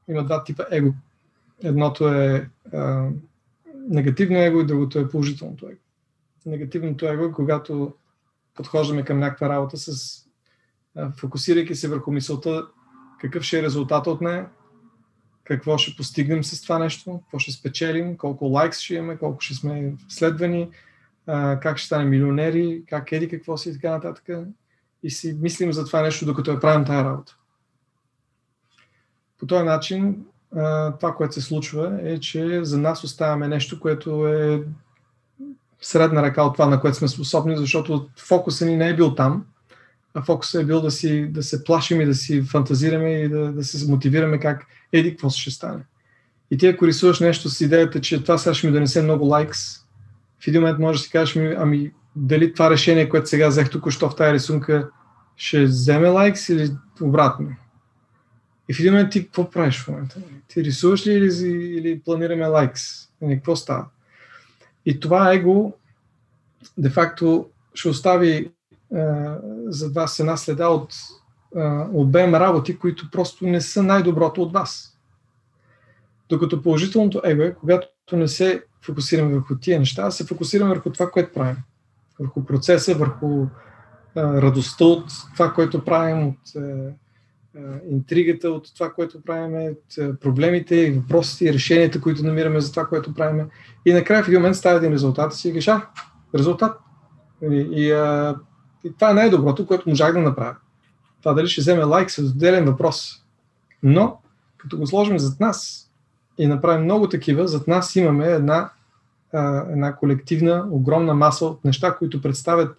Има 0.10 0.24
два 0.24 0.44
типа 0.44 0.64
его. 0.72 0.94
Едното 1.64 2.08
е 2.08 2.50
а, 2.74 3.10
негативно 3.90 4.38
его 4.38 4.60
и 4.60 4.66
другото 4.66 5.00
е 5.00 5.10
положителното 5.10 5.66
его. 5.66 5.80
Негативното 6.46 7.08
его 7.08 7.26
е 7.26 7.32
когато 7.32 7.94
подхождаме 8.56 9.06
към 9.06 9.20
някаква 9.20 9.50
работа 9.50 9.78
с 9.78 10.20
фокусирайки 11.18 11.76
се 11.76 11.88
върху 11.88 12.12
мисълта 12.12 12.68
какъв 13.20 13.44
ще 13.44 13.60
е 13.60 13.64
резултата 13.64 14.12
от 14.12 14.22
нея, 14.22 14.50
какво 15.44 15.78
ще 15.78 15.96
постигнем 15.96 16.44
с 16.44 16.62
това 16.62 16.80
нещо, 16.80 17.20
какво 17.24 17.40
ще 17.40 17.52
спечелим, 17.52 18.18
колко 18.18 18.46
лайкс 18.46 18.80
ще 18.80 18.96
имаме, 18.96 19.18
колко 19.18 19.42
ще 19.42 19.54
сме 19.54 19.96
следвани, 20.10 20.70
как 21.62 21.78
ще 21.78 21.86
станем 21.86 22.10
милионери, 22.10 22.84
как 22.88 23.12
еди 23.12 23.30
какво 23.30 23.58
си 23.58 23.70
и 23.70 23.74
така 23.74 23.90
нататък. 23.90 24.30
И 25.04 25.10
си 25.12 25.38
мислим 25.42 25.74
за 25.74 25.86
това 25.86 26.02
нещо, 26.02 26.26
докато 26.26 26.52
я 26.52 26.60
правим 26.60 26.86
тази 26.86 27.04
работа. 27.04 27.38
По 29.38 29.48
този 29.48 29.66
начин 29.66 30.26
това, 31.00 31.14
което 31.18 31.34
се 31.34 31.42
случва 31.42 32.00
е, 32.04 32.20
че 32.20 32.64
за 32.64 32.78
нас 32.78 33.04
оставяме 33.04 33.48
нещо, 33.48 33.80
което 33.80 34.28
е 34.28 34.64
средна 35.82 36.22
ръка 36.22 36.44
от 36.44 36.54
това, 36.54 36.66
на 36.66 36.82
което 36.82 36.98
сме 36.98 37.08
способни, 37.08 37.58
защото 37.58 38.10
фокусът 38.20 38.68
ни 38.68 38.78
не 38.78 38.90
е 38.90 38.96
бил 38.96 39.16
там, 39.16 39.46
а 40.14 40.22
фокусът 40.22 40.62
е 40.62 40.66
бил 40.66 40.82
да, 40.82 40.92
си, 40.92 41.28
да 41.30 41.44
се 41.44 41.64
плашим 41.64 42.02
и 42.02 42.06
да 42.06 42.16
си 42.16 42.42
фантазираме 42.42 43.12
и 43.12 43.30
да, 43.30 43.52
да 43.52 43.64
се 43.64 43.92
мотивираме 43.92 44.40
как 44.40 44.66
еди 44.92 45.10
какво 45.10 45.30
ще 45.30 45.52
стане. 45.52 45.84
И 46.52 46.58
ти 46.58 46.68
ако 46.68 46.88
рисуваш 46.88 47.20
нещо 47.20 47.50
с 47.50 47.62
идеята, 47.62 48.02
че 48.02 48.24
това 48.24 48.38
сега 48.38 48.54
ще 48.54 48.68
ми 48.68 48.74
донесе 48.74 49.02
много 49.02 49.26
лайкс, 49.26 49.60
в 50.40 50.48
един 50.48 50.62
момент 50.62 50.80
можеш 50.80 51.02
да 51.02 51.06
си 51.06 51.12
кажеш, 51.12 51.36
ами, 51.36 51.56
ами 51.58 51.92
дали 52.16 52.54
това 52.54 52.70
решение, 52.70 53.10
което 53.10 53.30
сега 53.30 53.48
взех 53.48 53.70
тук, 53.70 53.92
що 53.92 54.10
в 54.10 54.16
тази 54.16 54.34
рисунка, 54.34 54.90
ще 55.36 55.64
вземе 55.64 56.08
лайкс 56.08 56.50
или 56.50 56.72
обратно. 57.02 57.50
И 58.69 58.73
в 58.73 58.80
един 58.80 58.94
момент 58.94 59.11
ти 59.11 59.26
какво 59.26 59.49
правиш 59.49 59.84
в 59.84 59.88
момента? 59.88 60.15
Ти 60.48 60.64
рисуваш 60.64 61.07
ли 61.07 61.11
или, 61.11 61.48
или 61.77 61.99
планираме 61.99 62.45
лайкс? 62.45 62.81
Нали, 63.22 63.35
какво 63.35 63.56
става? 63.56 63.85
И 64.85 64.99
това 64.99 65.34
его, 65.34 65.73
де-факто, 66.77 67.49
ще 67.73 67.90
остави 67.90 68.52
за 69.65 69.90
вас 69.90 70.19
една 70.19 70.38
следа 70.38 70.69
от 70.69 70.94
обем 71.94 72.35
работи, 72.35 72.77
които 72.80 73.11
просто 73.11 73.45
не 73.45 73.61
са 73.61 73.84
най-доброто 73.84 74.41
от 74.41 74.53
вас. 74.53 74.98
Докато 76.30 76.61
положителното 76.61 77.22
его 77.23 77.41
е, 77.41 77.53
когато 77.53 77.88
не 78.14 78.27
се 78.27 78.64
фокусираме 78.81 79.34
върху 79.34 79.56
тия 79.56 79.80
неща, 79.80 80.03
а 80.06 80.11
се 80.11 80.26
фокусираме 80.26 80.69
върху 80.69 80.90
това, 80.90 81.11
което 81.11 81.34
правим. 81.34 81.57
Върху 82.19 82.45
процеса, 82.45 82.95
върху 82.95 83.45
а, 84.15 84.41
радостта 84.41 84.85
от 84.85 85.06
това, 85.34 85.53
което 85.53 85.85
правим, 85.85 86.27
от 86.27 86.56
а, 86.56 86.91
интригата, 87.90 88.50
от 88.50 88.74
това, 88.74 88.92
което 88.94 89.22
правим, 89.22 89.72
от 89.72 90.20
проблемите, 90.20 90.92
въпросите 90.92 91.46
и 91.46 91.54
решенията, 91.54 92.02
които 92.02 92.26
намираме 92.26 92.60
за 92.60 92.72
това, 92.72 92.86
което 92.86 93.14
правим. 93.14 93.46
И 93.86 93.94
накрая 93.94 94.24
в 94.24 94.28
един 94.28 94.40
момент 94.40 94.56
става 94.56 94.78
един 94.78 94.92
резултат 94.92 95.34
и 95.34 95.38
си 95.38 95.54
кажа, 95.54 95.82
резултат. 96.36 96.78
И, 97.52 97.68
и 97.72 97.92
а, 97.92 98.36
и 98.84 98.94
това 98.94 99.12
е 99.12 99.14
най-доброто, 99.14 99.68
което 99.68 99.90
можах 99.90 100.14
да 100.14 100.20
направя. 100.20 100.56
Това 101.22 101.34
дали 101.34 101.48
ще 101.48 101.62
вземе 101.62 101.84
лайк 101.84 102.12
с 102.12 102.18
отделен 102.18 102.66
въпрос. 102.66 103.24
Но, 103.84 104.18
като 104.58 104.78
го 104.78 104.88
сложим 104.88 105.20
зад 105.20 105.40
нас 105.40 105.90
и 106.38 106.48
направим 106.48 106.84
много 106.84 107.10
такива, 107.10 107.48
зад 107.48 107.68
нас 107.68 107.96
имаме 107.96 108.26
една, 108.26 108.70
една 109.70 109.96
колективна, 109.96 110.68
огромна 110.72 111.14
маса 111.14 111.46
от 111.46 111.66
неща, 111.66 111.96
които 111.96 112.22
представят 112.22 112.78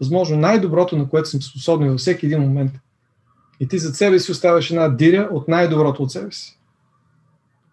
възможно 0.00 0.36
най-доброто, 0.36 0.96
на 0.96 1.08
което 1.08 1.28
сме 1.28 1.40
способни 1.40 1.88
във 1.88 1.98
всеки 1.98 2.26
един 2.26 2.40
момент. 2.40 2.72
И 3.62 3.68
ти 3.68 3.78
зад 3.78 3.96
себе 3.96 4.18
си 4.18 4.32
оставяш 4.32 4.70
една 4.70 4.88
диря 4.88 5.28
от 5.32 5.48
най-доброто 5.48 6.02
от 6.02 6.12
себе 6.12 6.32
си. 6.32 6.58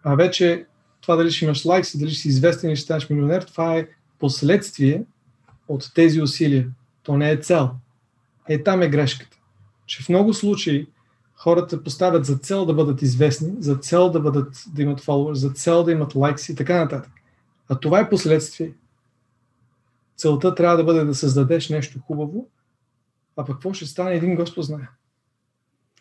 А 0.02 0.14
вече 0.14 0.66
това 1.00 1.16
дали 1.16 1.30
ще 1.30 1.44
имаш 1.44 1.64
лайкс, 1.64 1.98
дали 1.98 2.10
ще 2.10 2.20
си 2.20 2.28
известен 2.28 2.70
или 2.70 2.76
ще 2.76 2.84
станеш 2.84 3.10
милионер, 3.10 3.42
това 3.42 3.76
е 3.76 3.88
последствие 4.18 5.04
от 5.68 5.90
тези 5.94 6.22
усилия. 6.22 6.68
То 7.02 7.16
не 7.16 7.30
е 7.30 7.36
цел. 7.36 7.70
Е, 8.48 8.62
там 8.62 8.82
е 8.82 8.88
грешката. 8.88 9.36
Че 9.86 10.02
в 10.02 10.08
много 10.08 10.34
случаи 10.34 10.86
хората 11.34 11.82
поставят 11.82 12.24
за 12.24 12.38
цел 12.38 12.66
да 12.66 12.74
бъдат 12.74 13.02
известни, 13.02 13.52
за 13.58 13.76
цел 13.76 14.10
да, 14.10 14.20
бъдат, 14.20 14.64
да 14.74 14.82
имат 14.82 15.00
followers, 15.00 15.32
за 15.32 15.50
цел 15.50 15.84
да 15.84 15.92
имат 15.92 16.14
лайкс 16.14 16.48
и 16.48 16.54
така 16.54 16.76
нататък. 16.76 17.12
А 17.68 17.80
това 17.80 18.00
е 18.00 18.10
последствие. 18.10 18.72
Целта 20.16 20.54
трябва 20.54 20.76
да 20.76 20.84
бъде 20.84 21.04
да 21.04 21.14
създадеш 21.14 21.68
нещо 21.68 21.98
хубаво, 22.06 22.48
а 23.36 23.44
пък 23.44 23.56
какво 23.56 23.72
ще 23.72 23.86
стане, 23.86 24.14
един 24.14 24.34
Господ 24.34 24.64
знае. 24.64 24.88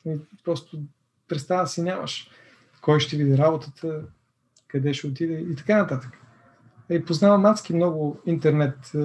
И 0.06 0.18
просто 0.44 0.80
представа 1.28 1.68
си 1.68 1.82
нямаш. 1.82 2.30
Кой 2.82 3.00
ще 3.00 3.18
види 3.18 3.38
работата, 3.38 4.02
къде 4.68 4.94
ще 4.94 5.08
отиде 5.08 5.34
и 5.34 5.56
така 5.56 5.78
нататък. 5.78 6.18
И 6.90 7.06
познавам 7.06 7.46
адски 7.46 7.74
много 7.74 8.20
интернет 8.26 8.78
е, 8.86 8.98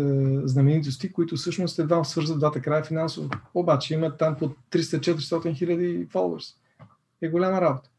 знаменитости, 0.45 1.13
които 1.13 1.37
всъщност 1.37 1.79
едва 1.79 2.05
свързват 2.05 2.39
двата 2.39 2.61
края 2.61 2.85
финансово. 2.85 3.31
Обаче 3.55 3.95
имат 3.95 4.19
там 4.19 4.37
по 4.37 4.49
300-400 4.71 5.57
хиляди 5.57 6.09
followers. 6.09 6.55
Е 7.23 7.29
голяма 7.29 7.61
работа. 7.61 7.91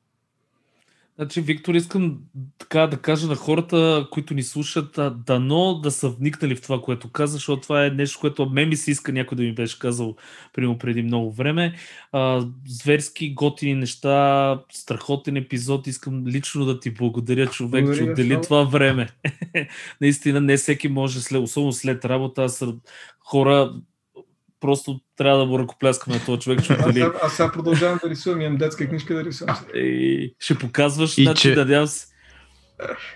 Значи, 1.17 1.41
Виктор, 1.41 1.73
искам 1.73 2.17
така 2.57 2.87
да 2.87 2.97
кажа 2.97 3.27
на 3.27 3.35
хората, 3.35 4.07
които 4.11 4.33
ни 4.33 4.43
слушат, 4.43 4.99
дано 5.25 5.73
да 5.73 5.91
са 5.91 6.09
вникнали 6.09 6.55
в 6.55 6.61
това, 6.61 6.81
което 6.81 7.11
каза, 7.11 7.33
защото 7.33 7.61
това 7.61 7.85
е 7.85 7.89
нещо, 7.89 8.19
което 8.19 8.49
мен 8.49 8.69
ми 8.69 8.75
се 8.75 8.91
иска 8.91 9.11
някой 9.11 9.35
да 9.35 9.43
ми 9.43 9.55
беше 9.55 9.79
казал 9.79 10.15
примерно 10.53 10.77
преди 10.77 11.01
много 11.01 11.31
време. 11.31 11.75
А, 12.11 12.47
зверски, 12.67 13.33
готини 13.33 13.75
неща, 13.75 14.59
страхотен 14.71 15.37
епизод. 15.37 15.87
Искам 15.87 16.27
лично 16.27 16.65
да 16.65 16.79
ти 16.79 16.91
благодаря, 16.91 17.47
човек, 17.47 17.85
благодаря, 17.85 18.05
че 18.05 18.11
отдели 18.11 18.41
това 18.41 18.63
време. 18.63 19.09
Наистина, 20.01 20.41
не 20.41 20.57
всеки 20.57 20.87
може, 20.87 21.21
след, 21.21 21.41
особено 21.41 21.73
след 21.73 22.05
работа, 22.05 22.43
аз 22.43 22.63
хора 23.19 23.73
просто 24.59 24.99
трябва 25.17 25.39
да 25.39 25.45
му 25.45 25.59
ръкопляскаме 25.59 26.17
на 26.17 26.25
този 26.25 26.39
човек. 26.39 26.63
Че 26.63 26.73
аз, 26.73 26.97
аз, 26.97 26.97
аз 27.23 27.33
сега 27.33 27.51
продължавам 27.51 27.99
да 28.03 28.09
рисувам, 28.09 28.41
имам 28.41 28.57
детска 28.57 28.89
книжка 28.89 29.15
да 29.15 29.23
рисувам. 29.23 29.55
И 29.75 30.35
ще 30.39 30.55
показваш, 30.55 31.17
и 31.17 31.23
значи, 31.23 31.41
че... 31.41 31.55
надявам 31.55 31.87
се. 31.87 32.07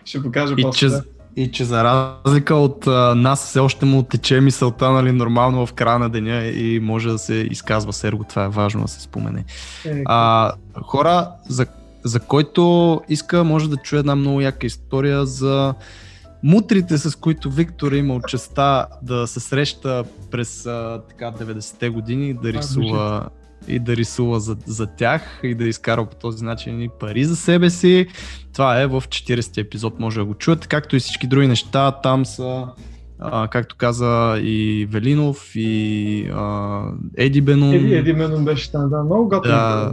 Ще 0.05 0.23
покажа 0.23 0.55
и 0.57 0.61
после. 0.61 0.89
Че, 0.89 0.95
и 1.35 1.51
че 1.51 1.63
за 1.63 1.83
разлика 1.83 2.55
от 2.55 2.87
а, 2.87 3.15
нас 3.15 3.45
все 3.45 3.59
още 3.59 3.85
му 3.85 4.03
тече 4.03 4.41
мисълта 4.41 4.91
нали, 4.91 5.11
нормално 5.11 5.65
в 5.65 5.73
края 5.73 5.99
на 5.99 6.09
деня 6.09 6.45
и 6.45 6.79
може 6.79 7.09
да 7.09 7.17
се 7.17 7.33
изказва 7.33 7.93
серго, 7.93 8.23
това 8.29 8.43
е 8.43 8.49
важно 8.49 8.81
да 8.81 8.87
се 8.87 9.01
спомене. 9.01 9.45
Е, 9.85 10.03
а, 10.05 10.51
хора, 10.81 11.27
за, 11.49 11.65
за 12.03 12.19
който 12.19 13.01
иска, 13.09 13.43
може 13.43 13.69
да 13.69 13.77
чуе 13.77 13.99
една 13.99 14.15
много 14.15 14.41
яка 14.41 14.67
история 14.67 15.25
за 15.25 15.73
мутрите, 16.43 16.97
с 16.97 17.15
които 17.15 17.49
Виктор 17.49 17.91
е 17.91 17.97
имал 17.97 18.21
честа 18.21 18.87
да 19.01 19.27
се 19.27 19.39
среща 19.39 20.03
през 20.31 20.65
а, 20.65 21.01
така 21.09 21.31
90-те 21.31 21.89
години, 21.89 22.33
да 22.33 22.53
рисува 22.53 23.23
а, 23.25 23.29
и 23.67 23.79
да 23.79 23.95
рисува 23.95 24.39
за, 24.39 24.57
за 24.65 24.87
тях 24.87 25.39
и 25.43 25.55
да 25.55 25.67
изкарва 25.67 26.05
по 26.05 26.15
този 26.15 26.45
начин 26.45 26.81
и 26.81 26.89
пари 26.99 27.25
за 27.25 27.35
себе 27.35 27.69
си. 27.69 28.07
Това 28.53 28.81
е 28.81 28.87
в 28.87 29.03
40-ти 29.07 29.59
епизод, 29.59 29.99
може 29.99 30.19
да 30.19 30.25
го 30.25 30.33
чуете, 30.33 30.67
както 30.67 30.95
и 30.95 30.99
всички 30.99 31.27
други 31.27 31.47
неща. 31.47 31.91
Там 31.91 32.25
са, 32.25 32.67
а, 33.19 33.47
както 33.47 33.75
каза 33.77 34.39
и 34.41 34.87
Велинов, 34.91 35.51
и 35.55 36.29
а, 36.33 36.81
Еди 37.17 37.41
Бенун. 37.41 37.73
Еди, 37.73 37.93
Еди 37.93 38.13
Бенун 38.13 38.45
беше 38.45 38.71
там, 38.71 38.89
да, 38.89 39.03
много 39.03 39.23
готово. 39.23 39.55
Да, 39.55 39.91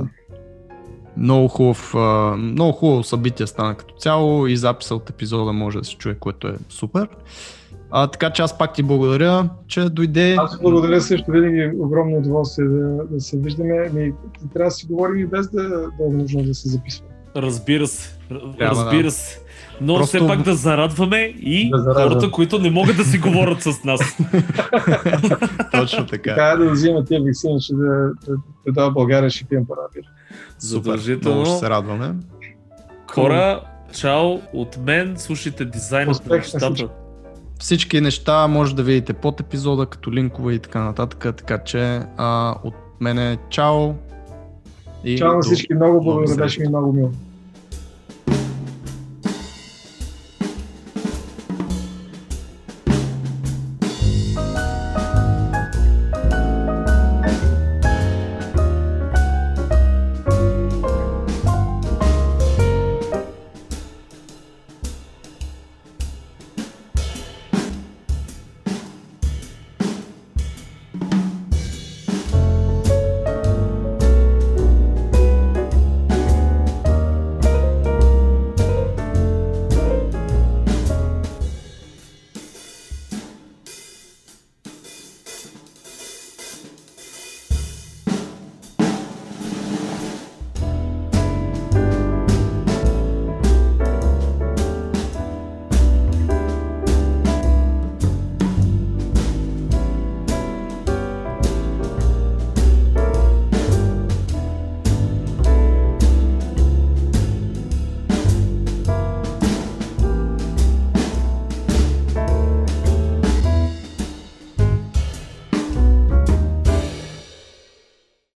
много, 1.16 1.48
хубав, 1.48 1.94
много 2.38 2.72
хубаво 2.72 3.02
събитие 3.02 3.46
стана 3.46 3.74
като 3.74 3.94
цяло 3.94 4.46
и 4.46 4.56
записа 4.56 4.94
от 4.94 5.10
епизода 5.10 5.52
може 5.52 5.78
да 5.78 5.84
се 5.84 5.96
чуе, 5.96 6.14
което 6.14 6.48
е 6.48 6.54
супер. 6.68 7.08
А, 7.90 8.06
така 8.06 8.30
че 8.30 8.42
аз 8.42 8.58
пак 8.58 8.74
ти 8.74 8.82
благодаря, 8.82 9.48
че 9.68 9.80
дойде. 9.80 10.36
Аз 10.38 10.60
благодаря 10.60 11.00
също 11.00 11.30
винаги 11.30 11.70
огромно 11.78 12.16
удоволствие 12.16 12.66
да, 12.68 13.04
да 13.10 13.20
се 13.20 13.38
виждаме. 13.38 13.90
Ми, 13.94 14.12
трябва 14.54 14.68
да 14.68 14.70
си 14.70 14.86
говорим 14.86 15.16
и 15.16 15.26
без 15.26 15.50
да, 15.50 15.62
да 15.68 16.06
е 16.10 16.12
нужно 16.12 16.42
да 16.42 16.54
се 16.54 16.68
записва. 16.68 17.04
Разбира 17.36 17.86
се. 17.86 18.18
Трябва, 18.58 18.84
разбира 18.84 19.02
да. 19.02 19.10
се. 19.10 19.40
Но 19.80 19.96
Просто... 19.96 20.16
все 20.16 20.26
пак 20.26 20.42
да 20.42 20.54
зарадваме 20.54 21.18
и 21.40 21.70
да 21.70 21.94
хората, 21.94 22.30
които 22.30 22.58
не 22.58 22.70
могат 22.70 22.96
да 22.96 23.04
си 23.04 23.18
говорят 23.18 23.62
с 23.62 23.84
нас. 23.84 24.00
Точно 25.72 26.06
така. 26.06 26.30
Така 26.30 26.48
е 26.48 26.56
да 26.56 26.70
взимат 26.70 27.06
тия 27.08 27.22
вакцини, 27.22 27.60
че 27.60 27.74
да, 27.74 27.84
да, 28.26 28.36
да, 28.66 28.72
да 28.72 28.90
България 28.90 29.30
ще 29.30 29.44
пием 29.44 29.66
парапир. 29.66 30.02
Задължително. 30.58 31.36
Много 31.36 31.50
ще 31.50 31.58
се 31.58 31.70
радваме. 31.70 32.14
Хора, 33.10 33.60
чао 33.92 34.40
от 34.52 34.78
мен, 34.86 35.14
слушайте 35.18 35.64
дизайнът 35.64 36.26
на 36.26 36.36
нещата. 36.36 36.88
Всички 37.58 38.00
неща 38.00 38.46
може 38.46 38.74
да 38.74 38.82
видите 38.82 39.12
под 39.12 39.40
епизода, 39.40 39.86
като 39.86 40.12
линкове 40.12 40.52
и 40.54 40.58
така 40.58 40.80
нататък, 40.80 41.36
така 41.36 41.58
че 41.58 42.00
а, 42.16 42.54
от 42.64 42.74
мене 43.00 43.38
чао. 43.50 43.92
И 45.04 45.18
чао 45.18 45.32
на 45.34 45.40
всички, 45.40 45.74
много 45.74 46.04
благодаря, 46.04 46.36
беше 46.36 46.60
ми 46.60 46.68
много 46.68 46.92
мило. 46.92 47.10